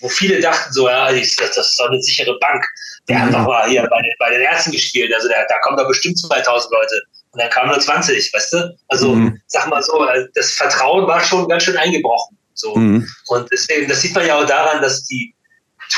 [0.00, 2.64] wo viele dachten so, ja, das, das ist doch eine sichere Bank.
[3.08, 3.22] Der mhm.
[3.22, 5.88] hat doch mal hier bei den, bei den Ärzten gespielt, also der, da kommen doch
[5.88, 7.02] bestimmt 2000 Leute.
[7.38, 8.76] Und dann kamen nur 20, weißt du?
[8.88, 9.40] Also, mhm.
[9.46, 10.04] sag mal so,
[10.34, 12.36] das Vertrauen war schon ganz schön eingebrochen.
[12.54, 12.74] So.
[12.74, 13.08] Mhm.
[13.28, 15.32] Und deswegen, das sieht man ja auch daran, dass die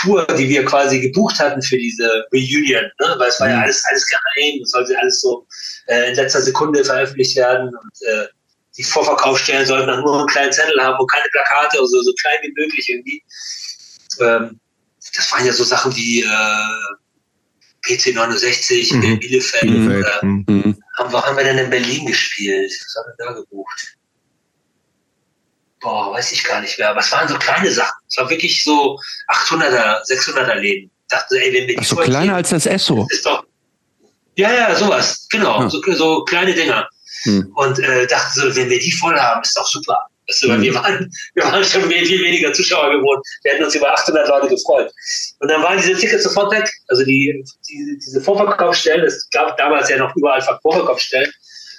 [0.02, 3.14] Tour, die wir quasi gebucht hatten für diese Reunion, ne?
[3.16, 3.62] weil es war ja mhm.
[3.62, 5.46] alles, alles geheim, es sollte alles so
[5.86, 8.26] äh, in letzter Sekunde veröffentlicht werden und äh,
[8.76, 12.36] die Vorverkaufsstellen sollten dann nur einen kleinen Zettel haben und keine Plakate, also so klein
[12.42, 13.24] wie möglich irgendwie.
[14.20, 14.60] Ähm,
[15.16, 19.02] das waren ja so Sachen wie äh, PC 69 mhm.
[19.02, 19.62] in Bielefeld.
[19.62, 20.06] Bielefeld.
[20.06, 20.59] Oder, mhm.
[21.00, 22.70] Haben, haben wir denn in Berlin gespielt?
[22.70, 23.96] Was haben wir da gebucht?
[25.80, 27.98] boah, weiß ich gar nicht mehr, aber es waren so kleine Sachen.
[28.08, 28.98] Es war wirklich so
[29.28, 30.90] 800er, 600er Läden.
[30.90, 33.06] Ich dachte, ey, wenn wir die so kleiner als das Esso.
[33.10, 33.44] Ist doch,
[34.36, 35.68] ja, ja, sowas, genau, ja.
[35.68, 36.88] so, so, kleine Dinger.
[37.24, 37.52] Hm.
[37.54, 40.06] Und äh, dachte so, wenn wir die voll haben, ist doch super.
[40.30, 43.20] Weißt du, wir, waren, wir waren schon viel, weniger Zuschauer geworden.
[43.42, 44.92] Wir hätten uns über 800 Leute gefreut.
[45.40, 46.70] Und dann waren diese Tickets sofort weg.
[46.88, 51.30] Also die, die diese Vorverkaufsstellen, es gab damals ja noch überall Vorverkaufsstellen,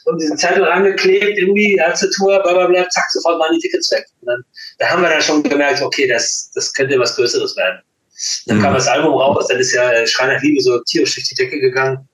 [0.05, 3.91] und diesen Zettel angeklebt, irgendwie, erste Tour, bla bla bla, zack, sofort waren die Tickets
[3.91, 4.05] weg.
[4.21, 4.43] Und dann,
[4.79, 7.81] da haben wir dann schon gemerkt, okay, das, das könnte was Größeres werden.
[8.47, 8.61] dann mhm.
[8.61, 12.07] kam das Album raus, dann ist ja Schreiner Liebe so tierisch durch die Decke gegangen.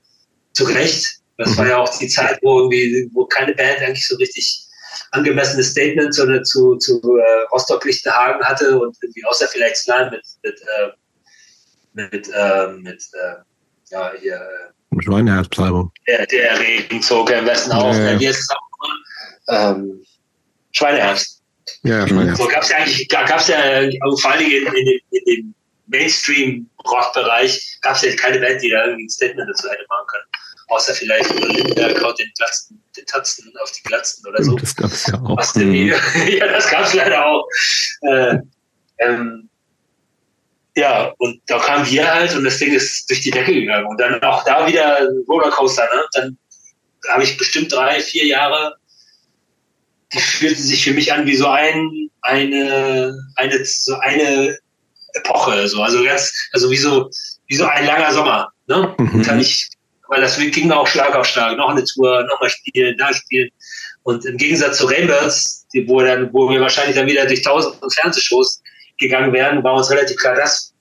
[0.54, 1.06] Zu Recht.
[1.38, 1.58] Das mhm.
[1.58, 4.67] war ja auch die Zeit, wo irgendwie, wo keine Band eigentlich so richtig
[5.12, 10.24] angemessene Statements oder zu, zu äh, Rostock Lichtenhagen hatte und irgendwie außer vielleicht Slime mit,
[10.44, 10.92] mit, äh,
[11.94, 13.04] mit, äh, mit
[13.90, 14.40] ja, hier,
[15.00, 15.92] Schweineherzpsalmung.
[16.08, 17.94] Der, der Regenzug im Westen auch.
[17.94, 18.20] Ja, ja.
[18.20, 18.68] Wie ist es auch?
[19.50, 20.04] Ähm,
[20.72, 21.42] Schweineherz.
[21.84, 22.38] Ja, Schweineherz.
[22.38, 23.58] So gab es ja eigentlich, gab es ja
[24.22, 25.56] vor allen Dingen in, in, in dem
[25.88, 30.26] Mainstream-Rock-Bereich gab es ja keine Band, die da irgendwie ein Statement dazu hätte machen können.
[30.68, 34.56] Außer vielleicht Lindenberg haut den, Glatzen, den Tatzen auf die Glatzen oder so.
[34.56, 35.38] Das gab es ja auch.
[35.38, 35.74] Was denn,
[36.28, 37.48] ja, das gab es leider auch.
[38.02, 38.38] Äh,
[39.00, 39.50] ähm,
[40.76, 43.88] ja, und da kamen wir halt und das Ding ist durch die Decke gegangen.
[43.88, 46.06] Und dann auch da wieder Rollercoaster, ne?
[46.14, 46.38] Dann
[47.10, 48.76] habe ich bestimmt drei, vier Jahre
[50.14, 54.58] die fühlten sich für mich an wie so ein, eine, eine, so eine
[55.14, 57.10] Epoche, so, also ganz, also wie so,
[57.48, 58.96] wie so ein langer Sommer, ne?
[58.98, 59.22] Mhm.
[59.24, 59.70] Kann ich,
[60.08, 63.50] weil das ging auch Schlag auf Schlag, noch eine Tour, nochmal spielen, da spielen.
[64.04, 67.76] Und im Gegensatz zu Rainbirds, die, wo dann, wo wir wahrscheinlich dann wieder durch tausend
[67.94, 68.62] Fernsehshows
[68.98, 70.74] gegangen wären, war uns relativ klar, dass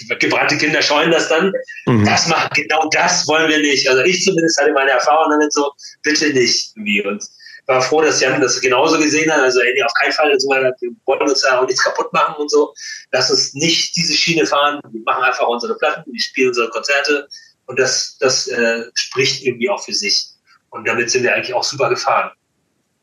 [0.00, 1.52] die gebrannte Kinder scheuen das dann.
[1.86, 2.04] Mhm.
[2.04, 3.88] Das macht genau das wollen wir nicht.
[3.88, 5.70] Also ich zumindest hatte meine Erfahrung damit so,
[6.02, 7.04] bitte nicht irgendwie.
[7.04, 7.22] Und
[7.66, 9.40] war froh, dass Jan das genauso gesehen hat.
[9.40, 10.72] Also ey, auf keinen Fall, so, wir
[11.06, 12.74] wollen uns da auch nichts kaputt machen und so.
[13.12, 14.80] Lass uns nicht diese Schiene fahren.
[14.90, 17.28] Wir machen einfach unsere Platten, wir spielen unsere Konzerte
[17.72, 20.26] und das, das äh, spricht irgendwie auch für sich.
[20.68, 22.30] Und damit sind wir eigentlich auch super gefahren.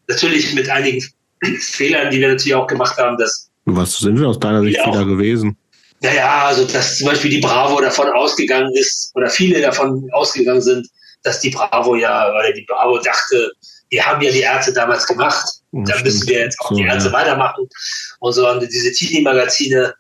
[0.08, 1.04] Natürlich mit einigen
[1.60, 5.06] Fehlern, die wir natürlich auch gemacht haben, dass was sind wir aus deiner Sicht Fehler
[5.06, 5.58] gewesen?
[6.02, 10.88] Naja, also dass zum Beispiel die Bravo davon ausgegangen ist, oder viele davon ausgegangen sind,
[11.24, 13.52] dass die Bravo ja, oder die Bravo dachte,
[13.90, 17.10] wir haben ja die Ärzte damals gemacht, da müssen wir jetzt auch so, die Ärzte
[17.10, 17.14] ja.
[17.14, 17.68] weitermachen.
[18.20, 19.94] Und so haben diese Teenie-Magazine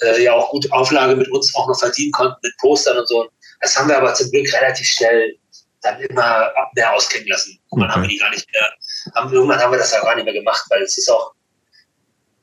[0.00, 3.28] äh, ja auch gute Auflage mit uns auch noch verdienen konnten, mit Postern und so.
[3.62, 5.38] Das haben wir aber zum Glück relativ schnell
[5.82, 7.58] dann immer mehr auskennen lassen.
[7.70, 7.92] Und okay.
[7.92, 8.72] haben wir die gar nicht mehr,
[9.14, 11.32] haben, irgendwann haben wir das ja gar nicht mehr gemacht, weil es ist auch,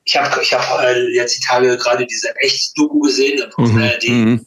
[0.06, 4.46] ich habe ich hab, äh, jetzt die Tage gerade diese Echt-Doku gesehen mhm.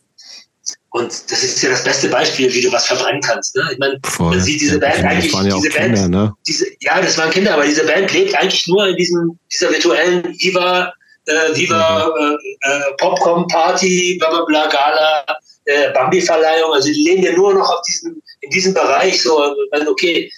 [0.90, 3.56] Und das ist ja das beste Beispiel, wie du was verbrennen kannst.
[3.56, 3.66] Ne?
[3.72, 6.34] Ich meine, man sieht diese Band ja, eigentlich, ja diese Band, Kinder, ne?
[6.46, 10.22] diese, ja, das waren Kinder, aber diese Band lebt eigentlich nur in diesem, dieser virtuellen
[10.38, 10.92] Viva,
[11.26, 12.38] äh, Viva mhm.
[12.64, 15.24] äh, äh Popcorn-Party, bla bla bla, Gala,
[15.66, 16.72] äh, Bambi-Verleihung.
[16.72, 19.54] Also die leben ja nur noch auf diesem, in diesem Bereich, so,
[19.86, 20.30] okay,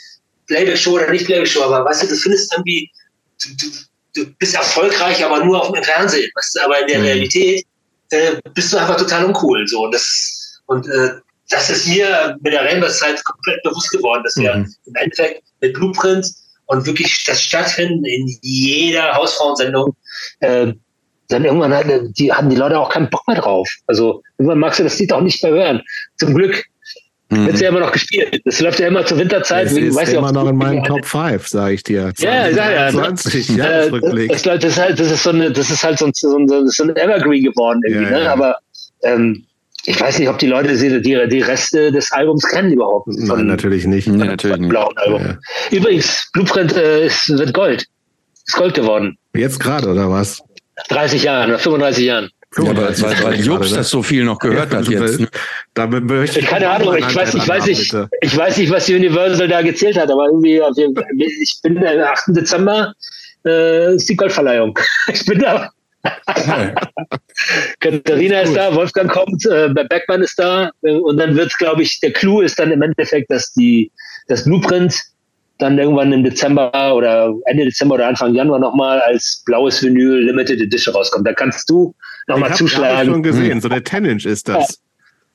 [0.47, 2.91] Playback-Show oder nicht Playback-Show, aber weißt du, du findest irgendwie,
[3.43, 3.67] du, du,
[4.15, 6.31] du bist erfolgreich, aber nur auf dem Fernsehen.
[6.35, 6.65] Weißt du?
[6.65, 7.05] Aber in der mhm.
[7.05, 7.67] Realität
[8.11, 9.67] äh, bist du einfach total uncool.
[9.67, 9.83] So.
[9.83, 11.11] Und das und äh,
[11.51, 14.75] das ist mir mit der Rainbow-Zeit komplett bewusst geworden, dass wir mhm.
[14.87, 16.27] im Endeffekt mit Blueprint
[16.67, 19.95] und wirklich das Stattfinden in jeder Hausfrauensendung,
[20.41, 20.73] äh,
[21.29, 23.69] dann irgendwann hatten die, hatten die Leute auch keinen Bock mehr drauf.
[23.87, 25.83] Also irgendwann magst du das Lied auch nicht mehr hören.
[26.19, 26.65] Zum Glück
[27.31, 27.47] mhm.
[27.47, 28.41] wird ja immer noch gespielt.
[28.45, 29.67] Das läuft ja immer zur Winterzeit.
[29.67, 32.13] Es ist weiß immer noch in meinen Top 5, sage ich dir.
[32.15, 32.91] 20, ja, ja, ja.
[32.91, 33.91] 20 ja, äh,
[34.29, 36.69] das, das, ist halt, das ist so eine, das ist halt so ein, so ein,
[36.69, 38.31] so ein Evergreen geworden irgendwie, ja, ne?
[38.31, 38.57] Aber
[39.03, 39.45] ähm,
[39.87, 43.09] ich weiß nicht, ob die Leute die, die, die Reste des Albums kennen überhaupt.
[43.09, 44.05] Nein, natürlich nicht.
[44.05, 44.71] Von, nee, natürlich nicht.
[44.71, 45.23] Blauen Album.
[45.23, 45.39] Ja.
[45.71, 47.87] Übrigens, Blueprint äh, ist, wird Gold.
[48.47, 49.19] Ist Gold geworden.
[49.35, 50.43] Jetzt gerade, oder was?
[50.89, 52.31] 30 Jahren, nach 35 Jahren.
[52.57, 55.21] Ja, aber weil, weil Jobs das so viel noch gehört ja, hat jetzt.
[55.21, 55.29] Ne?
[55.75, 59.49] Damit möchte ich Keine Ahnung, ich weiß, ich, weiß nicht, ich weiß nicht, was Universal
[59.49, 60.63] da gezählt hat, aber irgendwie,
[61.41, 62.25] ich bin am 8.
[62.29, 62.95] Dezember,
[63.45, 64.79] äh, ist die Goldverleihung.
[65.13, 65.71] Ich bin da
[67.81, 71.99] Katharina ist da, Wolfgang kommt, äh, Beckmann ist da äh, und dann wird, glaube ich,
[72.01, 73.91] der Clou ist dann im Endeffekt, dass die
[74.29, 74.95] das Blueprint
[75.59, 80.61] dann irgendwann im Dezember oder Ende Dezember oder Anfang Januar nochmal als blaues Vinyl Limited
[80.61, 81.27] Edition rauskommt.
[81.27, 81.95] Da kannst du
[82.27, 82.93] nochmal zuschlagen.
[82.93, 84.81] Ich habe schon gesehen, so der 10-Inch ist das.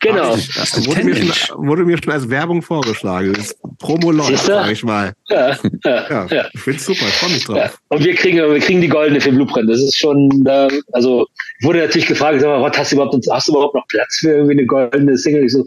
[0.02, 0.36] Genau.
[0.36, 3.34] Das wurde, mir schon, wurde mir schon als Werbung vorgeschlagen.
[3.34, 5.12] Das Promo läuft, sag ich mal.
[5.28, 6.28] Ja, ja, ja.
[6.28, 6.46] ja.
[6.54, 7.58] Ich find's super, ich freue mich drauf.
[7.58, 7.72] Ja.
[7.90, 9.70] Und wir kriegen, wir kriegen die goldene für Blueprint.
[9.70, 11.28] Das ist schon, da, also,
[11.64, 14.30] wurde natürlich gefragt, sag mal, was hast du überhaupt, hast du überhaupt noch Platz für
[14.30, 15.44] irgendwie eine goldene Single?
[15.44, 15.66] Ich so,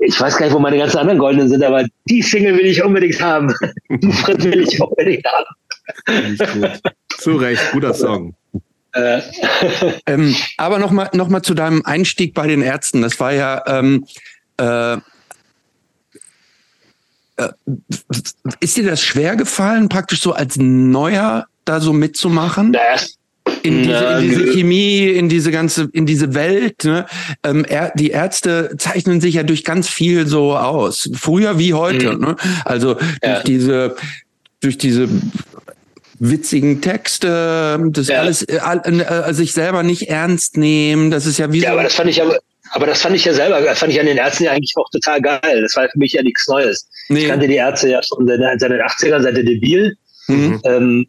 [0.00, 2.82] ich weiß gar nicht, wo meine ganzen anderen goldenen sind, aber die Single will ich
[2.82, 3.54] unbedingt haben.
[3.88, 6.60] Blueprint will ich unbedingt haben.
[6.60, 6.80] Gut.
[7.18, 8.34] Zu Recht, guter Song.
[8.92, 9.20] Äh.
[10.06, 13.02] ähm, aber nochmal noch mal zu deinem Einstieg bei den Ärzten.
[13.02, 14.04] Das war ja, ähm,
[14.56, 14.98] äh, äh,
[18.58, 22.72] ist dir das schwer gefallen, praktisch so als Neuer da so mitzumachen?
[23.62, 26.84] In diese, in diese Chemie, in diese ganze, in diese Welt.
[26.84, 27.06] Ne?
[27.44, 31.10] Ähm, er, die Ärzte zeichnen sich ja durch ganz viel so aus.
[31.14, 32.12] Früher wie heute.
[32.14, 32.20] Mhm.
[32.20, 32.36] Ne?
[32.64, 33.34] Also ja.
[33.34, 33.96] durch diese
[34.60, 35.08] durch diese
[36.18, 38.20] witzigen Texte, das ja.
[38.20, 41.10] alles, äh, äh, sich selber nicht ernst nehmen.
[41.10, 42.38] Das ist ja wie ja, so aber das fand ich aber,
[42.72, 44.88] aber das fand ich ja selber, das fand ich an den Ärzten ja eigentlich auch
[44.90, 45.62] total geil.
[45.62, 46.86] Das war für mich ja nichts Neues.
[47.08, 47.20] Nee.
[47.20, 49.96] Ich kannte die Ärzte ja schon seit den 80ern, seit der Debil.
[50.28, 50.60] Mhm.
[50.64, 51.06] Ähm,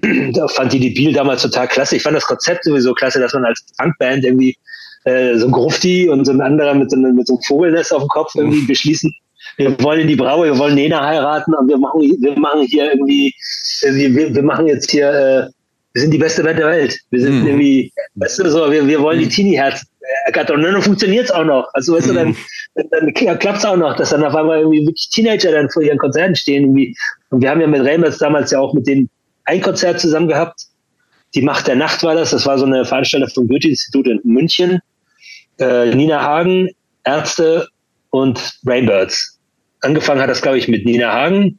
[0.32, 1.96] da fand die Debil damals total klasse.
[1.96, 4.56] Ich fand das Konzept sowieso klasse, dass man als Punkband irgendwie
[5.04, 7.92] äh, so ein Grufti und so ein anderer mit so, einem, mit so einem Vogelnest
[7.92, 9.12] auf dem Kopf irgendwie beschließen,
[9.56, 12.92] wir wollen in die Braue, wir wollen Nena heiraten und wir machen, wir machen hier
[12.92, 13.34] irgendwie,
[13.82, 15.46] wir, wir machen jetzt hier, äh,
[15.92, 16.98] wir sind die beste Band der Welt.
[17.10, 17.46] Wir sind mhm.
[17.46, 19.30] irgendwie, weißt du, so, wir, wir wollen die mhm.
[19.30, 19.86] Teenie-Herzen
[20.26, 20.56] ergattern.
[20.56, 21.68] Und dann funktioniert es auch noch.
[21.74, 22.36] Also, weißt du, dann, mhm.
[22.90, 25.98] dann klappt es auch noch, dass dann auf einmal irgendwie wirklich Teenager dann vor ihren
[25.98, 26.64] Konzerten stehen.
[26.64, 26.96] Irgendwie.
[27.30, 29.10] Und wir haben ja mit Reimers damals ja auch mit denen
[29.44, 30.66] ein Konzert zusammen gehabt.
[31.34, 32.30] Die Macht der Nacht war das.
[32.30, 34.80] Das war so eine Veranstaltung vom Goethe-Institut in München.
[35.58, 36.68] Äh, Nina Hagen,
[37.04, 37.68] Ärzte
[38.10, 39.38] und Rainbirds
[39.82, 41.58] angefangen hat das, glaube ich, mit Nina Hagen.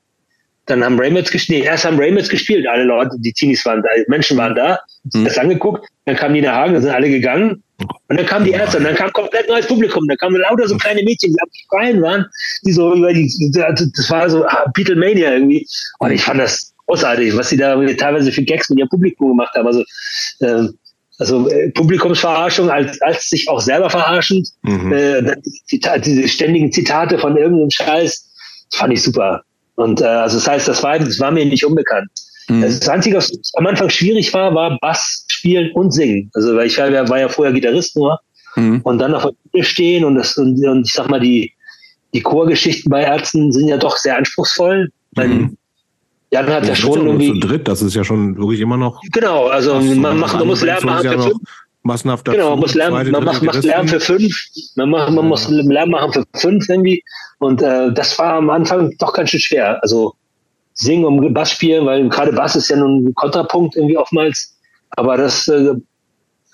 [0.66, 4.38] dann haben Raymits gespielt, erst haben Raymits gespielt, alle Leute, die Teenies waren da, Menschen
[4.38, 4.80] waren da,
[5.14, 5.26] mhm.
[5.26, 7.62] das angeguckt, dann kamen die nach Hagen, dann sind alle gegangen
[8.08, 10.78] und dann kamen die Ärzte und dann kam komplett neues Publikum, dann kamen lauter so
[10.78, 12.26] kleine Mädchen, die am Schreien waren,
[12.66, 15.68] die so über die, das war so Beatlemania irgendwie
[16.00, 19.54] und ich fand das großartig, was sie da teilweise für Gags mit ihrem Publikum gemacht
[19.56, 19.84] haben, also
[20.40, 20.68] äh,
[21.20, 24.92] also äh, Publikumsverarschung als, als sich auch selber verarschend, mhm.
[24.94, 25.36] äh,
[25.68, 28.30] Zitat, diese ständigen Zitate von irgendeinem Scheiß,
[28.74, 29.44] fand ich super.
[29.76, 32.10] Und äh, also das heißt, das war, das war mir nicht unbekannt.
[32.48, 32.62] Mhm.
[32.62, 36.30] Das Einzige, was am Anfang schwierig war, war Bass spielen und singen.
[36.34, 38.20] Also weil ich war, war ja vorher Gitarrist nur
[38.56, 38.82] mhm.
[38.84, 41.54] und dann auf der Bühne stehen und das und, und ich sag mal die
[42.14, 44.92] die Chorgeschichten bei Ärzten sind ja doch sehr anspruchsvoll.
[45.16, 45.58] Mhm.
[46.34, 49.00] Jan hat ja, ja schon irgendwie zu dritt, das ist ja schon wirklich immer noch.
[49.12, 51.42] Genau, also man macht, man muss Lärm machen für fünf.
[51.84, 54.34] Massenhaft genau, man muss Lärm, man macht, macht Lärm für fünf.
[54.76, 55.30] Man macht, man ja.
[55.30, 57.04] muss Lärm machen für fünf irgendwie.
[57.38, 59.80] Und äh, das war am Anfang doch ganz schön schwer.
[59.84, 60.16] Also
[60.74, 64.58] singen und Bass spielen, weil gerade Bass ist ja nun ein Kontrapunkt irgendwie oftmals.
[64.92, 65.74] Aber das, äh,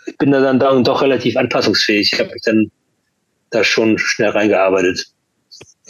[0.07, 2.11] ich bin da dann, dann doch relativ anpassungsfähig.
[2.11, 2.69] Ich habe mich dann
[3.51, 5.06] da schon schnell reingearbeitet.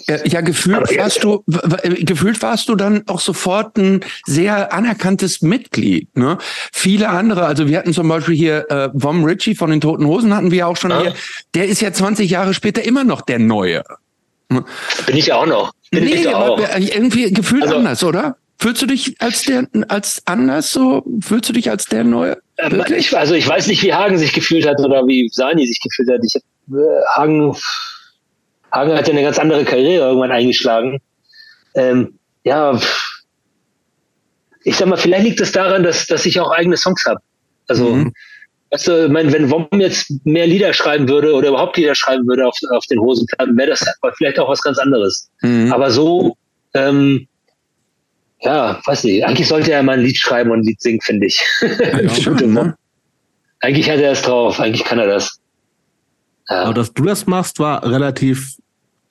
[0.07, 6.15] Ja, gefühlt warst du, gefühlt warst du dann auch sofort ein sehr anerkanntes Mitglied.
[6.17, 6.38] Ne?
[6.71, 10.35] Viele andere, also wir hatten zum Beispiel hier äh, Vom Ritchie von den Toten Hosen
[10.35, 11.01] hatten wir auch schon ja.
[11.01, 11.13] hier.
[11.53, 13.84] Der ist ja 20 Jahre später immer noch der Neue.
[14.49, 14.65] Bin
[15.15, 15.73] ich auch noch.
[15.91, 16.59] Bin nee, auch.
[16.59, 18.38] irgendwie gefühlt also, anders, oder?
[18.61, 21.03] Fühlst du dich als der, als anders so?
[21.21, 22.38] Fühlst du dich als der Neue?
[22.57, 23.15] Ähm, Wirklich?
[23.15, 26.19] also ich weiß nicht, wie Hagen sich gefühlt hat oder wie Sani sich gefühlt hat.
[26.23, 26.81] Ich äh,
[27.15, 27.55] Hagen,
[28.71, 30.99] Hagen hat ja eine ganz andere Karriere irgendwann eingeschlagen.
[31.75, 32.79] Ähm, ja,
[34.63, 37.19] ich sag mal, vielleicht liegt es daran, dass, dass ich auch eigene Songs habe.
[37.67, 38.13] Also, mhm.
[38.71, 42.47] weißt du, mein, wenn Wom jetzt mehr Lieder schreiben würde oder überhaupt Lieder schreiben würde
[42.47, 43.85] auf, auf den Hosenplatten, wäre das
[44.17, 45.29] vielleicht auch was ganz anderes.
[45.41, 45.71] Mhm.
[45.71, 46.35] Aber so,
[46.73, 47.27] ähm,
[48.41, 51.27] ja, weiß nicht, eigentlich sollte er mal ein Lied schreiben und ein Lied singen, finde
[51.27, 51.43] ich.
[51.61, 52.75] Ja, schon, ne?
[53.61, 55.38] Eigentlich hat er es drauf, eigentlich kann er das.
[56.49, 58.55] Aber dass du das machst, war relativ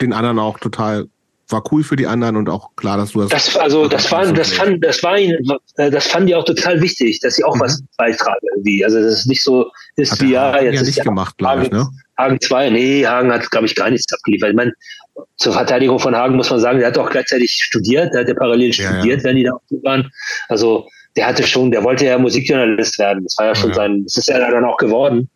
[0.01, 1.09] den anderen auch total
[1.51, 3.31] war cool für die anderen und auch klar, dass du das.
[3.31, 5.35] Das also das war das fand das war ihn
[5.77, 7.61] das fand die auch total wichtig, dass sie auch mhm.
[7.61, 8.85] was beitragen irgendwie.
[8.85, 11.71] Also das ist nicht so ist hat wie ja jetzt ja nicht gemacht, glaube ich,
[11.71, 11.89] ne?
[12.19, 14.51] Hagen 2, nee, Hagen hat glaube ich gar nichts abgeliefert.
[14.51, 14.73] Ich meine,
[15.37, 18.35] zur Verteidigung von Hagen muss man sagen, der hat auch gleichzeitig studiert, der hat ja
[18.35, 19.25] parallel ja, studiert, ja.
[19.25, 19.53] wenn die da
[19.83, 20.11] waren.
[20.49, 20.87] Also
[21.17, 23.25] der hatte schon, der wollte ja Musikjournalist werden.
[23.25, 25.31] Das war ja schon sein, das ist ja dann auch geworden.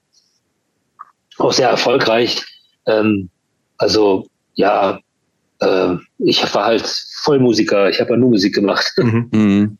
[1.38, 2.42] Auch sehr erfolgreich.
[2.86, 3.28] Ähm,
[3.78, 4.98] also ja,
[5.60, 6.86] äh, ich war halt
[7.22, 8.92] Vollmusiker, ich habe ja nur Musik gemacht.
[8.96, 9.28] Mhm.
[9.32, 9.78] mhm.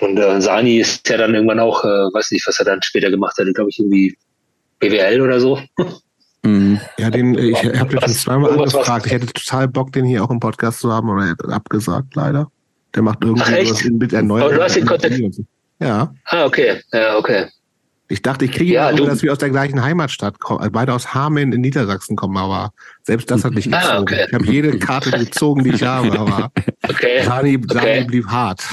[0.00, 3.10] Und äh, Sani ist ja dann irgendwann auch, äh, weiß nicht, was er dann später
[3.10, 4.16] gemacht hat, glaube ich, irgendwie
[4.78, 5.60] BWL oder so.
[6.44, 6.80] Mhm.
[6.98, 9.06] Ja, den, ich habe den schon zweimal angefragt.
[9.06, 12.14] Ich hätte total Bock, den hier auch im Podcast zu haben, aber er hat abgesagt,
[12.14, 12.48] leider.
[12.94, 14.52] Der macht irgendwie was mit erneuert.
[14.52, 15.20] du hast den Kontakt.
[15.80, 16.14] Ja.
[16.26, 16.80] Ah, okay.
[16.92, 17.46] Ja, okay.
[18.10, 21.12] Ich dachte, ich kriege ja, dass wir aus der gleichen Heimatstadt kommen, äh, beide aus
[21.12, 22.72] Hameln in Niedersachsen kommen, aber
[23.02, 23.96] selbst das hat nicht ah, gezogen.
[23.96, 24.24] Ah, okay.
[24.26, 26.50] Ich habe jede Karte gezogen, die ich habe, aber
[26.88, 27.22] okay.
[27.22, 28.04] Sani, okay.
[28.04, 28.64] blieb hart.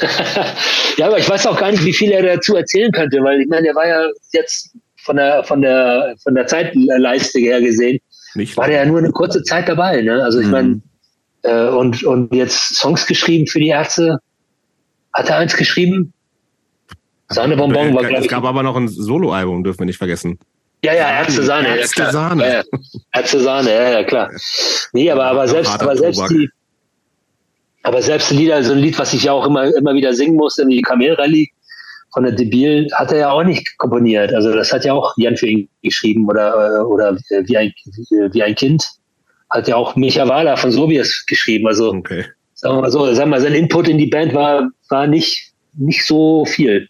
[0.96, 3.48] ja, aber ich weiß auch gar nicht, wie viel er dazu erzählen könnte, weil ich
[3.48, 8.00] meine, er war ja jetzt von der von der von der Zeitleiste her gesehen,
[8.34, 10.00] nicht war der ja nur eine kurze Zeit dabei.
[10.02, 10.24] Ne?
[10.24, 10.52] Also ich mhm.
[10.52, 10.80] meine,
[11.42, 14.18] äh, und und jetzt Songs geschrieben für die Ärzte.
[15.12, 16.12] Hat er eins geschrieben?
[17.30, 20.38] Sahnebonbon war, glaube Es gab aber noch ein Soloalbum, dürfen wir nicht vergessen.
[20.84, 21.78] Ja, ja, Ärzte Sahne.
[21.78, 22.42] Ärzte ja, Sahne.
[22.42, 22.62] Ja, ja.
[23.12, 24.30] Ärzte Sahne, ja, ja, klar.
[24.92, 26.48] Nee, aber, aber selbst, aber selbst die,
[27.82, 30.66] aber selbst Lieder, so ein Lied, was ich ja auch immer, immer wieder singen musste,
[30.66, 31.48] die Kamelrallye
[32.12, 34.34] von der Debil, hat er ja auch nicht komponiert.
[34.34, 37.72] Also das hat ja auch Jan für ihn geschrieben oder, oder wie ein,
[38.10, 38.84] wie ein Kind
[39.50, 41.66] hat ja auch Micha Wahler von Sobies geschrieben.
[41.66, 42.24] Also, okay.
[42.54, 45.52] sagen wir mal so, sagen wir mal, sein Input in die Band war, war nicht,
[45.74, 46.88] nicht so viel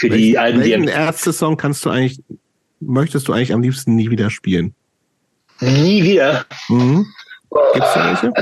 [0.00, 0.60] für welchen, die Alben.
[0.60, 2.20] Welchen Ärzte-Song kannst du eigentlich,
[2.80, 4.74] möchtest du eigentlich am liebsten nie wieder spielen?
[5.60, 6.46] Nie wieder?
[6.68, 7.06] Mhm.
[7.74, 8.32] Gibt's da welche?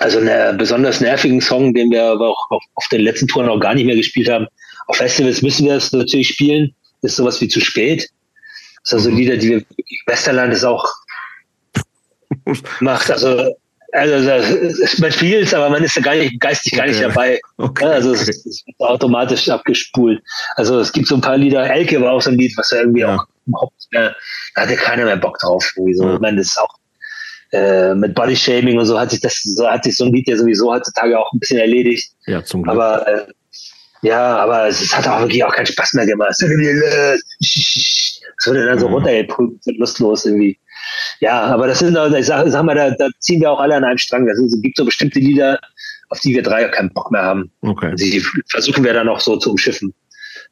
[0.00, 3.74] Also einen besonders nervigen Song, den wir aber auch auf, den letzten Touren auch gar
[3.74, 4.48] nicht mehr gespielt haben.
[4.88, 6.74] Auf Festivals müssen wir es natürlich spielen.
[7.02, 8.08] ist sowas wie zu spät.
[8.82, 9.16] Das sind also mhm.
[9.16, 9.64] Lieder, die wir,
[10.06, 10.84] Westerland ist auch
[12.80, 13.12] macht.
[13.12, 13.54] Also
[13.94, 14.28] also
[14.98, 17.40] man spielt es, aber man ist ja gar nicht, geistig gar nicht dabei.
[17.58, 17.86] Okay.
[17.86, 20.20] Also es, es, wird automatisch abgespult.
[20.56, 22.78] Also es gibt so ein paar Lieder, Elke war auch so ein Lied, was ja
[22.80, 23.14] irgendwie ja.
[23.14, 24.16] auch überhaupt nicht mehr,
[24.54, 25.72] da hatte keiner mehr Bock drauf.
[25.76, 26.08] Irgendwie so.
[26.08, 26.14] Ja.
[26.14, 26.74] Ich meine, das ist auch
[27.52, 30.28] äh, mit Body Shaming und so hat sich das, so hat sich so ein Lied
[30.28, 32.10] ja sowieso heutzutage auch ein bisschen erledigt.
[32.26, 32.74] Ja, zum Glück.
[32.74, 33.26] Aber äh,
[34.02, 36.32] ja, aber es, es hat auch wirklich auch keinen Spaß mehr gemacht.
[36.32, 36.42] Es
[38.46, 38.94] wurde dann so mhm.
[38.94, 40.58] runtergeprüft, lustlos irgendwie.
[41.20, 43.84] Ja, aber das sind, ich sag, sag mal, da, da ziehen wir auch alle an
[43.84, 44.28] einem Strang.
[44.28, 45.58] Es gibt so bestimmte Lieder,
[46.08, 47.50] auf die wir drei ja keinen Bock mehr haben.
[47.62, 47.94] Okay.
[47.96, 49.94] Die versuchen wir dann auch so zu umschiffen.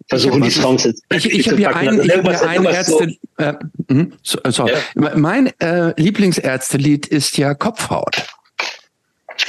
[0.08, 1.04] Versuchen die Songs jetzt.
[1.10, 3.14] Ich, ich habe hier einen, ich hab hier einen Ärzte.
[3.38, 3.44] So.
[3.44, 3.54] Äh,
[3.88, 4.72] mhm, sorry.
[4.94, 5.16] Ja.
[5.16, 8.24] Mein äh, Lieblingsärztelied ist ja Kopfhaut.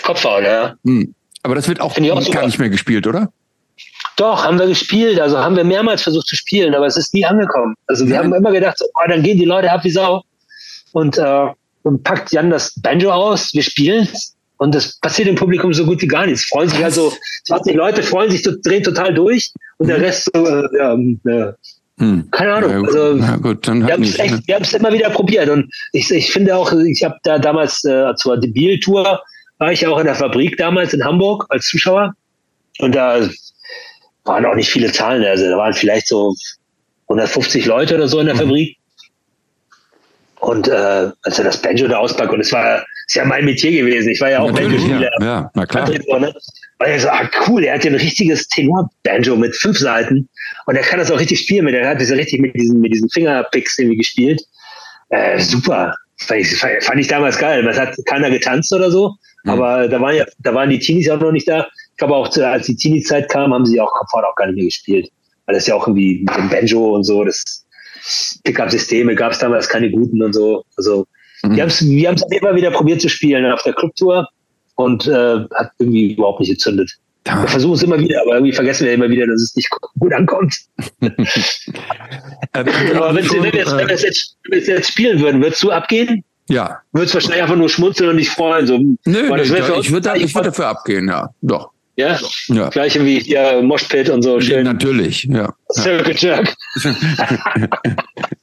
[0.04, 0.76] Kopfhaut, ja.
[0.86, 1.14] Hm.
[1.44, 3.32] Aber das wird auch, auch gar nicht mehr gespielt, oder?
[4.16, 5.20] Doch, haben wir gespielt.
[5.20, 7.76] Also haben wir mehrmals versucht zu spielen, aber es ist nie angekommen.
[7.88, 8.24] Also wir ja.
[8.24, 10.24] haben immer gedacht, so, oh, dann gehen die Leute ab wie Sau.
[10.94, 11.48] Und, äh,
[11.84, 14.08] und packt Jan das Banjo aus, wir spielen
[14.58, 16.46] und das passiert im Publikum so gut wie gar nichts.
[16.46, 17.12] Freuen sich also
[17.48, 20.04] 20 Leute freuen sich, drehen total durch und der mhm.
[20.04, 21.54] Rest so, äh, äh,
[22.00, 22.28] hm.
[22.32, 22.72] Keine Ahnung.
[22.72, 26.10] Ja, also, ja, gut, dann wir haben es wir es immer wieder probiert und ich,
[26.10, 29.22] ich finde auch, ich habe da damals äh, zur Debil-Tour
[29.60, 32.14] war ich auch in der Fabrik damals in Hamburg als Zuschauer
[32.80, 33.30] und da
[34.24, 36.34] waren auch nicht viele Zahlen, also da waren vielleicht so
[37.10, 38.40] 150 Leute oder so in der mhm.
[38.40, 38.78] Fabrik
[40.44, 43.72] und äh, als er das Banjo da auspackt, und es war ist ja mein Metier
[43.72, 45.12] gewesen, ich war ja auch Banjo-Spieler.
[45.20, 45.90] Ja, ja, na klar.
[45.90, 46.00] Ne?
[46.80, 50.28] Und ich so, ah, cool, er hat ja ein richtiges Tenor-Banjo mit fünf Seiten
[50.66, 51.66] und er kann das auch richtig spielen.
[51.66, 54.42] Mit, er hat ja richtig mit diesen, mit diesen Fingerpicks irgendwie gespielt.
[55.10, 55.96] Äh, super.
[56.18, 57.68] Fand ich, fand ich damals geil.
[57.68, 59.52] Es hat keiner getanzt oder so, mhm.
[59.52, 61.68] aber da waren ja, da waren die Teenies auch noch nicht da.
[61.92, 64.66] Ich glaube auch, als die Teenie-Zeit kam, haben sie auch Kopfhörer auch gar nicht mehr
[64.66, 65.10] gespielt.
[65.46, 67.63] Weil das ja auch irgendwie mit dem Banjo und so, das
[68.44, 70.64] Pickup-Systeme gab es damals keine guten und so.
[70.78, 71.08] Also
[71.44, 71.56] mhm.
[71.56, 74.28] wir haben es wir haben's immer wieder probiert zu spielen auf der Clubtour
[74.76, 76.92] und äh, hat irgendwie überhaupt nicht gezündet.
[77.26, 77.42] Ja.
[77.42, 80.14] Wir versuchen es immer wieder, aber irgendwie vergessen wir immer wieder, dass es nicht gut
[80.14, 80.58] ankommt.
[82.52, 85.72] aber wenn, schon, wir jetzt, wenn, wir jetzt, wenn wir jetzt spielen würden, würdest du
[85.72, 86.24] abgehen?
[86.50, 86.80] Ja.
[86.92, 88.68] Würdest wahrscheinlich einfach nur schmunzeln und nicht freuen.
[88.68, 88.78] So.
[88.78, 91.30] Nö, nee, ich würde da, würd dafür abgehen, ja.
[91.42, 91.73] Doch.
[91.96, 92.20] Ja?
[92.48, 92.70] ja.
[92.70, 94.42] Gleich wie hier Moshpit und so.
[94.42, 94.64] Schön.
[94.64, 95.54] Natürlich, ja.
[95.72, 96.56] Circle Jerk.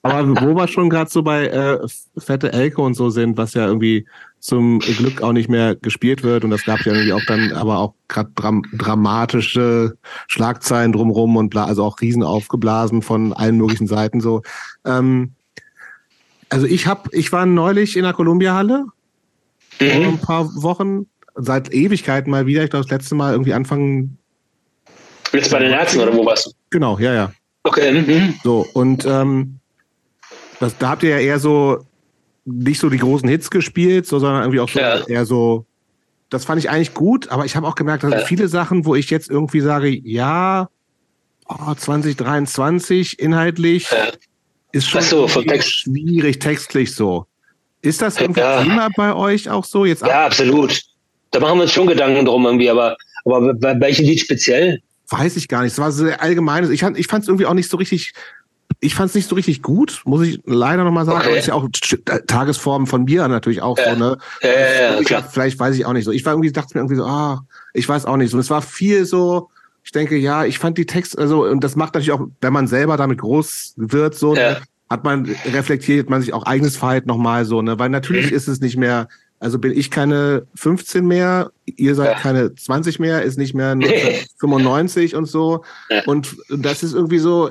[0.03, 1.79] Aber wo wir schon gerade so bei äh,
[2.17, 4.07] Fette Elke und so sind, was ja irgendwie
[4.39, 7.79] zum Glück auch nicht mehr gespielt wird und das gab ja irgendwie auch dann aber
[7.79, 9.99] auch gerade dram dramatische
[10.29, 14.43] Schlagzeilen drumrum und bla, also auch riesen aufgeblasen von allen möglichen Seiten so.
[14.87, 15.33] Ähm,
[16.49, 18.87] also ich hab, ich war neulich in der Columbia Halle
[19.79, 19.91] mhm.
[19.91, 21.07] vor ein paar Wochen
[21.37, 22.65] seit Ewigkeiten mal wieder.
[22.65, 24.17] Ich glaube, das letzte Mal irgendwie Anfang.
[25.33, 26.51] Jetzt bei den Ärzten oder wo warst du?
[26.71, 27.33] Genau, ja, ja.
[27.63, 27.93] Okay.
[27.93, 28.35] Mhm.
[28.43, 29.61] So, und ähm,
[30.59, 31.85] das, da habt ihr ja eher so
[32.45, 35.07] nicht so die großen Hits gespielt, so, sondern irgendwie auch so ja.
[35.07, 35.67] eher so.
[36.31, 38.21] Das fand ich eigentlich gut, aber ich habe auch gemerkt, dass ja.
[38.21, 40.69] viele Sachen, wo ich jetzt irgendwie sage, ja,
[41.49, 44.13] oh, 2023 inhaltlich ja.
[44.73, 45.71] ist schon so, Text.
[45.71, 47.27] schwierig textlich so.
[47.83, 48.63] Ist das irgendwie ja.
[48.63, 49.85] Thema bei euch auch so?
[49.85, 50.81] Jetzt ja, absolut.
[51.31, 54.81] Da machen wir uns schon Gedanken drum irgendwie, aber, aber bei welchem Lied speziell?
[55.09, 55.73] Weiß ich gar nicht.
[55.73, 56.71] Es war sehr allgemein.
[56.71, 58.13] Ich, ich fand es irgendwie auch nicht so richtig.
[58.79, 61.19] Ich fand es nicht so richtig gut, muss ich leider nochmal sagen.
[61.19, 61.29] Okay.
[61.29, 61.69] Aber ist ja auch
[62.29, 63.93] Tagesform von mir natürlich auch ja.
[63.93, 64.19] so, ne?
[64.43, 66.13] Ja, ja, ja, vielleicht weiß ich auch nicht so.
[66.13, 67.45] Ich war irgendwie, dachte mir irgendwie so, ah,
[67.75, 68.37] ich weiß auch nicht so.
[68.37, 69.51] Und es war viel so,
[69.85, 72.69] ich denke, ja, ich fand die Texte, also, und das macht natürlich auch, wenn man
[72.69, 74.53] selber damit groß wird, so, ja.
[74.53, 77.79] ne, hat man, reflektiert man sich auch eigenes Verhalten nochmal so, ne?
[77.79, 78.37] Weil natürlich mhm.
[78.37, 79.09] ist es nicht mehr
[79.41, 82.19] also bin ich keine 15 mehr, ihr seid ja.
[82.19, 83.77] keine 20 mehr, ist nicht mehr
[84.39, 85.65] 95 und so.
[85.89, 86.03] Ja.
[86.05, 87.51] Und das ist irgendwie so,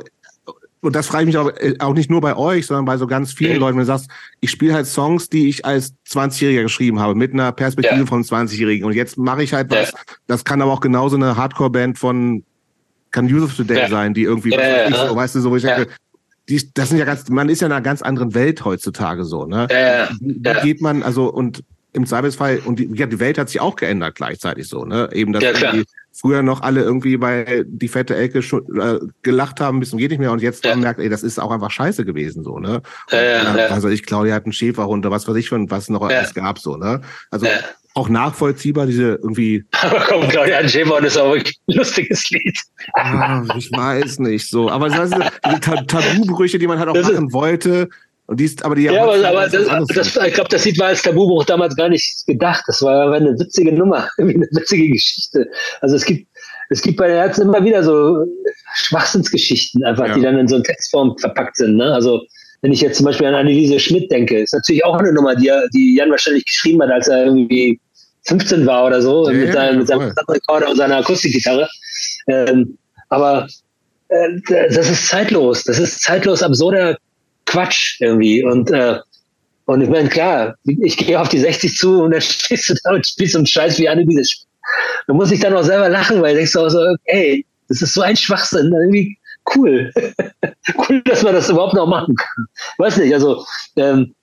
[0.82, 3.08] und das frage ich mich auch, äh, auch nicht nur bei euch, sondern bei so
[3.08, 3.60] ganz vielen mhm.
[3.60, 4.08] Leuten, wenn du sagst,
[4.40, 8.06] ich spiele halt Songs, die ich als 20-Jähriger geschrieben habe, mit einer Perspektive ja.
[8.06, 8.86] von 20-Jährigen.
[8.86, 9.92] Und jetzt mache ich halt was,
[10.28, 12.44] das kann aber auch genauso eine Hardcore-Band von,
[13.10, 15.88] kann Youth of Today sein, die irgendwie, so, weißt du, so, wo ich denke,
[16.48, 19.46] die, das sind ja ganz, man ist ja in einer ganz anderen Welt heutzutage so,
[19.46, 19.68] ne?
[19.72, 23.50] Ja, wie, wie geht man, also, und im Zweifelsfall, und die, ja, die Welt hat
[23.50, 25.10] sich auch geändert gleichzeitig so, ne?
[25.12, 25.74] Eben, dass ja,
[26.14, 30.20] früher noch alle irgendwie bei die fette Elke äh, gelacht haben, bis zum geht nicht
[30.20, 30.76] mehr und jetzt ja.
[30.76, 32.76] merkt, ey, das ist auch einfach scheiße gewesen, so, ne?
[32.76, 35.90] Und, ja, ja, Also ich, Claudia hat einen Schäferhund oder was weiß ich von was
[35.90, 37.02] noch alles gab, so, ne?
[37.32, 37.48] Also
[37.96, 39.66] auch nachvollziehbar, diese irgendwie.
[39.82, 42.58] Aber komm, Claudia hat einen Schäferhund ist auch wirklich ein lustiges Lied.
[42.94, 44.70] ah, ich weiß nicht so.
[44.70, 47.90] Aber das heißt, die Tabubrüche, die man halt auch das machen wollte,
[48.30, 50.90] und die ist, aber die ja, aber, aber das, das, ich glaube, das Lied war
[50.90, 52.64] als Tabubuch damals gar nicht gedacht.
[52.68, 55.48] Das war eine witzige Nummer, eine witzige Geschichte.
[55.82, 56.28] Also es gibt,
[56.70, 58.24] es gibt bei den Ärzten immer wieder so
[58.76, 60.14] Schwachsinnsgeschichten, einfach, ja.
[60.14, 61.78] die dann in so eine Textform verpackt sind.
[61.78, 61.92] Ne?
[61.92, 62.22] Also
[62.62, 65.52] wenn ich jetzt zum Beispiel an Anneliese Schmidt denke, ist natürlich auch eine Nummer, die,
[65.74, 67.80] die Jan wahrscheinlich geschrieben hat, als er irgendwie
[68.28, 71.68] 15 war oder so, ja, mit, seinem, mit seinem Rekorder und seiner Akustikgitarre.
[72.28, 72.78] Ähm,
[73.10, 73.48] aber
[74.10, 75.64] äh, das ist zeitlos.
[75.64, 76.96] Das ist zeitlos absurder
[77.50, 78.44] Quatsch irgendwie.
[78.44, 79.00] Und, äh,
[79.66, 82.94] und ich meine, klar, ich gehe auf die 60 zu und dann stehst du da
[82.94, 84.46] und spielst so einen Scheiß wie eine dieses.
[85.08, 87.94] Du musst dich dann auch selber lachen, weil du denkst auch so, ey, das ist
[87.94, 89.18] so ein Schwachsinn, irgendwie
[89.56, 89.92] cool.
[90.90, 92.46] cool, dass man das überhaupt noch machen kann.
[92.78, 93.44] Weiß nicht, also
[93.78, 94.14] ähm,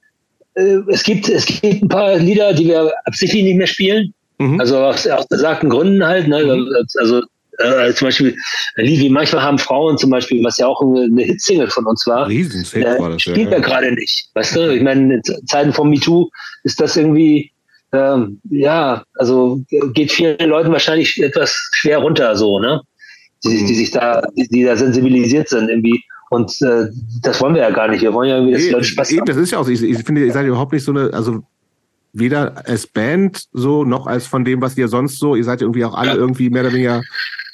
[0.55, 4.15] äh, es gibt, es gibt ein paar Lieder, die wir absichtlich nicht mehr spielen.
[4.39, 4.61] Mhm.
[4.61, 6.29] Also aus, aus besagten Gründen halt.
[6.29, 6.45] Ne?
[6.45, 6.69] Mhm.
[6.99, 7.23] Also
[7.59, 8.37] äh, zum Beispiel
[8.77, 12.29] wie manchmal haben Frauen zum Beispiel, was ja auch eine Hitsingle von uns war.
[12.29, 13.51] Riesensing äh, war das spielt ja.
[13.53, 14.29] wir gerade nicht.
[14.35, 14.75] Weißt du?
[14.75, 16.29] Ich meine, in Zeiten von MeToo
[16.65, 17.53] ist das irgendwie
[17.93, 19.61] ähm, ja, also
[19.93, 22.81] geht vielen Leuten wahrscheinlich etwas schwer runter, so, ne?
[23.45, 23.67] Die, mhm.
[23.67, 26.03] die sich da, die, die da sensibilisiert sind irgendwie.
[26.31, 26.89] Und äh,
[27.23, 28.03] das wollen wir ja gar nicht.
[28.03, 29.27] Wir wollen ja irgendwie, dass nee, Leute Spaß haben.
[29.27, 31.45] Das ist ja auch, ich, ich finde, ihr seid überhaupt nicht so eine, also
[32.13, 35.85] weder als Band so noch als von dem, was ihr sonst so, ihr seid irgendwie
[35.85, 36.17] auch alle ja.
[36.17, 37.03] irgendwie mehr oder weniger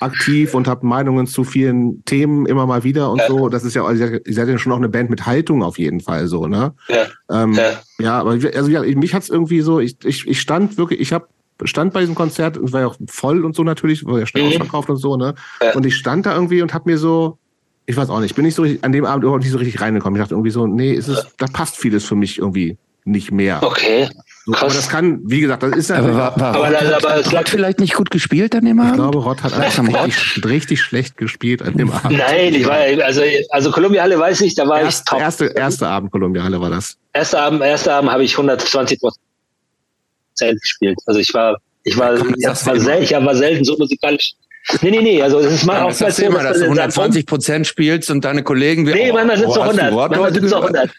[0.02, 3.28] aktiv und habt Meinungen zu vielen Themen immer mal wieder und ja.
[3.28, 3.48] so.
[3.48, 6.00] Das ist ja, also ihr seid ja schon auch eine Band mit Haltung auf jeden
[6.00, 6.74] Fall so, ne?
[6.88, 7.80] Ja, ähm, ja.
[7.98, 11.26] ja aber also ja, mich hat's irgendwie so, ich, ich, ich stand wirklich, ich habe
[11.64, 14.44] stand bei diesem Konzert, es war ja auch voll und so natürlich, war ja schnell
[14.44, 14.50] mhm.
[14.50, 15.34] ausverkauft und so, ne?
[15.62, 15.74] Ja.
[15.74, 17.38] Und ich stand da irgendwie und hab mir so,
[17.86, 20.16] ich weiß auch nicht, bin nicht so an dem Abend überhaupt nicht so richtig reingekommen.
[20.16, 23.62] Ich dachte irgendwie so, nee, ist es, da passt vieles für mich irgendwie nicht mehr.
[23.62, 24.08] Okay.
[24.44, 25.96] So, aber das kann, wie gesagt, das ist ja.
[25.96, 28.80] Aber, war, war aber, Rott, aber, aber es Rott vielleicht nicht gut gespielt an dem
[28.80, 28.92] Abend?
[28.92, 32.18] Ich glaube, Rott hat einfach richtig, richtig schlecht gespielt an dem Abend.
[32.18, 35.20] Nein, ich war, also, also Columbia Halle weiß ich, da war Erst, ich top.
[35.20, 36.96] Erste, erste Abend Columbia Halle war das.
[37.12, 40.98] Erster Abend, erster Abend habe ich 120 Prozent gespielt.
[41.06, 44.32] Also ich war, ich war, ja, ich, war selten, ich war selten so musikalisch.
[44.80, 47.66] Nee, nee, nee, also es ist mal auch mal so, immer, dass du 120 Prozent
[47.66, 48.82] spielst und deine Kollegen...
[48.84, 49.92] Nee, oh, manchmal sind es oh, 100.
[49.92, 50.90] Manchmal sind es 100.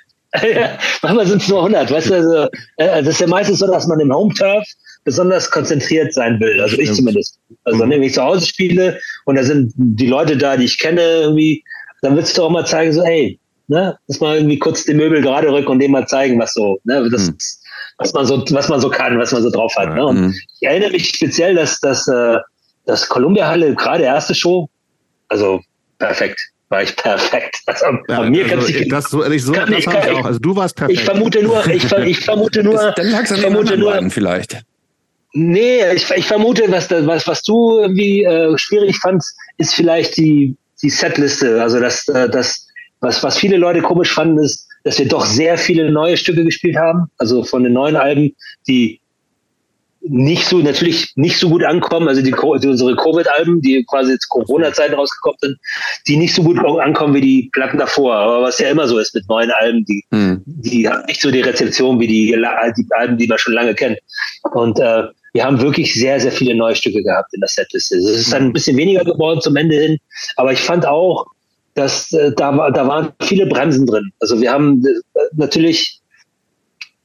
[1.02, 1.92] Manchmal sind es nur 100.
[1.92, 2.48] Weißt du, also,
[2.78, 4.66] äh, das ist ja meistens so, dass man im Home-Turf
[5.03, 6.60] besonders konzentriert sein will.
[6.62, 7.38] Also ich zumindest.
[7.66, 7.92] Also mhm.
[7.92, 11.64] wenn ich zu Hause spiele und da sind die Leute da, die ich kenne, irgendwie,
[12.02, 15.22] dann willst du auch mal zeigen, so, ey, ne, dass man irgendwie kurz die Möbel
[15.22, 17.38] gerade rücken und dem mal zeigen, was so, ne, das, mhm.
[17.98, 19.94] was man so, was man so kann, was man so drauf hat.
[19.94, 20.06] Ne?
[20.06, 20.34] Und mhm.
[20.60, 22.38] ich erinnere mich speziell, dass, dass, äh,
[22.86, 24.70] dass Columbia Halle gerade erste Show,
[25.28, 25.62] also
[26.00, 27.58] perfekt war ich perfekt.
[27.68, 30.18] Also, ja, von mir also, kann das so ehrlich so kann, das ich, kann, ich
[30.18, 30.26] auch.
[30.26, 31.00] Also du warst perfekt.
[31.00, 34.60] Ich vermute nur, ich, ich vermute nur, dann es an vermute nur vielleicht.
[35.34, 40.56] Nee, ich, ich vermute, was, was, was du irgendwie äh, schwierig fandst, ist vielleicht die,
[40.82, 41.61] die Setliste.
[41.61, 42.68] Also das, äh, das,
[43.02, 46.76] was, was viele Leute komisch fanden, ist, dass wir doch sehr viele neue Stücke gespielt
[46.76, 47.06] haben.
[47.19, 48.35] Also von den neuen Alben,
[48.68, 49.00] die
[50.06, 54.28] nicht so, natürlich nicht so gut ankommen, also die, die unsere Covid-Alben, die quasi zu
[54.30, 55.58] Corona-Zeiten rausgekommen sind,
[56.08, 58.16] die nicht so gut ankommen wie die Platten davor.
[58.16, 60.44] Aber was ja immer so ist mit neuen Alben, die, hm.
[60.46, 63.98] die haben nicht so die Rezeption wie die, die Alben, die man schon lange kennt.
[64.54, 67.98] Und äh, wir haben wirklich sehr, sehr viele neue Stücke gehabt in der Setliste.
[67.98, 69.98] Es ist dann ein bisschen weniger geworden zum Ende hin,
[70.36, 71.26] aber ich fand auch,
[71.76, 74.12] dass äh, da, da waren viele Bremsen drin.
[74.20, 76.03] Also wir haben äh, natürlich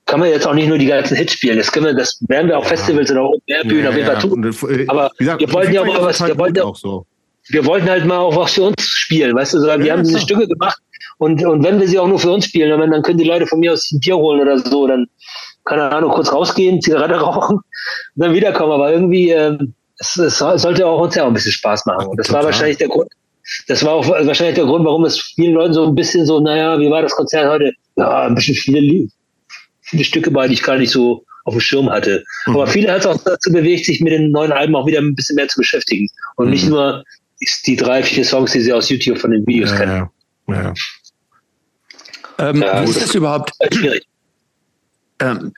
[0.08, 1.58] kann man jetzt auch nicht nur die ganzen Hits spielen.
[1.58, 4.18] Das können wir, das werden wir auf Festivals oder auf Bühnen ja, auf jeden Fall
[4.18, 4.42] tun.
[4.44, 7.06] Äh, Aber gesagt, wir wollten ja auch mal was, wir wollten, auch so.
[7.48, 10.18] wir wollten halt mal auch was für uns spielen, weißt du, wir ja, haben diese
[10.18, 10.78] Stücke gemacht
[11.18, 13.46] und, und wenn wir sie auch nur für uns spielen, dann, dann können die Leute
[13.46, 15.06] von mir aus ein Bier holen oder so, dann,
[15.64, 17.62] keine Ahnung, kurz rausgehen, Zigarette rauchen und
[18.14, 18.72] dann wiederkommen.
[18.72, 19.58] Aber irgendwie, äh,
[19.98, 22.06] es, es sollte auch uns ja auch ein bisschen Spaß machen.
[22.06, 22.40] Und das Total.
[22.40, 23.10] war wahrscheinlich der Grund,
[23.66, 26.78] das war auch wahrscheinlich der Grund, warum es vielen Leuten so ein bisschen so, naja,
[26.78, 27.72] wie war das Konzert heute?
[27.96, 29.08] Ja, ein bisschen viele,
[29.88, 32.24] viele Stücke bei, die ich gar nicht so auf dem Schirm hatte.
[32.46, 32.54] Mhm.
[32.54, 35.14] Aber viele hat es auch dazu bewegt, sich mit den neuen Alben auch wieder ein
[35.14, 36.08] bisschen mehr zu beschäftigen.
[36.36, 36.52] Und mhm.
[36.52, 37.04] nicht nur
[37.66, 40.08] die, drei, vier Songs, die sie aus YouTube von den Videos ja, kennen.
[40.48, 40.74] Ja, ja.
[42.38, 43.52] Ähm, ja, wie ist das überhaupt?
[43.72, 44.06] Schwierig.
[45.20, 45.52] Ähm,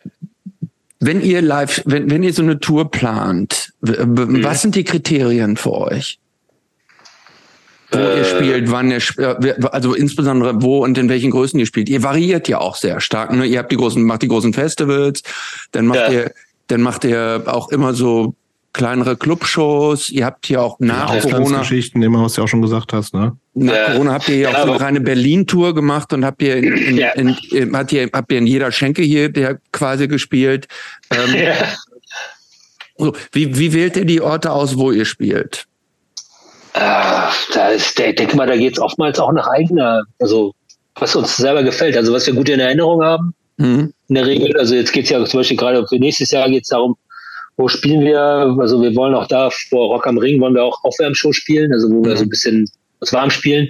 [1.00, 4.42] wenn ihr live, wenn, wenn ihr so eine Tour plant, mhm.
[4.42, 6.18] was sind die Kriterien für euch?
[7.92, 11.66] Wo äh, ihr spielt, wann ihr spielt, also insbesondere wo und in welchen Größen ihr
[11.66, 11.88] spielt.
[11.88, 13.32] Ihr variiert ja auch sehr stark.
[13.32, 13.46] Ne?
[13.46, 15.22] Ihr habt die großen, macht die großen Festivals,
[15.72, 16.10] dann macht ja.
[16.10, 16.32] ihr,
[16.68, 18.34] dann macht ihr auch immer so
[18.72, 20.10] kleinere Clubshows.
[20.10, 23.14] Ihr habt hier auch nach ja, Corona Geschichten immer, was du auch schon gesagt hast,
[23.14, 23.36] ne?
[23.54, 23.92] Nach ja.
[23.92, 26.96] Corona habt ihr ja auch so eine reine Berlin-Tour gemacht und habt ihr in, in,
[26.96, 27.10] ja.
[27.10, 30.68] in, in, habt ihr, habt ihr in jeder Schenke hier der quasi gespielt.
[31.10, 31.54] Ähm, ja.
[32.96, 35.66] so, wie, wie wählt ihr die Orte aus, wo ihr spielt?
[36.74, 36.80] Äh,
[37.54, 40.52] da ist, ich denke mal, da geht es oftmals auch nach eigener, also
[40.94, 43.34] was uns selber gefällt, also was wir gut in Erinnerung haben.
[43.56, 43.92] Mhm.
[44.08, 46.62] In der Regel, also jetzt geht es ja zum Beispiel gerade für nächstes Jahr geht
[46.62, 46.96] es darum,
[47.56, 50.82] wo spielen wir, also wir wollen auch da vor Rock am Ring, wollen wir auch
[50.84, 52.04] Aufwärmshow spielen, also wo mhm.
[52.06, 53.68] wir so ein bisschen was warm spielen.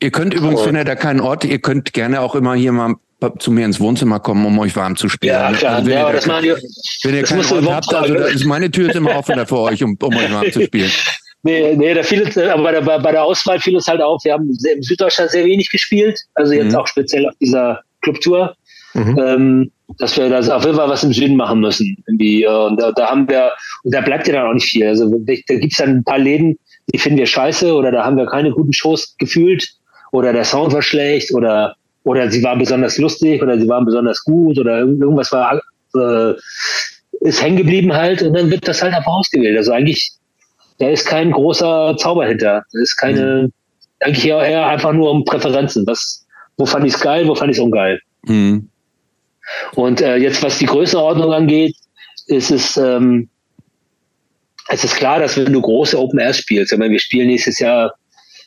[0.00, 2.94] Ihr könnt übrigens, wenn ihr da keinen Ort, ihr könnt gerne auch immer hier mal
[3.38, 5.34] zu mir ins Wohnzimmer kommen, um euch warm zu spielen.
[5.34, 5.76] Ja, klar.
[5.76, 8.70] Also, wenn, ja, ihr, das da, wenn ihr keinen Ort habt, also da ist meine
[8.70, 10.90] Tür ist immer offen für euch, um, um euch warm zu spielen.
[11.42, 14.24] Nee, nee, da fiel es, aber bei der, bei der Auswahl fiel es halt auf,
[14.24, 16.78] wir haben im Süddeutschland sehr wenig gespielt, also jetzt mhm.
[16.78, 18.56] auch speziell auf dieser Clubtour,
[18.94, 19.18] mhm.
[19.18, 21.96] ähm, dass wir das auf jeden Fall was im Süden machen müssen.
[22.06, 22.46] Irgendwie.
[22.46, 23.52] Und da, da haben wir,
[23.84, 24.86] und da bleibt ja dann auch nicht viel.
[24.86, 26.58] Also da gibt's dann ein paar Läden,
[26.92, 29.66] die finden wir scheiße oder da haben wir keine guten Shows gefühlt
[30.12, 34.24] oder der Sound war schlecht oder oder sie war besonders lustig oder sie waren besonders
[34.24, 35.60] gut oder irgendwas war
[35.94, 36.34] äh,
[37.20, 39.56] ist hängen geblieben halt und dann wird das halt einfach ausgewählt.
[39.56, 40.12] Also eigentlich,
[40.78, 42.62] da ist kein großer Zauber hinter.
[42.72, 43.52] Da ist keine, mhm.
[44.00, 45.86] eigentlich eher, eher einfach nur um Präferenzen.
[45.86, 46.26] Was,
[46.56, 48.00] wo fand ich es geil, wo fand ich es ungeil.
[48.24, 48.68] Mhm.
[49.74, 51.74] Und äh, jetzt, was die Größenordnung angeht,
[52.26, 53.28] ist es, ähm,
[54.68, 57.58] es ist klar, dass wenn du große Open Air spielst, ich meine, wir spielen nächstes
[57.58, 57.94] Jahr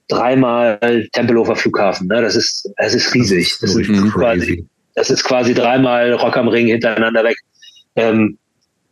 [0.08, 2.22] dreimal Tempelhofer Flughafen, ne?
[2.22, 3.58] das ist, das ist riesig.
[3.60, 7.38] Das ist, quasi, das ist quasi dreimal Rock am Ring hintereinander weg.
[7.96, 8.38] Ähm,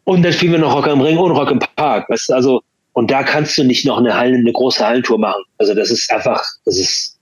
[0.06, 2.08] und dann spielen wir noch Rock am Ring und Rock im Park.
[2.08, 2.61] Du, also,
[2.93, 5.43] und da kannst du nicht noch eine, Hallen, eine große Hallentour machen.
[5.58, 7.18] Also das ist einfach, das ist,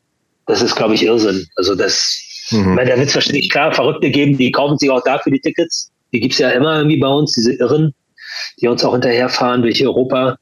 [0.45, 1.45] das ist, glaube ich, Irrsinn.
[1.55, 2.19] Also das,
[2.51, 2.75] mhm.
[2.75, 5.91] meine, da wird es wahrscheinlich klar Verrückte geben, die kaufen sich auch dafür die Tickets.
[6.13, 7.93] Die gibt's ja immer irgendwie bei uns, diese Irren,
[8.61, 10.37] die uns auch hinterherfahren durch Europa.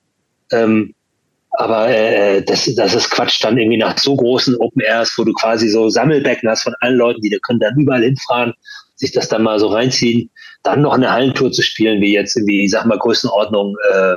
[0.51, 0.93] Ähm,
[1.57, 5.33] aber äh, das, das ist Quatsch, dann irgendwie nach so großen Open Airs, wo du
[5.33, 8.53] quasi so Sammelbecken hast von allen Leuten, die da können dann überall hinfahren,
[8.95, 10.29] sich das dann mal so reinziehen,
[10.63, 14.15] dann noch eine Hallentour zu spielen, wie jetzt irgendwie, ich sag mal, Größenordnung äh,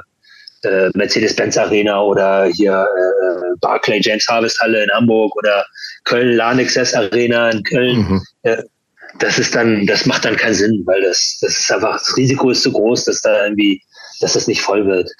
[0.62, 5.64] äh, Mercedes-Benz Arena oder hier äh, Barclay James Harvest Halle in Hamburg oder
[6.04, 7.96] Köln Lanexess Arena in Köln.
[7.98, 8.22] Mhm.
[8.42, 8.62] Äh,
[9.18, 12.50] das ist dann, das macht dann keinen Sinn, weil das, das ist einfach, das Risiko
[12.50, 13.80] ist zu groß, dass da irgendwie,
[14.20, 15.10] dass das nicht voll wird.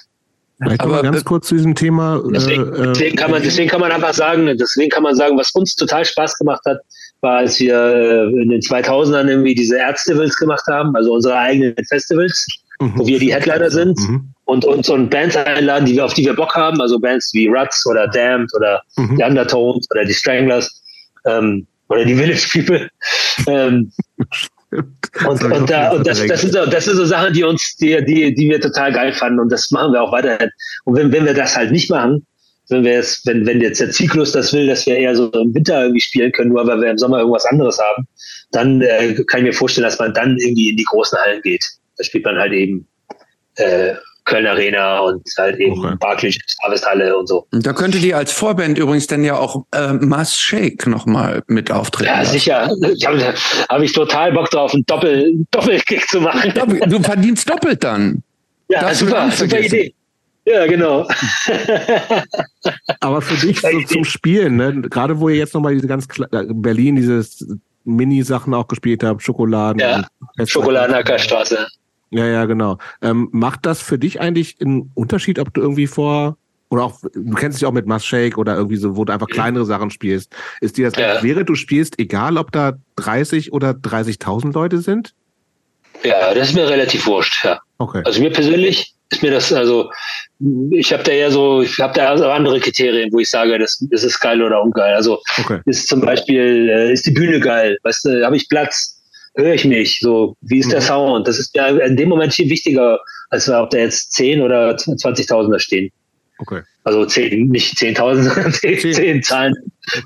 [0.61, 2.21] Vielleicht aber ganz kurz zu diesem Thema.
[2.35, 5.51] Deswegen, äh, deswegen, kann man, deswegen kann man einfach sagen, deswegen kann man sagen, was
[5.53, 6.79] uns total Spaß gemacht hat,
[7.21, 11.77] war, als wir äh, in den 2000ern irgendwie diese Ärztevils gemacht haben, also unsere eigenen
[11.89, 12.47] Festivals,
[12.81, 12.93] mhm.
[12.97, 14.33] wo wir die Headliner sind mhm.
[14.45, 17.49] und uns und Bands einladen, die wir, auf die wir Bock haben, also Bands wie
[17.49, 19.17] Ruts oder Damned oder mhm.
[19.17, 20.83] die Undertones oder die Stranglers
[21.27, 22.91] ähm, oder die Village People.
[23.47, 23.93] ähm,
[24.71, 28.05] und, und, da, und das, das, sind so, das sind so Sachen, die uns, die,
[28.05, 30.51] die, die wir total geil fanden und das machen wir auch weiterhin.
[30.85, 32.27] Und wenn, wenn wir das halt nicht machen,
[32.69, 35.55] wenn wir jetzt, wenn, wenn jetzt der Zyklus das will, dass wir eher so im
[35.55, 38.07] Winter irgendwie spielen können, nur weil wir im Sommer irgendwas anderes haben,
[38.53, 41.65] dann äh, kann ich mir vorstellen, dass man dann irgendwie in die großen Hallen geht.
[41.99, 42.87] Da spielt man halt eben
[43.57, 43.95] äh,
[44.29, 45.97] Köln Arena und halt eben okay.
[45.99, 47.47] Barclays Harvesthalle und so.
[47.51, 52.11] Da könnte die als Vorband übrigens dann ja auch äh, Mass Shake nochmal mit auftreten.
[52.11, 52.71] Ja, sicher.
[52.95, 53.35] Ich habe
[53.69, 56.53] hab ich total Bock drauf, einen Doppel, Doppelkick zu machen.
[56.89, 58.23] Du verdienst doppelt dann.
[58.69, 59.95] Ja, das super, super Idee.
[60.45, 61.07] Ja, genau.
[63.01, 64.83] Aber für dich so zum Spielen, ne?
[64.83, 67.47] gerade wo ihr jetzt nochmal diese ganz äh, Berlin, dieses
[67.85, 69.81] Mini-Sachen auch gespielt habt, Schokoladen.
[69.81, 70.07] Ja,
[70.47, 71.67] Schokoladenackerstraße.
[72.11, 72.79] Ja, ja, genau.
[73.03, 76.37] Ähm, macht das für dich eigentlich einen Unterschied, ob du irgendwie vor
[76.71, 79.29] oder auch, du kennst dich auch mit Mass Shake oder irgendwie so, wo du einfach
[79.29, 80.35] kleinere Sachen spielst.
[80.61, 81.23] Ist dir das, ja.
[81.23, 85.15] während du spielst, egal ob da 30 oder 30.000 Leute sind?
[86.05, 87.59] Ja, das ist mir relativ wurscht, ja.
[87.79, 88.03] Okay.
[88.05, 89.91] Also mir persönlich ist mir das, also
[90.71, 93.83] ich habe da ja so, ich habe da also andere Kriterien, wo ich sage, das,
[93.91, 94.95] das ist geil oder ungeil.
[94.95, 95.61] Also okay.
[95.65, 98.98] ist zum Beispiel, äh, ist die Bühne geil, weißt du, habe ich Platz,
[99.39, 100.73] höre ich mich, so, wie ist mhm.
[100.73, 101.27] der Sound?
[101.29, 102.99] Das ist ja in dem Moment viel wichtiger,
[103.31, 105.91] als ob da jetzt 10 oder 20.000 da stehen.
[106.39, 106.61] Okay.
[106.85, 109.55] Also 10, nicht 10.000, sondern 10, 10 Zahlen,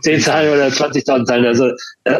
[0.02, 1.47] 10 Zahlen oder 20.000 Zahlen.
[1.47, 1.69] Also
[2.05, 2.19] äh,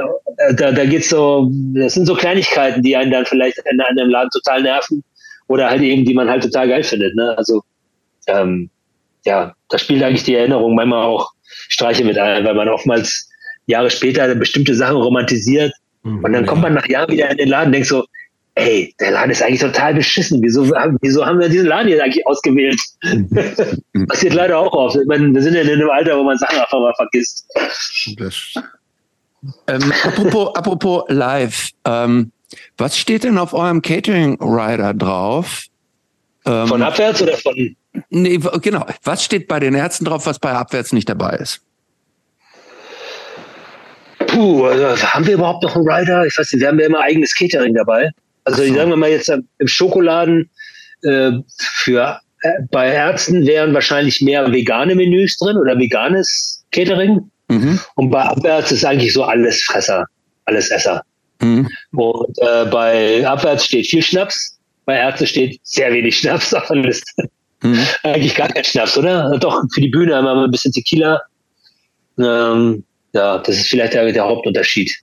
[0.55, 4.31] da, da geht's so, das sind so Kleinigkeiten, die einen dann vielleicht in einem Laden
[4.31, 5.05] total nerven
[5.49, 7.15] oder halt eben, die man halt total geil findet.
[7.15, 7.35] Ne?
[7.37, 7.63] Also
[8.27, 8.71] ähm,
[9.25, 11.31] ja, da spielt eigentlich die Erinnerung manchmal auch
[11.69, 13.29] Streiche mit ein, weil man oftmals
[13.67, 17.49] Jahre später bestimmte Sachen romantisiert mhm, und dann kommt man nach Jahren wieder in den
[17.49, 18.05] Laden und denkt so,
[18.55, 20.43] ey, der Laden ist eigentlich total beschissen.
[20.43, 22.81] Wieso, wieso haben wir diesen Laden hier eigentlich ausgewählt?
[23.03, 24.07] Mhm.
[24.09, 24.97] Passiert leider auch oft.
[24.97, 27.47] Ich meine, wir sind ja in einem Alter, wo man Sachen einfach mal vergisst.
[29.67, 32.31] Ähm, apropos, apropos live, ähm,
[32.77, 35.65] was steht denn auf eurem Catering Rider drauf?
[36.45, 37.77] Ähm, von abwärts oder von?
[38.11, 38.87] Nee, genau.
[39.03, 41.63] Was steht bei den Ärzten drauf, was bei abwärts nicht dabei ist?
[44.33, 46.25] Puh, also haben wir überhaupt noch einen Rider?
[46.27, 48.11] Ich weiß nicht, wir haben ja immer eigenes Catering dabei.
[48.45, 48.75] Also so.
[48.75, 50.51] sagen wir mal jetzt äh, im Schokoladen
[51.03, 57.31] äh, für äh, bei Ärzten wären wahrscheinlich mehr vegane Menüs drin oder veganes Catering.
[57.49, 57.79] Mhm.
[57.97, 60.07] Und bei Abwärts ist eigentlich so alles Fresser,
[60.47, 61.03] alles Esser.
[61.41, 61.69] Mhm.
[61.93, 66.77] Und äh, bei Abwärts steht viel Schnaps, bei Ärzte steht sehr wenig Schnaps auf der
[66.77, 67.29] Liste.
[67.63, 67.87] Mhm.
[68.03, 69.39] Eigentlich gar kein Schnaps, oder?
[69.39, 71.21] Doch, für die Bühne haben wir ein bisschen Tequila.
[72.19, 74.95] Ähm, ja, das ist vielleicht der, der Hauptunterschied.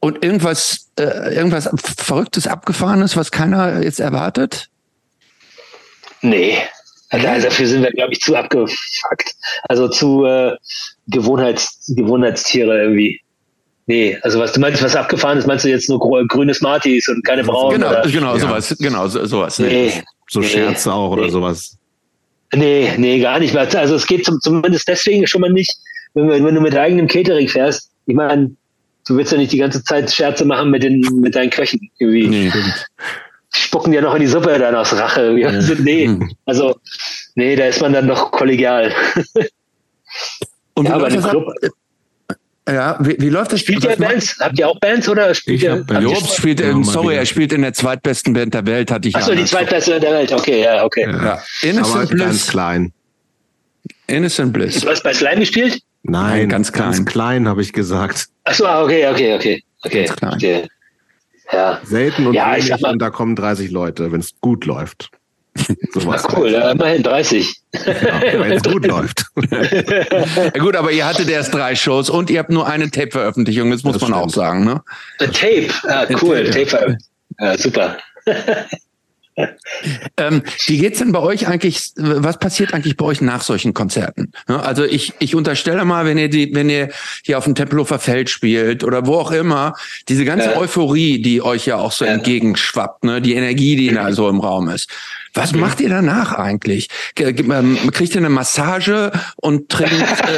[0.00, 4.68] Und irgendwas, äh, irgendwas Verrücktes, Abgefahrenes, was keiner jetzt erwartet?
[6.22, 6.58] Nee.
[7.10, 9.34] Also dafür sind wir, glaube ich, zu abgefuckt.
[9.68, 10.54] Also zu äh,
[11.06, 13.20] Gewohnheits, Gewohnheitstiere irgendwie.
[13.86, 15.98] Nee, also was du meinst, was abgefahren ist, meinst du jetzt nur
[16.28, 17.80] grüne Smarties und keine braunen?
[17.80, 18.40] Genau, genau, ja.
[18.40, 19.58] sowas, genau, so, sowas.
[19.58, 21.22] Nee, so nee, Scherze auch nee.
[21.22, 21.78] oder sowas.
[22.52, 23.56] Nee, nee, gar nicht.
[23.56, 25.74] Also es geht zum, zumindest deswegen schon mal nicht,
[26.14, 28.50] wenn, wenn du mit eigenem Catering fährst, ich meine,
[29.06, 32.28] du willst ja nicht die ganze Zeit Scherze machen mit den, mit deinen Köchen irgendwie.
[32.28, 32.52] Nee.
[33.50, 35.38] Spucken ja noch in die Suppe dann aus Rache.
[35.38, 35.48] Ja.
[35.48, 36.30] Also, nee, hm.
[36.44, 36.76] also,
[37.34, 38.92] nee, da ist man dann doch kollegial.
[40.74, 41.52] Und ja, aber im Club,
[42.68, 43.60] ja, wie, wie läuft das?
[43.60, 44.36] Spielt ihr Bands?
[44.40, 45.84] Habt ihr auch Bands oder spielt ihr?
[46.00, 49.16] Job spielt in, sorry, er spielt in der zweitbesten Band der Welt, hatte ich.
[49.16, 51.06] Achso, die zweitbeste Band der Welt, okay, ja, okay.
[51.10, 51.42] Ja.
[51.62, 52.24] Innocent Aber Bliss.
[52.24, 52.92] ganz klein.
[54.06, 54.80] Innocent Bliss.
[54.80, 55.80] Du hast bei Slime gespielt?
[56.08, 56.92] Nein, Nein ganz klein.
[56.92, 58.28] Ganz klein, habe ich gesagt.
[58.44, 59.62] Achso, okay, okay, okay.
[59.84, 60.34] Okay, ganz klein.
[60.34, 60.68] okay.
[61.52, 61.80] Ja.
[61.84, 65.10] Selten und ja, wenig und da kommen 30 Leute, wenn es gut läuft.
[65.92, 67.52] So Na cool, ja, immerhin 30.
[67.72, 67.82] Ja,
[68.38, 69.24] wenn es gut läuft.
[69.50, 73.82] ja, gut, aber ihr hattet erst drei Shows und ihr habt nur eine Tape-Veröffentlichung, das
[73.82, 74.24] muss das man stimmt.
[74.24, 74.64] auch sagen.
[74.64, 74.82] Ne?
[75.18, 76.98] The Tape, ah, cool, Tape, Tape
[77.40, 77.98] ja, super.
[80.16, 81.92] ähm, wie geht's denn bei euch eigentlich?
[81.96, 84.32] Was passiert eigentlich bei euch nach solchen Konzerten?
[84.46, 86.90] Also ich, ich unterstelle mal, wenn ihr die, wenn ihr
[87.24, 89.74] hier auf dem Tempelhofer Feld spielt oder wo auch immer,
[90.08, 90.56] diese ganze ja.
[90.56, 92.12] Euphorie, die euch ja auch so ja.
[92.12, 94.90] entgegenschwappt, ne, die Energie, die da so im Raum ist.
[95.34, 96.88] Was macht ihr danach eigentlich?
[97.16, 99.92] Ähm, kriegt ihr eine Massage und trinkt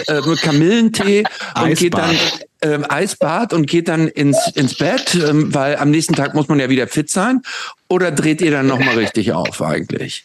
[0.08, 1.24] äh, äh, Kamillentee
[1.60, 2.16] und geht dann
[2.60, 6.60] äh, Eisbad und geht dann ins, ins Bett, ähm, weil am nächsten Tag muss man
[6.60, 7.42] ja wieder fit sein?
[7.88, 10.24] Oder dreht ihr dann nochmal richtig auf eigentlich?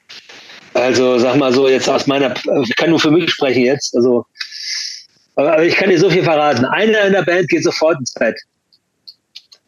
[0.73, 2.33] Also sag mal so, jetzt aus meiner,
[2.63, 4.25] ich kann nur für mich sprechen jetzt, also
[5.35, 6.65] aber ich kann dir so viel verraten.
[6.65, 8.39] Einer in der Band geht sofort ins Bett.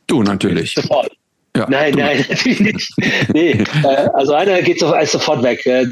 [0.07, 0.73] Du natürlich.
[0.73, 1.11] Sofort.
[1.55, 1.99] Ja, nein, du.
[1.99, 2.93] nein, natürlich nicht.
[3.33, 5.65] Nee, äh, also einer geht so, sofort weg.
[5.65, 5.87] Äh,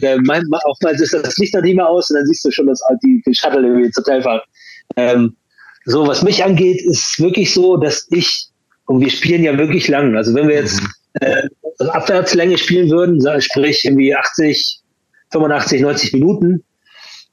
[0.66, 3.22] oftmals ist das Licht noch nicht mehr aus und dann siehst du schon, dass die,
[3.26, 4.42] die Shuttle irgendwie ins Hotel fahren.
[4.96, 5.36] Ähm,
[5.86, 8.48] so, was mich angeht, ist wirklich so, dass ich,
[8.88, 10.90] und wir spielen ja wirklich lang, also wenn wir jetzt mhm.
[11.22, 11.48] äh,
[11.90, 14.80] Abwärtslänge spielen würden, sprich irgendwie 80,
[15.32, 16.64] 85, 90 Minuten,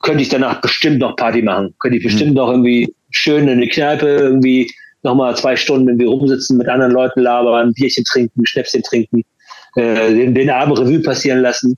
[0.03, 1.75] könnte ich danach bestimmt noch Party machen.
[1.79, 2.37] Könnte ich bestimmt mhm.
[2.37, 4.71] noch irgendwie schön in eine Kneipe irgendwie
[5.03, 9.25] nochmal zwei Stunden irgendwie rumsitzen, mit anderen Leuten labern, ein Bierchen trinken, Schnäpschen trinken,
[9.77, 11.77] äh, den, den Abend Revue passieren lassen.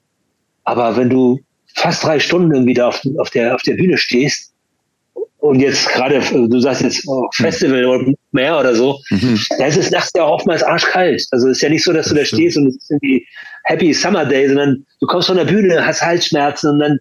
[0.65, 1.41] Aber wenn du
[1.77, 4.54] fast drei Stunden irgendwie da auf, auf, der, auf der Bühne stehst
[5.45, 9.39] und jetzt gerade, du sagst jetzt oh, Festival oder mehr oder so, mhm.
[9.59, 11.23] da ist es nachts ja auch oftmals arschkalt.
[11.33, 13.27] Also es ist ja nicht so, dass du da stehst und es ist irgendwie
[13.65, 16.99] Happy Summer Day, sondern du kommst von der Bühne, hast Halsschmerzen und dann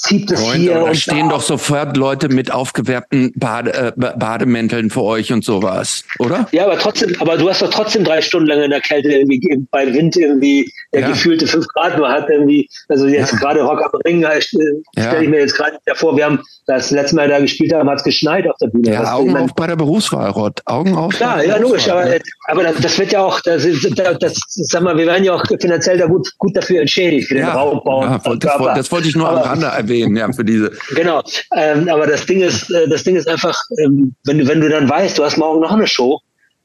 [0.00, 0.74] zieht es Freund, hier.
[0.74, 6.48] Da stehen doch sofort Leute mit aufgewärmten Bade, äh, Bademänteln für euch und sowas, oder?
[6.52, 9.40] Ja, aber trotzdem, aber du hast doch trotzdem drei Stunden lang in der Kälte irgendwie
[9.70, 11.08] bei Wind irgendwie, der ja.
[11.08, 12.68] gefühlte fünf Grad nur hat irgendwie.
[12.88, 13.38] Also jetzt ja.
[13.38, 15.20] gerade Rock am Ring, äh, stelle ja.
[15.20, 18.04] ich mir jetzt gerade vor, wir haben das letzte Mal da gespielt haben, hat es
[18.04, 18.92] geschneit auf der Bühne.
[18.92, 20.60] Ja, Augen auf bei der Berufswahl, Rod.
[20.66, 21.14] Augen auf.
[21.14, 22.06] Klar, ja, logisch, aber,
[22.46, 25.96] aber das, wird ja auch, das, das, das, sag mal, wir werden ja auch finanziell
[25.96, 28.02] da gut, gut dafür entschädigt, für den Raubbau.
[28.02, 30.72] Ja, das, das, wollte ich nur am Rande erwähnen, ja, für diese.
[30.94, 31.22] Genau.
[31.56, 34.68] Ähm, aber das Ding ist, äh, das Ding ist einfach, ähm, wenn du, wenn du
[34.68, 36.20] dann weißt, du hast morgen noch eine Show,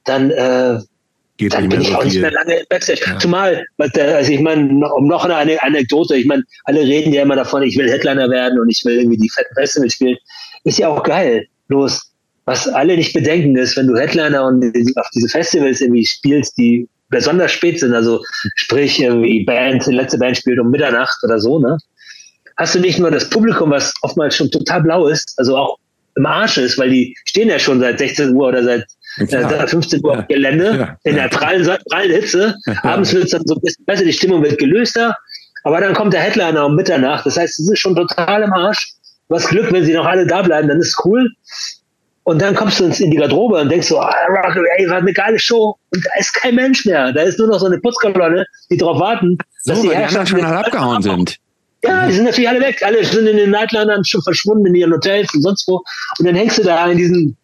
[0.05, 0.79] dann, äh,
[1.37, 3.01] Geht dann bin ich so auch nicht mehr lange im Backstage.
[3.07, 3.17] Ja.
[3.17, 7.63] Zumal, also ich meine, um noch eine Anekdote, ich meine, alle reden ja immer davon,
[7.63, 10.17] ich will Headliner werden und ich will irgendwie die fetten Festival spielen.
[10.63, 11.47] Ist ja auch geil.
[11.69, 12.11] Bloß,
[12.45, 14.63] was alle nicht bedenken ist, wenn du Headliner und
[14.95, 18.21] auf diese Festivals irgendwie spielst, die besonders spät sind, also
[18.55, 21.77] sprich irgendwie Band, die letzte Band spielt um Mitternacht oder so, ne?
[22.57, 25.77] Hast du nicht nur das Publikum, was oftmals schon total blau ist, also auch
[26.15, 28.85] im Arsch ist, weil die stehen ja schon seit 16 Uhr oder seit
[29.29, 29.67] ja.
[29.67, 30.21] 15 Uhr ja.
[30.21, 30.97] Gelände, ja.
[31.03, 32.55] in der prallen, prallen Hitze.
[32.81, 35.17] Abends wird es dann so ein bisschen besser, die Stimmung wird gelöster.
[35.63, 37.25] Aber dann kommt der Headliner um Mitternacht.
[37.25, 38.93] Das heißt, es ist schon total im Arsch.
[39.29, 41.29] Was Glück, wenn sie noch alle da bleiben, dann ist cool.
[42.23, 45.13] Und dann kommst du in die Garderobe und denkst so, ah, Rock, ey, war eine
[45.13, 45.75] geile Show.
[45.93, 47.11] Und da ist kein Mensch mehr.
[47.11, 50.43] Da ist nur noch so eine Putzkolonne, die darauf warten, dass so, die Herrscher schon
[50.43, 51.37] alle abgehauen sind.
[51.83, 52.81] Ja, die sind natürlich alle weg.
[52.81, 55.83] Alle sind in den Nightlinern schon verschwunden in ihren Hotels und sonst wo.
[56.17, 57.37] Und dann hängst du da in diesen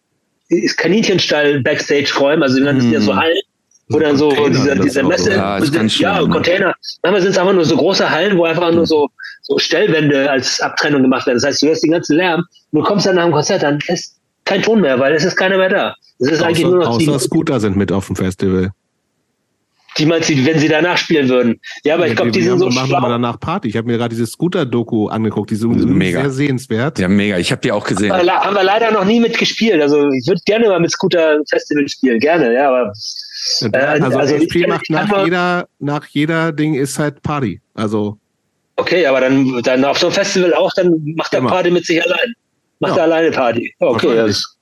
[0.76, 3.18] Kaninchenstall Backstage-Räumen, also das sind ja so mhm.
[3.18, 3.40] Hallen,
[3.88, 6.74] wo dann so dieser, dieser Messe, ja, ja Container.
[7.02, 9.08] Manchmal sind es einfach nur so große Hallen, wo einfach nur so,
[9.42, 11.36] so Stellwände als Abtrennung gemacht werden.
[11.36, 13.78] Das heißt, du hörst den ganzen Lärm und du kommst dann nach dem Konzert, dann
[13.86, 15.94] ist kein Ton mehr, weil es ist keiner mehr da.
[16.18, 18.70] Es ist außer, eigentlich nur noch außer Scooter sind mit auf dem Festival.
[19.98, 21.60] Die meinst du, wenn sie danach spielen würden?
[21.84, 23.08] Ja, aber ja, ich glaube, die, sind so machen schlau.
[23.08, 23.68] danach Party.
[23.68, 26.22] Ich habe mir gerade dieses Scooter-Doku angeguckt, die sind mega.
[26.22, 26.98] sehr sehenswert.
[26.98, 27.38] Ja, mega.
[27.38, 28.12] Ich habe die auch gesehen.
[28.12, 29.82] Haben wir, haben wir, leider noch nie mitgespielt.
[29.82, 32.92] Also ich würde gerne mal mit Scooter-Festival spielen, gerne, ja, aber
[33.72, 37.60] äh, also, also FP macht nach jeder, nach jeder Ding ist halt Party.
[37.74, 38.18] Also.
[38.76, 42.02] Okay, aber dann, dann auf so einem Festival auch, dann macht er Party mit sich
[42.02, 42.34] allein.
[42.78, 42.98] Macht ja.
[42.98, 43.74] er alleine Party.
[43.78, 44.56] Okay, das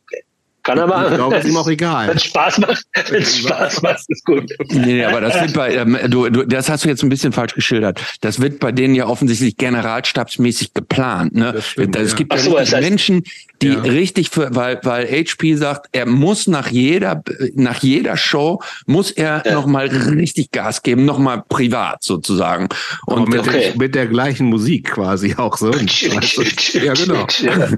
[0.62, 1.07] kann er machen.
[1.11, 2.09] Ich glaube, ist ihm auch egal.
[2.09, 4.53] Wenn es Spaß macht, wenn es Spaß macht, ist gut.
[4.70, 7.55] Nee, aber das wird bei, ähm, du, du, das hast du jetzt ein bisschen falsch
[7.55, 8.01] geschildert.
[8.20, 11.35] Das wird bei denen ja offensichtlich generalstabsmäßig geplant.
[11.35, 11.55] Ne?
[11.62, 13.25] Stimmt, es gibt ja, ja so, das heißt, Menschen,
[13.62, 13.81] die Ja.
[13.81, 17.23] richtig für, weil, weil HP sagt, er muss nach jeder,
[17.55, 19.55] nach jeder Show muss er Ja.
[19.55, 22.69] noch mal richtig Gas geben, noch mal privat sozusagen.
[23.07, 23.61] Aber Und mit, okay.
[23.70, 25.70] der, mit der gleichen Musik quasi auch so.
[26.75, 27.27] Ja, genau.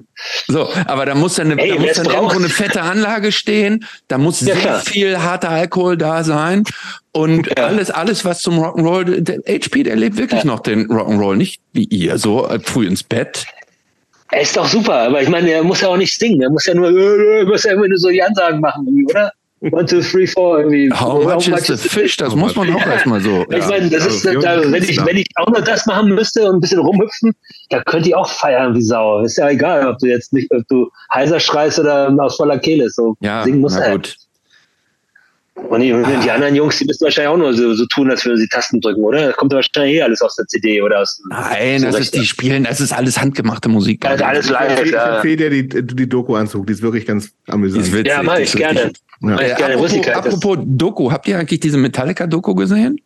[0.48, 3.84] So, aber da muss dann, eine, Ey, da muss dann irgendwo eine fette Anlage stehen,
[4.08, 4.80] da muss Ja, sehr klar.
[4.80, 6.64] viel harter Alkohol da sein
[7.12, 7.64] und Ja.
[7.66, 10.46] alles, alles, was zum Rock'n'Roll, der HP, der lebt wirklich Ja.
[10.46, 13.46] noch den Rock'n'Roll, nicht wie ihr, so äh, früh ins Bett.
[14.32, 16.40] Er ist doch super, aber ich meine, er muss ja auch nicht singen.
[16.42, 19.32] Er muss ja nur, äh, äh, muss ja immer nur so die Ansagen machen, oder?
[19.72, 20.90] One, two, three, four, irgendwie.
[20.90, 22.16] How much is the fish?
[22.16, 23.44] Das muss man auch erstmal so.
[23.50, 26.46] Ich meine, das ist, also, da, wenn, ich, wenn ich auch noch das machen müsste
[26.48, 27.34] und ein bisschen rumhüpfen,
[27.68, 29.20] da könnt ihr auch feiern wie Sau.
[29.20, 32.88] Ist ja egal, ob du jetzt nicht, ob du heiser schreist oder aus voller Kehle.
[32.88, 33.92] So Ja, singen muss na er.
[33.92, 34.16] gut.
[35.68, 38.24] Und die, und die anderen Jungs, die müssen wahrscheinlich auch nur so, so tun, als
[38.24, 39.26] würden sie Tasten drücken, oder?
[39.28, 42.24] Das kommt wahrscheinlich eh alles aus der CD oder aus dem Nein, das ist die
[42.24, 44.04] Spielen, das ist alles handgemachte Musik.
[44.06, 44.82] Also alles live.
[44.84, 47.92] ich Ja, empfehle dir die, die Doku anzugucken, die ist wirklich ganz amüsant.
[47.92, 48.80] Witzig, ja mach ich gerne.
[48.80, 48.90] Ja.
[49.20, 49.74] Mach ich Äh, gerne.
[49.74, 53.00] apropos, apropos Doku, habt ihr eigentlich diese Metallica-Doku gesehen?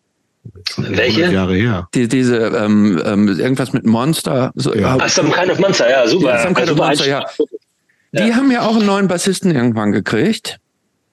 [0.76, 1.23] Welche?
[1.24, 1.89] 100 Jahre her.
[1.94, 4.52] Die, diese, ähm, ähm, irgendwas mit Monster.
[4.55, 4.97] So, Ja.
[5.00, 6.28] Ach, Some Kind of Monster, ja, super.
[6.36, 7.24] Ja, Some Kind of Monster, ja.
[8.12, 10.58] Die haben ja auch einen neuen Bassisten irgendwann gekriegt.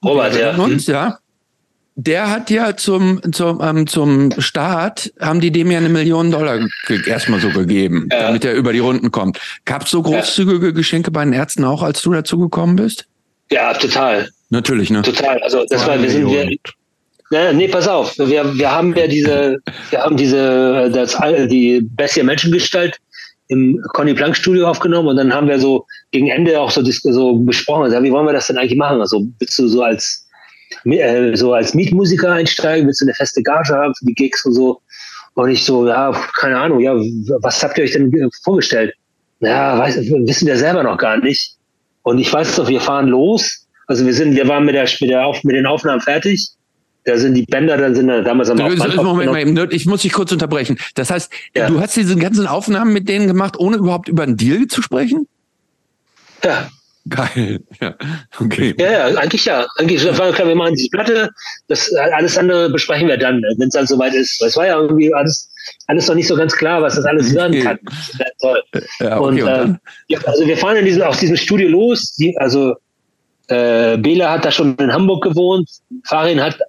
[0.03, 0.55] Robert, ja.
[0.55, 1.17] uns, ja.
[2.03, 6.59] Der hat ja zum, zum, ähm, zum Start, haben die dem ja eine Million Dollar
[7.05, 8.23] erstmal so gegeben, Ja.
[8.23, 9.39] damit er über die Runden kommt.
[9.65, 13.05] Gab's so großzügige Geschenke bei den Ärzten auch, als du dazugekommen bist?
[13.51, 14.29] Ja, total.
[14.49, 15.03] Natürlich, ne?
[15.03, 15.37] Total.
[15.43, 16.57] Also das war, wir sind wir, Millionen.
[17.29, 18.17] Nee, nee, pass auf.
[18.17, 19.57] Wir, wir haben ja diese,
[19.91, 21.15] wir haben diese, das,
[21.49, 22.97] die Bessie Menschengestalt
[23.49, 27.35] im Conny Planck Studio aufgenommen und dann haben wir so gegen Ende auch so, so
[27.35, 28.99] besprochen, also, wie wollen wir das denn eigentlich machen?
[29.01, 30.20] Also willst du so als,
[30.85, 32.87] äh, so als Mietmusiker einsteigen?
[32.87, 34.81] Willst du eine feste Gage haben für die Gigs und so?
[35.33, 36.93] Und ich so, ja, keine Ahnung, ja,
[37.41, 38.93] was habt ihr euch denn vorgestellt?
[39.39, 41.55] Ja, weiß, wissen wir selber noch gar nicht.
[42.03, 43.65] Und ich weiß doch, wir fahren los.
[43.87, 46.49] Also wir sind, wir waren mit der, mit der Auf, mit den Aufnahmen fertig.
[47.05, 50.31] Da sind die Bänder, dann sind wir damals am Moment ne, ich muss dich kurz
[50.31, 50.77] unterbrechen.
[50.93, 51.67] Das heißt, Ja.
[51.67, 55.27] du hast diese ganzen Aufnahmen mit denen gemacht, ohne überhaupt über einen Deal zu sprechen?
[56.43, 56.69] Ja,
[57.09, 57.59] Geil.
[57.81, 57.95] Ja,
[58.39, 58.75] okay.
[58.77, 59.65] ja, ja, eigentlich ja.
[59.77, 61.29] Eigentlich war klar, wir machen diese Platte.
[61.67, 64.41] Das alles andere besprechen wir dann, wenn es dann soweit ist.
[64.41, 65.51] Es war ja irgendwie alles,
[65.87, 67.79] alles noch nicht so ganz klar, was das alles werden kann.
[68.39, 68.61] Toll.
[68.99, 69.79] Ja, Und, okay, und äh, dann?
[70.07, 72.15] ja, also wir fahren in diesem, aus diesem Studio los.
[72.17, 72.75] Die, also
[73.47, 75.69] äh, Bela hat da schon in Hamburg gewohnt.
[76.05, 76.59] Farin hat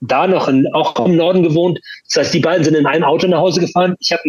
[0.00, 1.78] da noch in, auch im Norden gewohnt.
[2.08, 3.96] Das heißt, die beiden sind in einem Auto nach Hause gefahren.
[3.98, 4.22] Ich habe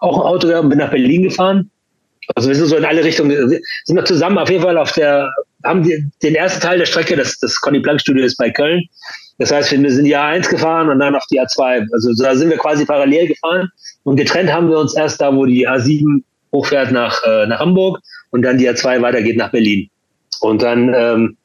[0.00, 1.70] auch ein Auto gehabt und bin nach Berlin gefahren.
[2.34, 3.48] Also wir sind so in alle Richtungen,
[3.84, 5.30] sind noch zusammen auf jeden Fall auf der,
[5.64, 8.82] haben die, den ersten Teil der Strecke, das, das Conny Planck Studio ist bei Köln.
[9.38, 11.86] Das heißt, wir sind die A1 gefahren und dann auf die A2.
[11.92, 13.68] Also da sind wir quasi parallel gefahren
[14.04, 16.22] und getrennt haben wir uns erst da, wo die A7
[16.52, 19.90] hochfährt nach, äh, nach Hamburg und dann die A2 weitergeht nach Berlin.
[20.40, 21.36] Und dann ähm,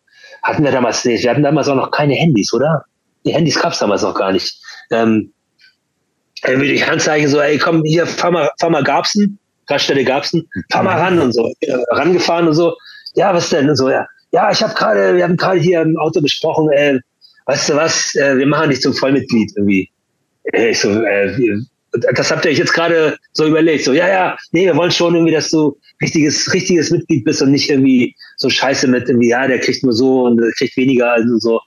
[0.41, 2.85] hatten wir damals nicht, wir hatten damals auch noch keine Handys, oder?
[3.25, 4.57] Die Handys gab's damals noch gar nicht.
[4.89, 5.31] Ähm,
[6.45, 9.37] irgendwie durch Handzeichen so, ey, komm, hier, fahr mal, fahr mal Garbsen,
[9.71, 11.51] Raststelle Garbsen, fahr mal ran und so.
[11.61, 12.75] Ja, rangefahren und so.
[13.15, 13.69] Ja, was denn?
[13.69, 14.05] Und so, ja.
[14.31, 16.99] Ja, ich habe gerade, wir haben gerade hier im Auto besprochen, äh,
[17.45, 19.89] weißt du was, äh, wir machen dich zum Vollmitglied irgendwie.
[20.53, 21.35] Äh, ich so, äh,
[22.13, 23.83] das habt ihr euch jetzt gerade so überlegt.
[23.83, 27.51] So, ja, ja, nee, wir wollen schon irgendwie, dass du richtiges, richtiges Mitglied bist und
[27.51, 31.15] nicht irgendwie so scheiße mit irgendwie, ja, der kriegt nur so und der kriegt weniger
[31.15, 31.59] und so.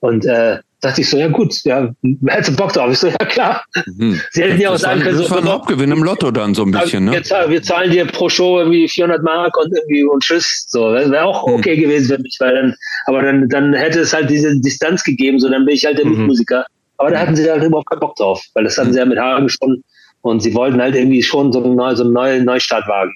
[0.00, 2.90] Und äh, dachte ich so, ja gut, ja, wer hätte Bock drauf?
[2.92, 3.64] Ich so, ja klar.
[3.86, 4.20] Mhm.
[4.32, 6.64] Sie hätten ja auch sagen können, das war ein so, Hauptgewinn im Lotto dann so
[6.64, 7.22] ein bisschen, wir, ne?
[7.22, 10.66] zahlen, wir zahlen dir pro Show irgendwie 400 Mark und irgendwie und tschüss.
[10.68, 11.54] So, das wäre auch Hm.
[11.54, 12.74] okay gewesen für mich, weil dann,
[13.06, 16.04] aber dann, dann hätte es halt diese Distanz gegeben, so dann bin ich halt der
[16.04, 16.18] Mhm.
[16.18, 16.66] Mitmusiker.
[16.98, 18.92] Aber da hatten sie halt überhaupt keinen Bock drauf, weil das hatten Hm.
[18.92, 19.82] sie ja mit Haaren gesponnen
[20.20, 23.12] und sie wollten halt irgendwie schon so einen, neu, so einen neuen Neustart wagen.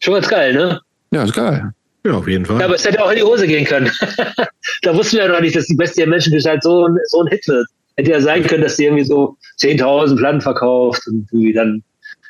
[0.00, 0.80] Schon ganz geil, ne?
[1.10, 1.72] Ja, ist geil.
[2.04, 2.60] Ja, auf jeden Fall.
[2.60, 3.90] Ja, aber es hätte auch in die Hose gehen können.
[4.82, 7.26] da wussten wir ja noch nicht, dass die Bestie der Menschengestalt so, ein- so ein
[7.28, 7.66] Hit wird.
[7.96, 11.82] Hätte ja sein können, dass die irgendwie so 10.000 Platten verkauft und irgendwie dann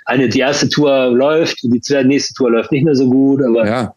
[0.06, 3.42] eine, die erste Tour läuft und die zweite, nächste Tour läuft nicht mehr so gut,
[3.42, 3.94] aber, Ja.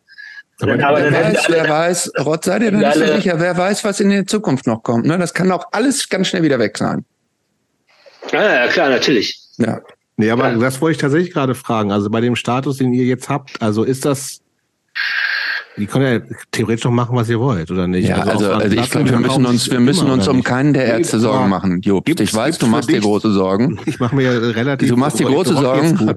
[0.59, 3.57] aber aber wer dann weiß, alle, wer weiß, Rott, sei dir nicht so sicher, wer
[3.57, 5.05] weiß, was in der Zukunft noch kommt.
[5.05, 5.17] Ne?
[5.17, 7.05] Das kann auch alles ganz schnell wieder weg sein.
[8.33, 9.39] ja, ja, klar, natürlich.
[9.57, 9.79] Ja.
[10.17, 10.57] Nee, aber Ja.
[10.57, 11.93] das wollte ich tatsächlich gerade fragen.
[11.93, 14.41] Also bei dem Status, den ihr jetzt habt, also ist das,
[15.77, 18.07] ihr könnt ja theoretisch noch machen, was ihr wollt, oder nicht?
[18.07, 20.85] Ja, also, an also ich glaube, wir müssen uns, wir müssen uns um keinen der
[20.85, 23.79] Nee, Ärzte aber Sorgen machen, gibt's- Ich weiß, du machst dir große Sorgen.
[23.85, 24.89] Ich mache mir ja relativ.
[24.89, 26.15] Du machst dir große Sorgen, gut.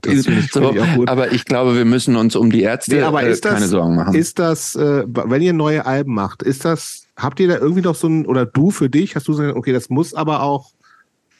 [0.52, 3.44] So, ich aber ich glaube, wir müssen uns um die Ärzte Nee, aber äh, ist
[3.44, 4.15] das- keine Sorgen machen.
[4.15, 7.94] Ist das, äh, wenn ihr neue Alben macht, ist das, habt ihr da irgendwie noch
[7.94, 10.70] so ein, oder du für dich, hast du gesagt, okay, das muss aber auch,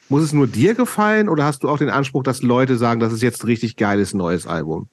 [0.07, 3.11] muss es nur dir gefallen oder hast du auch den Anspruch, dass Leute sagen, das
[3.11, 4.87] ist jetzt ein richtig geiles neues Album?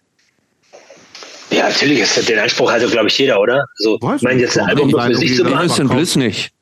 [1.52, 3.66] Ja, natürlich ist das den Anspruch also, glaube ich, jeder, oder?
[3.78, 5.88] Also, ich meine, jetzt ein Album nur für sich zu machen.
[5.88, 6.52] Bliss nicht.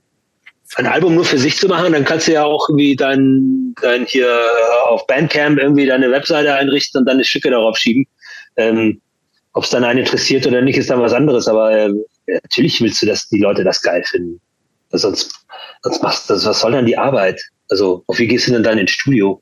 [0.77, 4.07] Ein Album nur für sich zu machen, dann kannst du ja auch irgendwie dein, dein
[4.07, 4.41] hier
[4.85, 8.07] auf Bandcamp irgendwie deine Webseite einrichten und deine Stücke darauf schieben.
[8.57, 9.01] Ähm,
[9.53, 11.49] Ob es dann einen interessiert oder nicht, ist dann was anderes.
[11.49, 11.93] Aber äh,
[12.27, 14.41] natürlich willst du, dass die Leute das geil finden.
[14.93, 15.45] Sonst,
[15.83, 17.41] sonst machst du das, was soll dann die Arbeit?
[17.69, 19.41] Also, auf wie gehst du denn dann ins Studio?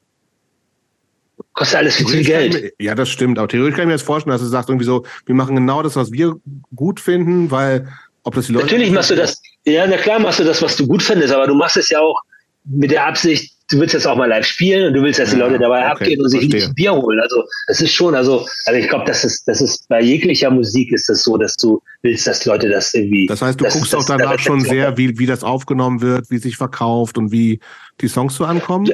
[1.53, 2.53] Kostet alles viel zu viel Geld.
[2.53, 3.39] Mir, ja, das stimmt.
[3.39, 5.83] Aber theoretisch kann ich mir jetzt vorstellen, dass du sagst irgendwie so, wir machen genau
[5.83, 6.37] das, was wir
[6.75, 7.89] gut finden, weil
[8.23, 8.67] ob das die Leute.
[8.67, 11.47] Natürlich machst du das, ja, na klar machst du das, was du gut findest, aber
[11.47, 12.21] du machst es ja auch
[12.65, 15.37] mit der Absicht, du willst jetzt auch mal live spielen und du willst, dass die
[15.37, 17.21] Leute dabei okay, abgehen und sich ein Bier holen.
[17.21, 20.93] Also das ist schon, also, also ich glaube, das ist, das ist bei jeglicher Musik
[20.93, 23.27] ist das so, dass du willst, dass Leute das irgendwie.
[23.27, 26.57] Das heißt, du guckst auch danach schon sehr, wie, wie das aufgenommen wird, wie sich
[26.57, 27.61] verkauft und wie
[28.01, 28.91] die Songs so ankommen.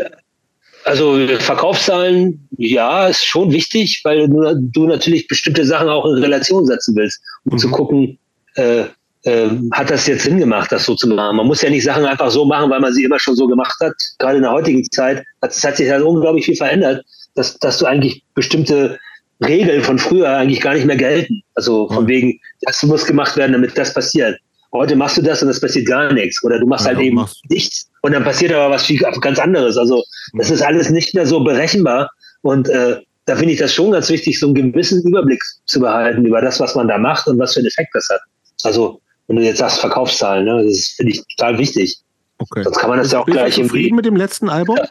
[0.85, 0.91] Ja.
[0.91, 6.67] Also Verkaufszahlen, ja, ist schon wichtig, weil du, du natürlich bestimmte Sachen auch in Relation
[6.67, 7.59] setzen willst, um mhm.
[7.59, 8.19] zu gucken,
[8.55, 8.85] äh,
[9.25, 11.37] äh, hat das jetzt Sinn gemacht, das so zu machen.
[11.37, 13.77] Man muss ja nicht Sachen einfach so machen, weil man sie immer schon so gemacht
[13.81, 13.95] hat.
[14.19, 17.05] Gerade in der heutigen Zeit hat, hat sich halt unglaublich viel verändert,
[17.35, 18.99] dass, dass du eigentlich bestimmte
[19.45, 21.43] Regeln von früher eigentlich gar nicht mehr gelten.
[21.55, 24.39] Also von wegen, das muss gemacht werden, damit das passiert.
[24.73, 26.43] Heute machst du das und es passiert gar nichts.
[26.45, 27.41] Oder du machst ja, halt eben machst.
[27.49, 29.79] nichts und dann passiert aber was viel, ganz anderes.
[29.79, 32.11] Also das ist alles nicht mehr so berechenbar.
[32.43, 36.27] Und äh, da finde ich das schon ganz wichtig, so einen gewissen Überblick zu behalten
[36.27, 38.21] über das, was man da macht und was für einen Effekt das hat.
[38.63, 41.97] Also wenn du jetzt sagst Verkaufszahlen, ne, das finde ich total wichtig.
[42.37, 42.63] Okay.
[42.65, 44.77] Sonst kann man das ja auch Bist gleich du zufrieden mit dem letzten Album?
[44.77, 44.89] Ja.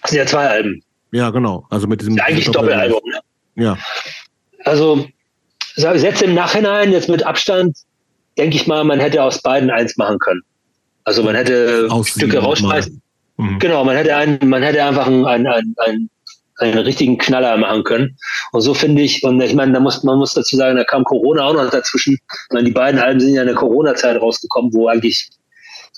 [0.00, 0.82] Das sind ja zwei Alben.
[1.12, 1.66] Ja, genau.
[1.68, 2.16] Also mit diesem.
[2.16, 3.02] Ja, eigentlich Doppelalbum.
[3.04, 3.20] Ne?
[3.62, 3.78] Ja.
[4.64, 5.06] Also
[5.76, 7.76] jetzt im Nachhinein, jetzt mit Abstand,
[8.38, 10.40] denke ich mal, man hätte aus beiden eins machen können.
[11.04, 13.00] Also man hätte Aus Stücke rausschmeißen.
[13.36, 13.58] Mhm.
[13.58, 16.10] Genau, man hätte einen, man hätte einfach einen, einen, einen, einen,
[16.58, 18.16] einen richtigen Knaller machen können.
[18.52, 21.04] Und so finde ich, und ich meine, da muss, man muss dazu sagen, da kam
[21.04, 22.14] Corona auch noch dazwischen.
[22.14, 25.28] Ich meine, die beiden Alben sind ja in der Corona-Zeit rausgekommen, wo eigentlich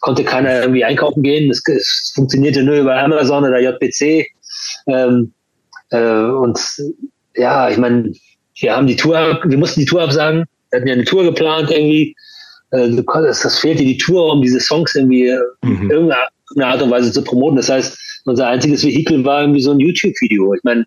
[0.00, 1.50] konnte keiner irgendwie einkaufen gehen.
[1.50, 4.26] Es, es funktionierte nur über Amazon oder JPC.
[4.86, 5.32] Ähm,
[5.90, 6.58] äh, und
[7.34, 8.12] ja, ich meine,
[8.58, 10.46] wir haben die Tour, wir mussten die Tour absagen.
[10.70, 12.16] Wir hatten ja eine Tour geplant irgendwie.
[12.70, 15.90] Äh, das, das fehlte die Tour, um diese Songs irgendwie mhm.
[15.90, 17.56] irgendeiner Art und Weise zu promoten.
[17.56, 20.54] Das heißt, unser einziges Vehikel war irgendwie so ein YouTube-Video.
[20.54, 20.84] Ich meine,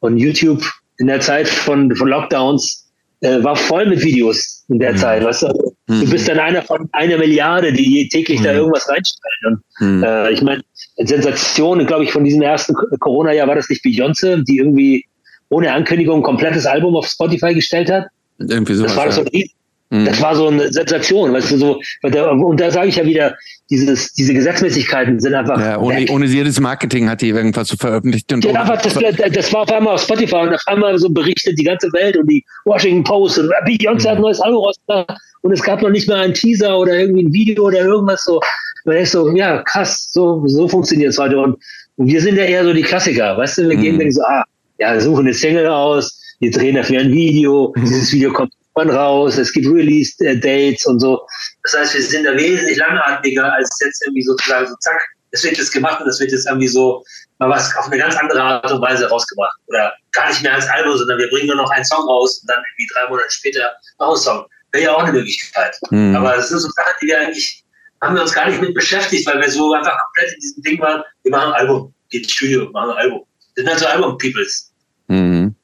[0.00, 0.62] und YouTube
[0.98, 4.96] in der Zeit von, von Lockdowns äh, war voll mit Videos in der mhm.
[4.96, 5.24] Zeit.
[5.24, 5.74] Weißt du?
[5.88, 6.00] Mhm.
[6.00, 8.44] du bist dann einer von einer Milliarde, die täglich mhm.
[8.44, 9.62] da irgendwas reinstellen.
[9.80, 10.02] Und, mhm.
[10.02, 10.62] äh, ich meine,
[10.96, 15.06] Sensation, glaube ich, von diesem ersten Corona-Jahr war das nicht Beyoncé, die irgendwie
[15.48, 18.06] ohne Ankündigung ein komplettes Album auf Spotify gestellt hat.
[18.38, 19.12] Irgendwie sowas, das war ja.
[19.12, 19.44] so ein
[19.92, 20.06] Mhm.
[20.06, 23.36] Das war so eine Sensation, weißt du, so, und da sage ich ja wieder,
[23.68, 25.60] dieses, diese Gesetzmäßigkeiten sind einfach.
[25.60, 28.32] Ja, ohne, ohne jedes Marketing hat die irgendwas so veröffentlicht.
[28.32, 31.58] Und ja, einfach, das, das war auf einmal auf Spotify und auf einmal so berichtet
[31.58, 34.08] die ganze Welt und die Washington Post und Beyoncé mhm.
[34.08, 37.24] hat ein neues Album rausgebracht und es gab noch nicht mal einen Teaser oder irgendwie
[37.24, 38.40] ein Video oder irgendwas so.
[38.86, 41.38] Man ist so, ja, krass, so, so funktioniert es heute.
[41.38, 41.58] Und,
[41.96, 43.82] und wir sind ja eher so die Klassiker, weißt du, wir mhm.
[43.82, 44.42] gehen denken so, ah,
[44.78, 47.84] ja, wir suchen eine Single aus, wir drehen dafür ein Video, mhm.
[47.84, 51.20] dieses Video kommt wann raus, es gibt Release-Dates und so.
[51.62, 55.00] Das heißt, wir sind da wesentlich langatmiger als jetzt irgendwie sozusagen so, zack,
[55.32, 57.02] es wird jetzt gemacht und es wird jetzt irgendwie so
[57.38, 59.56] mal was auf eine ganz andere Art und Weise rausgebracht.
[59.66, 62.50] Oder gar nicht mehr als Album, sondern wir bringen nur noch einen Song raus und
[62.50, 64.46] dann irgendwie drei Monate später noch einen Song.
[64.72, 65.76] Wäre ja auch eine Möglichkeit.
[65.90, 66.16] Mhm.
[66.16, 67.64] Aber das sind so Sachen, die wir eigentlich,
[68.00, 70.80] haben wir uns gar nicht mit beschäftigt, weil wir so einfach komplett in diesem Ding
[70.80, 73.24] waren, wir machen ein Album, geht ins Studio, machen ein Album.
[73.54, 74.72] Das sind halt so Album-Peoples.
[75.08, 75.54] Mhm.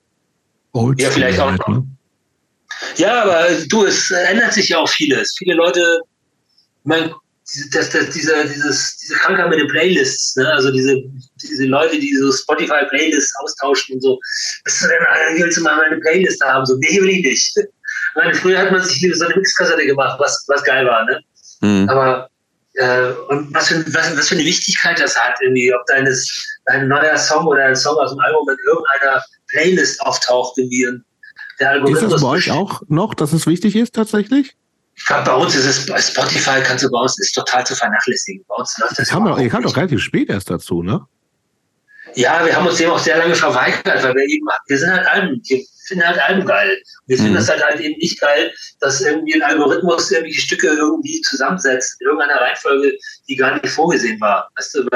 [0.98, 1.82] Ja, vielleicht auch noch.
[2.96, 5.34] Ja, aber du, es ändert sich ja auch vieles.
[5.38, 6.00] Viele Leute,
[6.80, 7.14] ich meine,
[7.72, 10.48] das, das, diese, dieses, diese Krankheit mit den Playlists, ne?
[10.52, 11.02] also diese,
[11.42, 14.18] diese Leute, die so Spotify-Playlists austauschen und so,
[14.64, 16.66] was ist denn, willst du mal eine Playlist haben?
[16.66, 17.56] So, nee, will ich nicht.
[17.56, 17.66] Ich
[18.14, 21.20] meine, früher hat man sich so eine Mixkassette gemacht, was, was geil war, ne?
[21.60, 21.88] Mhm.
[21.88, 22.28] Aber
[22.74, 26.30] äh, und was für, was, was für eine Wichtigkeit das hat, irgendwie, ob deines,
[26.66, 31.04] dein neuer Song oder ein Song aus dem Album in irgendeiner Playlist auftaucht, irgendwie und.
[31.58, 34.56] Ist das bei euch auch noch, dass es wichtig ist tatsächlich?
[35.08, 38.44] Bei uns ist es, Spotify kannst du bei uns, ist total zu vernachlässigen.
[38.48, 39.12] Bei uns läuft das.
[39.12, 41.06] Haben wir, ihr kamt doch relativ spät erst dazu, ne?
[42.14, 45.06] Ja, wir haben uns dem auch sehr lange verweigert, weil wir eben, wir sind halt
[45.06, 46.82] Alben, wir finden halt Alben geil.
[47.06, 47.36] Wir finden mhm.
[47.36, 52.06] das halt, halt eben nicht geil, dass irgendwie ein Algorithmus irgendwelche Stücke irgendwie zusammensetzt, in
[52.06, 52.92] irgendeiner Reihenfolge,
[53.28, 54.50] die gar nicht vorgesehen war.
[54.56, 54.88] Weißt du,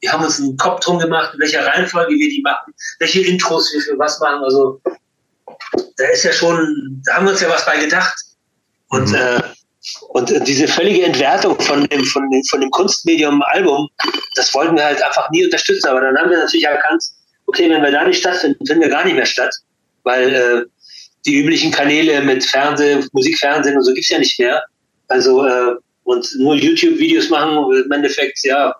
[0.00, 3.72] wir haben uns einen Kopf drum gemacht, in welcher Reihenfolge wir die machen, welche Intros
[3.72, 4.42] wir für was machen.
[4.44, 4.80] Also
[5.96, 8.16] da ist ja schon, da haben wir uns ja was bei gedacht.
[8.88, 9.14] Und, mhm.
[9.14, 9.40] äh,
[10.10, 13.88] und diese völlige Entwertung von dem, von dem, von dem Kunstmedium Album,
[14.34, 15.88] das wollten wir halt einfach nie unterstützen.
[15.88, 17.02] Aber dann haben wir natürlich erkannt,
[17.46, 19.54] okay, wenn wir da nicht stattfinden, finden wir gar nicht mehr statt.
[20.02, 20.64] Weil äh,
[21.26, 24.62] die üblichen Kanäle mit Fernsehen, Musikfernsehen und so gibt's ja nicht mehr.
[25.08, 25.74] Also äh,
[26.04, 28.74] und nur YouTube-Videos machen, im Endeffekt, ja,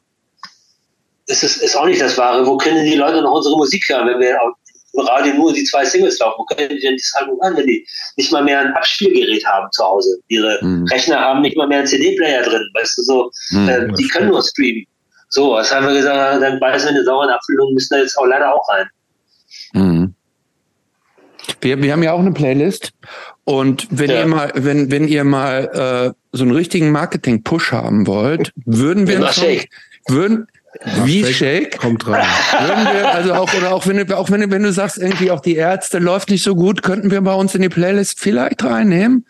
[1.26, 2.46] ist es ist auch nicht das Wahre.
[2.46, 4.38] Wo können die Leute noch unsere Musik hören, wenn wir
[4.92, 6.36] im Radio nur die zwei Singles laufen?
[6.38, 7.86] Wo können die denn das Album hören, wenn die
[8.16, 10.18] nicht mal mehr ein Abspielgerät haben zu Hause?
[10.28, 10.84] Ihre mhm.
[10.86, 13.30] Rechner haben nicht mal mehr einen CD-Player drin, weißt du so.
[13.50, 14.86] Mhm, äh, die können nur streamen.
[15.28, 18.26] So, was haben wir gesagt, dann beißen wir eine saure Abfüllung, müssen da jetzt auch
[18.26, 18.86] leider auch rein.
[19.72, 20.14] Mhm.
[21.60, 22.92] Wir, wir haben ja auch eine Playlist
[23.44, 24.20] und wenn ja.
[24.20, 29.20] ihr mal, wenn, wenn ihr mal äh, so einen richtigen Marketing-Push haben wollt, würden wir
[29.20, 29.42] uns
[30.08, 30.46] würden,
[31.04, 31.78] wie Shake?
[31.78, 32.24] Kommt rein.
[32.60, 35.30] Würden wir, also auch, oder auch wenn du, auch wenn du, wenn du sagst, irgendwie
[35.30, 38.62] auch die Ärzte läuft nicht so gut, könnten wir bei uns in die Playlist vielleicht
[38.64, 39.26] reinnehmen?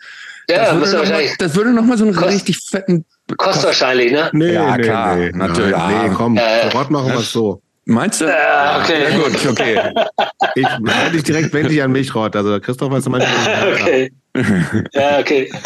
[0.49, 3.05] Ja, das würde, noch mal, das würde noch mal so einen Kost, richtig fetten.
[3.37, 4.29] Kostet wahrscheinlich, ne?
[4.33, 5.71] Nee, ja, nee, klar, nee, natürlich.
[5.71, 7.61] Nein, nee, komm, äh, sofort machen wir es so.
[7.85, 8.25] Meinst du?
[8.25, 9.03] Ja, okay.
[9.09, 9.79] Ja, gut, okay.
[10.55, 12.35] Ich werde dich direkt wende an mich, Rott.
[12.35, 13.21] Also Christoph ist mein
[13.73, 14.11] Okay.
[14.93, 15.51] Ja, okay.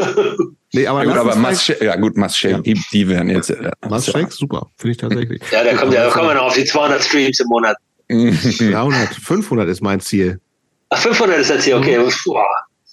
[0.74, 2.60] Nee, aber, ja, gut, aber Mass ja gut, Mass ja.
[2.60, 3.50] die, werden jetzt.
[3.50, 5.42] Äh, Mass Shake, super, finde ich tatsächlich.
[5.50, 7.78] Ja, da kommt ja, da kommen wir noch auf die 200 Streams im Monat.
[8.10, 10.42] 300, 500 ist mein Ziel.
[10.90, 11.98] Ach, 500 ist das Ziel, okay.
[11.98, 12.12] Mhm.
[12.26, 12.44] Boah.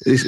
[0.05, 0.25] Ich,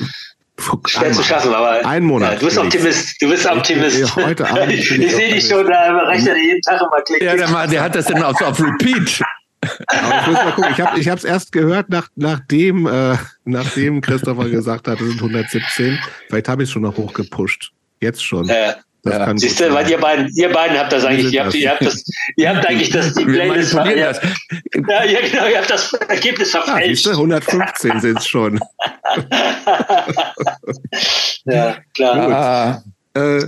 [0.86, 2.34] Schwer zu schaffen, aber ein Monat.
[2.34, 3.20] Ja, du bist Optimist.
[3.20, 3.97] Du bist Optimist.
[3.97, 7.26] Ich, ich, heute Abend ich, ich sehe dich schon da rechnet jeden Tag immer klicken.
[7.26, 9.20] Ja, der, der hat das dann auf, auf Repeat.
[9.86, 10.70] Aber ich muss mal gucken.
[10.72, 15.20] Ich habe ich es erst gehört, nach, nachdem, äh, nachdem Christopher gesagt hat, es sind
[15.20, 15.98] 117.
[16.28, 17.72] Vielleicht habe ich es schon noch hochgepusht.
[18.00, 18.46] Jetzt schon.
[18.46, 18.76] Ja.
[19.04, 19.36] Ja.
[19.36, 22.04] Siehst du, weil ihr beiden, ihr beiden habt das eigentlich, ihr habt, ihr habt das,
[22.36, 24.12] ihr habt eigentlich das, die Playlist, ja, ja,
[25.20, 27.04] genau, ihr habt das Ergebnis verfälscht.
[27.04, 28.58] Ja, 115 sind es schon.
[31.44, 32.82] ja, klar.
[33.12, 33.42] Äh,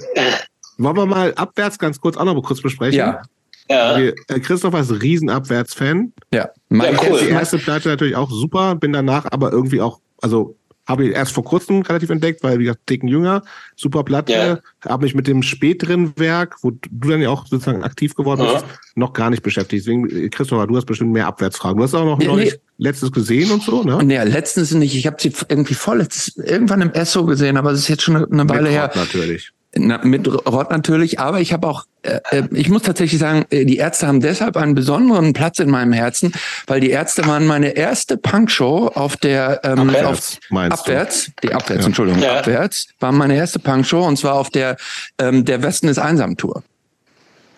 [0.78, 2.98] wollen wir mal abwärts ganz kurz auch noch mal kurz besprechen?
[2.98, 3.22] Ja.
[3.68, 3.98] Ja.
[3.98, 6.12] Äh, Christopher ist ein Riesenabwärts-Fan.
[6.32, 6.50] Ja.
[6.68, 7.20] Mein ja, cool.
[7.20, 11.32] Die erste Platte natürlich auch super, bin danach aber irgendwie auch, also habe ich erst
[11.32, 13.42] vor kurzem relativ entdeckt, weil, wie gesagt, dicken jünger,
[13.74, 14.32] super Platte.
[14.32, 14.60] Yeah.
[14.84, 18.64] Habe mich mit dem späteren Werk, wo du dann ja auch sozusagen aktiv geworden bist,
[18.64, 18.78] ja.
[18.94, 19.84] noch gar nicht beschäftigt.
[19.84, 21.78] Deswegen, Christopher, du hast bestimmt mehr Abwärtsfragen.
[21.78, 22.60] Du hast auch noch nee, neulich nee.
[22.78, 23.98] letztes gesehen und so, ne?
[24.04, 24.94] Nee, letztens nicht.
[24.94, 28.28] Ich habe sie irgendwie vorletztes, irgendwann im Esso gesehen, aber es ist jetzt schon eine,
[28.30, 28.90] eine Weile her.
[28.94, 29.52] Natürlich.
[29.78, 33.64] Na, mit Rott natürlich, aber ich habe auch, äh, äh, ich muss tatsächlich sagen, äh,
[33.64, 36.32] die Ärzte haben deshalb einen besonderen Platz in meinem Herzen,
[36.66, 41.82] weil die Ärzte waren meine erste Punkshow auf der ähm, abwärts, auf, abwärts, die abwärts,
[41.82, 41.86] ja.
[41.86, 42.38] Entschuldigung, ja.
[42.38, 44.76] abwärts, war meine erste Punkshow und zwar auf der
[45.18, 46.62] ähm, der Westen ist einsam Tour.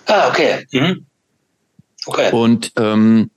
[0.07, 0.67] Ah, okay.
[0.73, 1.07] Mhm.
[2.07, 2.31] Okay.
[2.33, 3.31] Und ähm,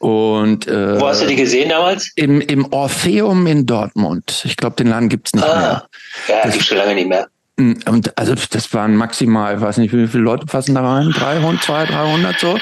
[0.00, 2.10] und äh, wo hast du die gesehen damals?
[2.16, 4.44] Im, im Orpheum in Dortmund.
[4.46, 5.88] Ich glaube, den Laden gibt's nicht ah, mehr.
[6.26, 7.28] Ja, das, gibt's schon lange nicht mehr.
[7.56, 11.10] Mm, und also das waren maximal, weiß nicht, wie viele Leute passen da rein?
[11.10, 12.58] 300, 200, 300 so.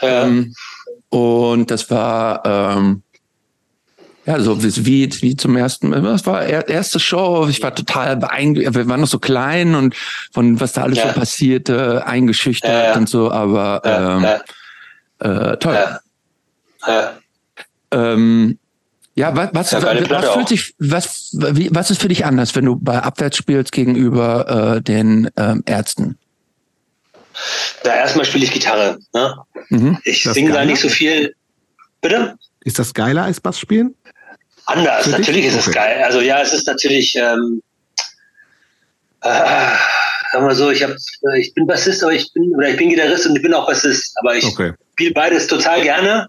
[0.00, 0.24] Ja.
[0.24, 0.54] Ähm,
[1.08, 3.02] und das war ähm,
[4.26, 6.02] ja so wie, wie zum ersten Mal.
[6.02, 7.46] Das war erste Show.
[7.48, 8.74] Ich war total beeindruckt.
[8.74, 9.94] Wir waren noch so klein und
[10.32, 11.12] von was da alles ja.
[11.12, 13.30] so passierte, eingeschüchtert ja, und so.
[13.30, 14.26] Aber ähm,
[15.20, 16.00] äh, toll.
[16.86, 17.18] Ja.
[17.92, 18.58] Ähm,
[19.14, 22.54] ja, was, was, ja, was, was fühlt sich, was, wie, was ist für dich anders,
[22.56, 26.18] wenn du bei Abwärts spielst gegenüber äh, den ähm, Ärzten?
[27.82, 28.98] Da erstmal spiele ich Gitarre.
[29.12, 29.36] Ne?
[29.68, 29.98] Mhm.
[30.04, 31.34] Ich singe da nicht so viel.
[32.00, 32.36] Bitte?
[32.64, 33.94] Ist das geiler als Bass spielen?
[34.66, 35.64] Anders, natürlich ist okay.
[35.68, 36.02] es geil.
[36.04, 37.62] Also ja, es ist natürlich, ähm,
[39.20, 39.28] äh,
[40.32, 40.92] sagen wir so, ich hab,
[41.36, 44.16] ich bin Bassist, aber ich bin, oder ich bin Gitarrist und ich bin auch Bassist,
[44.20, 44.72] aber ich okay.
[44.92, 46.28] spiele beides total gerne.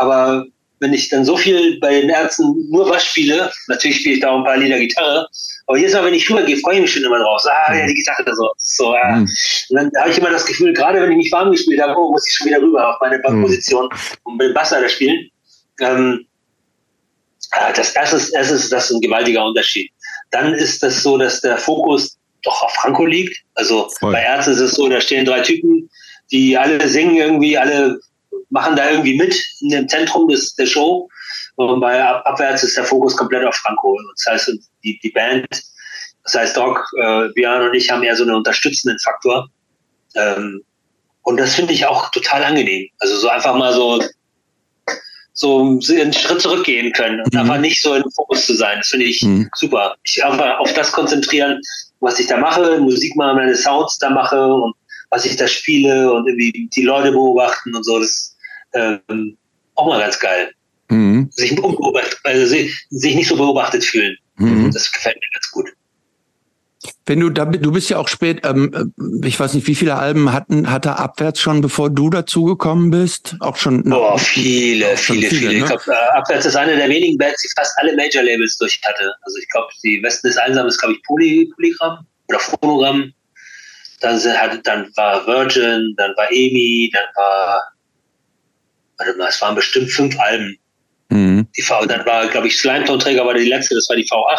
[0.00, 0.46] Aber
[0.78, 4.30] wenn ich dann so viel bei den Ärzten nur was spiele, natürlich spiele ich da
[4.30, 5.28] auch ein paar Lieder Gitarre,
[5.66, 7.42] aber jedes Mal, wenn ich rübergehe, freue ich mich schon immer drauf.
[7.44, 8.50] Ah, ja, die Gitarre so.
[8.56, 9.16] so ja.
[9.16, 9.28] Mhm.
[9.68, 12.10] Und dann habe ich immer das Gefühl, gerade wenn ich mich warm gespielt habe, oh,
[12.10, 13.98] muss ich schon wieder rüber auf meine Position mhm.
[14.24, 15.30] und mit dem Bass da spielen.
[15.80, 16.26] Ähm,
[17.76, 19.90] das, das, ist, das, ist, das ist ein gewaltiger Unterschied.
[20.30, 23.36] Dann ist das so, dass der Fokus doch auf Franco liegt.
[23.54, 24.12] Also Voll.
[24.12, 25.90] bei Ärzten ist es so, da stehen drei Typen,
[26.32, 28.00] die alle singen irgendwie, alle
[28.50, 31.08] machen da irgendwie mit in dem Zentrum des, der Show.
[31.56, 33.98] Und bei Ab Abwärts ist der Fokus komplett auf Franco.
[34.14, 35.46] Das heißt, die, die Band,
[36.24, 39.48] das heißt Doc, äh, Björn und ich haben eher so einen unterstützenden Faktor.
[40.16, 40.62] Ähm,
[41.22, 42.88] und das finde ich auch total angenehm.
[42.98, 44.02] Also so einfach mal so
[45.32, 47.40] so einen Schritt zurückgehen können und mhm.
[47.40, 48.78] einfach nicht so im Fokus zu sein.
[48.78, 49.48] Das finde ich mhm.
[49.54, 49.96] super.
[50.02, 51.60] Ich einfach auf das konzentrieren,
[52.00, 54.74] was ich da mache, Musik machen, meine Sounds da mache und
[55.10, 57.98] was ich da spiele und irgendwie die Leute beobachten und so.
[57.98, 58.36] Das
[58.74, 59.36] ähm,
[59.74, 60.52] auch mal ganz geil.
[60.88, 61.28] Mhm.
[61.30, 61.56] Sich,
[62.24, 64.16] also sich, sich nicht so beobachtet fühlen.
[64.36, 64.72] Mhm.
[64.72, 65.70] Das gefällt mir ganz gut.
[67.04, 70.32] Wenn du da, du bist ja auch spät, ähm, ich weiß nicht, wie viele Alben
[70.32, 73.36] hatten, hat er abwärts schon, bevor du dazugekommen bist?
[73.40, 73.84] Auch schon.
[73.84, 75.52] Boah, viele, viele, viele, viele.
[75.52, 75.58] Ne?
[75.58, 78.80] Ich glaube, äh, abwärts ist eine der wenigen Bands, die fast alle Major Labels durch
[78.82, 79.12] hatte.
[79.22, 83.12] Also ich glaube, die Westen ist einsam ist, glaube ich, Poly, Polygramm oder Phonogramm.
[84.00, 84.18] Dann,
[84.64, 87.62] dann war Virgin, dann war EMI, dann war,
[89.28, 90.56] es waren bestimmt fünf Alben.
[91.10, 91.46] Mhm.
[91.56, 94.38] Die V, dann war, glaube ich, Slimetonträger war die letzte, das war die V8.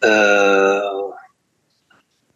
[0.00, 1.08] Äh,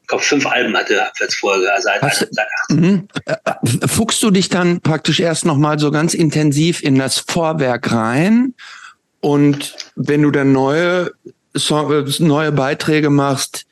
[0.03, 2.47] ich glaube, fünf Alben hatte Abwärtsfolge, also seit, Hast, seit.
[2.71, 3.09] Mhm.
[3.27, 8.55] Äh, fuchst du dich dann praktisch erst nochmal so ganz intensiv in das Vorwerk rein
[9.23, 11.13] und wenn du dann neue,
[12.19, 13.67] neue Beiträge machst,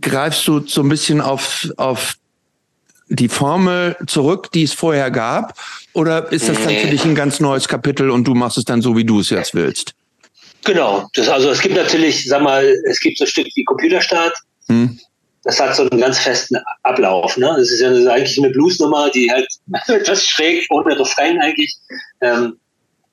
[0.00, 2.14] greifst du so ein bisschen auf, auf
[3.10, 5.58] die Formel zurück, die es vorher gab?
[5.92, 8.80] Oder ist das dann für dich ein ganz neues Kapitel und du machst es dann
[8.80, 9.94] so, wie du es jetzt willst?
[10.64, 11.08] Genau.
[11.14, 14.34] Das, also es gibt natürlich, sag mal, es gibt so ein Stück wie Computerstart.
[14.68, 14.98] Hm.
[15.42, 17.36] Das hat so einen ganz festen Ablauf.
[17.36, 17.52] Ne?
[17.56, 19.48] Das ist ja eigentlich eine Bluesnummer, die halt
[19.88, 21.74] etwas schräg ohne Refrain eigentlich.
[22.20, 22.58] Ähm,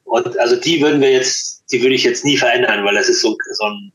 [0.03, 3.21] und also die würden wir jetzt, die würde ich jetzt nie verändern, weil das ist
[3.21, 3.91] so, so ein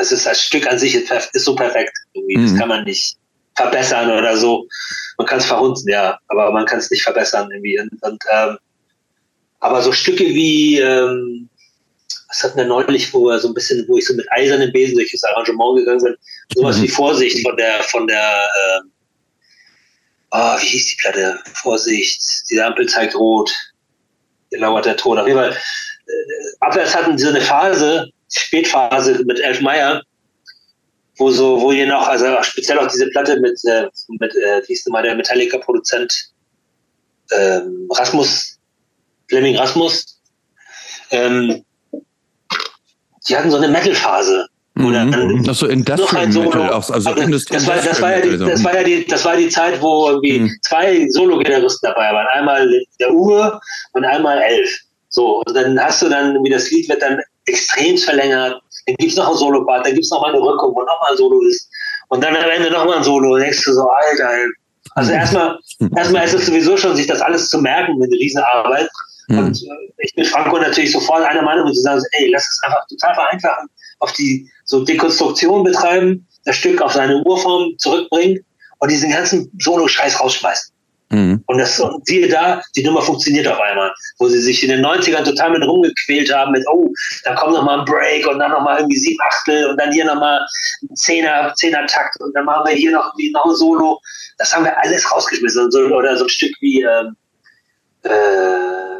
[0.00, 1.92] das ist das Stück an sich ist so perfekt.
[2.14, 2.50] Irgendwie.
[2.50, 3.16] Das kann man nicht
[3.60, 4.66] verbessern oder so.
[5.18, 7.78] Man kann es verhunzen, ja, aber man kann es nicht verbessern irgendwie.
[7.78, 8.58] Und, und ähm,
[9.60, 11.48] aber so Stücke wie, ähm,
[12.28, 14.96] was hatten wir neulich, wo wir so ein bisschen, wo ich so mit eisernen Besen
[14.96, 16.16] durch das Arrangement gegangen bin,
[16.54, 16.82] sowas mhm.
[16.82, 18.80] wie Vorsicht von der, von der, äh,
[20.30, 21.38] oh, wie hieß die Platte?
[21.54, 23.52] Vorsicht, die Ampel zeigt rot,
[24.48, 25.18] hier lauert der Tod.
[25.18, 26.12] Auf jeden Fall, äh,
[26.60, 30.02] abwärts hatten sie eine Phase, Spätphase mit Elf Meyer,
[31.20, 33.86] wo so, wo hier noch, also speziell auch diese Platte mit, äh,
[34.18, 36.30] mit äh, wie hieß denn mal der Metallica-Produzent
[37.32, 38.58] ähm, Rasmus,
[39.28, 40.18] Fleming Rasmus,
[41.10, 41.64] ähm,
[43.28, 44.46] die hatten so eine Metal-Phase.
[44.78, 45.46] Oder mhm.
[45.46, 46.62] Achso, Industrial Metal, Solo.
[46.62, 49.48] also, also das, war, das, war ja die, das, war ja die, das war die
[49.48, 50.56] Zeit, wo irgendwie mhm.
[50.62, 52.26] zwei Solo-Gitarristen dabei waren.
[52.28, 52.66] Einmal
[52.98, 53.60] der Uwe
[53.92, 54.70] und einmal Elf.
[55.10, 58.62] So, und dann hast du dann, wie das Lied wird dann extrem verlängert.
[58.90, 61.12] Dann gibt es noch ein Solo-Part, dann gibt es noch mal eine Rückung, wo nochmal
[61.12, 61.68] ein Solo ist.
[62.08, 63.34] Und dann am Ende nochmal ein Solo.
[63.34, 64.28] Und denkst du so, Alter.
[64.94, 65.58] Also erstmal,
[65.96, 68.88] erstmal ist es sowieso schon, sich das alles zu merken, eine Riesenarbeit.
[69.28, 69.38] Mhm.
[69.38, 72.60] Und äh, ich bin Franco natürlich sofort einer Meinung, und sie sagen, ey, lass es
[72.64, 73.68] einfach total vereinfachen,
[74.00, 78.44] auf die so Dekonstruktion betreiben, das Stück auf seine Urform zurückbringen
[78.78, 80.72] und diesen ganzen Solo-Scheiß rausschmeißen.
[81.12, 81.42] Mhm.
[81.46, 83.92] Und das, und siehe da, die Nummer funktioniert auf einmal.
[84.18, 86.88] Wo sie sich in den 90ern total mit rumgequält haben, mit, oh,
[87.24, 89.92] da kommt noch mal ein Break und dann noch mal irgendwie sieben Achtel und dann
[89.92, 90.40] hier noch mal
[90.82, 94.00] ein Zehner, Zehner Takt und dann machen wir hier noch, noch ein Solo.
[94.38, 95.70] Das haben wir alles rausgeschmissen.
[95.70, 97.16] So, oder so ein Stück wie, ähm,
[98.04, 98.10] äh,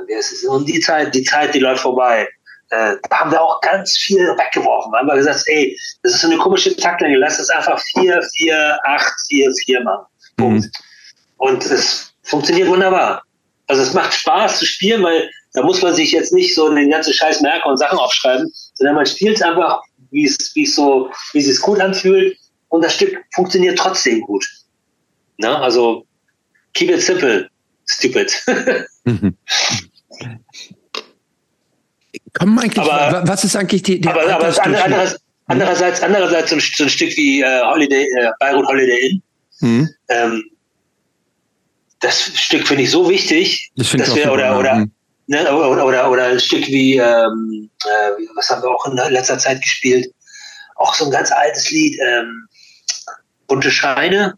[0.09, 0.45] wie ist es?
[0.45, 2.29] Und die Zeit, die Zeit, die läuft vorbei.
[2.71, 4.91] Äh, da haben wir auch ganz viel weggeworfen.
[4.93, 8.21] Da haben wir gesagt, ey, das ist so eine komische Taktlänge, lass es einfach 4,
[8.37, 10.07] 4, 8, 4, 4 machen.
[10.37, 10.65] Punkt.
[10.65, 10.71] Mhm.
[11.41, 13.23] Und es funktioniert wunderbar.
[13.67, 16.91] Also es macht Spaß zu spielen, weil da muss man sich jetzt nicht so den
[16.91, 21.11] ganzen Scheiß merken und Sachen aufschreiben, sondern man spielt es einfach, wie es, wie so,
[21.33, 22.37] wie es sich gut anfühlt
[22.69, 24.47] und das Stück funktioniert trotzdem gut.
[25.39, 26.05] Na, also
[26.75, 27.49] keep it simple,
[27.87, 28.39] stupid.
[29.05, 29.35] mhm.
[32.35, 36.63] Komm eigentlich, aber, was ist eigentlich die, die aber, aber andererseits, andererseits, andererseits so ein,
[36.77, 39.23] so ein Stück wie äh, Holiday, äh, Beirut Holiday Inn,
[39.61, 39.89] mhm.
[40.11, 40.50] ähm,
[42.01, 44.87] das Stück finde ich so wichtig, das dass wir, oder, oder,
[45.27, 49.39] ne, oder, oder, oder ein Stück wie, ähm, äh, was haben wir auch in letzter
[49.39, 50.13] Zeit gespielt?
[50.77, 52.49] Auch so ein ganz altes Lied, ähm,
[53.47, 54.35] Bunte Scheine.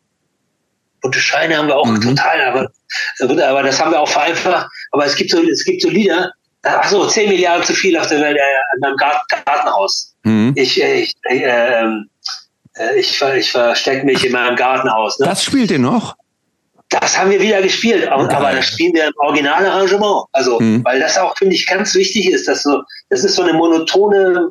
[1.00, 2.00] Bunte Scheine haben wir auch mhm.
[2.00, 2.72] total, aber,
[3.20, 4.68] aber das haben wir auch vereinfacht.
[4.90, 6.32] Aber es gibt so, es gibt so Lieder,
[6.62, 10.14] ach so, 10 Milliarden zu viel auf der Welt, äh, in meinem Garten, Gartenhaus.
[10.24, 10.52] Mhm.
[10.56, 12.08] Ich, ich, äh, ähm,
[12.74, 15.18] äh, ich, ich verstecke mich in meinem Gartenhaus.
[15.20, 15.26] Ne?
[15.26, 16.16] Das spielt ihr noch?
[16.92, 20.26] Das haben wir wieder gespielt, aber das spielen wir im Originalarrangement.
[20.32, 20.84] Also, mhm.
[20.84, 24.50] weil das auch, finde ich, ganz wichtig ist, dass so, das ist so eine monotone,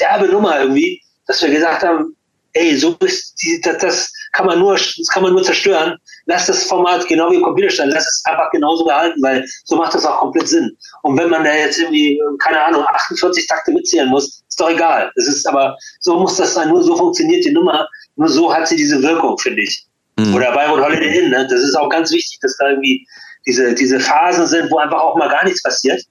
[0.00, 2.16] derbe Nummer irgendwie, dass wir gesagt haben,
[2.56, 5.96] ey, so ist die, das, das kann man nur, das kann man nur zerstören.
[6.24, 9.94] Lass das Format genau wie im Computerstand, lass es einfach genauso behalten, weil so macht
[9.94, 10.76] das auch komplett Sinn.
[11.02, 15.12] Und wenn man da jetzt irgendwie, keine Ahnung, 48 Takte mitzählen muss, ist doch egal.
[15.16, 18.66] Es ist aber, so muss das sein, nur so funktioniert die Nummer, nur so hat
[18.66, 19.85] sie diese Wirkung, finde ich.
[20.18, 20.34] Mhm.
[20.34, 21.46] Oder Bayreuth Holiday Inn, ne?
[21.48, 23.06] Das ist auch ganz wichtig, dass da irgendwie
[23.46, 26.02] diese, diese Phasen sind, wo einfach auch mal gar nichts passiert.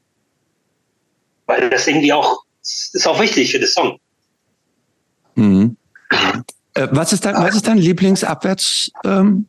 [1.48, 4.00] Weil das irgendwie auch, ist auch wichtig für den Song.
[5.35, 5.77] Mhm.
[6.75, 8.93] Äh, was ist dein, was ist dein Lieblingsabwärtsstück?
[9.06, 9.48] Ähm,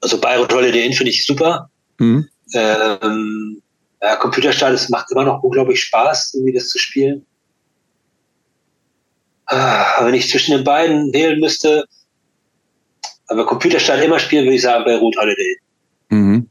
[0.00, 1.70] also Bayreuth Holiday Inn finde ich super.
[1.98, 2.28] Mhm.
[2.54, 3.62] Ähm,
[4.02, 7.26] ja, Computerstart, es macht immer noch unglaublich Spaß, irgendwie das zu spielen.
[9.50, 11.84] Ah, aber wenn ich zwischen den beiden wählen müsste,
[13.26, 15.58] aber Computerstadt immer spielen, würde ich sagen Beirut Holiday.
[16.10, 16.48] Mhm.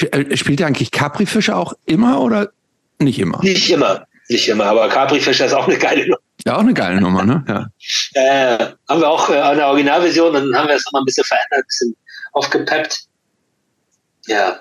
[0.00, 2.52] Äh, spielt ihr eigentlich Capri-Fische auch immer oder
[2.98, 3.38] nicht immer?
[3.42, 6.20] Nicht immer, nicht immer, aber Capri-Fische ist auch eine geile Nummer.
[6.46, 7.44] Ja, auch eine geile Nummer, ne?
[7.46, 7.66] Ja.
[8.14, 11.60] Äh, haben wir auch äh, eine Originalversion, dann haben wir es nochmal ein bisschen verändert,
[11.60, 11.96] ein bisschen
[12.32, 13.06] aufgepeppt.
[14.26, 14.60] Ja.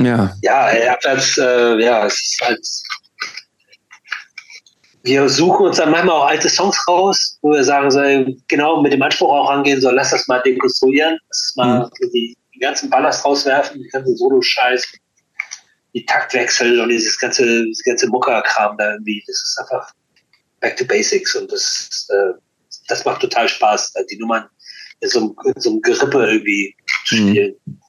[0.00, 0.34] Ja.
[0.42, 2.66] Ja, abwärts, äh, ja, es ist halt.
[5.06, 8.00] Wir suchen uns dann manchmal auch alte Songs raus, wo wir sagen, so,
[8.48, 12.10] genau mit dem Anspruch auch rangehen, so lass das mal dekonstruieren, lass mal mhm.
[12.12, 14.84] die, die ganzen Ballast rauswerfen, die ganzen Solo-Scheiß,
[15.94, 19.22] die Taktwechsel und dieses ganze, dieses ganze Muckerkram da irgendwie.
[19.28, 19.92] Das ist einfach
[20.60, 22.32] back to basics und das, äh,
[22.88, 24.48] das macht total Spaß, die Nummern
[25.00, 26.74] in so, in so einem Gerippe irgendwie
[27.06, 27.28] zu mhm.
[27.28, 27.54] spielen.
[27.64, 27.80] Mhm.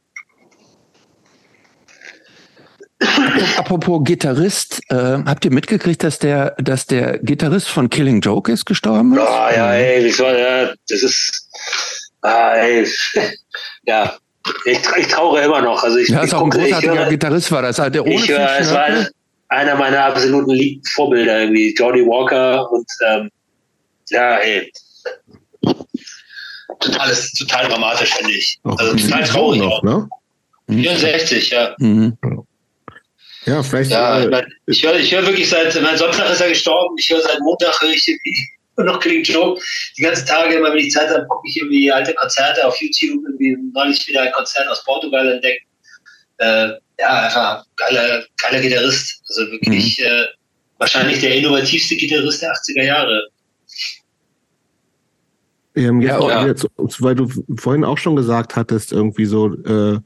[3.57, 8.65] Apropos Gitarrist, äh, habt ihr mitgekriegt, dass der, dass der Gitarrist von Killing Joke ist
[8.65, 9.13] gestorben?
[9.13, 9.21] Ist?
[9.21, 11.47] Oh ja, ey, wie soll ja, das ist,
[12.21, 12.87] ah, ey,
[13.85, 14.17] ja,
[14.65, 15.83] ich, ich traure immer noch.
[15.83, 17.77] Also ich, ja, ist ich auch ein großartiger höre, Gitarrist war das.
[17.77, 19.07] Halt der ohne ich höre, es war ein,
[19.49, 23.29] einer meiner absoluten Vorbilder irgendwie, Jordi Walker und ähm,
[24.09, 24.71] ja, ey,
[26.79, 28.59] total, total dramatisch finde ich.
[28.63, 30.09] Also total traurig noch, ne?
[30.69, 31.75] 64, ja.
[31.79, 32.17] Mhm.
[33.47, 33.91] Ja, vielleicht.
[33.91, 37.21] Ja, äh, ich höre ich hör wirklich seit, mein Sonntag ist er gestorben, ich höre
[37.21, 38.47] seit Montag höre ich irgendwie
[38.83, 39.61] noch Killing Joke.
[39.97, 43.23] Die ganzen Tage, immer wenn ich Zeit habe, gucke ich irgendwie alte Konzerte auf YouTube,
[43.25, 45.63] irgendwie neulich wieder ein Konzert aus Portugal entdeckt.
[46.39, 49.21] Äh, ja, einfach geiler, geiler Gitarrist.
[49.29, 50.05] Also wirklich mhm.
[50.05, 50.25] äh,
[50.77, 53.27] wahrscheinlich der innovativste Gitarrist der 80er Jahre.
[55.75, 56.47] Ähm, ja, ja.
[56.47, 59.99] Jetzt, weil du vorhin auch schon gesagt hattest, irgendwie so, äh,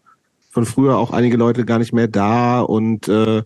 [0.52, 3.42] von früher auch einige Leute gar nicht mehr da und äh,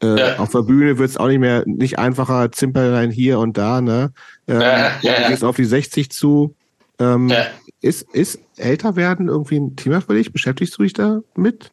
[0.00, 3.80] äh, auf der Bühne wird es auch nicht mehr nicht einfacher, Zimperlein hier und da,
[3.80, 4.12] ne?
[4.46, 5.28] Ähm, ja, ja, ja.
[5.28, 6.54] Gehst auf die 60 zu.
[6.98, 7.46] Ähm, ja.
[7.80, 10.32] Ist, ist älter werden irgendwie ein Thema für dich?
[10.32, 11.70] Beschäftigst du dich da mit?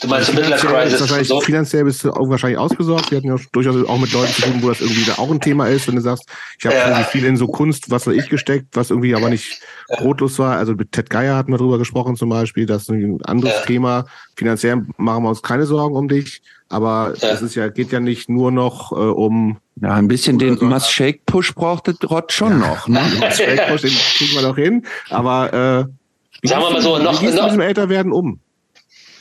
[0.00, 1.00] Du meinst also Midlife Crisis?
[1.00, 1.40] Wahrscheinlich, so?
[1.40, 3.10] Finanziell bist du auch wahrscheinlich ausgesorgt.
[3.10, 5.40] Wir hatten ja durchaus auch mit Leuten zu tun, wo das irgendwie da auch ein
[5.40, 6.24] Thema ist, wenn du sagst,
[6.58, 7.04] ich habe ja.
[7.04, 10.56] viel in so Kunst, was weiß ich, gesteckt, was irgendwie aber nicht brotlos war.
[10.56, 13.66] Also mit Ted Geier hatten wir drüber gesprochen zum Beispiel, das ist ein anderes ja.
[13.66, 14.06] Thema.
[14.36, 17.28] Finanziell machen wir uns keine Sorgen um dich, aber ja.
[17.30, 20.64] es ist ja, geht ja nicht nur noch äh, um ja, ein bisschen den so.
[20.64, 22.68] Must Shake Push brauchte Rod schon ja.
[22.68, 22.88] noch.
[22.88, 23.00] Ne?
[23.20, 24.86] Must Shake Push, den kriegen wir noch hin.
[25.10, 28.40] Aber äh, sagen wir mal so, noch, noch, mit diesem Älterwerden um?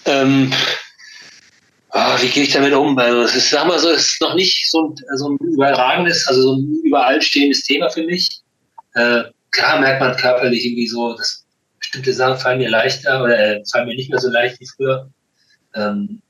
[0.09, 0.51] Ähm,
[1.91, 2.97] oh, wie gehe ich damit um?
[2.97, 6.27] Also es ist, sag mal so, es ist noch nicht so ein, so ein überragendes,
[6.27, 8.41] also so ein überall stehendes Thema für mich.
[8.95, 11.45] Äh, klar merkt man körperlich irgendwie so, dass
[11.77, 15.09] bestimmte Sachen fallen mir leichter oder äh, fallen mir nicht mehr so leicht wie früher.
[15.75, 16.21] Ähm,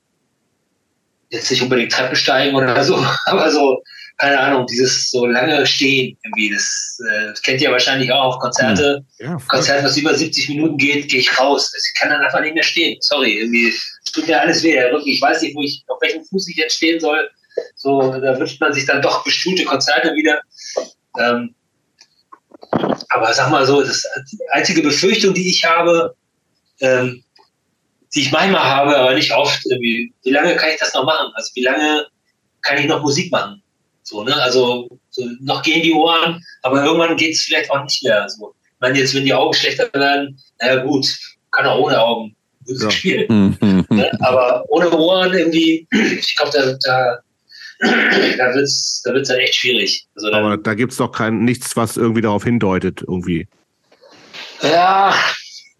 [1.29, 3.81] jetzt nicht unbedingt Treppen steigen oder so, aber so
[4.19, 9.27] keine Ahnung, dieses so lange Stehen irgendwie, das, äh, kennt ihr wahrscheinlich auch, Konzerte, hm.
[9.27, 11.71] ja, Konzert, was über 70 Minuten geht, gehe ich raus.
[11.73, 12.97] Also ich kann dann einfach nicht mehr stehen.
[12.99, 13.73] Sorry, irgendwie
[14.13, 14.77] tut mir alles weh.
[14.77, 17.29] Rücken, ich weiß nicht, wo ich, auf welchem Fuß ich jetzt stehen soll.
[17.75, 20.41] So, da wünscht man sich dann doch bestuhlte Konzerte wieder.
[21.17, 21.55] Ähm,
[23.09, 26.13] aber sag mal so, das die einzige Befürchtung, die ich habe,
[26.81, 27.23] ähm,
[28.13, 31.31] die ich manchmal habe, aber nicht oft, wie lange kann ich das noch machen?
[31.35, 32.05] Also wie lange
[32.61, 33.63] kann ich noch Musik machen?
[34.09, 34.35] So, ne?
[34.35, 38.27] Also so, noch gehen die Ohren, aber irgendwann geht es vielleicht auch nicht mehr.
[38.27, 38.55] So.
[38.65, 41.07] Ich meine, jetzt, wenn die Augen schlechter werden, naja gut,
[41.51, 42.91] kann auch ohne Augen gutes ja.
[42.91, 43.27] Spiel.
[43.29, 43.55] Mhm.
[43.91, 44.11] Ne?
[44.21, 47.19] Aber ohne Ohren irgendwie, ich glaube, da, da,
[47.79, 50.05] da wird es da wird's dann echt schwierig.
[50.15, 53.47] Also dann, aber da gibt es doch kein nichts, was irgendwie darauf hindeutet, irgendwie.
[54.61, 55.15] Ja,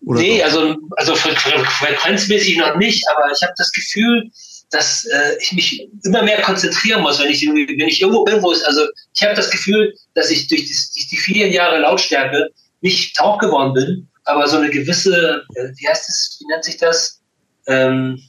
[0.06, 0.46] Oder nee, doch?
[0.46, 4.32] also, also frequenzmäßig noch nicht, aber ich habe das Gefühl,
[4.72, 8.52] dass äh, ich mich immer mehr konzentrieren muss, wenn ich, wenn ich irgendwo bin, wo
[8.52, 12.50] es, also ich habe das Gefühl, dass ich durch die, durch die vielen Jahre Lautstärke
[12.82, 16.78] nicht taub geworden bin, aber so eine gewisse, äh, wie heißt es, wie nennt sich
[16.78, 17.20] das,
[17.68, 18.22] ähm,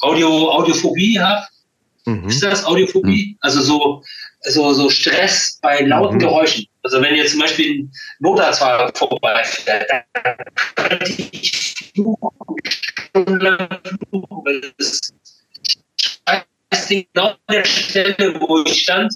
[0.00, 1.46] Audio, Audiophobie habe.
[2.06, 2.28] Mhm.
[2.28, 3.32] Ist das Audiophobie?
[3.32, 3.38] Mhm.
[3.40, 4.02] Also so,
[4.42, 6.20] so, so Stress bei lauten mhm.
[6.20, 6.66] Geräuschen.
[6.82, 10.36] Also wenn jetzt zum Beispiel ein Notarztfahrer vorbeifährt, dann
[10.74, 11.74] könnte ich
[13.14, 13.68] stundenlang
[14.12, 15.00] weil es
[16.74, 19.12] weiß genau an der Stelle, wo ich stand,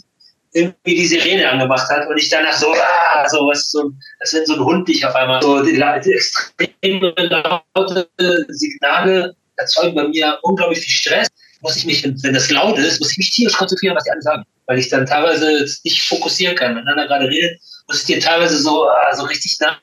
[0.52, 4.46] irgendwie die Sirene angemacht hat und ich danach so, ah, so was, so, als wenn
[4.46, 8.08] so ein Hund dich auf einmal so die, die extreme laute
[8.48, 11.28] Signale erzeugen bei mir unglaublich viel Stress.
[11.60, 14.22] Muss ich mich, wenn das laut ist, muss ich mich tierisch konzentrieren, was die alle
[14.22, 14.44] sagen.
[14.66, 16.76] Weil ich dann teilweise nicht fokussieren kann.
[16.76, 19.76] Wenn einer gerade redet, muss ich dir teilweise so, ah, so richtig nah.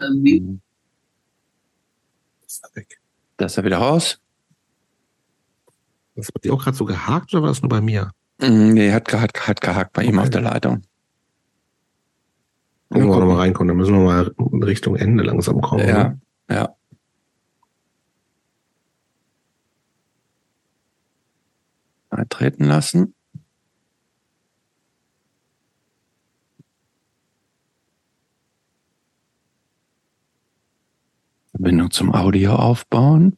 [0.00, 0.58] Irgendwie.
[3.42, 4.20] Da ist er wieder raus.
[6.14, 8.12] Das hat die auch gerade so gehakt oder war das nur bei mir?
[8.38, 10.12] Mm, nee, hat, hat, hat gehakt bei okay.
[10.12, 10.82] ihm auf der Leitung.
[12.88, 14.32] Wenn wir nochmal reinkommen, dann müssen wir mal
[14.64, 15.88] Richtung Ende langsam kommen.
[15.88, 16.14] Ja,
[16.46, 16.54] oder?
[16.54, 16.76] ja.
[22.12, 23.12] Mal treten lassen.
[31.62, 33.36] Verbindung zum Audio aufbauen.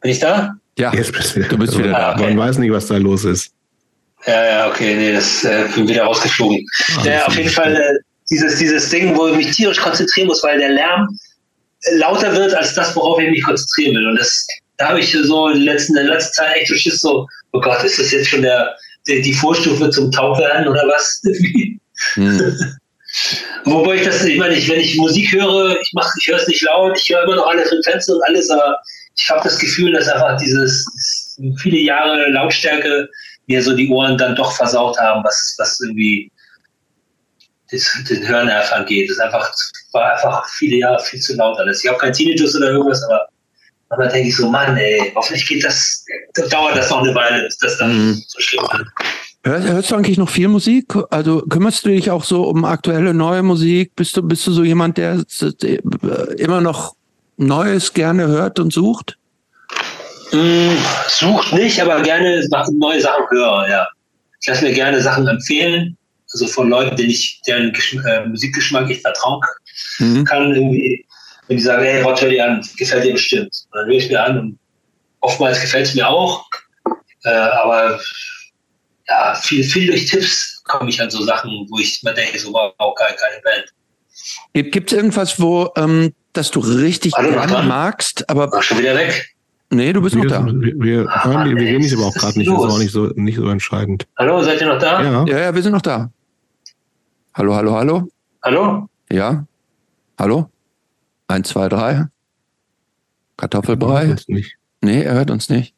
[0.00, 0.56] Bin ich da?
[0.76, 2.14] Ja, Jetzt bist du, du bist wieder ah, da.
[2.14, 2.34] Okay.
[2.34, 3.52] Man weiß nicht, was da los ist.
[4.26, 6.66] Ja, ja, okay, nee, das äh, bin wieder rausgeflogen.
[6.96, 7.98] Ah, ja, auf jeden Fall äh,
[8.28, 11.16] dieses, dieses Ding, wo ich mich tierisch konzentrieren muss, weil der Lärm
[11.84, 14.08] äh, lauter wird als das, worauf ich mich konzentrieren will.
[14.08, 14.48] Und das,
[14.78, 17.60] da habe ich so in, letzten, in der letzten Zeit echt so Schiss so, oh
[17.60, 18.74] Gott, ist das jetzt schon der,
[19.06, 21.22] der die Vorstufe zum Taubwerden oder was?
[22.14, 22.56] hm.
[23.64, 26.48] Wobei ich das, ich meine, ich, wenn ich Musik höre, ich mache, ich höre es
[26.48, 28.78] nicht laut, ich höre immer noch alle Frequenzen und alles, aber
[29.16, 33.08] ich habe das Gefühl, dass einfach dieses viele Jahre Lautstärke
[33.46, 36.30] mir so die Ohren dann doch versaut haben, was, was irgendwie
[37.70, 39.10] das, den Hörnerv angeht.
[39.10, 39.52] Das einfach,
[39.92, 41.82] war einfach viele Jahre viel zu laut alles.
[41.82, 43.26] Ich habe kein Tinnitus oder irgendwas, aber
[43.88, 46.04] manchmal denke ich so, Mann, ey, hoffentlich geht das,
[46.50, 48.22] dauert das noch eine Weile, bis das dann mhm.
[48.26, 48.88] so schlimm wird.
[49.48, 50.94] Hörst du eigentlich noch viel Musik?
[51.10, 53.96] Also kümmerst du dich auch so um aktuelle neue Musik?
[53.96, 55.24] Bist du, bist du so jemand, der
[56.36, 56.96] immer noch
[57.38, 59.16] Neues gerne hört und sucht?
[60.32, 60.76] Mm,
[61.08, 63.86] sucht nicht, aber gerne neue Sachen hören, ja.
[64.40, 65.96] Ich lasse mir gerne Sachen empfehlen,
[66.32, 67.72] also von Leuten, denen ich, deren
[68.06, 70.08] äh, Musikgeschmack ich vertrauen kann.
[70.08, 70.24] Mhm.
[70.24, 71.06] kann irgendwie,
[71.46, 73.54] wenn die sagen, hey, Rod, hör dir an, gefällt dir bestimmt.
[73.70, 74.58] Und dann höre ich mir an und
[75.20, 76.44] oftmals gefällt es mir auch,
[77.24, 77.98] äh, aber
[79.08, 82.52] ja, viel, viel durch Tipps komme ich an so Sachen, wo ich mir denke, so
[82.52, 84.72] wow, geil, keine Band.
[84.72, 88.50] Gibt es irgendwas, wo ähm, dass du richtig gerne magst, aber.
[88.50, 89.34] War schon wieder weg.
[89.70, 90.46] Nee, du bist wir, noch da.
[90.46, 92.50] Wir, wir, ah, hören, wir reden dich aber auch gerade nicht.
[92.50, 94.06] Das ist auch nicht so, nicht so entscheidend.
[94.16, 95.02] Hallo, seid ihr noch da?
[95.02, 95.24] Ja.
[95.26, 96.10] ja, ja, wir sind noch da.
[97.34, 98.08] Hallo, hallo, hallo.
[98.42, 98.88] Hallo?
[99.10, 99.44] Ja.
[100.18, 100.50] Hallo?
[101.28, 102.06] Eins, zwei, drei.
[103.36, 104.02] Kartoffelbrei?
[104.02, 104.56] Er hört nicht.
[104.80, 105.74] Nee, er hört uns nicht.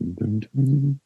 [0.00, 1.00] Dun, dun.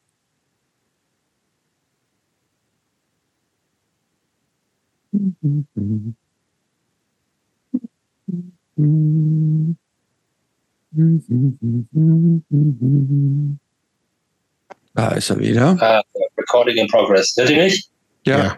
[14.93, 15.73] Da ist er wieder.
[15.73, 17.35] Uh, recording in progress.
[17.35, 17.89] Hört ihr mich?
[18.25, 18.37] Ja.
[18.37, 18.57] ja.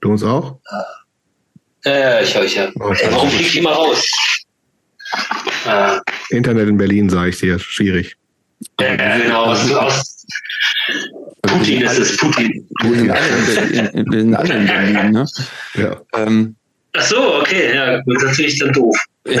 [0.00, 0.58] Du uns auch?
[1.84, 2.70] Ja, ja, ich höre euch ja.
[2.74, 4.04] Oh, warum fliegt die mal raus?
[5.64, 6.00] Uh,
[6.30, 8.16] Internet in Berlin, sage ich dir, schwierig.
[8.80, 9.44] Ja, genau.
[9.44, 10.26] Aus, aus
[11.42, 12.68] Putin ist es, Putin.
[12.82, 13.28] Wir sind alle
[13.68, 14.30] in, in
[14.66, 15.26] Berlin, ne?
[15.74, 16.00] Ja.
[16.14, 16.56] Ähm,
[16.96, 18.96] Ach so, okay, ja, das finde ich dann doof.
[19.26, 19.40] Ja.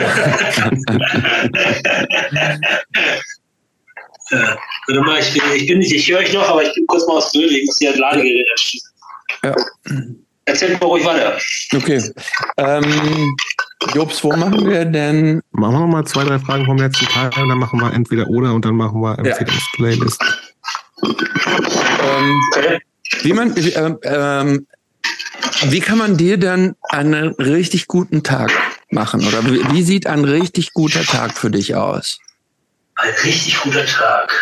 [4.30, 4.58] ja.
[4.86, 7.06] Warte mal, ich bin, ich bin nicht, ich höre euch noch, aber ich bin kurz
[7.06, 8.90] mal aus Bild, ich muss hier ein Ladegerät anschließen.
[9.42, 9.54] Ja.
[10.44, 11.38] Erzählt mal ruhig weiter.
[11.74, 12.02] Okay.
[12.56, 13.36] Ähm,
[13.88, 15.42] Jobs, wo machen wir denn?
[15.52, 18.52] Machen wir mal zwei, drei Fragen vom letzten Teil und dann machen wir entweder oder
[18.52, 20.22] und dann machen wir Empfehlungsplaylist.
[21.02, 22.40] Ähm,
[23.22, 24.66] wie man, äh, ähm,
[25.68, 28.50] wie kann man dir dann einen richtig guten Tag
[28.90, 29.26] machen?
[29.26, 32.18] Oder wie, wie sieht ein richtig guter Tag für dich aus?
[32.96, 34.32] Ein richtig guter Tag.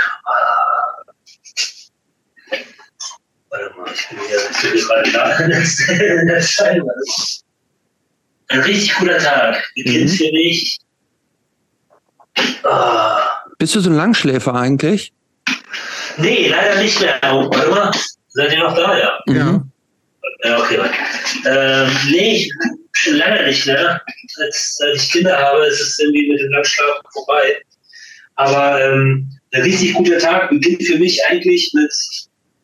[3.50, 5.36] Warte mal, ich bin hier, ich bin gerade da
[6.20, 6.90] in der Scheibe.
[8.48, 10.14] Ein richtig guter Tag beginnt mhm.
[10.14, 10.78] für mich.
[12.64, 13.20] Ah.
[13.58, 15.12] Bist du so ein Langschläfer eigentlich?
[16.16, 17.20] Nee, leider nicht mehr.
[17.24, 17.92] Oh, warte mal,
[18.28, 18.98] seid ihr noch da?
[18.98, 19.18] Ja.
[19.26, 19.64] Ja.
[20.44, 20.78] Ja, okay.
[21.46, 22.48] Ähm, nee,
[22.92, 24.00] schon lange nicht mehr.
[24.40, 27.62] Als, seit ich Kinder habe, ist es irgendwie mit dem Langschlafen vorbei.
[28.36, 31.92] Aber ähm, ein richtig guter Tag beginnt für mich eigentlich mit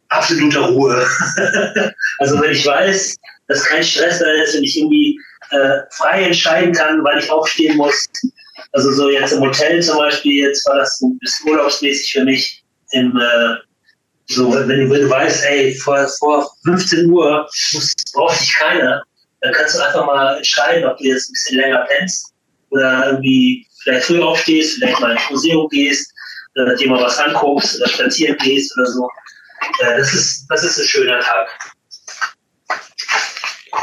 [0.08, 1.06] absoluter Ruhe.
[2.18, 3.16] also wenn ich weiß,
[3.48, 5.18] dass kein Stress da ist und ich irgendwie
[5.50, 8.06] äh, frei entscheiden kann, weil ich aufstehen muss.
[8.72, 12.64] Also so jetzt im Hotel zum Beispiel, jetzt war das ein bisschen urlaubsmäßig für mich
[12.92, 13.56] im äh,
[14.26, 17.46] so, wenn du, wenn du weißt, ey, vor, vor 15 Uhr
[18.14, 19.02] braucht dich keiner,
[19.40, 22.32] dann kannst du einfach mal entscheiden, ob du jetzt ein bisschen länger pennst
[22.70, 26.10] oder irgendwie vielleicht früh aufstehst, vielleicht mal ins Museum gehst,
[26.56, 29.08] oder dir mal was anguckst oder spazieren gehst oder so.
[29.80, 31.73] Äh, das, ist, das ist ein schöner Tag.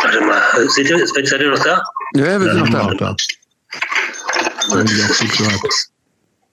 [0.01, 1.81] Warte mal, seht ihr, seid ihr noch da?
[2.15, 3.13] Ja, wir sind noch da.
[3.13, 3.15] Da.
[4.69, 5.57] Ja,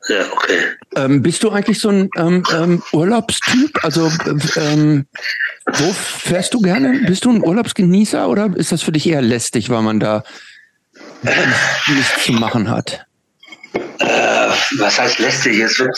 [0.08, 0.60] ja, okay.
[0.96, 3.84] Ähm, bist du eigentlich so ein ähm, ähm, Urlaubstyp?
[3.84, 4.10] Also
[4.56, 5.06] ähm,
[5.66, 7.00] wo fährst du gerne?
[7.06, 10.24] Bist du ein Urlaubsgenießer oder ist das für dich eher lästig, weil man da
[11.22, 13.04] nichts zu machen hat?
[13.98, 15.58] Äh, was heißt lästig?
[15.58, 15.96] Es wird,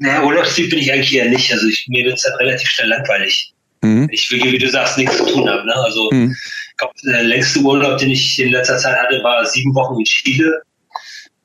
[0.00, 1.50] naja, Urlaubstyp bin ich eigentlich eher nicht.
[1.50, 3.54] Also ich, mir wird es dann relativ schnell langweilig.
[3.82, 4.08] Mhm.
[4.10, 5.66] Ich will, wie du sagst, nichts zu tun haben.
[5.66, 5.74] Ne?
[5.74, 6.32] Also mhm.
[6.32, 10.04] ich glaube, der längste Urlaub, den ich in letzter Zeit hatte, war sieben Wochen in
[10.04, 10.62] Chile.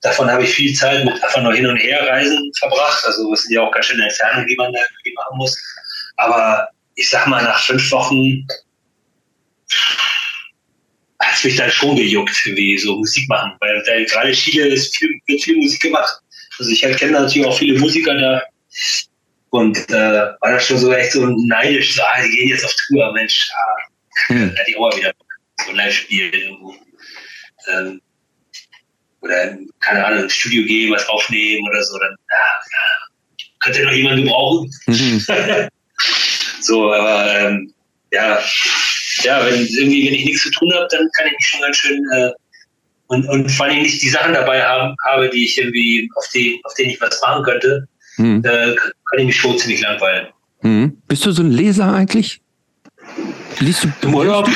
[0.01, 3.03] Davon habe ich viel Zeit mit einfach nur hin und her reisen verbracht.
[3.05, 5.57] Also es sind ja auch ganz schöne Entfernungen, die man da irgendwie machen muss.
[6.17, 8.45] Aber ich sag mal, nach fünf Wochen
[11.19, 13.53] hat es mich dann schon gejuckt, wie so Musik machen.
[13.59, 16.21] Weil da, gerade Chile ist viel, wird viel Musik gemacht.
[16.59, 18.41] Also ich kenne natürlich auch viele Musiker da.
[19.53, 22.73] Und äh, war das schon so echt so neidisch, so, ah, die gehen jetzt auf
[22.87, 24.55] Tour, Mensch, ah, hm.
[24.55, 25.13] da die auch mal wieder
[25.63, 26.75] so live spielen irgendwo.
[27.67, 28.01] Ähm,
[29.21, 34.23] oder keine Ahnung, ins Studio gehen, was aufnehmen oder so, dann ja, könnte noch jemand
[34.23, 34.71] gebrauchen.
[34.87, 35.19] Mhm.
[36.61, 37.71] so, aber ähm,
[38.11, 38.43] ja,
[39.21, 41.77] ja, wenn irgendwie, wenn ich nichts zu tun habe, dann kann ich mich schon ganz
[41.77, 42.31] schön äh,
[43.05, 46.59] und, und vor allem nicht die Sachen dabei haben, habe, die ich irgendwie, auf die,
[46.63, 48.43] auf denen ich was machen könnte, mhm.
[48.45, 50.27] äh, kann ich mich schon ziemlich langweilen.
[50.61, 50.97] Mhm.
[51.07, 52.41] Bist du so ein Leser eigentlich?
[53.59, 54.49] Liest du Im Urlaub?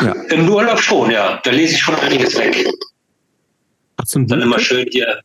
[0.00, 0.12] Ja.
[0.30, 1.40] Im Urlaub schon, ja.
[1.44, 2.66] Da lese ich schon einiges weg.
[3.98, 5.20] Hast du ein Dann immer schön hier.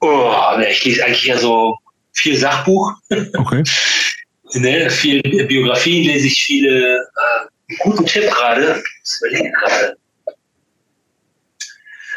[0.00, 0.32] Oh,
[0.68, 1.76] ich lese eigentlich ja so
[2.12, 2.92] viel Sachbuch.
[3.10, 3.64] Okay.
[4.54, 6.98] ne, viel Biografien lese ich viele.
[6.98, 8.82] Äh, guten Tipp gerade.
[9.04, 9.96] Ich überlege gerade.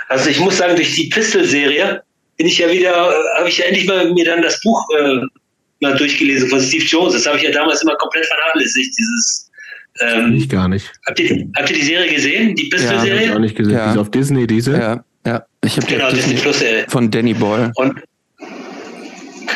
[0.09, 2.03] Also ich muss sagen, durch die Pistol-Serie
[2.41, 5.19] bin ich ja wieder, äh, habe ich ja endlich mal mir dann das Buch äh,
[5.79, 7.13] mal durchgelesen von Steve Jones.
[7.13, 9.51] Das habe ich ja damals immer komplett vernachlässigt, dieses
[9.99, 10.91] ähm, ich gar nicht.
[11.05, 12.55] Habt ihr, habt ihr die Serie gesehen?
[12.55, 13.15] Die Pistol-Serie?
[13.15, 13.73] Ja, ich auch nicht gesehen.
[13.73, 13.87] Ja.
[13.89, 14.71] Diese auf Disney, diese?
[14.71, 15.45] Ja, ja.
[15.63, 17.71] Ich habe genau, Disney Plus, äh, von Danny Boyle.
[17.75, 17.99] Und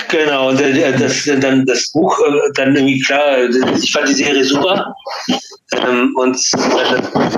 [0.09, 4.43] Genau, und äh, das, dann das Buch, äh, dann irgendwie klar, ich fand die Serie
[4.43, 4.93] super.
[5.74, 6.38] Ähm, und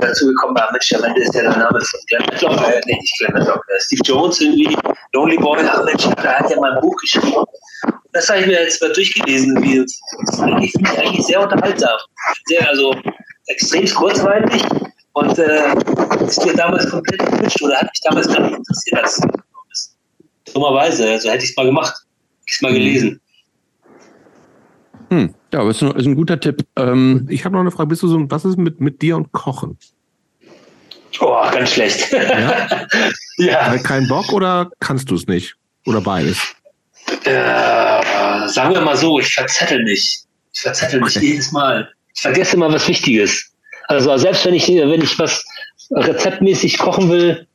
[0.00, 2.98] dazu gekommen war, Mensch, am Ende ist ja der Name von Glenn Matlock, äh, nee,
[3.00, 4.76] nicht Glenn Matlock, äh, Steve Jones irgendwie,
[5.12, 7.44] Lonely Boy, ach Mensch, da hat ja mal ein Buch geschrieben.
[8.12, 9.62] Das habe ich mir jetzt mal durchgelesen.
[9.62, 11.98] Wie, das finde ich eigentlich sehr unterhaltsam.
[12.46, 12.94] Sehr, also
[13.46, 14.62] extrem kurzweilig
[15.12, 15.74] und äh,
[16.26, 19.00] ist mir damals komplett gewünscht oder hat mich damals gar nicht interessiert.
[19.02, 19.20] Das,
[20.52, 21.94] dummerweise, also hätte ich es mal gemacht
[22.48, 23.20] ich mal gelesen.
[25.10, 25.34] Hm.
[25.52, 26.66] Ja, aber ist ein, ist ein guter Tipp.
[26.76, 27.88] Ähm, ich habe noch eine Frage.
[27.88, 29.78] Bist du so, was ist mit, mit dir und Kochen?
[31.20, 32.12] Oh, ganz schlecht.
[32.12, 32.68] Ja?
[33.38, 33.78] ja.
[33.78, 35.56] Kein Bock oder kannst du es nicht?
[35.86, 36.38] Oder beides?
[37.24, 40.20] Äh, sagen wir mal so, ich verzettel mich.
[40.52, 41.26] Ich verzettel mich okay.
[41.26, 41.88] jedes Mal.
[42.14, 43.52] Ich vergesse immer was Wichtiges.
[43.88, 45.44] Also selbst wenn ich, wenn ich was
[45.90, 47.46] rezeptmäßig kochen will,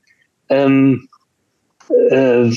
[0.50, 1.08] ähm,
[2.10, 2.50] äh,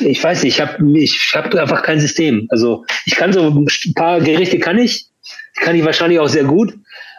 [0.00, 2.46] ich weiß nicht, ich habe ich hab einfach kein System.
[2.50, 5.06] Also ich kann so ein paar Gerichte kann ich,
[5.56, 6.74] kann ich wahrscheinlich auch sehr gut,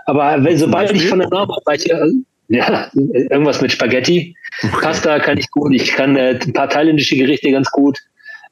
[0.05, 2.11] aber wenn, sobald ich von der Norm abweiche,
[2.47, 4.35] ja, irgendwas mit Spaghetti.
[4.81, 7.97] Pasta kann ich gut, ich kann äh, ein paar thailändische Gerichte ganz gut,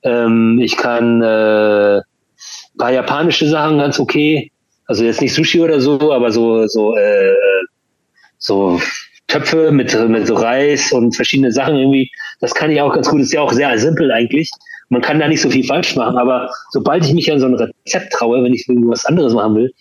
[0.03, 4.51] ähm, ich kann äh, ein paar japanische Sachen ganz okay,
[4.85, 7.35] also jetzt nicht Sushi oder so, aber so so äh,
[8.38, 8.80] so
[9.30, 12.11] Töpfe mit, mit so Reis und verschiedene Sachen irgendwie.
[12.41, 13.22] Das kann ich auch ganz gut.
[13.22, 14.51] Ist ja auch sehr simpel eigentlich.
[14.90, 16.17] Man kann da nicht so viel falsch machen.
[16.17, 19.74] Aber sobald ich mich an so ein Rezept traue, wenn ich irgendwas anderes machen will,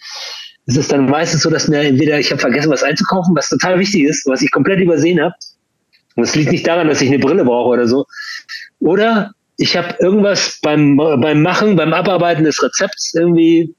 [0.66, 3.78] ist es dann meistens so, dass mir entweder ich habe vergessen, was einzukaufen, was total
[3.78, 5.34] wichtig ist, was ich komplett übersehen habe.
[6.16, 8.04] Und es liegt nicht daran, dass ich eine Brille brauche oder so.
[8.80, 13.74] Oder ich habe irgendwas beim, beim Machen, beim Abarbeiten des Rezepts irgendwie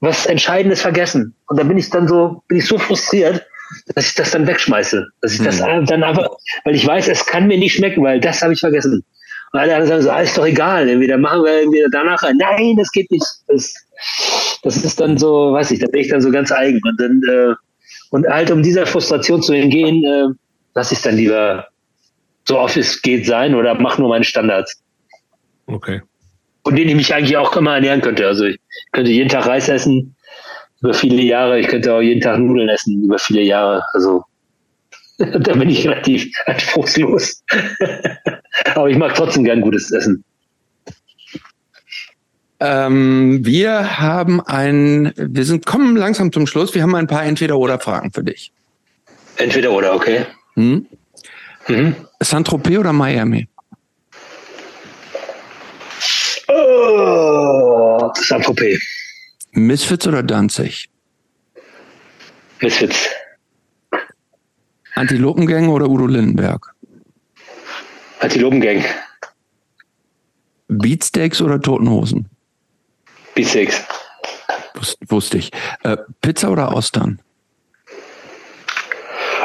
[0.00, 1.34] was Entscheidendes vergessen.
[1.48, 3.46] Und da bin ich dann so, bin ich so frustriert,
[3.94, 5.06] dass ich das dann wegschmeiße.
[5.20, 5.86] Dass ich das hm.
[5.86, 6.28] dann einfach,
[6.64, 9.04] weil ich weiß, es kann mir nicht schmecken, weil das habe ich vergessen.
[9.52, 12.76] Und alle anderen sagen so, ah, ist doch egal, entweder machen wir entweder danach, nein,
[12.76, 13.24] das geht nicht.
[13.46, 13.72] Das,
[14.62, 16.80] das ist dann so, weiß ich, da bin ich dann so ganz eigen.
[16.82, 17.54] Und dann, äh,
[18.10, 20.34] und halt um dieser Frustration zu entgehen, äh,
[20.74, 21.68] lasse ich es dann lieber
[22.46, 24.82] so oft es geht sein oder mach nur meine Standards.
[25.66, 26.02] Okay.
[26.62, 28.26] Und denen ich mich eigentlich auch immer ernähren könnte.
[28.26, 28.58] Also ich
[28.92, 30.13] könnte jeden Tag Reis essen,
[30.84, 31.58] über viele Jahre.
[31.58, 33.82] Ich könnte auch jeden Tag Nudeln essen, über viele Jahre.
[33.94, 34.22] Also
[35.18, 37.42] da bin ich relativ anspruchslos.
[38.74, 40.22] Aber ich mag trotzdem gern gutes Essen.
[42.60, 46.74] Ähm, wir haben ein, wir sind kommen langsam zum Schluss.
[46.74, 48.52] Wir haben ein paar Entweder-oder-Fragen für dich.
[49.36, 50.26] Entweder-oder, okay.
[50.54, 50.86] Hm?
[51.66, 51.96] Mhm.
[52.20, 53.48] Saint-Tropez oder Miami?
[56.48, 58.93] Oh, Saint-Tropez.
[59.54, 60.90] Misfits oder Danzig?
[62.60, 63.08] Misfits.
[64.96, 66.74] Antilopengang oder Udo Lindenberg?
[68.20, 68.84] Antilopengang.
[70.68, 72.28] Beatsteaks oder Totenhosen?
[73.34, 73.80] Beatsteaks.
[74.74, 75.52] Wus wusste ich.
[75.84, 77.20] Äh, Pizza oder Austern?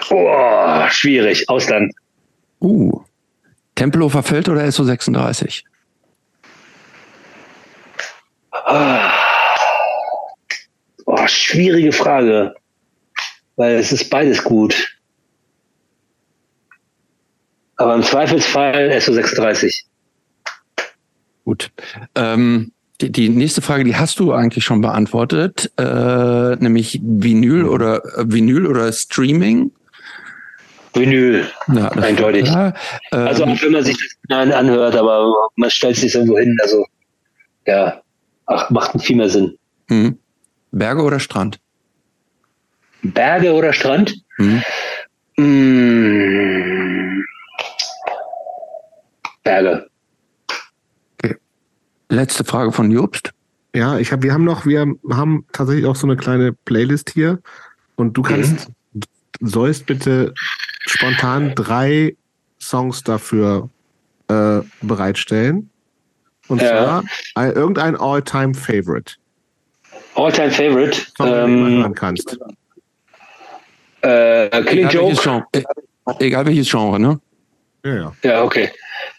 [0.09, 1.47] Oh, schwierig.
[1.49, 1.91] Austern.
[2.59, 3.03] Uh.
[3.75, 5.63] Tempelhofer Feld oder SO36?
[8.51, 9.18] Ah.
[11.29, 12.55] Schwierige Frage.
[13.55, 14.95] Weil es ist beides gut.
[17.77, 19.83] Aber im Zweifelsfall SO36.
[21.45, 21.71] Gut.
[22.15, 28.03] Ähm, die, die, nächste Frage, die hast du eigentlich schon beantwortet, äh, nämlich Vinyl oder
[28.17, 29.71] äh, Vinyl oder Streaming.
[30.93, 32.45] Vinyl, ja, eindeutig.
[32.45, 32.73] Klar.
[33.11, 36.57] also auch wenn man sich das anhört, aber man stellt sich irgendwo hin.
[36.61, 36.85] Also
[37.65, 38.01] ja,
[38.47, 39.57] ach, macht viel mehr Sinn.
[39.87, 40.17] Mhm.
[40.71, 41.59] Berge oder Strand?
[43.01, 44.15] Berge oder Strand?
[44.37, 44.61] Mhm.
[45.37, 47.23] Mmh.
[49.43, 49.89] Berge.
[51.17, 51.35] Okay.
[52.09, 53.31] Letzte Frage von Jobst.
[53.73, 54.81] Ja, ich habe, wir haben noch, wir
[55.11, 57.39] haben tatsächlich auch so eine kleine Playlist hier
[57.95, 59.01] und du kannst, mhm.
[59.41, 60.33] sollst bitte
[60.85, 62.15] spontan drei
[62.59, 63.69] Songs dafür
[64.27, 65.69] äh, bereitstellen.
[66.47, 66.69] Und ja.
[66.69, 67.03] zwar
[67.55, 69.15] irgendein All-Time-Favorite.
[70.19, 71.01] All-Time Favorite.
[71.19, 72.37] Ähm, du kannst.
[74.01, 75.15] Äh, Killing egal Joke.
[75.53, 77.19] Welches e-, egal welches Genre, ne?
[77.85, 78.13] Ja, ja.
[78.23, 78.69] Ja, okay.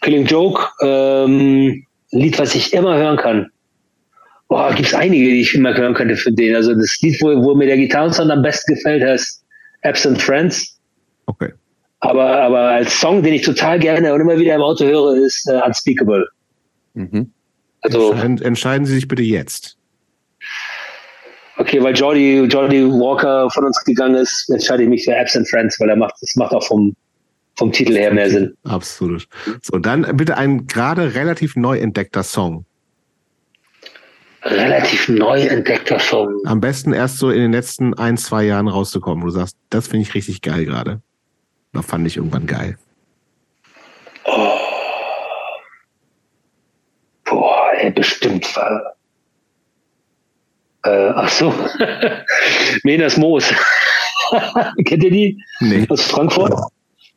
[0.01, 3.49] Killing Joke, ähm, Lied, was ich immer hören kann.
[4.47, 6.55] Boah, gibt es einige, die ich immer hören könnte für den.
[6.55, 9.43] Also das Lied, wo, wo mir der Gitarrensound am besten gefällt, heißt
[9.83, 10.79] Absent Friends.
[11.25, 11.53] Okay.
[12.01, 15.47] Aber, aber als Song, den ich total gerne und immer wieder im Auto höre, ist
[15.47, 16.27] uh, Unspeakable.
[16.93, 17.31] Mhm.
[17.81, 19.77] Also, entscheiden, entscheiden Sie sich bitte jetzt.
[21.61, 25.79] Okay, weil Jordi, Jordi Walker von uns gegangen ist, entscheide ich mich für Absent Friends,
[25.79, 26.95] weil er macht, das macht auch vom,
[27.55, 28.57] vom Titel her mehr Sinn.
[28.63, 29.27] Absolut.
[29.61, 32.65] So, dann bitte ein gerade relativ neu entdeckter Song.
[34.41, 36.35] Relativ neu entdeckter Song.
[36.45, 39.87] Am besten erst so in den letzten ein, zwei Jahren rauszukommen, wo du sagst, das
[39.87, 41.03] finde ich richtig geil gerade.
[41.73, 42.75] Da fand ich irgendwann geil.
[44.25, 44.49] Oh.
[47.25, 48.95] Boah, ey, bestimmt war.
[50.83, 51.53] Äh, ach so.
[52.83, 53.53] Menas Moos.
[54.85, 55.43] Kennt ihr die?
[55.59, 55.85] Nee.
[55.89, 56.53] Aus Frankfurt?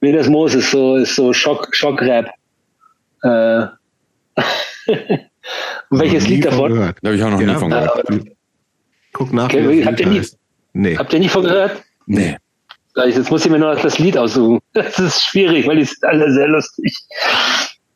[0.01, 2.27] Menas Moos ist so, ist so Schock, Schockrap.
[3.23, 3.67] Äh.
[5.91, 6.79] welches Lied davon?
[6.79, 8.11] Habe ich auch noch ja, nie von gehört.
[8.11, 8.21] Äh,
[9.13, 9.45] Guck nach.
[9.45, 10.23] Okay, habt, ihr nie,
[10.73, 10.97] nee.
[10.97, 11.83] habt ihr nie von gehört?
[12.07, 12.37] Nee.
[12.97, 14.61] Jetzt muss ich mir noch das Lied aussuchen.
[14.73, 16.97] Das ist schwierig, weil die sind alle sehr lustig.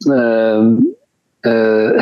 [0.07, 0.95] Ähm,
[1.43, 2.01] äh,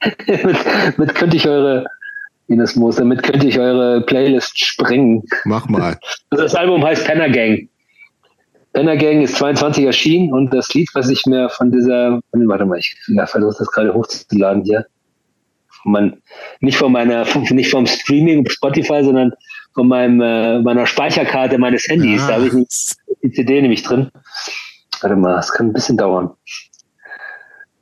[0.26, 1.86] mit, mit könnte ich eure
[2.48, 5.22] Ines Moos, damit könnte ich eure Playlist sprengen.
[5.44, 5.98] Mach mal.
[6.30, 7.68] Das Album heißt Penner Gang.
[8.72, 12.78] Penner Gang ist 22 erschienen und das Lied, was ich mir von dieser, warte mal,
[12.78, 14.86] ich ja, versuche das gerade hochzuladen hier.
[15.82, 16.20] Von
[16.60, 19.32] nicht von meiner, nicht vom Streaming Spotify, sondern
[19.74, 22.22] von meinem, äh, meiner Speicherkarte meines Handys.
[22.22, 22.28] Ah.
[22.28, 22.52] Da habe ich
[23.22, 24.10] die CD nämlich drin.
[25.00, 26.30] Warte mal, es kann ein bisschen dauern.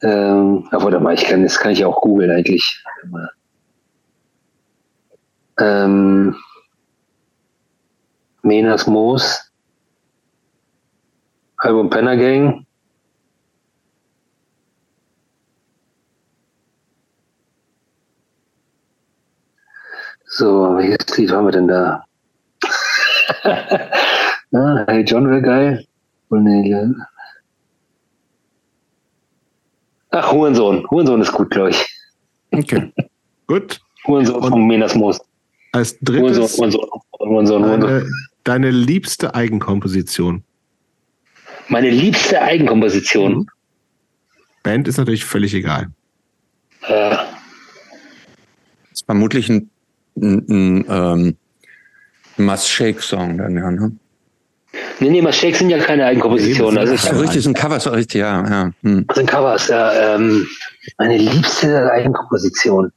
[0.03, 2.85] Ähm, aber warte mal, ich kann, das kann ich auch googeln eigentlich.
[5.59, 6.37] Ähm,
[8.43, 9.51] Menas Moos,
[11.57, 12.67] Album Penner Gang.
[20.27, 22.05] So, welches Lied haben wir denn da?
[24.53, 25.87] ah, hey John wäre geil.
[26.29, 26.69] Oh, nee,
[30.19, 30.87] Ach, Hurensohn.
[30.91, 31.87] Hurensohn ist gut, glaube ich.
[32.51, 32.91] Okay.
[33.47, 33.81] gut.
[34.07, 35.21] Hurensohn Und von Menas Moos.
[35.73, 38.07] Als drittes Hurensohn, Hurensohn, Hurensohn, deine,
[38.45, 40.43] deine liebste Eigenkomposition.
[41.69, 43.33] Meine liebste Eigenkomposition.
[43.35, 43.47] Mhm.
[44.63, 45.89] Band ist natürlich völlig egal.
[46.83, 47.11] Äh.
[47.11, 47.27] Das
[48.93, 49.69] ist vermutlich ein,
[50.17, 51.37] ein, ein ähm,
[52.39, 53.93] Must Shake Song dann, ja, ne?
[55.01, 56.79] Nee, nee, Shakes sind ja keine Eigenkompositionen.
[56.79, 58.43] Also so richtig, sind Covers, richtig, ja.
[58.49, 58.71] ja.
[58.83, 59.07] Hm.
[59.07, 60.15] Das sind Covers, ja.
[60.15, 60.47] Ähm,
[60.99, 62.91] meine liebste Eigenkomposition.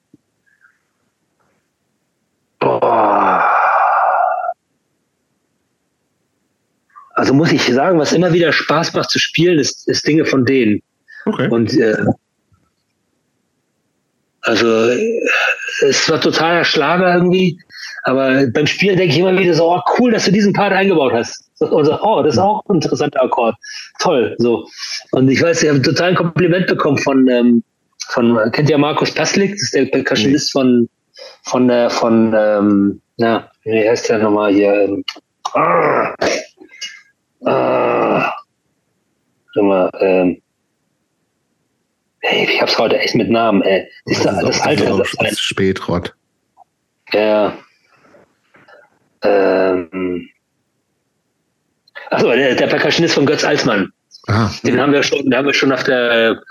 [2.59, 3.43] Boah.
[7.16, 10.45] Also muss ich sagen, was immer wieder Spaß macht zu spielen, ist, ist Dinge von
[10.45, 10.82] denen.
[11.25, 11.49] Okay.
[11.49, 11.98] Und äh,
[14.42, 14.90] also
[15.82, 17.59] es war totaler Schlager irgendwie,
[18.03, 21.14] aber beim Spielen denke ich immer wieder so, oh, cool, dass du diesen Part eingebaut
[21.14, 21.50] hast.
[21.59, 23.56] Und so, oh, das ist auch ein interessanter Akkord.
[24.00, 24.35] Toll.
[24.38, 24.66] So.
[25.11, 27.64] Und ich weiß, ich habe total ein Kompliment bekommen von, ähm,
[28.09, 29.51] von, kennt ihr Markus Paslik?
[29.51, 30.88] Das ist der Percussionist von,
[31.43, 34.74] von, äh, von, ähm, na, wie heißt der nochmal hier?
[34.74, 35.03] Ähm,
[35.53, 36.16] ah,
[37.45, 38.34] ah,
[39.56, 40.42] mal, ähm,
[42.22, 43.89] hey, ich hab's heute echt mit Namen, ey.
[44.06, 44.98] Das, das, das Alter.
[44.98, 46.14] Das ist spät, Rott.
[47.14, 47.57] Ja.
[49.23, 50.30] Ähm,
[52.09, 53.91] Achso, der, der Percussionist von Götz Alsmann.
[54.27, 54.49] Ah.
[54.64, 56.41] Den haben wir schon, den haben wir schon nach der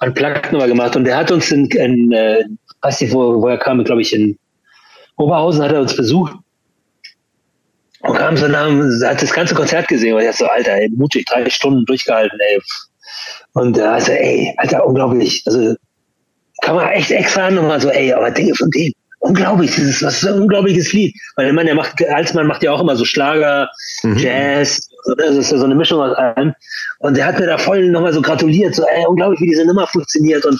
[0.00, 2.44] Unplugged-Nummer gemacht und der hat uns in, in äh,
[2.82, 4.38] weiß nicht, wo, wo er kam, glaube ich, in
[5.16, 6.34] Oberhausen hat er uns besucht
[8.00, 8.68] und kam so nach,
[9.06, 12.60] hat das ganze Konzert gesehen und er so, Alter, ey, mutig, drei Stunden durchgehalten, ey.
[13.54, 15.42] Und äh, so, ey, Alter, unglaublich.
[15.46, 15.74] Also
[16.62, 18.92] kann man echt extra nochmal so, ey, aber Dinge von dem.
[19.22, 21.14] Unglaublich, das ist, was ist ein unglaubliches Lied.
[21.36, 23.68] Weil ich meine, der macht, Alsmann macht ja auch immer so Schlager,
[24.02, 24.16] mhm.
[24.16, 24.88] Jazz,
[25.18, 26.54] das ist ja so eine Mischung aus allem.
[27.00, 29.86] Und der hat mir da voll nochmal so gratuliert, so, ey, unglaublich, wie diese Nummer
[29.86, 30.46] funktioniert.
[30.46, 30.58] Und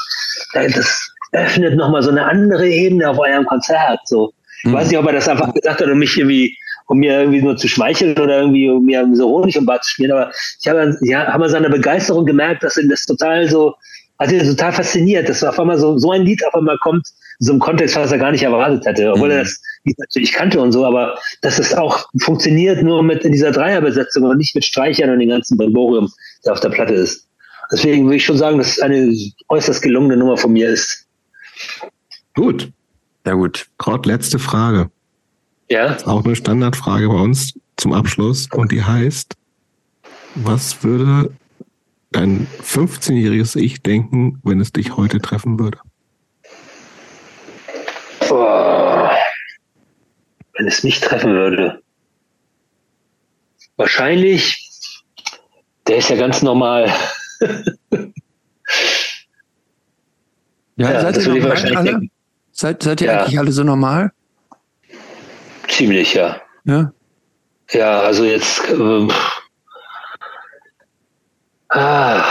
[0.52, 4.00] das öffnet nochmal so eine andere Ebene auf eurem Konzert.
[4.04, 4.32] So.
[4.62, 4.74] Ich mhm.
[4.74, 6.54] weiß nicht, ob er das einfach gesagt hat, um mich irgendwie,
[6.90, 9.92] um mir irgendwie nur zu schmeicheln oder irgendwie, um mir so Honig im Bad zu
[9.92, 10.10] spielen.
[10.10, 13.74] Aber ich habe, ja, habe seine Begeisterung gemerkt, dass ihn das total so,
[14.18, 17.06] also total fasziniert, dass auf einmal so, so ein Lied auf einmal kommt,
[17.38, 19.36] in so einem Kontext, was er gar nicht erwartet hätte, obwohl mhm.
[19.36, 19.60] er das
[19.98, 24.38] natürlich kannte und so, aber dass es auch funktioniert nur mit in dieser Dreierbesetzung und
[24.38, 26.12] nicht mit Streichern und den ganzen Brimborium,
[26.44, 27.28] der auf der Platte ist.
[27.70, 29.14] Deswegen würde ich schon sagen, dass es eine
[29.48, 31.06] äußerst gelungene Nummer von mir ist.
[32.34, 32.72] Gut.
[33.24, 33.68] Ja gut.
[33.78, 34.90] Gerade letzte Frage.
[35.70, 35.92] Ja.
[35.92, 39.36] Ist auch eine Standardfrage bei uns zum Abschluss und die heißt,
[40.34, 41.32] was würde
[42.10, 45.78] dein 15-jähriges Ich denken, wenn es dich heute treffen würde?
[48.28, 49.08] Oh,
[50.54, 51.80] wenn es mich treffen würde.
[53.76, 54.68] Wahrscheinlich,
[55.86, 56.92] der ist ja ganz normal.
[60.76, 62.08] ja, ja, seid ihr normal alle?
[62.50, 63.20] Seid, seid ihr ja.
[63.20, 64.12] eigentlich alle so normal?
[65.70, 66.40] Ziemlich, ja.
[66.64, 66.92] Ja.
[67.72, 68.62] Ja, also jetzt.
[68.68, 69.08] Äh,
[71.68, 72.22] ah.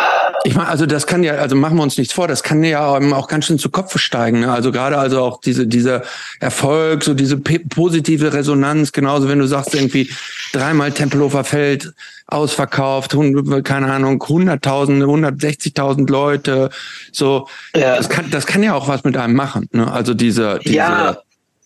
[0.45, 2.88] Ich meine, also das kann ja, also machen wir uns nichts vor, das kann ja
[2.88, 4.42] auch ganz schön zu Kopf steigen.
[4.42, 4.51] Ne?
[4.51, 6.03] Also gerade also auch diese, dieser
[6.40, 10.09] Erfolg, so diese positive Resonanz, genauso wenn du sagst irgendwie
[10.53, 11.93] dreimal Tempelhofer Feld
[12.27, 13.18] ausverkauft,
[13.64, 16.69] keine Ahnung, 100.000, 160.000 Leute,
[17.11, 17.98] so, ja.
[17.98, 19.68] das kann, das kann ja auch was mit einem machen.
[19.74, 19.92] Ne?
[19.92, 21.18] Also diese, diese ja,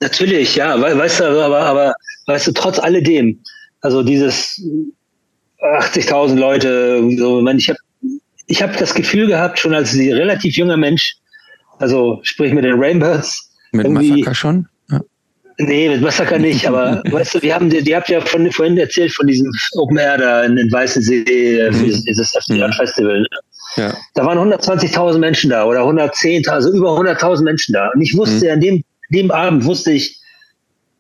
[0.04, 1.94] natürlich, ja, weißt du, aber, aber
[2.28, 3.40] weißt du, trotz alledem,
[3.82, 4.62] also dieses
[5.62, 7.80] 80.000 Leute, so, ich meine, ich habe
[8.48, 11.16] ich habe das Gefühl gehabt, schon als relativ junger Mensch,
[11.80, 13.52] also sprich mit den Rainbirds.
[13.72, 14.68] Mit Massaker schon?
[14.92, 15.00] Ja.
[15.58, 18.78] Nee, mit Massaker nicht, aber weißt du, wir haben, die, die habt ja von, vorhin
[18.78, 22.04] erzählt von diesem Open Air da in, in Weißensee, äh, mhm.
[22.06, 22.74] dieses FDR mhm.
[22.74, 23.22] Festival.
[23.22, 23.28] Ne?
[23.78, 23.98] Ja.
[24.14, 27.90] Da waren 120.000 Menschen da oder 110.000, also über 100.000 Menschen da.
[27.94, 28.52] Und ich wusste, mhm.
[28.52, 28.84] an dem,
[29.14, 30.20] dem Abend wusste ich,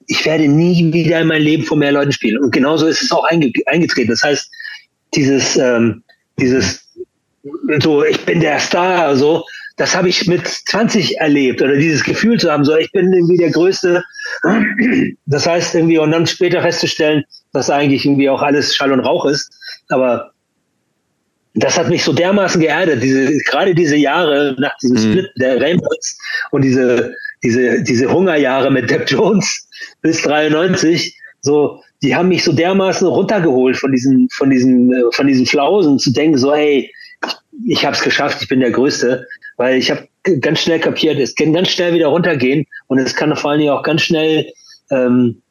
[0.07, 2.41] ich werde nie wieder in meinem Leben vor mehr Leuten spielen.
[2.41, 4.09] Und genauso ist es auch eingetreten.
[4.09, 4.49] Das heißt,
[5.15, 6.03] dieses, ähm,
[6.39, 6.83] dieses
[7.81, 9.43] so, ich bin der Star, so,
[9.77, 13.37] das habe ich mit 20 erlebt oder dieses Gefühl zu haben, so, ich bin irgendwie
[13.37, 14.03] der Größte.
[15.25, 19.25] Das heißt irgendwie, und dann später festzustellen, dass eigentlich irgendwie auch alles Schall und Rauch
[19.25, 19.51] ist.
[19.89, 20.31] Aber
[21.55, 25.01] das hat mich so dermaßen geerdet, diese, gerade diese Jahre nach diesem mhm.
[25.01, 26.17] Split der Rainbows
[26.51, 27.13] und diese,
[27.43, 29.67] diese, diese Hungerjahre mit Depp Jones
[30.01, 35.45] bis 93, so, die haben mich so dermaßen runtergeholt von diesen, von diesen, von diesen
[35.45, 36.89] Flausen zu denken, so, hey,
[37.67, 40.07] ich habe es geschafft, ich bin der Größte, weil ich habe
[40.39, 43.71] ganz schnell kapiert, es kann ganz schnell wieder runtergehen und es kann vor allen Dingen
[43.71, 44.45] auch ganz schnell,
[44.89, 45.41] ähm,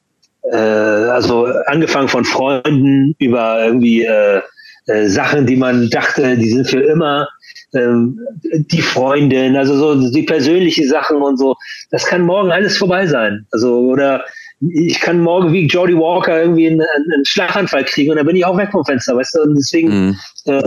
[0.51, 4.41] äh, also angefangen von Freunden über irgendwie äh,
[4.87, 7.29] äh, Sachen, die man dachte, die sind für immer,
[7.73, 11.57] die Freundin, also so die persönliche Sachen und so,
[11.91, 13.47] das kann morgen alles vorbei sein.
[13.51, 14.25] Also oder
[14.61, 18.45] ich kann morgen wie Jody Walker irgendwie einen, einen Schlaganfall kriegen und dann bin ich
[18.45, 19.41] auch weg vom Fenster, weißt du?
[19.43, 20.17] Und deswegen mhm.
[20.47, 20.63] äh,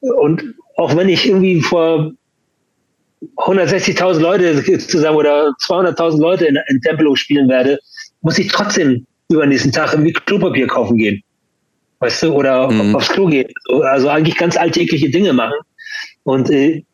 [0.00, 2.12] und auch wenn ich irgendwie vor
[3.36, 7.78] 160.000 Leute zusammen oder 200.000 Leute in, in Tempelo spielen werde,
[8.22, 11.22] muss ich trotzdem über nächsten Tag irgendwie Klopapier kaufen gehen.
[11.98, 12.94] Weißt du, oder mhm.
[12.94, 13.48] aufs Klo gehen.
[13.82, 15.56] Also eigentlich ganz alltägliche Dinge machen.
[16.26, 16.84] Und äh,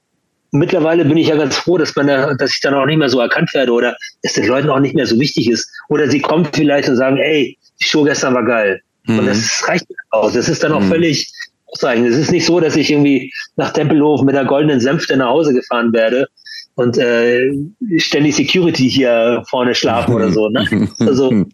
[0.51, 3.09] mittlerweile bin ich ja ganz froh, dass man da, dass ich dann auch nicht mehr
[3.09, 5.71] so erkannt werde oder es den Leuten auch nicht mehr so wichtig ist.
[5.89, 8.81] Oder sie kommen vielleicht und sagen, ey, die Show gestern war geil.
[9.07, 9.21] Mhm.
[9.21, 10.31] Und das reicht auch.
[10.33, 10.89] Das ist dann auch mhm.
[10.89, 11.33] völlig,
[11.81, 12.05] sagen.
[12.05, 15.55] Es ist nicht so, dass ich irgendwie nach Tempelhof mit der goldenen Sänfte nach Hause
[15.55, 16.29] gefahren werde
[16.75, 17.51] und äh,
[17.97, 20.49] ständig Security hier vorne schlafen oder so.
[20.49, 20.89] Ne?
[21.01, 21.47] Also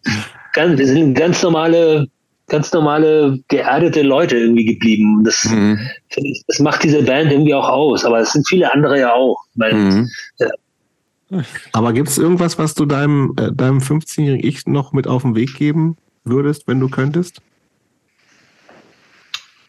[0.53, 2.07] ganz, wir sind ganz normale,
[2.49, 5.23] ganz normale geerdete Leute irgendwie geblieben.
[5.23, 5.79] Das, mhm.
[6.09, 8.05] ich, das macht diese Band irgendwie auch aus.
[8.05, 9.43] Aber es sind viele andere ja auch.
[9.55, 10.09] Weil, mhm.
[10.39, 15.21] äh, aber gibt es irgendwas, was du deinem, äh, deinem 15-jährigen Ich noch mit auf
[15.21, 17.41] den Weg geben würdest, wenn du könntest?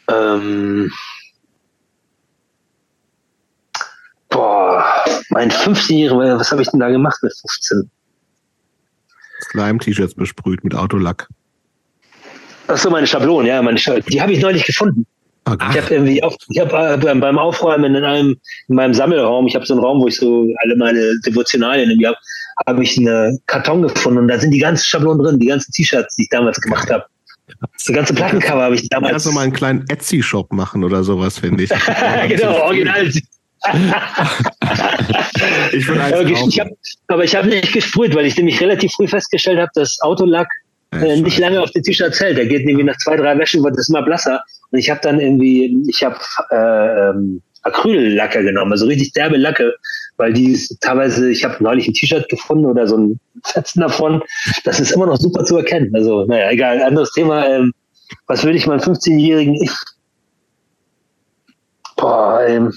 [0.09, 0.91] Ähm,
[4.31, 4.85] boah,
[5.29, 7.91] mein 15-Jähriger, was habe ich denn da gemacht mit 15?
[9.51, 11.29] Slime-T-Shirts besprüht mit Autolack.
[12.73, 14.07] Ach so, meine Schablonen, ja, meine Schablonen.
[14.11, 15.05] Die habe ich neulich gefunden.
[15.45, 15.75] Ach.
[15.75, 18.37] Ich habe irgendwie, auf, ich habe äh, beim Aufräumen in einem,
[18.69, 22.07] in meinem Sammelraum, ich habe so einen Raum, wo ich so alle meine Devotionalien irgendwie
[22.07, 22.17] habe,
[22.69, 26.15] habe ich einen Karton gefunden und da sind die ganzen Schablonen drin, die ganzen T-Shirts,
[26.17, 27.05] die ich damals gemacht habe.
[27.73, 29.11] Das ganze Plattencover habe ich damals.
[29.11, 31.71] Kannst du mal einen kleinen Etsy-Shop machen oder sowas, finde ich.
[32.29, 33.07] genau, original.
[35.73, 36.69] ich aber, ich hab,
[37.09, 40.49] aber ich habe nicht gesprüht, weil ich nämlich relativ früh festgestellt habe, dass Autolack
[40.93, 42.37] äh, nicht lange auf den T-Shirts hält.
[42.37, 44.43] Der geht irgendwie nach zwei, drei Wäschen, wird es immer blasser.
[44.71, 46.19] Und ich habe dann irgendwie, ich habe
[46.51, 49.75] äh, ähm, Acryllacke genommen, also richtig derbe Lacke,
[50.17, 54.23] weil die ist teilweise, ich habe neulich ein T-Shirt gefunden oder so ein Fetzen davon,
[54.65, 55.95] das ist immer noch super zu erkennen.
[55.95, 57.47] Also, naja, egal, anderes Thema.
[57.47, 57.73] Ähm,
[58.27, 59.71] was würde ich meinem 15-jährigen Ich?
[61.97, 62.73] Boah, ähm,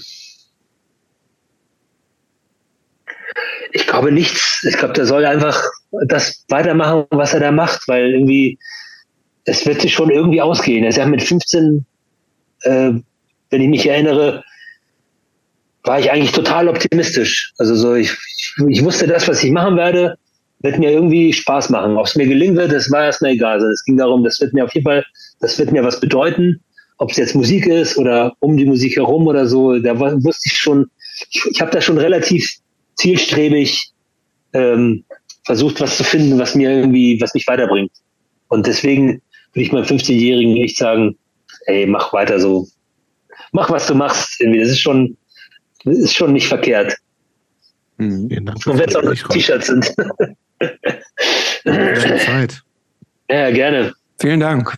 [3.72, 4.64] ich glaube nichts.
[4.68, 5.60] Ich glaube, der soll einfach
[6.06, 8.58] das weitermachen, was er da macht, weil irgendwie,
[9.44, 10.84] es wird sich schon irgendwie ausgehen.
[10.84, 11.84] Er ist ja mit 15,
[12.62, 12.92] äh,
[13.50, 14.42] wenn ich mich erinnere,
[15.84, 17.52] war ich eigentlich total optimistisch.
[17.58, 18.16] Also so, ich,
[18.68, 20.16] ich wusste, das, was ich machen werde,
[20.60, 21.96] wird mir irgendwie Spaß machen.
[21.98, 23.54] Ob es mir gelingen wird, das war erstmal egal.
[23.54, 25.04] Also es ging darum, das wird mir auf jeden Fall,
[25.40, 26.60] das wird mir was bedeuten.
[26.96, 30.56] Ob es jetzt Musik ist oder um die Musik herum oder so, da wusste ich
[30.56, 30.86] schon,
[31.30, 32.48] ich, ich habe da schon relativ
[32.94, 33.90] zielstrebig
[34.54, 35.04] ähm,
[35.44, 37.92] versucht, was zu finden, was mir irgendwie, was mich weiterbringt.
[38.48, 41.16] Und deswegen würde ich meinem 15-Jährigen echt sagen,
[41.66, 42.66] ey, mach weiter so.
[43.52, 44.40] Mach, was du machst.
[44.40, 44.60] Irgendwie.
[44.60, 45.16] Das ist schon,
[45.84, 46.96] das ist schon nicht verkehrt.
[47.98, 48.28] Mhm.
[48.46, 49.94] Und wenn es auch noch T-Shirts sind.
[52.24, 52.62] Zeit.
[53.30, 53.94] Ja, gerne.
[54.18, 54.76] Vielen Dank.